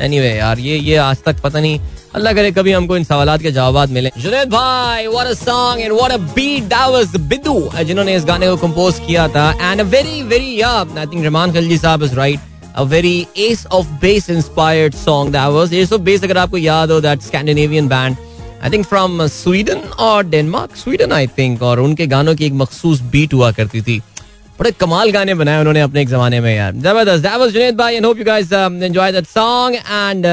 any 0.00 0.20
way 0.20 0.30
यार 0.30 0.58
ये 0.58 0.78
ये 0.78 0.96
आज 0.96 1.22
तक 1.26 1.40
पता 1.42 1.60
नहीं 1.60 1.78
अल्लाह 2.14 2.32
करे 2.32 2.50
कभी 2.52 2.72
हमको 2.72 2.96
इन 2.96 3.04
सवाल 3.04 3.36
के 3.38 3.50
जवाब 3.52 3.90
मिले। 3.90 4.10
जुनेद 4.18 4.48
भाई 4.48 5.06
what 5.06 5.26
a 5.26 5.34
song 5.34 5.80
and 5.82 5.92
what 5.92 6.12
a 6.12 6.16
beat 6.34 6.64
that 6.64 6.90
was 6.92 7.16
Bidu 7.28 7.56
जिन्होंने 7.84 8.16
इस 8.16 8.24
गाने 8.24 8.48
को 8.48 8.56
कंपोज 8.56 8.98
किया 9.06 9.28
था 9.36 9.50
and 9.62 9.80
a 9.80 9.84
very 9.94 10.22
very 10.32 10.60
I 10.62 11.06
think 11.06 11.22
Rehman 11.24 11.52
Khalji 11.52 11.78
साहब 11.78 12.02
is 12.02 12.14
right 12.16 12.53
a 12.75 12.85
very 12.85 13.27
Ace 13.37 13.65
of 13.71 13.87
Base 13.99 14.29
inspired 14.29 14.93
song 14.95 15.31
that 15.31 15.47
was. 15.49 15.73
Ace 15.73 15.91
of 15.91 16.03
Base 16.03 16.23
अगर 16.23 16.37
आपको 16.37 16.57
याद 16.57 16.91
हो 16.91 17.01
that 17.01 17.29
Scandinavian 17.29 17.89
band 17.89 18.25
I 18.63 18.69
think 18.69 18.85
from 18.85 19.25
Sweden 19.27 19.81
और 19.99 20.23
डेनमार्क 20.29 20.75
स्वीडन 20.75 21.11
आई 21.11 21.27
थिंक 21.37 21.61
और 21.63 21.79
उनके 21.79 22.07
गानों 22.07 22.35
की 22.35 22.45
एक 22.45 22.53
मखसूस 22.53 23.01
बीट 23.11 23.33
हुआ 23.33 23.51
करती 23.51 23.81
थी 23.81 23.99
बड़े 24.59 24.71
कमाल 24.79 25.11
गाने 25.11 25.33
बनाए 25.33 25.59
उन्होंने 25.59 25.81
अपने 25.81 26.01
एक 26.01 26.09
जमाने 26.09 26.39
में 26.41 26.55
यार 26.55 26.73
जबरदस्त 26.75 27.23
दैट 27.23 27.39
वाज 27.39 27.51
जुनैद 27.53 27.77
भाई 27.77 27.95
and 27.95 28.05
hope 28.05 28.17
you 28.17 28.25
guys 28.25 28.51
enjoy 28.53 29.11
that 29.11 29.27
song 29.27 29.75
and 29.75 30.25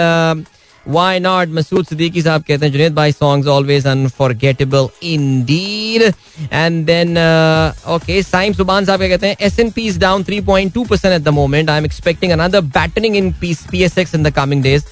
Why 0.84 1.20
not? 1.20 1.48
Masood 1.48 1.86
Siddiqui 1.86 2.24
साहब 2.24 2.44
कहते 2.44 2.66
हैं 2.66 2.74
Junaid 2.74 2.94
bhai 2.96 3.12
songs 3.14 3.48
always 3.48 3.86
unforgettable 3.86 4.92
indeed. 5.02 6.14
And 6.50 6.88
then 6.88 7.18
uh, 7.18 7.74
okay, 7.98 8.24
Saim 8.24 8.56
Subhan 8.56 8.86
साहब 8.86 9.00
कहते 9.10 9.28
हैं 9.28 9.36
S&P 9.40 9.88
is 9.88 10.00
down 10.00 10.24
3.2 10.24 10.88
percent 10.88 11.14
at 11.14 11.24
the 11.24 11.32
moment. 11.32 11.70
I'm 11.70 11.86
expecting 11.86 12.32
another 12.32 12.62
battering 12.62 13.16
in 13.16 13.32
PSX 13.34 14.16
in 14.16 14.24
the 14.24 14.32
coming 14.32 14.64
days. 14.64 14.84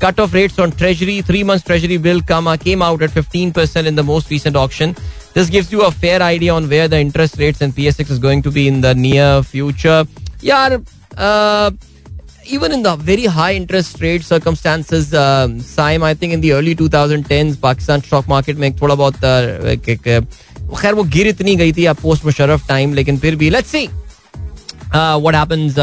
Cut-off 0.00 0.32
rates 0.32 0.58
on 0.60 0.70
Treasury, 0.70 1.22
three 1.22 1.42
months 1.42 1.64
Treasury 1.64 1.96
bill 1.96 2.20
come, 2.20 2.56
came 2.58 2.82
out 2.82 3.02
at 3.02 3.10
15% 3.10 3.86
in 3.86 3.96
the 3.96 4.02
most 4.02 4.30
recent 4.30 4.54
auction. 4.54 4.94
This 5.34 5.50
gives 5.50 5.72
you 5.72 5.82
a 5.82 5.90
fair 5.90 6.22
idea 6.22 6.54
on 6.54 6.68
where 6.68 6.86
the 6.86 6.98
interest 7.00 7.36
rates 7.38 7.62
and 7.62 7.72
PSX 7.72 8.10
is 8.10 8.18
going 8.20 8.42
to 8.42 8.50
be 8.50 8.68
in 8.68 8.80
the 8.80 8.94
near 8.94 9.42
future. 9.42 10.04
Yeah, 10.40 10.78
uh, 11.16 11.72
even 12.47 12.71
in 12.71 12.83
the 12.83 12.95
very 12.95 13.25
high 13.25 13.53
interest 13.53 14.01
rate 14.01 14.23
circumstances, 14.23 15.13
uh, 15.13 15.47
Saim, 15.47 16.03
I 16.03 16.13
think 16.13 16.33
in 16.33 16.41
the 16.41 16.53
early 16.53 16.75
2010s, 16.75 17.61
Pakistan 17.61 18.01
stock 18.01 18.27
market 18.27 18.57
में 18.57 18.75
थोड़ा 18.77 18.95
बहुत 18.95 19.15
खैर 20.81 20.93
वो 20.93 21.03
गिर 21.03 21.27
इतनी 21.27 21.55
गई 21.55 21.73
थी 21.73 21.87
post 22.01 22.25
Musharraf 22.25 22.67
time 22.67 22.93
लेकिन 22.93 23.17
फिर 23.17 23.35
भी 23.35 23.49
let's 23.49 23.69
see 23.69 23.89
what 24.95 25.35
happens 25.35 25.75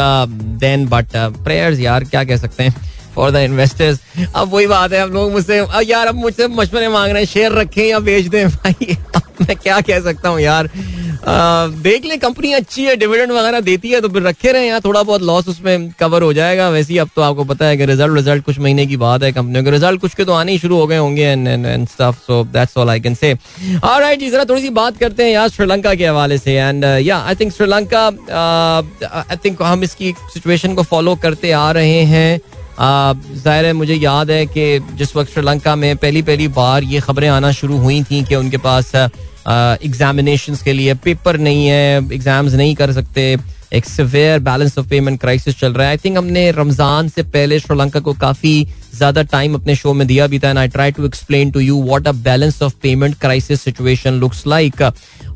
then 0.60 0.86
but 0.86 1.06
prayers 1.16 1.78
यार 1.78 2.04
क्या 2.04 2.24
कह 2.24 2.36
सकते 2.36 2.62
हैं 2.62 2.74
फॉर 3.15 3.31
द 3.31 3.35
इन्वेस्टर्स 3.43 3.99
अब 4.35 4.53
वही 4.53 4.67
बात 4.67 4.93
है, 4.93 4.99
अब 4.99 5.13
लोग 5.13 5.31
मुझसे 5.31 5.57
यार, 5.83 6.07
अब 6.07 6.15
मुझसे 6.15 6.47
मशवरे 6.49 6.87
मांग 6.89 7.11
रहे 7.11 7.21
हैं 7.21 7.29
शेयर 7.29 7.51
रखें 7.53 7.85
या 7.85 7.99
बेच 8.01 8.25
दें, 8.27 8.47
भाई। 8.49 8.97
मैं 9.41 9.55
क्या 9.55 9.79
कह 9.81 9.99
सकता 10.01 10.29
हूँ 10.29 10.39
यार? 10.39 10.69
देख 11.83 12.05
लें 12.05 12.17
कंपनी 12.19 12.51
अच्छी 12.53 12.83
है 12.85 12.95
डिविडेंड 12.95 13.31
वगैरह 13.31 13.59
देती 13.61 13.89
है 13.89 13.99
तो 14.01 14.09
फिर 14.09 14.23
रखे 14.23 14.51
रहे 14.51 14.67
यहाँ 14.67 14.81
थोड़ा 14.81 15.01
बहुत 15.03 15.21
लॉस 15.21 15.47
उसमें 15.49 15.89
कवर 15.99 16.21
हो 16.21 16.31
जाएगा। 16.33 16.69
वैसे 16.69 16.93
ही 16.93 16.99
अब 16.99 17.09
तो 17.15 17.21
आपको 17.21 17.43
पता 17.43 17.65
है 17.65 17.77
कि 17.77 17.85
रिज़ल्ट 17.85 18.15
रिज़ल्ट 18.15 18.43
कुछ 18.45 18.59
महीने 18.59 18.85
की 18.85 18.97
बात 18.97 19.23
है 19.23 19.31
कंपनियों 19.31 19.63
के। 19.63 19.71
रिज़ल्ट 19.71 20.01
कुछ 20.01 20.13
के 20.15 20.25
तो 20.25 20.33
आने 20.33 20.51
ही 20.51 20.59
शुरू 20.59 20.77
हो 20.77 20.87
गए 20.87 20.97
होंगे 20.97 21.33
stuff 21.85 22.15
so 22.17 22.43
that's 22.53 22.77
all 22.77 22.89
I 22.89 22.99
can 22.99 23.15
say 23.15 23.33
alright 23.33 24.19
जी, 24.19 24.29
जरा 24.29 24.45
थोड़ी 24.45 24.61
सी 24.61 24.69
बात 24.71 24.97
करते 24.97 25.23
हैं 25.23 25.31
यार 25.31 25.49
श्रीलंका 25.49 25.93
के 25.95 26.07
हवाले 26.07 26.37
से 26.37 26.55
एंड 26.55 26.83
या 26.83 27.17
I 27.17 27.35
think 27.35 27.53
Sri Lanka 27.53 28.05
I 29.11 29.37
think 29.45 29.61
हम 29.63 29.83
इसकी 29.83 30.13
सिचुएशन 30.33 30.73
को 30.75 30.83
फॉलो 30.85 31.15
करते 31.23 31.51
आ 31.53 31.69
रहे 31.71 32.01
हैं। 32.05 32.39
ज़ाहिर 32.79 33.65
है 33.65 33.73
मुझे 33.73 33.93
याद 33.93 34.31
है 34.31 34.45
कि 34.45 34.79
जिस 34.93 35.15
वक्त 35.15 35.31
श्रीलंका 35.31 35.75
में 35.75 35.95
पहली 35.97 36.21
पहली 36.21 36.47
बार 36.47 36.83
ये 36.83 36.99
खबरें 36.99 37.27
आना 37.29 37.51
शुरू 37.51 37.77
हुई 37.77 38.01
थी 38.03 38.23
कि 38.23 38.35
उनके 38.35 38.57
पास 38.57 38.95
एग्जामिनेशन 38.95 40.55
के 40.65 40.73
लिए 40.73 40.93
पेपर 40.93 41.37
नहीं 41.37 41.67
है 41.67 41.97
एग्ज़ाम्स 42.13 42.53
नहीं 42.53 42.75
कर 42.75 42.91
सकते 42.93 43.35
एक 43.73 43.85
severe 43.85 44.39
balance 44.39 44.77
of 44.77 44.87
payment 44.87 45.19
crisis 45.21 45.59
चल 45.59 45.73
रहा 45.73 45.87
है। 45.87 45.91
आई 45.91 45.97
थिंक 46.05 46.17
हमने 46.17 46.49
रमज़ान 46.51 47.09
से 47.09 47.23
पहले 47.25 47.59
श्रीलंका 47.59 47.99
को 47.99 48.13
काफ़ी 48.15 48.67
ज़्यादा 48.95 49.21
टाइम 49.23 49.53
अपने 49.55 49.75
शो 49.75 49.93
में 49.93 50.05
दिया 50.07 50.27
भी 50.27 50.39
था 50.39 50.49
and 50.49 50.57
I 50.57 50.67
try 50.67 50.91
to 50.91 51.05
explain 51.05 51.51
to 51.51 51.59
you 51.59 51.81
what 51.83 52.07
a 52.07 52.11
balance 52.23 52.61
of 52.63 52.73
payment 52.83 53.15
crisis 53.21 53.61
situation 53.61 54.19
looks 54.19 54.45
like 54.47 54.81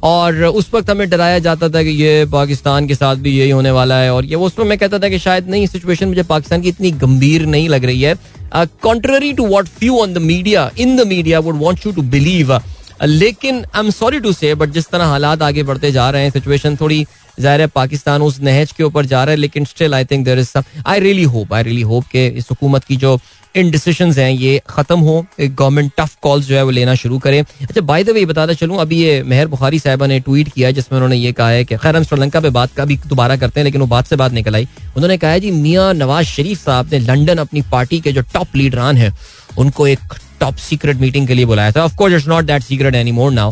और 0.04 0.44
उस 0.46 0.70
वक्त 0.74 0.90
हमें 0.90 1.10
डराया 1.10 1.40
जाता 1.40 1.70
था 1.70 1.84
कि 1.84 1.90
ये 2.04 2.26
पाकिस्तान 2.32 2.88
के 2.88 2.96
साथ 2.96 3.16
भी 3.16 3.38
यही 3.38 3.50
होने 3.50 3.72
वाला 3.72 3.96
है, 3.96 4.14
और 4.14 4.26
ये 4.26 4.36
उस 4.38 4.60
मैं 4.60 4.78
कहता 4.78 5.00
था 5.00 5.10
कि 5.10 5.20
शायद 5.20 5.50
नहीं 5.50 5.68
सिचुएशन 5.68 6.08
मुझे 6.08 6.24
पाकिस्तान 6.26 6.62
की 6.62 6.70
इतनी 6.70 6.92
गंभीर 6.94 7.46
नहीं 7.48 7.70
लग 7.70 7.86
रही 7.86 8.02
है। 8.02 8.16
Contrary 8.56 9.34
to 9.34 9.46
what 9.48 9.68
few 9.70 9.98
on 10.00 10.14
the 10.14 10.18
media 10.24 10.70
in 10.80 10.96
the 10.98 11.08
media 11.08 11.40
would 11.40 11.58
want 11.60 11.86
you 11.86 11.92
to 11.92 12.02
believe 12.12 12.60
लेकिन 13.04 13.64
I 13.66 13.84
am 13.84 13.90
sorry 13.92 14.20
to 14.20 14.32
say 14.34 14.54
but 14.56 14.70
जिस 14.70 14.88
तरह 14.92 15.06
हालात 15.06 15.42
आगे 15.42 15.64
बढ़ते 15.64 15.92
जा 15.92 16.10
रहे 16.10 16.24
हैं 16.24 16.30
सिचुएशन 16.32 16.76
थोड़ी 16.82 17.06
ज़ाहिर 17.40 17.62
है 17.62 17.68
पाकिस्तान 17.70 18.22
उस 18.22 18.40
नहज 18.42 18.72
के 18.72 18.84
ऊपर 18.84 19.06
जा 19.06 19.24
रहा 19.24 19.32
है, 19.32 19.38
लेकिन 19.38 19.66
still 19.66 19.94
I 19.94 20.06
think 20.06 20.26
there 20.26 20.40
is 20.40 20.58
I 20.86 21.00
really 21.00 21.24
hope 21.26 21.54
I 21.54 21.64
really 21.64 21.82
hope 21.82 22.06
के 22.12 22.28
इस 22.30 22.50
हुकूमत 22.50 22.84
की 22.84 22.96
जो 22.98 23.20
इन 23.56 23.70
डिसीज़न 23.72 24.12
हैं, 24.14 24.30
ये 24.32 24.62
खत्म 24.70 25.00
हो 25.00 25.26
गवर्नमेंट 25.40 25.92
टफ 25.98 26.16
कॉल्स 26.22 26.46
जो 26.48 26.56
है 26.56 26.64
वो 26.64 26.72
लेना 26.72 26.94
शुरू 26.96 27.18
करें। 27.20 27.40
अच्छा 27.42 27.82
बाय 27.82 28.04
द 28.04 28.10
वे 28.10 28.26
बताता 28.26 28.54
चलूँ, 28.54 28.78
अभी 28.80 28.98
ये 28.98 29.22
मेहर 29.24 29.48
बुखारी 29.48 29.80
साहबा 29.80 30.08
ने 30.08 30.20
ट्वीट 30.20 30.50
किया 30.50 30.72
जिसमें 30.72 30.98
उन्होंने 30.98 31.16
ये 31.16 31.32
कहा 31.32 31.50
है 31.50 31.64
कि, 31.66 31.78
खैर, 31.78 31.96
हम 31.96 32.04
श्रीलंका 32.04 32.40
पे 32.40 32.50
बात 32.50 32.74
का 32.74 32.86
भी 32.86 32.98
दोबारा 33.08 33.36
करते 33.36 33.60
हैं, 33.60 33.66
लेकिन 33.66 33.82
वो 33.82 33.88
बात 33.88 34.08
से 34.08 34.16
बात 34.16 34.32
निकल 34.34 34.56
आई। 34.56 34.68
उन्होंने 34.96 35.18
कहा 35.18 35.32
है, 35.32 35.40
जी, 35.40 35.52
मियाँ 35.52 35.94
नवाज़ 35.94 36.26
शरीफ 36.28 36.60
साहब 36.60 36.90
ने 36.92 37.00
लंडन 37.00 37.38
अपनी 37.38 37.62
पार्टी 37.72 38.00
के 38.00 38.12
जो 38.12 38.22
टॉप 38.34 38.56
लीडरान 38.56 38.98
हैं, 38.98 39.14
उनको 39.58 39.88
एक 39.88 40.14
टॉप 40.40 40.56
सीक्रेट 40.60 40.98
मीटिंग 40.98 41.28
के 41.28 41.34
लिए 41.34 41.46
बुलाया 41.46 41.72
था। 41.72 41.84
Of course 41.84 42.14
it's 42.14 42.28
not 42.28 42.46
that 42.46 42.64
secret 42.64 42.96
any 42.96 43.12
more 43.12 43.32
now 43.32 43.52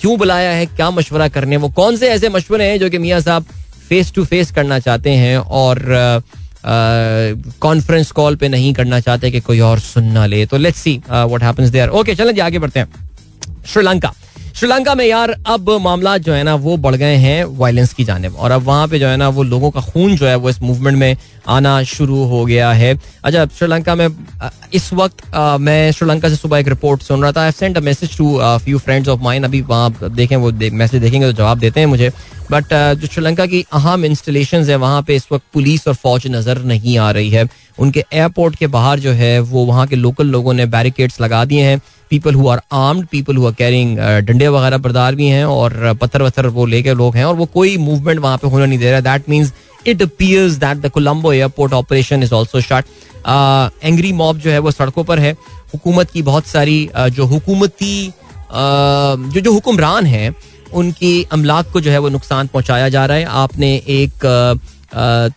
क्यों 0.00 0.16
बुलाया 0.18 0.50
है, 0.50 0.66
क्या 0.66 0.90
मशवरा 0.90 1.28
करने 1.28 1.56
वो 1.56 1.68
कौन 1.76 1.96
से 1.96 2.08
ऐसे 2.08 2.28
मशवरे 2.28 2.64
हैं 2.70 2.78
जो 2.78 2.90
कि 2.90 2.98
मियाँ 2.98 3.20
साहब 3.20 3.44
फेस 3.88 4.12
टू 4.14 4.24
फेस 4.24 4.50
करना 4.50 4.78
चाहते 4.78 5.10
हैं 5.10 5.36
और 5.38 5.78
कॉन्फ्रेंस 7.60 8.10
कॉल 8.10 8.36
पे 8.36 8.48
नहीं 8.48 8.72
करना 8.74 9.00
चाहते 9.00 9.30
कि 9.30 9.40
कोई 9.40 9.60
और 9.60 9.78
सुनना 9.80 10.26
ले? 10.26 10.44
तो 10.46 10.56
let's 10.56 10.80
see 10.80 10.96
what 11.10 11.42
happens 11.42 11.68
there 11.70 11.88
okay 11.88 12.14
चलें 12.14 12.34
जी, 12.34 12.40
आगे 12.40 12.58
बढ़ते 12.58 12.80
हैं। 12.80 12.88
श्रीलंका। 13.66 14.12
श्रीलंका 14.56 14.94
में 14.94 15.04
यार 15.04 15.30
अब 15.46 15.68
मामला 15.82 16.16
जो 16.18 16.32
है 16.32 16.42
ना, 16.42 16.54
वो 16.54 16.76
बढ़ 16.76 16.94
गए 16.96 17.14
हैं 17.14 17.44
वायलेंस 17.58 17.92
की 17.94 18.04
जानब। 18.04 18.36
और 18.36 18.50
अब 18.50 18.62
वहाँ 18.64 18.86
पे 18.88 18.98
जो 18.98 19.08
है 19.08 19.16
ना, 19.16 19.28
वो 19.28 19.42
लोगों 19.42 19.70
का 19.70 19.80
खून 19.82 20.14
जो 20.16 20.26
है, 20.26 20.36
वो 20.36 20.50
इस 20.50 20.60
मूवमेंट 20.62 20.96
में 20.98 21.16
आना 21.48 21.82
शुरू 21.84 22.22
हो 22.24 22.44
गया 22.46 22.70
है। 22.72 22.94
अच्छा 23.24 23.44
श्रीलंका 23.58 23.94
में 23.94 24.08
इस 24.74 24.92
वक्त 24.92 25.24
मैं 25.60 25.90
श्रीलंका 25.92 26.28
से 26.28 26.36
सुबह 26.36 26.58
एक 26.58 26.68
रिपोर्ट 26.68 27.02
सुन 27.02 27.22
रहा 27.22 27.32
था। 27.32 27.42
I 27.42 27.52
sent 27.52 27.76
a 27.76 27.80
message 27.80 28.16
to 28.18 28.38
few 28.64 28.78
friends 28.78 29.08
of 29.08 29.20
mine 29.22 29.44
अभी 29.44 29.60
वहाँ 29.62 29.94
देखें, 30.04 30.36
वो 30.36 30.52
मैसेज 30.52 31.02
देखेंगे 31.02 31.26
तो 31.26 31.32
जवाब 31.32 31.58
देते 31.58 31.80
हैं 31.80 31.86
मुझे। 31.86 32.10
बट 32.50 32.72
जो 33.00 33.06
श्रीलंका 33.06 33.46
की 33.46 33.64
अहम 33.72 34.04
इंस्टॉलेशन 34.04 34.64
है, 34.64 34.76
वहाँ 34.76 35.02
पे 35.02 35.16
इस 35.16 35.26
वक्त 35.32 35.44
पुलिस 35.54 35.86
और 35.88 35.94
फौज 35.94 36.26
नज़र 36.28 36.62
नहीं 36.64 36.96
आ 36.98 37.10
रही 37.10 37.30
है। 37.30 37.46
उनके 37.78 38.04
एयरपोर्ट 38.12 38.56
के 38.56 38.66
बाहर 38.68 39.00
जो 39.00 39.12
है, 39.12 39.38
वो 39.40 39.64
वहाँ 39.64 39.86
के 39.86 39.96
लोकल 39.96 40.26
लोगों 40.26 40.54
ने 40.54 40.66
बैरिकेड्स 40.66 41.20
लगा 41.20 41.44
दिए 41.44 41.62
हैं। 41.62 41.80
People 42.10 42.34
who 42.34 42.48
are 42.48 42.60
armed 42.72 43.06
people 43.06 43.36
who 43.36 43.46
are 43.46 43.52
carrying 43.54 43.98
डंडे 44.26 44.48
वगैरह 44.48 44.78
बरदार 44.78 45.14
भी 45.14 45.26
हैं 45.26 45.44
और 45.44 45.92
पत्थर 46.00 46.22
वत्थर 46.22 46.46
वो 46.56 46.66
लेके 46.66 46.94
लोग 46.94 47.16
हैं 47.16 47.24
और 47.24 47.34
वो 47.34 47.46
कोई 47.54 47.76
मूवमेंट 47.78 48.20
वहाँ 48.20 48.38
पे 48.38 48.48
होना 48.48 48.66
नहीं 48.66 48.78
दे 48.78 48.90
रहा। 48.90 49.00
That 49.00 49.28
means 49.28 49.52
it 49.86 50.02
appears 50.02 50.52
that 50.54 50.78
the 50.78 50.90
Colombo 50.90 51.32
airport 51.32 51.72
operation 51.72 52.22
is 52.22 52.34
also 52.34 52.60
shut 52.60 52.84
angry 53.84 54.12
mob 54.12 54.38
जो 54.38 54.50
है 54.50 54.58
वो 54.58 54.70
सड़कों 54.70 55.04
पर 55.04 55.18
है। 55.18 55.32
हुकूमत 55.74 56.10
की 56.10 56.22
बहुत 56.22 56.46
सारी 56.46 56.88
uh, 56.98 57.08
जो 57.08 57.24
हुकूमती 57.26 58.08
uh, 58.08 59.32
जो 59.34 59.40
जो 59.40 59.52
हुक्मरान 59.52 60.06
हैं 60.06 60.34
उनकी 60.72 61.22
अमलाक 61.32 61.70
को 61.72 61.80
जो 61.80 61.90
है 61.90 61.98
वो 61.98 62.08
नुकसान 62.08 62.46
पहुँचाया 62.46 62.88
जा 62.88 63.04
रहा 63.06 63.16
है। 63.16 63.24
आपने 63.42 63.74
एक 63.88 64.26
uh, 64.26 64.58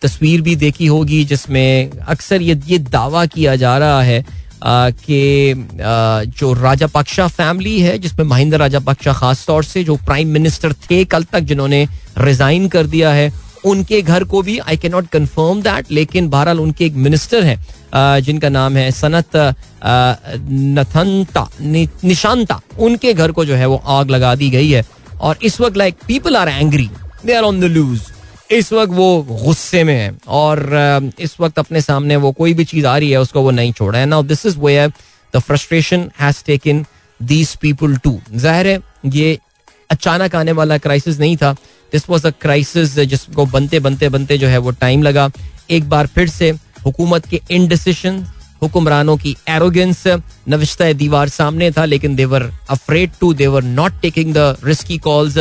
तस्वीर 0.02 0.40
भी 0.40 0.54
देखी 0.56 0.86
होगी 0.86 1.24
जिसमें 1.24 1.90
अक्सर 1.90 2.42
ये 2.42 2.60
ये 2.66 2.78
दावा 2.78 3.24
किया 3.26 3.56
जा 3.56 3.76
रहा 3.78 4.02
है 4.02 4.24
कि 4.62 5.54
जो 6.30 6.52
राजा 6.54 6.86
पक्षा 6.86 7.26
फैमिली 7.28 7.78
है, 7.80 7.98
जिसमें 7.98 8.24
महिंद्र 8.26 8.58
राजा 8.58 8.78
पक्षा 8.80 9.12
खास 9.12 9.44
तौर 9.46 9.64
से, 9.64 9.84
जो 9.84 9.96
प्राइम 9.98 10.28
मिनिस्टर 10.30 10.72
थे 10.82 11.04
कल 11.06 11.24
तक, 11.24 11.40
जिन्होंने 11.42 11.86
रिजाइन 12.18 12.68
कर 12.68 12.86
दिया 12.86 13.12
है, 13.12 13.32
उनके 13.64 14.00
घर 14.02 14.24
को 14.24 14.42
भी 14.42 14.58
I 14.58 14.76
can 14.76 14.92
not 14.92 15.08
confirm 15.08 15.60
that 15.62 15.90
लेकिन 15.92 16.28
बहरहाल 16.30 16.60
उनके 16.60 16.84
एक 16.84 16.94
मिनिस्टर 16.98 17.44
हैं 17.44 18.20
जिनका 18.22 18.48
नाम 18.48 18.76
है 18.76 18.90
सनत 18.92 19.36
नथनता 20.78 21.48
निशांता, 21.60 22.60
उनके 22.78 23.12
घर 23.14 23.32
को 23.32 23.44
जो 23.44 23.54
है 23.54 23.66
वो 23.66 23.82
आग 23.88 24.10
लगा 24.10 24.34
दी 24.34 24.50
गई 24.50 24.70
है। 24.70 24.84
और 25.20 25.38
इस 25.42 25.60
वक्त 25.60 25.76
like 25.76 25.96
people 26.06 26.36
are 26.36 26.48
angry 26.48 26.88
they 27.26 27.34
are 27.34 27.42
on 27.44 27.60
the 27.60 27.64
loose 27.66 28.00
इस 28.50 28.72
वक्त 28.72 28.92
वो 28.92 29.22
गुस्से 29.22 29.82
में 29.84 29.94
है 29.94 30.10
और 30.28 31.12
इस 31.20 31.36
वक्त 31.40 31.58
अपने 31.58 31.80
सामने 31.80 32.16
वो 32.16 32.32
कोई 32.32 32.54
भी 32.54 32.64
चीज़ 32.64 32.86
आ 32.86 32.96
रही 32.98 33.10
है, 33.10 33.20
उसको 33.20 33.42
वो 33.42 33.50
नहीं 33.50 33.72
छोड़ा 33.72 33.98
है। 33.98 34.06
Now 34.06 34.22
this 34.24 34.44
is 34.46 34.58
where 34.58 34.92
the 35.34 35.38
frustration 35.40 36.10
has 36.20 36.42
taken 36.46 36.84
these 37.20 37.54
people 37.62 37.96
to 37.96 38.18
ज़ाहिर 38.34 38.66
है, 38.66 38.80
ये 39.06 39.38
अचानक 39.90 40.34
आने 40.36 40.52
वाला 40.52 40.78
क्राइसिस 40.78 41.18
नहीं 41.20 41.36
था। 41.36 41.52
दिस 41.92 42.08
वॉज़ 42.10 42.26
अ 42.26 42.30
क्राइसिस 42.40 42.98
जिसको 42.98 43.46
बनते 43.46 43.80
बनते 43.80 44.08
बनते 44.08 44.38
जो 44.38 44.48
है 44.48 44.58
वो 44.58 44.70
टाइम 44.80 45.02
लगा। 45.02 45.30
एक 45.70 45.88
बार 45.88 46.06
फिर 46.06 46.28
से 46.28 46.50
हुकूमत 46.84 47.26
के 47.26 47.40
इनडिसिशन 47.50 48.24
हुक्मरानों 48.62 49.16
की 49.16 49.36
एरोगेंस 49.48 50.06
नविश्ता 50.48 50.92
दीवार 50.92 51.28
सामने 51.28 51.70
था, 51.70 51.84
लेकिन 51.84 52.16
they were 52.16 52.50
afraid 52.70 53.10
to 53.20 53.32
they were 53.34 53.62
not 53.64 54.00
taking 54.02 54.34
the 54.34 54.56
risky 54.64 54.98
calls 54.98 55.38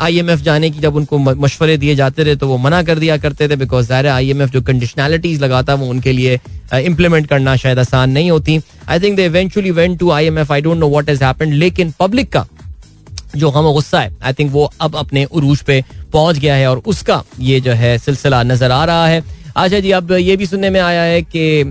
IMF 0.00 0.40
जाने 0.42 0.70
की 0.70 0.78
जब 0.80 0.96
उनको 0.96 1.18
मशवरे 1.18 1.76
दिए 1.76 1.94
जाते 1.94 2.24
थे 2.24 2.34
तो 2.36 2.48
वो 2.48 2.56
मना 2.58 2.82
कर 2.82 2.98
दिया 2.98 3.16
करते 3.16 3.48
थे 3.48 3.56
बिकॉज़ 3.56 3.86
ज़ाहिर 3.86 4.06
आईएमएफ 4.08 4.50
जो 4.50 4.62
कंडीशनैलिटीज 4.62 5.42
लगाता 5.42 5.74
वो 5.74 5.86
उनके 5.86 6.12
लिए 6.12 6.38
इंप्लीमेंट 6.74 7.26
करना 7.28 7.56
शायद 7.56 7.78
आसान 7.78 8.10
नहीं 8.10 8.30
होती। 8.30 8.60
I 8.88 9.00
think 9.00 9.16
they 9.16 9.24
eventually 9.26 9.70
went 9.72 9.98
to 10.00 10.10
IMF 10.10 10.52
I 10.52 10.60
don't 10.60 10.78
know 10.78 10.88
what 10.90 11.08
has 11.08 11.24
happened 11.24 11.52
लेकिन 11.54 11.92
पब्लिक 12.00 12.32
का 12.32 12.46
जो 13.36 13.48
हम 13.50 13.72
गुस्सा 13.72 14.00
है 14.00 14.12
आई 14.22 14.32
थिंक 14.32 14.50
वो 14.52 14.70
अब 14.80 14.96
अपने 14.96 15.24
उरूज 15.24 15.60
पे 15.62 15.82
पहुँच 16.12 16.38
गया 16.38 16.54
है 16.54 16.70
और 16.70 16.82
उसका 16.86 17.22
ये 17.40 17.60
जो 17.60 17.72
है 17.72 17.96
सिलसिला 17.98 18.42
नज़र 18.42 18.70
आ 18.70 18.84
रहा 18.84 19.06
है। 19.06 19.22
अच्छा 19.56 19.78
जी, 19.78 19.90
अब 19.90 20.12
ये 20.12 20.36
भी 20.36 20.46
सुनने 20.46 20.70
में 20.70 20.80
आया 20.80 21.02
है 21.02 21.22
कि 21.24 21.64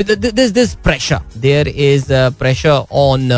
this 0.00 0.50
this 0.50 0.74
pressure 0.84 1.20
there 1.38 1.68
is 1.68 2.04
pressure 2.38 2.84
on 2.92 3.28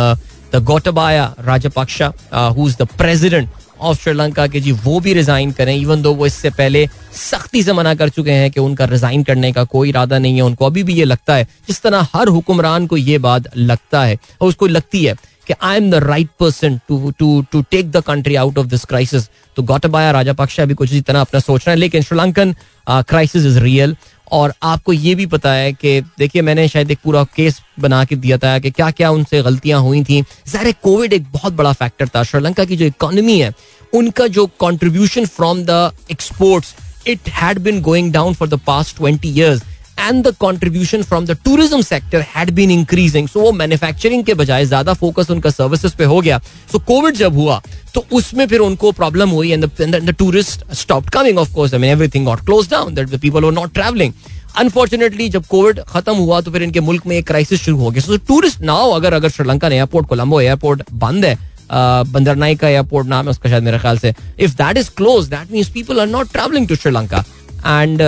the 0.53 0.63
Gotabaya 0.65 1.35
Rajapaksa 1.41 2.13
who 2.35 2.69
is 2.69 2.77
the 2.79 2.87
president 2.99 3.49
of 3.81 4.03
Sri Lanka 4.03 4.47
के 4.47 4.61
जी, 4.61 4.73
वो 4.73 5.01
भी 5.01 5.15
रिजाइन 5.15 5.53
करें 5.53 5.75
इवन 5.75 6.03
दो 6.03 6.13
वो 6.15 6.27
इससे 6.27 6.51
पहले 6.53 6.87
सख्ती 7.15 7.63
से 7.63 7.73
मना 7.73 7.95
कर 7.95 8.09
चुके 8.09 8.33
हैं 8.33 8.51
कि 8.51 8.61
उनका 8.61 8.85
रिजाइन 8.87 9.23
करने 9.25 9.53
का 9.53 9.65
कोई 9.67 9.89
इरादा 9.89 10.19
नहीं 10.19 10.35
है, 10.37 10.43
उनको 10.43 10.67
अभी 10.67 10.83
भी 10.83 10.95
ये 10.95 11.05
लगता 11.05 11.35
है, 11.35 11.45
जिस 11.69 11.83
तरह 11.83 12.09
हर 12.15 12.29
हुक्मरान 12.29 12.87
को 12.87 12.97
ये 12.97 13.19
बात 13.21 13.57
लगता 13.57 14.05
है, 14.05 14.19
और 14.41 14.49
उसको 14.49 14.67
लगती 14.67 15.05
है 15.05 15.15
कि 15.47 15.55
I 15.63 15.77
am 15.77 15.91
the 15.91 15.95
right 15.95 16.29
person 16.41 16.79
to 16.89 17.11
to 17.19 17.45
to 17.53 17.61
take 17.71 17.91
the 17.93 18.01
country 18.03 18.35
out 18.35 18.59
of 18.59 18.67
this 18.67 18.85
crisis 18.85 19.29
तो 19.57 19.63
गौटबाया 19.63 20.11
राजा 20.11 20.65
भी 20.65 20.75
कुछ 20.75 20.95
तरह 21.07 21.21
अपना 21.21 21.41
सोच 21.41 21.67
रहे 21.67 21.75
हैं, 21.75 21.81
लेकिन 21.81 22.03
श्रीलंकन 22.03 22.55
क्राइसिस 22.87 23.47
इज़ 23.47 23.59
रियल 23.61 23.97
और 24.33 24.53
आपको 24.63 24.93
ये 24.93 25.15
भी 25.15 25.27
पता 25.27 25.53
है 25.53 25.73
कि 25.73 26.01
देखिए, 26.19 26.43
मैंने 26.43 26.67
शायद 26.69 26.91
एक 26.91 26.99
पूरा 27.05 27.25
केस 27.37 27.61
बना 27.81 28.05
के 28.05 28.17
दिया 28.17 28.39
था 28.39 28.59
कि 28.59 28.71
क्या 28.71 28.91
क्या 28.91 29.11
उनसे 29.11 29.43
गलतियाँ 29.43 29.81
हुई 29.81 30.03
थी। 30.05 30.23
ज़ाहिर 30.49 30.75
कोविड 30.83 31.13
एक 31.13 31.31
बहुत 31.33 31.53
बड़ा 31.53 31.73
फैक्टर 31.73 32.09
था। 32.09 32.23
श्रीलंका 32.23 32.65
की 32.65 32.77
जो 32.77 32.85
इकोनॉमी 32.87 33.39
है, 33.41 33.53
उनका 33.95 34.27
जो 34.29 34.47
contribution 34.59 35.27
from 35.27 35.63
the 35.65 35.91
exports 36.11 36.75
it 37.09 37.29
had 37.33 37.59
been 37.59 37.81
going 37.83 38.13
down 38.13 38.35
for 38.35 38.49
the 38.49 38.61
past 38.67 38.97
twenty 38.97 39.29
years 39.31 39.63
and 39.99 40.23
the 40.27 40.35
contribution 40.41 41.03
from 41.03 41.27
the 41.27 41.37
tourism 41.45 41.83
sector 41.83 42.25
had 42.29 42.51
been 42.55 42.71
increasing 42.71 43.29
so 43.29 43.41
वो 43.41 43.53
मैन्युफैक्चरिंग 43.53 44.25
के 44.25 44.35
बजाय 44.35 44.65
ज़्यादा 44.67 44.95
फोकस 44.95 45.31
उनका 45.31 45.51
सर्विसेज़ 45.51 45.97
पे 45.97 46.05
हो 46.05 46.21
गया। 46.21 46.39
सो 46.39 46.79
so, 46.79 46.85
कोविड 46.85 47.17
जब 47.17 47.35
हुआ 47.37 47.61
तो 47.95 48.05
उसमें 48.13 48.47
फिर 48.47 48.61
उनको 48.61 48.93
प्रॉब्लम 48.93 49.31
हुई 49.31 49.51
and 49.53 49.65
the 49.65 50.15
tourist 50.19 50.73
stop 50.75 51.09
coming 51.15 51.39
of 51.39 51.53
course 51.55 51.75
I 51.75 51.81
mean 51.81 51.91
everything 51.91 52.25
got 52.27 52.45
close 52.47 52.71
down 52.71 52.95
that 52.95 53.09
the 53.09 53.21
people 53.21 53.45
were 53.45 53.53
not 53.53 53.75
travelling 53.75 54.13
unfortunately 54.57 55.29
जब 55.29 55.47
कोविड 55.47 55.81
खत्म 55.89 56.15
हुआ 56.17 56.41
तो 56.41 56.51
फिर 56.51 56.63
इनके 56.63 56.81
मुल्क 56.81 57.07
में 57.07 57.17
एक 57.17 57.27
क्राइसिस 57.27 57.63
शुरू 57.63 57.77
हो 57.77 57.91
गया। 57.91 58.03
सो 58.03 58.17
टूरिस्ट 58.29 58.61
नाउ 58.63 58.91
अगर 58.93 59.15
अगर 59.15 59.29
श्रीलंका 59.31 59.69
एयरपोर्ट 59.69 60.09
कोलंबो 60.09 60.41
एयरपोर्ट 60.41 60.83
बंद 60.95 61.25
है 61.25 61.37
बंदरनाई 61.73 62.55
का 62.57 62.69
एयरपोर्ट 62.69 63.07
नाम 63.09 63.25
है 63.25 63.31
उसका 63.31 63.51
शायद 63.51 63.65
मेरे 63.65 63.79
ख्याल 63.79 63.99
से। 63.99 64.13
If 64.39 64.53
that 64.55 64.77
is 64.77 64.91
close 64.97 65.29
that 65.29 65.53
means 65.53 65.69
people 65.75 66.01
are 66.01 66.07
not 66.07 66.33
travelling 66.33 66.69
to 66.69 66.77
Sri Lanka 66.77 67.25
and 67.67 68.01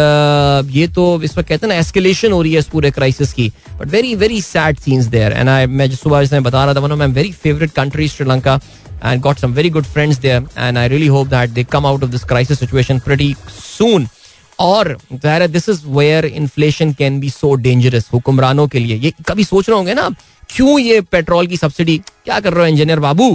ये 0.72 0.86
तो 0.88 1.22
इस 1.22 1.36
वक्त 1.38 1.48
कहते 1.48 1.66
हैं 1.66 1.72
ना 1.74 1.80
एस्केलेशन 1.80 2.32
हो 2.32 2.40
रही 2.42 2.52
है 2.52 2.59
इस 2.59 2.68
पूरे 2.68 2.90
क्राइसिस 2.90 3.32
की। 3.32 3.52
But 3.78 3.90
very 3.90 4.14
very 4.14 4.40
sad 4.42 4.78
scenes 4.78 5.07
there 5.14 5.32
and 5.32 5.48
I 5.48 5.66
मैं 5.66 5.90
जिस 5.90 6.00
सुबह 6.00 6.20
इसमें 6.20 6.42
बता 6.42 6.64
रहा 6.64 6.74
था 6.74 6.80
one 6.80 6.92
of 6.92 6.98
my 6.98 7.09
very 7.12 7.32
favourite 7.44 7.72
country 7.72 8.09
Sri Lanka 8.09 8.61
and 9.02 9.20
got 9.24 9.40
some 9.40 9.52
very 9.57 9.70
good 9.72 9.86
friends 9.86 10.18
there. 10.20 10.42
And 10.57 10.78
I 10.78 10.84
really 10.88 11.09
hope 11.14 11.28
that 11.30 11.50
they 11.57 11.64
come 11.64 11.88
out 11.88 12.04
of 12.04 12.12
this 12.12 12.22
crisis 12.28 12.61
situation 12.62 13.00
pretty 13.09 13.26
soon. 13.57 14.07
और 14.59 14.96
ज़ाहिर 15.12 15.42
है 15.42 15.48
this 15.48 15.68
is 15.68 15.80
where 15.96 16.24
inflation 16.26 16.92
can 16.98 17.18
be 17.20 17.30
so 17.30 17.54
dangerous 17.54 18.09
हुक्मरानों 18.12 18.66
के 18.68 18.78
लिए। 18.78 18.96
ये 18.96 19.12
कभी 19.28 19.44
सोच 19.44 19.68
रहे 19.68 19.76
होंगे 19.76 19.94
ना 19.94 20.09
क्यों 20.50 20.78
ये 20.80 21.00
पेट्रोल 21.12 21.46
की 21.46 21.57
सब्सिडी 21.57 21.98
क्या 21.98 22.40
कर 22.40 22.52
रहे 22.52 22.62
हो 22.62 22.68
इंजीनियर 22.68 23.00
बाबू? 23.00 23.28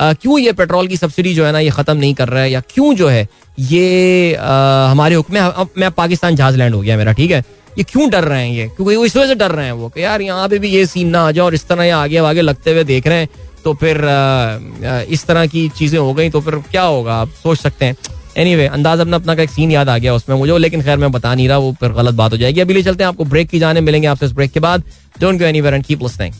क्यों 0.00 0.38
ये 0.38 0.52
पेट्रोल 0.52 0.86
की 0.88 0.96
सब्सिडी 0.96 1.34
जो 1.34 1.44
है 1.44 1.52
ना 1.52 1.58
ये 1.58 1.70
खत्म 1.70 1.96
नहीं 1.96 2.14
कर 2.14 2.28
रहा 2.28 2.42
है? 2.42 2.50
या 2.50 2.60
क्यों 2.70 2.94
जो 2.94 3.08
है 3.08 3.28
ये 3.60 4.34
हमारे 4.34 5.14
हुक्म 5.14 5.70
मैं 5.78 5.90
पाकिस्तान 5.92 6.36
जहाज़ 6.36 6.56
लैंड 6.56 6.74
हो 6.74 6.80
गया 6.80 6.96
मेरा, 6.96 7.12
ठीक 7.12 7.30
है? 7.30 7.42
ये 7.78 7.84
क्यों 7.84 8.08
डर 8.10 8.24
रहे 8.24 8.46
हैं 8.46 8.54
ये? 8.54 8.66
क्योंकि 8.68 9.04
इस 9.06 9.16
वजह 9.16 9.26
से 9.26 9.34
डर 9.34 9.50
रहे 9.50 9.66
हैं 9.66 9.72
वो 9.72 9.88
कि 9.88 10.02
यार 10.04 10.22
यहाँ 10.22 10.48
पे 10.48 10.58
भी 10.58 10.68
ये 10.68 10.86
सीन 10.86 11.08
ना 11.08 11.26
आ 11.26 11.30
जाए 11.30 11.44
और 11.44 11.54
इस 11.54 11.66
तरह 11.68 11.84
ये 11.84 11.90
आगे 11.92 12.18
आगे 12.18 12.40
लगते 12.40 12.72
हुए 12.72 12.84
देख 12.84 13.06
रहे 13.06 13.18
हैं 13.18 13.28
तो 13.64 13.74
फिर 13.74 14.00
इस 15.10 15.24
तरह 15.26 15.46
की 15.46 15.68
चीज़ें 15.78 15.98
हो 15.98 16.12
गई 16.14 16.30
तो 16.30 16.40
फिर 16.40 16.54
क्या 16.70 16.82
होगा? 16.82 17.14
आप 17.14 17.28
सोच 17.42 17.58
सकते 17.58 17.84
हैं। 17.84 17.96
एनी 18.36 18.54
वे 18.56 18.66
अंदाज 18.68 19.00
अपना 19.00 19.16
अपना 19.16 19.34
का 19.34 19.42
एक 19.42 19.50
सीन 19.50 19.70
याद 19.70 19.88
आ 19.88 19.96
गया 19.98 20.14
उसमें 20.14 20.36
मुझे, 20.36 20.58
लेकिन 20.58 20.82
खैर 20.82 20.98
मैं 20.98 21.10
बता 21.12 21.34
नहीं 21.34 21.48
रहा, 21.48 21.58
वो 21.58 21.72
फिर 21.80 21.92
गलत 21.92 22.14
बात 22.14 22.32
हो 22.32 22.36
जाएगी। 22.36 22.60
अभी 22.60 22.74
ले 22.74 22.82
चलते 22.82 23.04
हैं, 23.04 23.08
आपको 23.08 23.24
ब्रेक 23.24 23.48
की 23.48 23.58
जाने 23.58 23.80
मिलेंगे 23.80 24.06
आपसे 24.08 24.26
इस 24.26 24.32
ब्रेक 24.32 24.52
के 24.52 24.60
बाद। 24.60 24.82
Don't 25.20 25.38
go 25.38 25.44
anywhere 25.44 25.74
and 25.74 25.84
keep 25.84 26.02
listening 26.02 26.32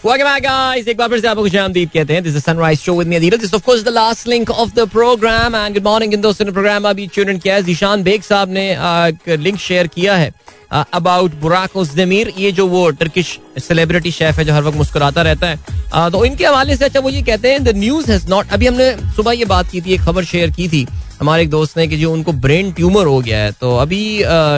Welcome 0.00 0.26
back, 0.26 0.42
guys. 0.42 0.88
एक 0.88 0.96
बार 0.96 1.08
फिर 1.08 1.20
से 1.20 1.28
आपको 1.28 1.42
खुशामदीद 1.42 1.90
कहते 1.90 2.14
हैं. 2.14 2.22
Is 2.24 2.36
Sunrise 2.44 2.80
Show 2.84 2.94
with 2.94 3.08
me, 3.08 3.18
Adira. 3.18 3.38
This 3.38 3.50
is 3.50 3.54
of 3.54 3.64
course 3.64 3.82
the 3.84 3.92
last 3.92 4.26
link 4.26 4.50
of 4.62 4.72
the 4.74 4.86
program. 4.94 5.54
And 5.54 5.74
good 5.74 5.84
morning, 5.84 6.12
इन 6.14 6.20
दोस्तों 6.20 6.44
ने 6.44 6.52
प्रोग्राम 6.52 6.88
अभी 6.88 7.06
ट्यून 7.14 7.38
किया 7.38 7.54
है. 7.54 7.62
जीशान 7.62 8.02
बेग 8.02 8.22
साहब 8.22 8.48
ने 8.50 8.70
एक 8.72 9.28
लिंक 9.40 9.58
शेयर 9.58 9.86
किया 9.96 10.16
है 10.16 10.32
अबाउट 10.72 11.34
बुराक 11.40 11.76
उजदमीर 11.76 12.32
ये 12.38 12.50
जो 12.52 12.66
वो 12.66 12.88
टर्किश 13.00 13.38
सेलिब्रिटी 13.58 14.10
शेफ 14.10 14.38
है 14.38 14.44
जो 14.44 14.52
हर 14.54 14.62
वक्त 14.62 14.76
मुस्कुराता 14.76 15.22
रहता 15.22 15.48
है 15.48 16.10
तो 16.10 16.24
इनके 16.24 16.44
हवाले 16.46 16.76
से 16.76 16.84
अच्छा 16.84 17.00
वो 17.00 17.10
ये 17.10 17.22
कहते 17.22 17.52
हैं 17.52 17.62
द 17.64 17.76
न्यूज़ 17.76 18.10
हैज़ 18.10 18.28
नॉट 18.30 18.52
अभी 18.52 18.66
हमने 18.66 18.90
सुबह 19.16 19.32
ये 19.32 19.44
बात 19.44 19.70
की 19.70 19.80
थी 19.80 19.94
एक 19.94 20.00
खबर 20.02 20.24
शेयर 20.24 20.50
की 20.50 20.68
थी 20.68 20.86
हमारे 21.20 21.42
एक 21.42 21.50
दोस्त 21.50 21.76
ने 21.78 21.86
कि 21.88 21.96
जो 21.96 22.12
उनको 22.12 22.32
ब्रेन 22.46 22.72
ट्यूमर 22.72 23.06
हो 23.06 23.18
गया 23.20 23.38
है 23.38 23.52
तो 23.60 23.76
अभी 23.78 24.02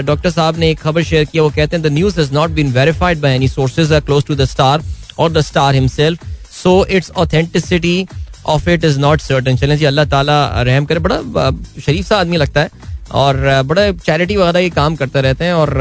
डॉक्टर 0.06 0.30
साहब 0.30 0.58
ने 0.58 0.70
एक 0.70 0.80
खबर 0.80 1.02
शेयर 1.02 1.24
किया 1.24 1.42
वो 1.42 1.50
कहते 1.56 1.76
हैं 1.76 1.82
the 1.84 1.92
news 1.92 2.20
has 2.20 2.32
not 2.34 2.50
been 2.50 2.72
verified 2.72 3.20
by 3.20 3.34
any 3.34 3.48
sources 3.48 3.92
are 3.92 4.00
close 4.00 4.24
to 4.26 4.34
the 4.34 4.44
star 4.54 4.82
और 5.18 5.32
the 5.32 5.40
star 5.42 5.74
himself 5.74 6.24
so 6.52 6.84
its 6.86 7.10
authenticity 7.16 8.06
of 8.46 8.68
it 8.70 8.84
is 8.84 8.98
not 9.00 9.20
certain 9.20 9.56
चलें 9.56 9.76
जी, 9.78 9.84
अल्लाह 9.84 10.04
ताला 10.04 10.62
रहम 10.62 10.84
करे। 10.84 10.98
बड़ा 11.00 11.50
शरीफ 11.86 12.06
सा 12.06 12.16
आदमी 12.16 12.36
लगता 12.36 12.60
है 12.60 12.92
और 13.12 13.36
बड़ा 13.66 13.90
चैरिटी 13.92 14.36
वगैरह 14.36 14.60
ये 14.60 14.70
काम 14.70 14.96
करते 14.96 15.20
रहते 15.20 15.44
हैं 15.44 15.52
और 15.54 15.80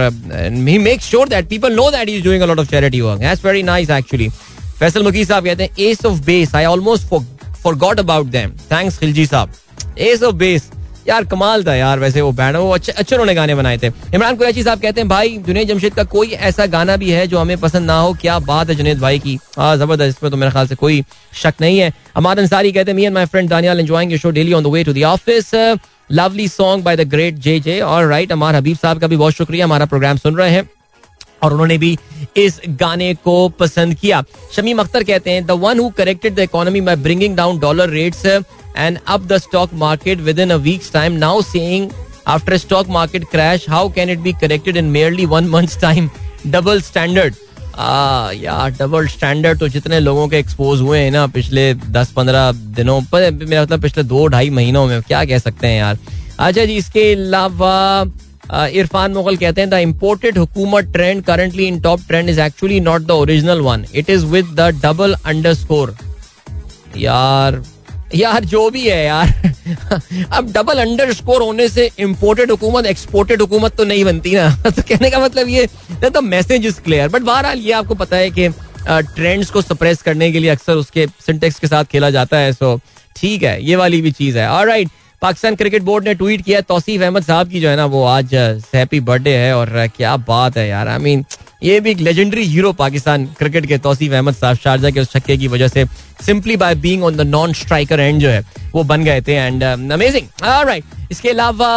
he 0.68 0.78
make 0.80 1.02
sure 1.02 1.30
that 1.30 1.48
people 1.50 1.76
know 1.76 1.90
that 1.92 2.10
is 2.10 2.24
doing 2.24 2.42
a 2.42 2.46
lot 2.46 2.60
of 2.60 2.70
charity 2.70 3.02
work 3.02 3.20
that's 3.20 3.46
very 3.46 3.64
nice 3.64 3.90
actually 3.90 4.30
Faisal 4.80 5.04
Muki 5.04 5.26
साहब 5.26 5.46
कहते 5.46 5.64
हैं 5.64 5.86
as 5.88 6.06
of 6.06 6.22
base 6.26 6.56
I 6.56 6.66
almost 6.66 7.08
forgot 7.64 8.00
about 8.00 8.28
them 8.28 8.52
thanks 8.72 8.98
Khilji 9.00 9.26
साहब. 9.26 9.52
एस 9.98 10.24
ऑफ़ 10.24 10.36
बेस 10.36 10.70
यार, 11.08 11.24
कमाल 11.26 11.64
था 11.64 11.76
यार 11.76 12.00
वैसे 12.00 12.22
वो 12.22 12.32
बैंड 12.32 12.56
वो 12.58 12.70
अच्छे 12.72 12.92
अच्छे 12.92 13.16
उन्होंने 13.16 13.34
गाने 13.36 13.56
बनाए 13.56 13.78
थे। 13.78 13.88
इमरान 13.88 14.36
कुरैशी 14.36 14.64
साहब 14.64 14.82
कहते 14.82 15.02
हैं, 15.02 15.08
भाई, 15.10 15.38
जुनेद 15.38 15.68
जमशेद 15.68 15.94
का 15.94 16.04
कोई 16.06 16.30
ऐसा 16.30 16.66
गाना 16.68 16.96
भी 16.98 17.10
है 17.12 17.26
जो 17.28 17.40
हमें 17.40 17.58
पसंद 17.58 17.86
ना 17.88 18.00
हो? 18.00 18.14
क्या 18.14 18.38
बात 18.42 18.70
है 18.70 18.76
जुनेद 18.76 19.00
भाई 19.00 19.20
की? 19.20 19.38
हाँ 19.58 19.76
ज़बरदस्त, 19.78 20.18
इसमें 20.18 20.32
तो 20.32 20.38
मेरे 20.38 20.52
ख्याल 20.52 20.68
से 20.68 20.76
कोई 20.76 21.04
शक 21.34 21.54
नहीं 21.62 21.80
है। 21.80 21.92
अमाद 22.16 22.40
अंसारी 22.40 22.72
कहते 22.72 22.92
हैं 22.92 22.96
me 22.96 23.06
and 23.06 23.14
my 23.14 23.26
friend 23.26 23.50
Daniyal 23.50 23.80
enjoying 23.80 24.12
your 24.12 24.20
show 24.20 24.30
daily 24.32 24.54
on 24.54 24.64
the 24.64 24.68
way 24.68 24.84
to 24.84 24.94
the 24.94 25.04
office 25.06 25.52
lovely 26.12 26.48
song 26.48 26.84
by 26.84 26.96
the 26.98 27.08
great 27.10 27.36
J 27.38 27.60
J 27.60 27.80
और 27.82 28.08
राइट 28.08 28.32
अमार 28.32 28.56
हबीब 28.56 28.78
साहब 28.78 29.00
का 29.00 29.08
भी 29.08 29.18
बहुत 29.18 29.34
शुक्रिया, 29.34 29.66
हमारा 29.66 29.86
प्रोग्राम 29.86 30.18
सुन 30.18 30.36
रहे 30.36 30.52
हैं। 30.52 30.70
और 31.44 31.54
उन्होंने 31.54 31.78
भी 31.78 31.98
इस 32.38 32.60
गाने 32.72 33.14
को 33.16 33.48
पसंद 33.50 33.94
किया। 33.94 34.24
शमीम 34.56 34.80
अख्तर 34.80 35.04
कहते 35.04 35.32
हैं 35.32 35.46
the 35.46 35.52
one 35.62 35.80
who 35.80 35.90
corrected 35.90 36.36
the 36.36 36.40
economy 36.40 36.82
by 36.82 36.96
bringing 36.98 37.36
down 37.36 37.60
dollar 37.60 37.90
rates 37.90 38.26
and 38.78 38.98
up 39.08 39.28
the 39.28 39.38
stock 39.38 39.74
market 39.84 40.22
within 40.40 40.50
a 40.50 40.56
week's 40.66 40.92
time 40.94 41.14
now 41.20 41.42
saying 41.42 41.90
after 42.28 42.58
stock 42.58 42.90
market 42.90 43.24
crash 43.32 43.70
how 43.70 43.90
can 43.94 44.10
it 44.10 44.20
be 44.20 44.34
corrected 44.42 44.78
in 44.78 44.86
merely 44.92 45.26
one 45.26 45.48
month's 45.48 45.80
time 45.82 46.10
double 46.48 46.82
standard 46.82 47.36
यार 47.78 48.72
double 48.72 49.08
standard 49.08 49.60
तो 49.60 49.68
जितने 49.68 50.00
लोगों 50.00 50.28
के 50.28 50.38
expose 50.38 50.82
हुए 50.82 51.00
हैं 51.00 51.12
ना 51.12 51.26
पिछले 51.28 51.74
दस 51.74 52.12
पंद्रह 52.12 52.52
दिनों 52.76 53.02
पर 53.12 53.32
मेरा 53.32 53.62
मतलब 53.62 53.82
पिछले 53.82 54.04
दो 54.04 54.26
ढाई 54.28 54.50
महीनों 54.50 54.86
में, 54.88 55.02
क्या 55.02 55.24
कह 55.26 55.38
सकते 55.38 55.68
हैं 55.68 55.78
यार? 55.78 55.98
अच्छा 56.40 56.66
जी, 56.66 56.76
इसके 56.76 57.12
अलावा 57.14 58.68
इरफान 58.68 59.12
मुगल 59.12 59.38
कहते 59.38 59.62
हैं 59.62 59.70
द 59.70 59.74
इम्पोर्टेड 59.82 60.38
हुकूमत 60.38 60.92
trend 60.94 61.24
currently 61.26 61.66
in 61.68 61.80
top 61.82 62.02
trend 62.08 62.30
is 62.30 62.42
actually 62.42 62.80
not 62.80 63.02
the 63.02 63.12
original 63.12 63.62
one 63.62 63.86
it 63.96 64.10
is 64.10 64.26
with 64.26 64.56
the 64.60 64.70
double 64.84 65.14
underscore 65.54 65.96
यार 66.98 67.62
यार, 68.16 68.46
जो 68.46 68.70
भी 68.70 68.88
है 68.88 69.06
यार। 69.06 69.28
अब 70.34 70.52
डबल 70.54 70.80
अंडर 70.80 71.14
स्कोर 71.14 71.42
होने 71.42 71.68
से 71.70 71.90
इम्पोर्टेड 72.00 72.52
हुकूमत 72.52 72.86
एक्सपोर्टेड 72.86 73.42
हुकूमत 73.42 73.76
तो 73.78 73.84
नहीं 73.84 74.04
बनती 74.06 74.36
ना। 74.36 74.50
तो 74.66 74.82
कहने 74.82 75.10
का 75.10 75.20
मतलब 75.20 75.50
ये 75.50 75.68
the 76.04 76.18
message 76.24 76.66
is 76.66 76.80
clear 76.82 77.10
but 77.10 77.22
बहरहाल, 77.22 77.60
ये 77.60 77.72
आपको 77.74 77.96
पता 77.96 78.18
है 78.18 78.30
कि 78.32 78.50
ट्रेंड्स 78.90 79.50
को 79.52 79.62
सप्रेस 79.62 80.02
करने 80.02 80.32
के 80.32 80.40
लिए 80.40 80.50
अक्सर 80.50 80.76
उसके 80.76 81.08
सिंटेक्स 81.26 81.60
के 81.60 81.68
साथ 81.68 81.86
खेला 81.92 82.10
जाता 82.10 82.38
है। 82.38 82.52
सो 82.54 82.80
ठीक 83.16 83.44
है, 83.44 83.64
ये 83.66 83.76
वाली 83.76 84.02
भी 84.02 84.12
चीज़ 84.12 84.38
है। 84.38 84.48
और 84.50 84.68
राइट 84.68 84.90
पाकिस्तान 85.22 85.56
क्रिकेट 85.56 85.82
बोर्ड 85.82 86.08
ने 86.08 86.14
ट्वीट 86.14 86.42
किया 86.42 86.62
तौसीफ 86.62 87.02
अहमद 87.02 87.24
साहब 87.24 87.50
की 87.50 87.60
जो 87.62 87.70
है 87.70 87.76
ना, 87.76 87.86
वो 87.86 88.04
आज 88.06 88.34
हैप्पी 88.76 89.00
बर्थडे 89.02 89.36
है 89.38 89.56
और 89.58 89.70
क्या 89.98 90.16
बात 90.28 90.58
है 90.58 90.68
यार। 90.68 90.88
आई 90.88 91.00
मीन 91.00 91.26
ये 91.64 91.80
भी 91.80 91.92
एक 91.92 92.00
लेजेंडरी 92.00 92.44
हीरो 92.46 92.72
पाकिस्तान 92.74 93.26
क्रिकेट 93.38 93.66
के 93.66 93.78
तौसीफ 93.78 94.12
अहमद 94.14 94.34
साहब 94.36 94.58
शारजा 94.64 94.90
के 94.92 95.00
उस 95.00 95.12
छक्के 95.12 95.38
की 95.38 95.48
वजह 95.48 95.68
से 95.68 95.86
simply 96.26 96.56
by 96.58 96.76
being 96.76 97.04
on 97.04 97.16
the 97.18 97.22
non 97.22 97.54
striker 97.54 98.00
end 98.00 98.20
जो 98.22 98.30
है, 98.30 98.44
वो 98.74 98.84
बन 98.84 99.04
गए 99.04 99.22
थे 99.28 99.34
एंड 99.34 99.64
अमेजिंग 99.64 100.28
ऑलराइट 100.44 100.84
इसके 101.12 101.30
अलावा 101.30 101.70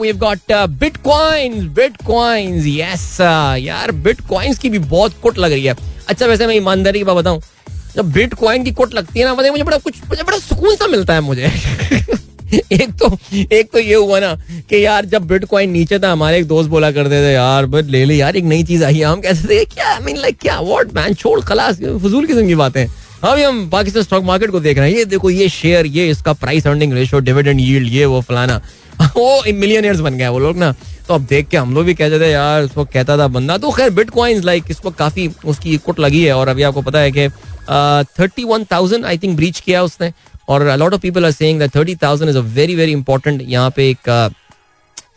we 0.00 0.08
have 0.08 0.18
got 0.18 0.52
bitcoins 0.80 1.64
bitcoins 1.76 2.64
yes 2.66 3.16
यार 3.60 3.92
बिटकॉइंस 4.06 4.58
की 4.58 4.70
भी 4.70 4.78
बहुत 4.78 5.20
कुट 5.22 5.38
लग 5.38 5.52
रही 5.52 5.64
है। 5.64 5.76
अच्छा 6.08 6.26
वैसे 6.26 6.46
मैं 6.46 6.54
ईमानदारी 6.56 6.98
की 6.98 7.04
बात 7.04 7.16
बताऊँ, 7.16 7.40
जब 7.96 8.12
बिटकॉइन 8.12 8.64
की 8.64 8.72
कुट 8.72 8.94
लगती 8.94 9.20
है 9.20 9.26
ना 9.26 9.34
मुझे 9.34 9.62
बड़ा 9.62 9.78
कुछ, 9.78 10.02
मुझे 10.08 10.22
बड़ा 10.22 10.38
सुकून 10.38 10.74
सा 10.76 10.86
मिलता 10.86 11.14
है, 11.14 11.20
मुझे। 11.20 11.50
एक 12.72 12.92
तो 12.98 13.16
एक 13.52 13.70
तो 13.72 13.78
ये 13.78 13.94
हुआ 13.94 14.18
ना 14.20 14.34
कि 14.70 14.84
यार 14.84 15.04
जब 15.06 15.26
बिटकॉइन 15.26 15.70
नीचे 15.70 15.98
था, 15.98 16.10
हमारे 16.12 16.38
एक 16.38 16.46
दोस्त 16.46 16.70
बोला 16.70 16.90
करते 16.92 17.20
थे, 17.22 17.32
यार, 17.32 17.66
बट 17.66 17.84
ले 17.86 18.04
ले 18.04 18.14
यार, 18.14 18.36
एक 18.36 18.44
नई 18.44 18.62
चीज़ 18.64 18.84
आई 18.84 18.94
है। 18.94 19.04
हम 19.04 19.20
कहते 19.20 19.48
थे, 19.48 19.64
क्या 19.66 19.88
आई 19.88 20.04
मीन 20.04 20.16
लाइक 20.16 20.38
क्या 20.40 20.58
व्हाट 20.60 20.94
मैन 20.94 21.14
छोड़, 21.14 21.40
खलास, 21.42 21.76
फजूल 21.76 22.26
किस्म 22.26 22.46
की 22.46 22.54
बातें 22.54 22.86
अभी 23.22 23.42
हम 23.42 23.68
पाकिस्तान 23.70 24.02
स्टॉक 24.02 24.24
मार्केट 24.24 24.50
को 24.50 24.60
देख 24.60 24.78
रहे 24.78 24.90
हैं, 24.90 24.98
ये 24.98 25.04
देखो, 25.04 25.30
ये 25.30 25.48
शेयर 25.48 25.86
ये 25.86 26.08
इसका 26.10 26.32
price 26.34 26.66
earning 26.66 26.92
ratio 26.92 27.18
dividend 27.20 27.60
yield 27.60 27.88
ये 27.88 28.04
वो 28.06 28.20
फलाना 28.20 28.60
वो 29.16 29.42
मिलियनियर्स 29.52 30.00
बन 30.00 30.16
गए 30.18 30.28
वो 30.28 30.38
लोग 30.38 30.56
ना। 30.56 30.72
तो 31.08 31.14
अब 31.14 31.20
देख 31.26 31.48
के 31.48 31.56
हम 31.56 31.74
लोग 31.74 31.84
भी 31.84 31.94
कहते 31.94 32.18
थे, 32.20 32.30
यार 32.30 32.62
उसको 32.62 32.84
कहता 32.84 33.16
था 33.18 33.26
बंदा। 33.28 33.56
तो 33.58 33.70
खैर 33.70 33.90
बिटकॉइंस 33.90 34.44
लाइक 34.44 34.64
इस 34.64 34.70
इसको 34.70 34.90
काफ़ी 34.90 35.28
उसकी 35.44 35.76
कुट 35.76 36.00
लगी 36.00 36.24
है 36.24 36.32
और 36.32 36.48
अभी 36.48 36.62
आपको 36.62 36.82
पता 36.82 36.98
है 36.98 37.12
कि 37.12 37.28
thirty 38.18 38.44
one 38.44 38.64
thousand 38.72 39.04
I 39.04 39.18
think 39.18 39.36
breach 39.36 39.60
किया 39.60 39.82
उसने। 39.82 40.12
और 40.48 40.66
lot 40.78 40.94
of 40.94 41.00
people 41.00 41.24
are 41.24 41.30
saying 41.32 41.58
that 41.60 41.74
thirty 41.76 41.96
thousand 42.02 42.30
is 42.30 42.38
a 42.38 42.40
very 42.54 42.74
very 42.74 42.92
important 42.92 43.42
यहाँ 43.46 43.70
पे 43.76 43.88
एक 43.90 44.08
uh, 44.08 44.34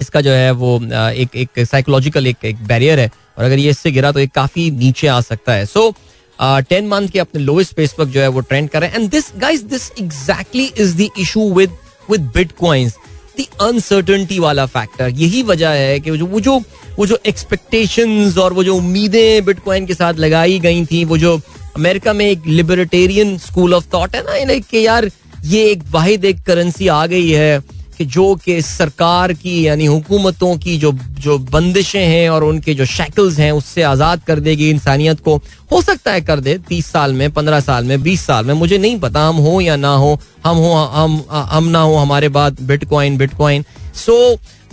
इसका 0.01 0.21
जो 0.21 0.31
है 0.31 0.51
वो 0.51 0.77
uh, 0.79 1.11
एक 1.11 1.35
एक 1.35 1.65
साइकोलॉजिकल 1.65 2.27
एक 2.27 2.45
एक 2.45 2.63
बैरियर 2.67 2.99
है। 2.99 3.11
और 3.37 3.43
अगर 3.45 3.59
ये 3.59 3.69
इससे 3.69 3.91
गिरा 3.91 4.11
तो 4.11 4.19
ये 4.19 4.27
काफ़ी 4.35 4.69
नीचे 4.71 5.07
आ 5.07 5.19
सकता 5.21 5.53
है। 5.53 5.65
सो 5.65 5.93
टेन 6.39 6.87
मंथ 6.87 7.07
के 7.09 7.19
अपने 7.19 7.41
लोएस्ट 7.41 7.73
पेस 7.73 7.93
पर 7.97 8.05
जो 8.05 8.21
है 8.21 8.27
वो 8.27 8.39
ट्रेंड 8.41 8.69
कर 8.69 8.81
रहे 8.81 8.89
हैं। 8.89 8.99
And 8.99 9.09
this 9.11 9.31
guys 9.37 9.61
this 9.63 9.89
exactly 9.99 10.65
is 10.77 10.95
the 10.97 11.09
issue 11.19 11.51
with 11.53 11.77
with 12.09 12.21
bitcoins 12.35 12.95
the 13.39 13.45
uncertainty 13.61 14.39
वाला 14.39 14.65
फैक्टर 14.65 15.09
यही 15.09 15.41
वजह 15.43 15.69
है 15.69 15.99
कि 15.99 16.11
वो 16.11 16.39
जो 16.39 16.59
वो 16.97 17.05
जो 17.07 17.17
एक्सपेक्टेशंस 17.25 18.37
और 18.37 18.53
वो 18.53 18.63
जो 18.63 18.75
उम्मीदें 18.75 19.45
बिटकॉइन 19.45 19.85
के 19.85 19.93
साथ 19.93 20.13
लगाई 20.19 20.59
गई 20.59 20.85
थी 20.85 21.03
वो 21.05 21.17
जो 21.17 21.39
अमेरिका 21.75 22.13
में 22.13 22.25
एक 22.25 22.47
लिबरेटेरियन 22.47 23.37
स्कूल 23.37 23.73
ऑफ़ 23.73 23.85
थॉट 23.93 24.15
है 24.15 24.45
ना 24.45 24.57
कि 24.61 24.85
यार, 24.85 25.09
ये 25.45 25.63
एक 25.71 25.83
वाहिद 25.91 26.25
एक 26.25 26.41
करेंसी 26.45 26.87
आ 26.87 27.05
गई 27.05 27.29
है 27.29 27.59
कि 27.97 28.05
जो 28.05 28.33
कि 28.35 28.61
सरकार 28.61 29.33
की, 29.33 29.65
यानी 29.67 29.85
हुकूमतों 29.85 30.55
की 30.57 30.77
जो 30.77 30.91
जो 31.23 31.37
बंदिशें 31.39 32.05
हैं 32.05 32.29
और 32.29 32.43
उनके 32.43 32.73
जो 32.73 32.85
शैकल्स 32.85 33.37
हैं, 33.39 33.51
उससे 33.51 33.81
आज़ाद 33.83 34.21
कर 34.27 34.39
देगी 34.39 34.69
इंसानियत 34.69 35.19
को। 35.19 35.35
हो 35.71 35.81
सकता 35.81 36.11
है 36.11 36.21
कर 36.21 36.39
दे, 36.39 36.57
तीस 36.69 36.91
साल 36.91 37.13
में, 37.13 37.29
पंद्रह 37.31 37.59
साल 37.59 37.83
में, 37.83 38.01
बीस 38.03 38.25
साल 38.25 38.45
में, 38.45 38.53
मुझे 38.53 38.77
नहीं 38.77 38.99
पता, 38.99 39.27
हम 39.27 39.35
हो 39.37 39.59
या 39.61 39.75
ना 39.75 39.93
हो, 39.95 40.19
हम 40.45 40.57
हो, 40.57 40.73
हम 40.73 41.23
हम 41.31 41.67
ना 41.67 41.81
हो, 41.81 41.95
हमारे 41.95 42.29
बाद 42.29 42.57
बिटकॉइन 42.61 43.17
बिटकॉइन 43.17 43.65
सो 43.95 44.15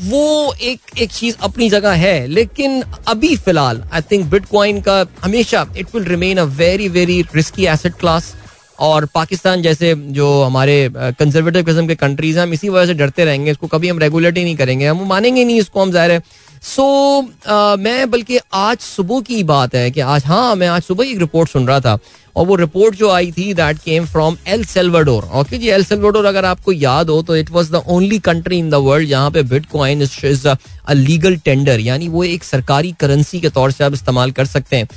वो 0.02 0.54
एक 0.62 0.98
एक 0.98 1.10
चीज़ 1.12 1.36
अपनी 1.42 1.68
जगह 1.70 1.92
है, 1.92 2.26
लेकिन 2.28 2.82
अभी 3.08 3.34
फ़िलहाल 3.36 3.82
आई 3.92 4.00
थिंक 4.12 4.26
बिटकॉइन 4.30 4.80
का 4.80 5.04
हमेशा 5.24 5.66
it 5.78 5.94
will 5.94 6.04
remain 6.04 6.38
a 6.38 6.44
very 6.58 6.88
very 6.90 7.20
risky 7.34 7.66
asset 7.68 7.94
class 8.00 8.34
और 8.80 9.06
पाकिस्तान 9.14 9.62
जैसे 9.62 9.94
जो 10.10 10.42
हमारे 10.42 10.90
कंजर्वेटिव 10.94 11.64
किस्म 11.64 11.86
के 11.86 11.94
कंट्रीज़ 11.96 12.38
हैं, 12.38 12.46
हम 12.46 12.52
इसी 12.52 12.68
वजह 12.68 12.86
से 12.86 12.94
डरते 12.94 13.24
रहेंगे, 13.24 13.50
इसको 13.50 13.66
कभी 13.66 13.88
हम 13.88 13.98
रेगुलेट 13.98 14.38
ही 14.38 14.44
नहीं 14.44 14.56
करेंगे, 14.56 14.86
हम 14.86 15.06
मानेंगे 15.08 15.44
नहीं, 15.44 15.58
इसको 15.60 15.82
हम 15.82 15.92
ज़ाहिर 15.92 16.10
है 16.12 16.22
सो 16.62 16.82
so, 16.82 17.28
uh, 17.50 17.78
मैं 17.78 18.10
बल्कि 18.10 18.38
आज 18.54 18.78
सुबह 18.78 19.20
की 19.20 19.42
बात 19.44 19.74
है 19.74 19.90
कि 19.90 20.00
आज 20.00 20.24
हाँ 20.24 20.54
मैं 20.56 20.66
आज 20.68 20.82
सुबह 20.82 21.06
एक 21.06 21.18
रिपोर्ट 21.18 21.50
सुन 21.50 21.66
रहा 21.68 21.80
था 21.80 21.98
और 22.36 22.46
वो 22.46 22.56
रिपोर्ट 22.56 22.94
जो 22.94 23.10
आई 23.10 23.30
थी 23.32 23.54
that 23.54 23.78
came 23.78 24.06
from 24.06 24.36
El 24.48 24.64
Salvador 24.64 25.24
okay 25.34 25.58
ji 25.58 25.68
El 25.68 25.84
Salvador 25.84 26.24
अगर 26.24 26.44
आपको 26.44 26.72
याद 26.72 27.10
हो 27.10 27.20
तो 27.22 27.36
it 27.36 27.50
was 27.50 27.70
the 27.70 27.82
only 27.88 28.18
country 28.18 28.58
in 28.58 28.70
the 28.70 28.74
world 28.74 29.08
जहाँ 29.08 29.30
पे 29.30 29.42
bitcoin 29.42 30.02
is 30.02 30.48
a 30.48 30.56
legal 30.92 31.36
tender 31.36 31.80
यानी 31.80 32.08
वो 32.08 32.24
एक 32.24 32.44
सरकारी 32.44 32.92
करेंसी 33.00 33.40
के 33.40 33.48
तौर 33.48 33.72
से 33.72 33.84
आप 33.84 33.92
इस्तेमाल 33.92 34.32
कर 34.32 34.46
सकते 34.46 34.76
हैं। 34.76 34.88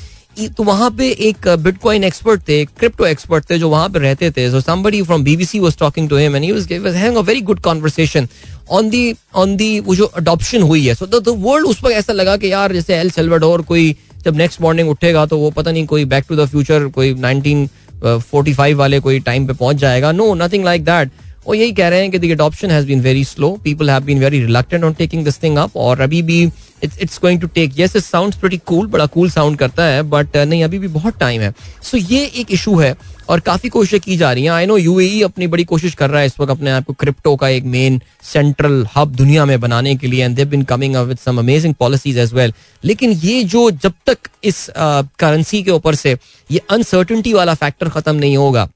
तो 0.49 0.63
वहाँ 0.63 0.89
पे 0.91 1.09
एक 1.21 1.47
बिटकॉइन 1.59 2.03
एक्सपर्ट 2.03 2.41
थे 2.47 2.63
क्रिप्टो 2.67 3.05
एक्सपर्ट 3.05 3.49
थे 3.49 3.57
जो 3.59 3.69
वहाँ 3.69 3.89
पे 3.89 3.99
रहते 3.99 4.31
थे। 4.31 4.49
So 4.51 4.61
somebody 4.61 5.01
from 5.01 5.23
BBC 5.23 5.59
was 5.59 5.77
talking 5.79 6.09
to 6.09 6.17
him 6.17 6.35
and 6.35 6.43
he 6.43 6.51
was 6.51 6.71
having 6.71 7.17
a 7.17 7.21
very 7.21 7.41
good 7.41 7.59
conversation 7.59 8.27
on 8.71 8.89
the 8.89 9.13
on 9.35 9.55
the 9.55 9.79
वो 9.79 9.95
जो 9.95 10.05
अडॉप्शन 10.05 10.61
हुई 10.61 10.85
है। 10.85 10.95
सो 10.95 11.05
द 11.07 11.23
वर्ल्ड 11.27 11.67
उस 11.67 11.83
वक्त 11.83 11.95
ऐसा 11.95 12.13
लगा 12.13 12.35
कि 12.37 12.51
यार, 12.51 12.73
जैसे 12.73 12.95
एल 12.95 13.09
सेल्वाडोर 13.11 13.61
कोई 13.61 13.95
जब 14.25 14.35
नेक्स्ट 14.37 14.61
मॉर्निंग 14.61 14.89
उठेगा 14.89 15.25
तो 15.25 15.37
वो 15.37 15.49
पता 15.51 15.71
नहीं 15.71 15.85
कोई 15.87 16.05
बैक 16.05 16.25
टू 16.29 16.35
द 16.35 16.45
फ्यूचर 16.49 16.87
कोई 16.89 17.13
1945 17.13 18.73
वाले 18.75 18.99
कोई 18.99 19.19
टाइम 19.21 19.47
पे 19.47 19.53
पहुँच 19.53 19.75
जाएगा। 19.77 20.11
नो 20.11 20.33
नथिंग 20.35 20.65
लाइक 20.65 20.85
दैट 20.85 21.11
वो 21.47 21.53
यही 21.53 21.71
कह 21.73 21.87
रहे 21.87 22.01
हैं 22.01 22.11
कि 22.11 22.19
the 22.19 22.31
adoption 22.31 22.71
has 22.71 22.85
been 22.87 23.01
very 23.01 23.23
slow 23.25 23.49
people 23.63 23.89
have 23.89 24.03
been 24.03 24.19
very 24.19 24.39
reluctant 24.41 24.83
on 24.83 24.93
taking 24.93 25.23
this 25.25 25.41
thing 25.43 25.57
up 25.57 25.77
और 25.77 26.01
अभी 26.01 26.21
भी 26.21 26.43
it's 26.83 26.97
it's 27.01 27.19
going 27.21 27.41
to 27.41 27.47
take 27.55 27.79
yes 27.79 27.95
it 27.95 28.03
sounds 28.03 28.37
pretty 28.37 28.57
cool 28.65 28.87
बड़ा 28.87 29.05
कूल 29.05 29.29
साउंड 29.31 29.57
करता 29.57 29.85
है 29.85 30.01
बट 30.03 30.27
uh, 30.27 30.45
नहीं 30.45 30.63
अभी 30.63 30.79
भी 30.79 30.87
बहुत 30.87 31.17
टाइम 31.19 31.41
है। 31.41 31.53
सो 31.83 31.97
ये 31.97 32.25
एक 32.25 32.51
इशू 32.51 32.75
है 32.79 32.95
और 33.29 33.39
काफ़ी 33.39 33.69
कोशिशें 33.69 33.99
की 33.99 34.17
जा 34.17 34.31
रही 34.33 34.43
हैं। 34.43 34.51
आई 34.51 34.65
नो 34.65 34.77
यूएई 34.77 35.21
अपनी 35.21 35.47
बड़ी 35.47 35.63
कोशिश 35.63 35.93
कर 35.95 36.09
रहा 36.09 36.19
है 36.19 36.25
इस 36.25 36.39
वक्त 36.39 36.51
अपने 36.51 36.71
आप 36.71 36.85
को 36.85 36.93
क्रिप्टो 36.93 37.35
का 37.35 37.49
एक 37.49 37.63
मेन 37.75 38.01
सेंट्रल 38.23 38.85
हब 38.95 39.15
दुनिया 39.15 39.45
में 39.45 39.59
बनाने 39.59 39.95
के 39.95 40.07
लिए 40.07 40.25
and 40.25 40.35
they've 40.35 40.49
been 40.49 40.63
coming 40.71 40.95
up 40.95 41.07
with 41.07 41.17
some 41.17 41.39
amazing 41.39 41.73
policies 41.75 42.19
as 42.19 42.33
well 42.33 42.53
लेकिन 42.83 43.11
ये 43.23 43.43
जो 43.43 43.69
जब 43.71 43.93
तक 44.07 44.29
इस 44.43 44.69
करेंसी 44.77 45.59
uh, 45.59 45.65
के 45.65 45.71
ऊपर 45.71 45.95
से 45.95 46.17
ये 46.49 46.61
अनसर्टनिटी 46.69 47.33
वाला 47.33 47.53
फैक्टर 47.55 47.89
खत्म 47.89 48.15
नहीं 48.15 48.37
होगा 48.37 48.69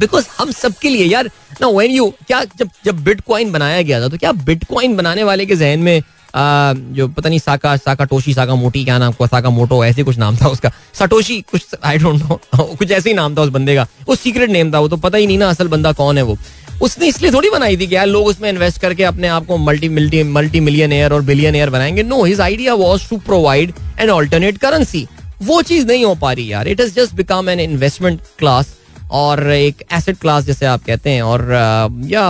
बिकॉज़ 0.00 0.26
हम 0.38 0.50
सबके 0.52 0.88
लिए 0.88 1.04
यार 1.04 1.30
ना 1.60 1.68
वेन 1.68 1.90
यू 1.90 2.12
क्या 2.26 2.44
जब 2.58 2.70
जब 2.84 3.02
बिटकॉइन 3.04 3.52
बनाया 3.52 3.82
गया 3.82 4.00
था 4.00 4.08
तो 4.08 4.18
क्या 4.18 4.32
बिटकॉइन 4.44 4.96
बनाने 4.96 5.24
वाले 5.24 5.46
के 5.46 5.56
जहन 5.56 5.80
में 5.80 6.00
आ, 6.34 6.72
जो 6.72 7.06
पता 7.08 7.28
नहीं 7.28 7.38
साका 7.38 7.76
साका 7.76 8.04
टोशी 8.04 8.32
साका 8.34 8.54
मोटी 8.54 8.84
क्या 8.84 8.98
नाम 8.98 9.12
साका 9.22 9.50
मोटो 9.50 9.84
ऐसे 9.84 10.02
कुछ 10.04 10.18
नाम 10.18 10.36
था 10.36 10.48
उसका। 10.48 10.70
सटोशी 10.94 11.40
कुछ 11.50 11.74
आई 11.84 11.98
डोंट 11.98 12.22
नो 12.22 12.64
कुछ 12.74 12.90
ऐसे 12.90 13.08
ही 13.10 13.14
नाम 13.16 13.36
था 13.36 13.42
उस 13.42 13.48
बंदे 13.50 13.74
का। 13.76 13.86
वो 14.08 14.14
सीक्रेट 14.14 14.50
नेम 14.50 14.72
था 14.72 14.78
वो 14.78 14.88
तो 14.88 14.96
पता 14.96 15.18
ही 15.18 15.26
नहीं 15.26 15.38
ना 15.38 15.48
असल 15.48 15.68
बंदा 15.68 15.92
कौन 15.92 16.18
है 16.18 16.22
वो। 16.22 16.36
उसने 16.82 17.06
इसलिए 17.08 17.30
थोड़ी 17.32 17.50
बनाई 17.50 17.76
थी 17.76 17.86
कि 17.86 17.94
यार 17.94 18.06
लोग 18.06 18.26
उसमें 18.26 18.48
इन्वेस्ट 18.48 18.80
करके 18.80 19.04
अपने 19.04 19.28
आप 19.28 19.46
को 19.46 19.56
multi 19.58 19.88
multi 19.88 20.22
multi 20.24 20.60
million 20.60 20.92
air 20.92 21.12
और 21.12 21.22
बिलियन 21.22 21.54
एयर 21.56 21.70
बनाएँगे। 21.70 22.02
No 22.02 22.22
his 22.24 22.40
idea 22.40 22.74
was 22.76 23.08
to 23.10 23.16
provide 23.26 23.72
an 24.00 24.10
alternate 24.10 24.58
currency 24.58 25.06
वो 25.42 25.60
चीज़ 25.62 25.86
नहीं 25.86 26.04
हो 26.04 26.14
पा 26.14 26.32
रही 26.32 26.52
यार। 26.52 26.68
It 26.68 26.80
is 26.80 26.94
just 26.94 27.14
become 27.14 27.48
an 27.48 27.60
investment 27.60 28.20
class 28.38 28.74
और 29.10 29.50
एक 29.52 29.82
एसेट 29.92 30.18
क्लास 30.20 30.44
जैसे 30.44 30.66
आप 30.66 30.84
कहते 30.86 31.10
हैं, 31.10 31.22
और 31.22 31.46
या 32.06 32.28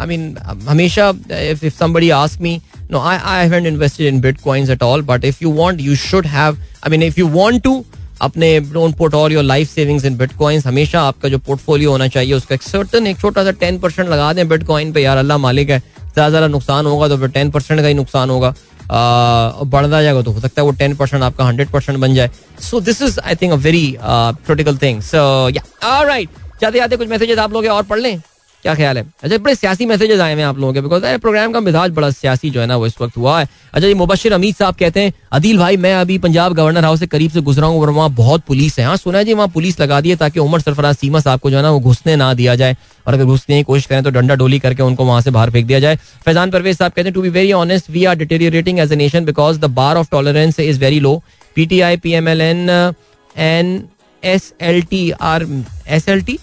आई 0.00 0.06
मीन 0.06 0.36
हमेशा 0.68 1.08
if 1.30 1.64
if 1.66 1.78
somebody 1.78 2.10
ask 2.18 2.40
me 2.40 2.60
no 2.90 3.00
I 3.00 3.16
I 3.16 3.44
haven't 3.44 3.66
invested 3.66 4.14
in 4.14 4.20
bitcoins 4.20 4.70
at 4.70 4.82
all 4.82 5.02
but 5.02 5.24
if 5.24 5.38
you 5.42 5.52
want 5.54 5.80
you 5.80 5.96
should 5.96 6.26
have 6.26 6.58
I 6.84 6.90
mean 6.90 7.02
if 7.02 7.20
you 7.20 7.28
want 7.30 7.62
to 7.62 7.84
अपने 8.22 8.58
don't 8.72 8.94
put 8.96 9.14
all 9.14 9.32
your 9.32 9.42
life 9.44 9.70
savings 9.70 10.04
in 10.04 10.16
bitcoins 10.16 10.66
हमेशा 10.66 11.00
आपका 11.02 11.28
जो 11.28 11.38
portfolio 11.38 11.90
होना 11.90 12.06
चाहिए, 12.08 12.32
उसका 12.34 12.54
एक 12.54 12.62
certain 12.62 13.06
एक 13.06 13.18
छोटा 13.20 13.44
सा 13.44 13.50
टेन 13.60 13.78
परसेंट 13.78 14.08
लगा 14.08 14.32
दें 14.32 14.48
बिटकॉइन 14.48 14.92
पे, 14.92 15.02
यार, 15.02 15.16
अल्लाह 15.16 15.38
मालिक 15.38 15.70
है, 15.70 15.78
ज़्यादा 15.78 16.28
ज़्यादा 16.28 16.46
नुकसान 16.48 16.86
होगा 16.86 17.08
तो 17.08 17.16
फिर 17.18 17.28
टेन 17.28 17.50
परसेंट 17.50 17.80
का 17.80 17.86
ही 17.86 17.94
नुकसान 17.94 18.30
होगा। 18.30 18.54
बढ़ता 18.90 20.02
जाएगा 20.02 20.22
तो 20.22 20.30
हो 20.30 20.40
सकता 20.40 20.60
है 20.62 20.66
वो 20.66 20.72
टेन 20.78 20.94
परसेंट 20.96 21.22
आपका 21.22 21.44
हंड्रेड 21.44 21.68
परसेंट 21.70 21.98
बन 21.98 22.14
जाए। 22.14 22.30
So 22.60 22.80
this 22.80 23.02
is 23.02 23.18
I 23.20 23.34
think 23.34 23.52
a 23.52 23.56
very 23.56 23.96
critical 24.00 24.76
thing 24.78 25.00
so 25.02 25.48
yeah 25.48 26.02
right 26.02 26.28
जाते 26.60 26.78
जाते 26.78 26.96
कुछ 26.96 27.08
मैसेजेस 27.08 27.38
आप 27.38 27.52
लोग 27.52 27.66
और 27.66 27.82
पढ़ 27.82 27.98
लें। 27.98 28.20
क्या 28.64 28.74
ख्याल 28.74 28.96
है? 28.96 29.04
अच्छा 29.22 29.36
बड़े 29.38 29.54
सियासी 29.54 29.86
मैसेजेस 29.86 30.20
आए 30.20 30.34
हैं 30.34 30.44
आप 30.44 30.58
लोगों 30.58 30.72
के 30.74 30.80
बिकॉज़ 30.80 31.02
प्रोग्राम 31.20 31.52
का 31.52 31.60
मिजाज 31.60 31.90
बड़ा 31.94 32.10
सियासी 32.10 32.50
जो 32.50 32.60
है 32.60 32.66
ना, 32.66 32.76
वो 32.76 32.86
इस 32.86 32.94
वक्त 33.00 33.16
हुआ 33.16 33.38
है। 33.38 33.48
अच्छा 33.72 33.86
जी, 33.86 33.94
मुबशिर 33.94 34.32
अमीद 34.32 34.54
साहब 34.54 34.74
कहते 34.74 35.00
हैं, 35.00 35.12
अदिल 35.32 35.58
भाई, 35.58 35.76
मैं 35.76 35.94
अभी 35.94 36.16
पंजाब 36.18 36.54
गवर्नर 36.54 36.84
हाउस 36.84 37.00
से 37.00 37.06
करीब 37.06 37.30
से 37.30 37.40
गुजरा 37.40 37.66
हूँ 37.66 37.80
और 37.80 37.90
वहाँ 37.90 38.10
बहुत 38.12 38.42
पुलिस 38.46 38.78
है। 38.78 38.84
हाँ 38.86 38.96
सुना 38.96 39.18
है 39.18 39.24
जी, 39.24 39.34
वहाँ 39.34 39.48
पुलिस 39.48 39.80
लगा 39.80 40.00
दी 40.00 40.10
है 40.10 40.16
ताकि 40.16 40.40
उमर 40.40 40.60
सरफराज 40.60 40.96
सीमा 40.96 41.20
साहब 41.20 41.40
को 41.40 41.50
जो 41.50 41.56
है 41.56 41.62
ना, 41.62 41.70
वो 41.70 41.80
घुसने 41.80 42.16
ना 42.16 42.32
दिया 42.34 42.54
जाए। 42.54 42.76
और 43.06 43.14
अगर 43.14 43.24
घुसने 43.24 43.56
की 43.56 43.62
कोशिश 43.62 43.86
करें 43.86 44.02
तो 44.02 44.10
डंडा 44.10 44.34
डोली 44.34 44.58
करके 44.58 44.82
उनको 44.82 45.04
वहाँ 45.04 45.20
से 45.20 45.30
बाहर 45.30 45.50
फेंक 45.50 45.66
दिया 45.66 45.80
जाए। 45.80 45.96
फैजान 46.24 46.50
परवेज 46.50 46.78
साहब 46.78 46.92
कहते 46.92 47.08
हैं 47.08 47.14
to 47.14 47.22
be 47.22 47.28
very 47.30 47.52
honest 47.52 47.90
we 47.90 48.04
are 48.04 48.16
deteriorating 48.16 48.78
as 48.78 48.92
a 48.92 48.96
nation 48.96 49.24
because 49.24 49.58
the 49.60 49.70
bar 49.74 49.96
of 49.96 50.10
tolerance 50.10 50.60
is 50.60 50.80
very 50.80 51.00
low 51.00 51.22
P 51.56 51.66
T 51.66 51.80
I 51.80 51.96
P 51.96 52.12
M 52.12 52.28
L 52.28 52.40
N 52.40 52.70
N 53.36 53.82
S 54.22 54.52
L 54.62 54.82
T 54.90 55.10
R 55.22 55.46
S 55.88 56.08
L 56.08 56.22
T 56.22 56.38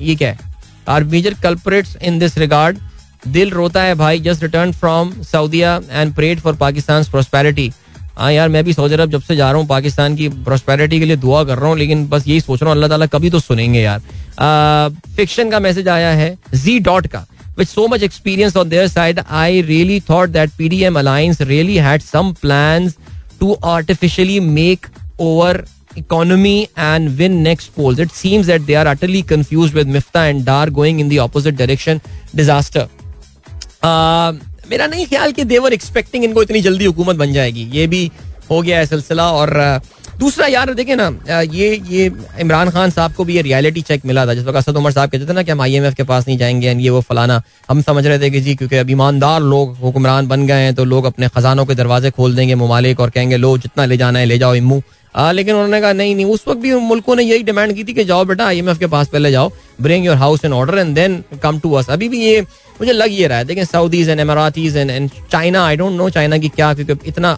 ये 0.00 0.14
क्या 0.14 0.28
है? 0.28 0.47
Are 0.88 1.04
major 1.04 1.34
culprits 1.42 1.96
in 2.02 2.18
this 2.18 2.38
regard 2.38 2.78
दिल 3.26 3.50
रोता 3.50 3.82
है 3.82 3.94
भाई 3.94 4.20
just 4.20 4.42
return 4.42 4.72
from 4.72 5.12
Saudia 5.22 5.80
and 5.90 6.14
prayed 6.14 6.40
for 6.40 6.54
Pakistan 6.56 7.04
prosperity 7.10 7.70
हाँ 8.18 8.32
यार 8.32 8.48
मैं 8.48 8.64
भी 8.64 8.72
सऊदी 8.72 8.94
अरब 8.94 9.10
जब 9.10 9.22
से 9.22 9.36
जा 9.36 9.50
रहा 9.50 9.60
हूँ 9.60 9.68
पाकिस्तान 9.68 10.16
की 10.16 10.28
प्रोस्पेरिटी 10.28 10.98
के 10.98 11.04
लिए 11.04 11.16
दुआ 11.16 11.42
कर 11.44 11.58
रहा 11.58 11.68
हूँ 11.68 11.78
लेकिन 11.78 12.06
बस 12.08 12.28
यही 12.28 12.40
सोच 12.40 12.62
रहा 12.62 12.70
हूँ 12.70 12.76
अल्लाह 12.76 12.88
ताला 12.88 13.06
कभी 13.06 13.30
तो 13.30 13.40
सुनेंगे 13.40 13.80
यार। 13.80 14.90
फिक्शन 15.16 15.50
का 15.50 15.60
मैसेज 15.60 15.88
आया 15.88 16.10
है 16.10 16.36
जी 16.54 16.78
डॉट 16.90 17.06
का। 17.06 17.26
With 17.58 17.68
so 17.68 17.84
much 17.92 18.02
experience 18.06 18.56
on 18.60 18.68
their 18.72 18.88
side, 18.90 19.20
I 19.36 19.46
really 19.68 19.94
thought 20.08 20.32
that 20.34 20.52
PDM 20.58 20.98
Alliance 21.00 21.40
really 21.46 21.78
had 21.84 22.04
some 22.08 22.28
plans 22.42 22.92
to 23.40 23.56
artificially 23.70 24.36
make 24.50 24.86
over 25.28 25.50
economy 25.98 26.56
and 26.88 27.16
win 27.18 27.42
next 27.42 27.74
polls. 27.76 27.98
It 27.98 28.12
seems 28.12 28.46
that 28.46 28.66
they 28.66 28.76
are 28.76 28.86
utterly 28.86 29.22
confused 29.24 29.74
with 29.74 29.88
Mifta 29.88 30.24
and 30.30 30.44
Dar 30.44 30.70
going 30.70 31.00
in 31.00 31.08
the 31.08 31.20
opposite 31.20 31.56
direction. 31.56 32.02
Disaster. 32.34 32.86
Uh, 33.82 34.32
मेरा 34.70 34.86
नहीं 34.86 35.06
ख्याल 35.06 35.32
कि 35.32 35.44
देवर 35.50 35.72
expecting 35.72 36.24
इनको 36.24 36.42
इतनी 36.42 36.60
जल्दी 36.62 36.84
हुकूमत 36.84 37.16
बन 37.16 37.32
जाएगी 37.32 37.62
ये 37.74 37.86
भी 37.86 38.10
हो 38.50 38.60
गया 38.62 38.78
है 38.78 38.86
सिलसिला 38.86 39.30
और 39.32 39.52
दूसरा 40.20 40.46
यार 40.46 40.72
देखे 40.74 40.94
ना 40.96 41.06
ये 41.54 41.68
ये 41.88 42.10
इमरान 42.40 42.70
खान 42.70 42.90
साहब 42.90 43.12
को 43.14 43.24
भी 43.24 43.34
ये 43.36 43.42
रियलिटी 43.42 43.82
चेक 43.88 44.06
मिला 44.06 44.26
था 44.26 44.34
जिस 44.34 44.44
वक्त 44.44 44.56
असद 44.58 44.76
उमर 44.76 44.92
साहब 44.92 45.10
कहते 45.10 45.26
थे 45.28 45.32
ना 45.32 45.42
कि 45.42 45.50
हम 45.50 45.60
आईएमएफ 45.62 45.94
के 45.94 46.02
पास 46.10 46.26
नहीं 46.28 46.36
जाएँगे 46.38 46.72
ये 46.72 46.90
वो 46.90 47.00
फलाना 47.08 47.40
हम 47.70 47.82
समझ 47.82 48.06
रहे 48.06 48.18
थे 48.18 48.30
कि 48.30 48.40
जी 48.40 48.54
क्योंकि 48.54 48.76
अब 48.76 48.90
ईमानदार 48.90 49.40
लोग 49.42 49.76
हुक्मरान 49.82 50.28
बन 50.28 50.46
गए 50.46 50.62
हैं 50.62 50.74
तो 50.74 50.84
लोग 50.84 51.04
अपने 51.12 51.28
खजानों 51.36 51.66
के 51.66 51.74
दरवाजे 51.74 52.10
खोल 52.18 52.34
देंगे 52.36 52.54
ममालिक 52.64 53.00
और 53.00 53.10
कहेंगे 53.10 53.36
लो 53.36 53.56
जितना 53.58 53.84
ले 53.84 53.96
जाना 53.96 54.18
है 54.18 54.26
ले 54.26 54.38
जाओ 54.38 54.54
इमू 54.54 54.80
आ, 55.18 55.30
लेकिन 55.32 55.54
उन्होंने 55.54 55.80
कहा 55.80 55.92
नहीं 55.92 56.14
नहीं 56.14 56.26
उस 56.26 56.44
वक्त 56.48 56.60
भी 56.60 56.74
मुल्कों 56.74 57.16
ने 57.16 57.22
यही 57.22 57.42
डिमांड 57.42 57.72
की 57.74 57.84
थी 57.84 57.94
कि 57.94 58.04
जाओ 58.04 58.24
बेटा 58.24 58.46
आईएमएफ 58.46 58.78
के 58.78 58.86
पास 58.86 59.08
पहले 59.08 59.30
जाओ 59.30 59.50
bring 59.82 60.06
your 60.06 60.16
house 60.16 60.44
in 60.44 60.52
order 60.52 60.78
and 60.78 60.94
then 60.94 61.22
come 61.42 61.58
to 61.58 61.72
us 61.72 61.90
अभी 61.90 62.08
भी 62.08 62.20
ये 62.20 62.40
मुझे 62.80 62.92
लग 62.92 63.12
ये 63.12 63.26
रहा 63.26 63.38
है 63.38 63.44
देखें 63.44 63.64
Saudis 63.64 64.08
and 64.08 64.20
Emiratis 64.20 64.76
and 64.76 64.90
and 64.90 65.10
China 65.32 65.64
I 65.66 65.76
don't 65.76 65.92
know 65.92 66.08
China 66.10 66.38
की 66.38 66.48
क्या 66.48 66.72
क्योंकि 66.74 67.08
इतना 67.08 67.36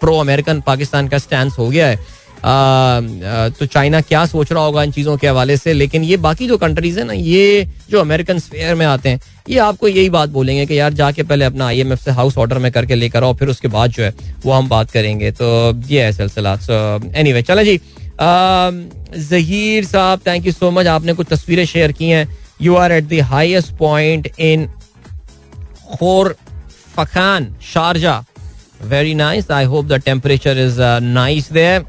प्रो 0.00 0.18
अमेरिकन 0.18 0.60
पाकिस्तान 0.60 1.08
का 1.08 1.18
स्टैंड 1.18 1.50
हो 1.50 1.68
गया 1.68 1.86
है। 1.86 1.98
तो 2.44 3.66
चाइना 3.66 4.00
क्या 4.00 4.24
सोच 4.26 4.52
रहा 4.52 4.62
होगा 4.64 4.82
इन 4.82 4.90
चीज़ों 4.92 5.16
के 5.16 5.28
हवाले 5.28 5.56
से? 5.56 5.72
लेकिन 5.72 6.02
ये 6.04 6.16
बाकी 6.18 6.46
जो 6.48 6.56
कंट्रीज़ 6.58 6.98
है 6.98 7.04
ना, 7.06 7.12
ये 7.12 7.68
जो 7.90 8.00
अमेरिकन 8.00 8.38
स्पेयर 8.38 8.74
में 8.74 8.84
आते 8.86 9.08
हैं, 9.08 9.20
ये 9.48 9.58
आपको 9.58 9.88
यही 9.88 10.10
बात 10.10 10.28
बोलेंगे 10.30 10.66
कि 10.66 10.78
यार 10.78 10.92
जाके 10.94 11.22
पहले 11.22 11.44
अपना 11.44 11.66
आईएमएफ 11.66 12.02
से 12.04 12.10
हाउस 12.10 12.38
ऑर्डर 12.38 12.58
में 12.58 12.70
करके 12.72 12.94
लेकर 12.94 13.24
आओ, 13.24 13.34
फिर 13.34 13.48
उसके 13.48 13.68
बाद 13.68 13.90
जो 13.90 14.02
है 14.04 14.12
वो 14.44 14.52
हम 14.52 14.68
बात 14.68 14.90
करेंगे। 14.90 15.30
तो 15.32 15.48
ये 15.88 16.02
है 16.04 16.12
सिलसिला। 16.12 16.56
सो 16.58 16.74
एनी 17.14 17.32
वे 17.32 17.42
चले 17.42 17.64
जी। 17.64 17.80
जहीर 19.20 19.84
साहब 19.84 20.20
थैंक 20.26 20.46
यू 20.46 20.52
सो 20.52 20.70
मच 20.70 20.86
आपने 20.86 21.12
कुछ 21.12 21.26
तस्वीरें 21.30 21.64
शेयर 21.66 21.92
की 21.92 22.08
हैं। 22.08 22.28
You 22.62 22.74
are 22.76 22.92
at 22.92 23.04
the 23.04 23.62
point 23.78 24.30
in 24.38 24.66
Khor 25.94 26.34
Fakkan 26.96 27.54
Sharjah 27.72 28.24
very 28.84 29.14
nice 29.14 29.50
I 29.50 29.64
hope 29.64 29.84
the 29.86 30.00
temperature 30.04 30.58
is 30.58 30.80
nice 31.02 31.52
there 31.52 31.84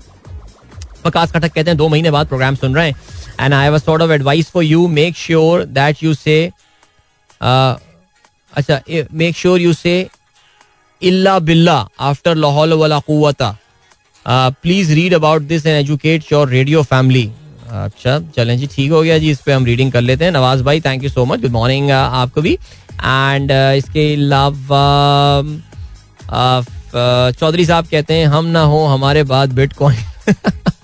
Prakash 1.05 1.31
Kattak 1.31 1.53
कहते 1.53 1.69
हैं 1.69 1.77
दो 1.77 1.87
महीने 1.89 2.11
बाद 2.11 2.27
प्रोग्राम 2.27 2.55
सुन 2.55 2.75
रहे 2.75 2.87
हैं। 2.89 2.95
And 3.39 3.53
I 3.53 3.79
sort 3.79 4.01
of 4.01 4.11
advice 4.11 4.49
for 4.51 4.63
you 4.63 4.87
make 4.89 5.15
sure 5.17 5.63
that 5.77 6.03
you 6.03 6.13
say 6.13 6.37
अच्छा 7.41 8.79
make 9.13 9.35
sure 9.37 9.61
you 9.61 9.73
से 9.73 9.95
इल्ला 11.01 11.37
बिल्ला 11.47 11.77
आफ्टर 12.09 12.35
लाहौल 12.35 12.73
वाला 12.73 12.99
कुवता 13.07 13.55
please 14.25 14.93
read 14.93 15.13
about 15.13 15.41
this 15.41 15.65
and 15.65 15.75
educate 15.77 16.31
your 16.31 16.49
radio 16.49 16.83
family 16.83 17.31
अच्छा 17.71 18.19
चलें 18.35 18.57
जी 18.57 18.67
ठीक 18.67 18.91
हो 18.91 19.01
गया 19.01 19.17
जी 19.17 19.31
इस 19.31 19.41
पे 19.41 19.51
हम 19.53 19.65
रीडिंग 19.65 19.91
कर 19.91 20.01
लेते 20.01 20.25
हैं। 20.25 20.31
नवाज़ 20.31 20.63
भाई 20.63 20.81
thank 20.81 21.03
you 21.03 21.09
so 21.09 21.25
much 21.25 21.41
good 21.41 21.51
morning 21.51 21.91
आपको 21.91 22.41
भी. 22.41 22.53
एंड 22.53 23.51
uh, 23.51 23.77
इसके 23.77 24.13
अलावा 24.15 24.81
uh, 26.23 26.65
चौधरी 27.39 27.65
साहब 27.65 27.87
कहते 27.87 28.13
हैं 28.13 28.25
हम 28.27 28.45
ना 28.45 28.61
हो 28.63 28.85
हमारे 28.85 29.23
बाद 29.23 29.53
बिटकॉइन 29.53 30.03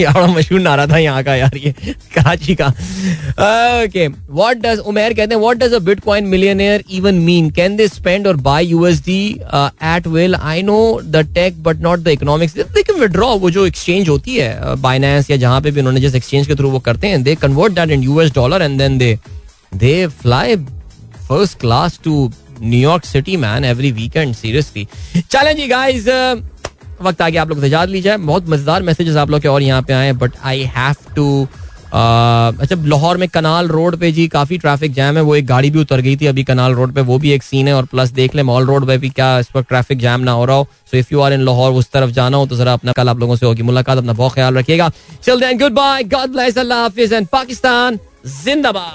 यार 0.00 0.26
मशहूर 0.30 0.60
नारा 0.60 0.86
था 0.86 0.98
यहाँ 0.98 1.22
का 1.24 1.34
यार, 1.36 1.56
ये 1.56 1.74
कराची 2.14 2.54
का। 2.54 2.66
ओके 2.66 4.06
व्हाट 4.08 4.56
डज 4.56 4.78
उमेर 4.86 5.14
कहते 5.14 5.34
हैं 5.34 5.40
what 5.40 5.56
does 5.58 5.72
a 5.74 5.78
bitcoin 5.88 6.26
millionaire 6.26 6.84
even 6.90 7.14
mean 7.24 7.50
can 7.50 7.76
they 7.76 7.88
spend 7.88 8.26
और 8.26 8.36
buy 8.48 8.66
USD 8.66 9.20
at 9.94 10.06
will 10.06 10.34
I 10.34 10.62
know 10.62 10.78
the 11.04 11.24
tech 11.34 11.62
but 11.62 11.80
not 11.82 11.98
the 11.98 12.08
economics 12.08 12.54
they 12.56 12.82
can 12.82 13.00
withdraw 13.00 13.34
वो 13.38 13.50
जो 13.50 13.66
एक्सचेंज 13.66 14.08
होती 14.08 14.36
है 14.36 14.74
बाइनेंस 14.82 15.30
या 15.30 15.36
जहाँ 15.36 15.60
पे 15.60 15.70
भी 15.70 15.80
उन्होंने 15.80 16.00
जिस 16.00 16.14
एक्सचेंज 16.14 16.46
के 16.46 16.54
थ्रू 16.54 16.70
वो 16.70 16.78
करते 16.88 17.08
हैं 17.08 17.22
they 17.22 17.34
convert 17.42 17.72
that 17.74 17.90
in 17.90 18.02
US 18.02 18.34
dollar 18.34 18.62
and 18.62 18.78
then 18.78 18.98
they 18.98 19.18
they 19.74 20.06
fly 20.22 20.56
first 21.28 21.58
class 21.60 22.00
to 22.04 22.30
New York 22.62 23.04
city 23.04 23.36
man 23.36 23.64
every 23.64 23.90
weekend 23.92 24.34
seriously 24.34 24.86
चलें 25.30 25.54
जी 25.56 25.66
गाइस 25.68 26.04
वक्त 27.04 27.22
आ 27.22 27.28
गया 27.28 27.42
आप 27.42 27.48
लोग 27.48 27.64
इजाज़त 27.64 27.90
ली 27.90 28.00
जाए 28.00 28.16
बहुत 28.24 28.48
मज़ेदार 28.48 28.82
मैसेजेस 28.82 29.16
आप 29.16 29.30
लोग 29.30 29.40
के 29.40 29.48
और 29.48 29.62
यहाँ 29.62 29.82
पे 29.82 29.92
आए 29.94 30.12
बट 30.14 30.32
आई 30.44 30.62
हैव 30.76 31.12
टू 31.16 31.46
अच्छा 31.94 32.76
लाहौर 32.84 33.16
में 33.16 33.28
कनाल 33.28 33.68
रोड 33.68 33.96
पे 33.96 34.10
जी 34.12 34.26
काफ़ी 34.28 34.56
ट्रैफ़िक 34.58 34.92
जैम 34.92 35.16
है, 35.16 35.22
वो 35.22 35.34
एक 35.36 35.46
गाड़ी 35.46 35.70
भी 35.70 35.78
उतर 35.80 36.00
गई 36.00 36.16
थी 36.16 36.26
अभी 36.26 36.44
कनाल 36.44 36.72
रोड 36.74 36.92
पे, 36.94 37.00
वो 37.00 37.18
भी 37.18 37.30
एक 37.32 37.42
सीन 37.42 37.68
है, 37.68 37.74
और 37.74 37.84
प्लस 37.86 38.10
देख 38.12 38.34
ले 38.34 38.42
मॉल 38.42 38.64
रोड 38.66 38.86
पे 38.86 38.96
भी 38.98 39.10
क्या 39.10 39.38
इस 39.38 39.48
वक्त 39.56 39.68
ट्रैफ़िक 39.68 39.98
जैम 39.98 40.20
ना 40.20 40.32
हो 40.32 40.44
रहा 40.44 40.56
हो। 40.56 40.66
So 40.90 40.96
if 40.96 41.08
you 41.12 41.20
are 41.20 41.32
in 41.32 41.40
Lahore, 41.40 41.72
उस 41.72 41.90
तरफ़ 41.92 42.10
जाना 42.10 42.36
हो 42.36 42.46
तो 42.46 42.56
जरा 42.56 42.72
अपना 42.72 42.92
कल 42.92 43.08
आप 43.08 43.18
लोगों 43.20 43.36
से 43.36 43.46
होगी 43.46 43.62
मुलाकात, 43.62 43.98
अपना 43.98 44.12
बहुत 44.12 44.34
ख्याल 44.34 44.54
रखिएगा। 44.54 44.90
चल 45.22 45.40
then 45.40 45.58
good 45.58 45.72
bye 45.74 46.04
God 46.06 46.32
bless 46.32 46.58
अल्लाह 46.58 46.82
हाफिज 46.82 47.12
एंड 47.12 47.26
पाकिस्तान 47.28 47.98
जिंदाबाद। 48.44 48.92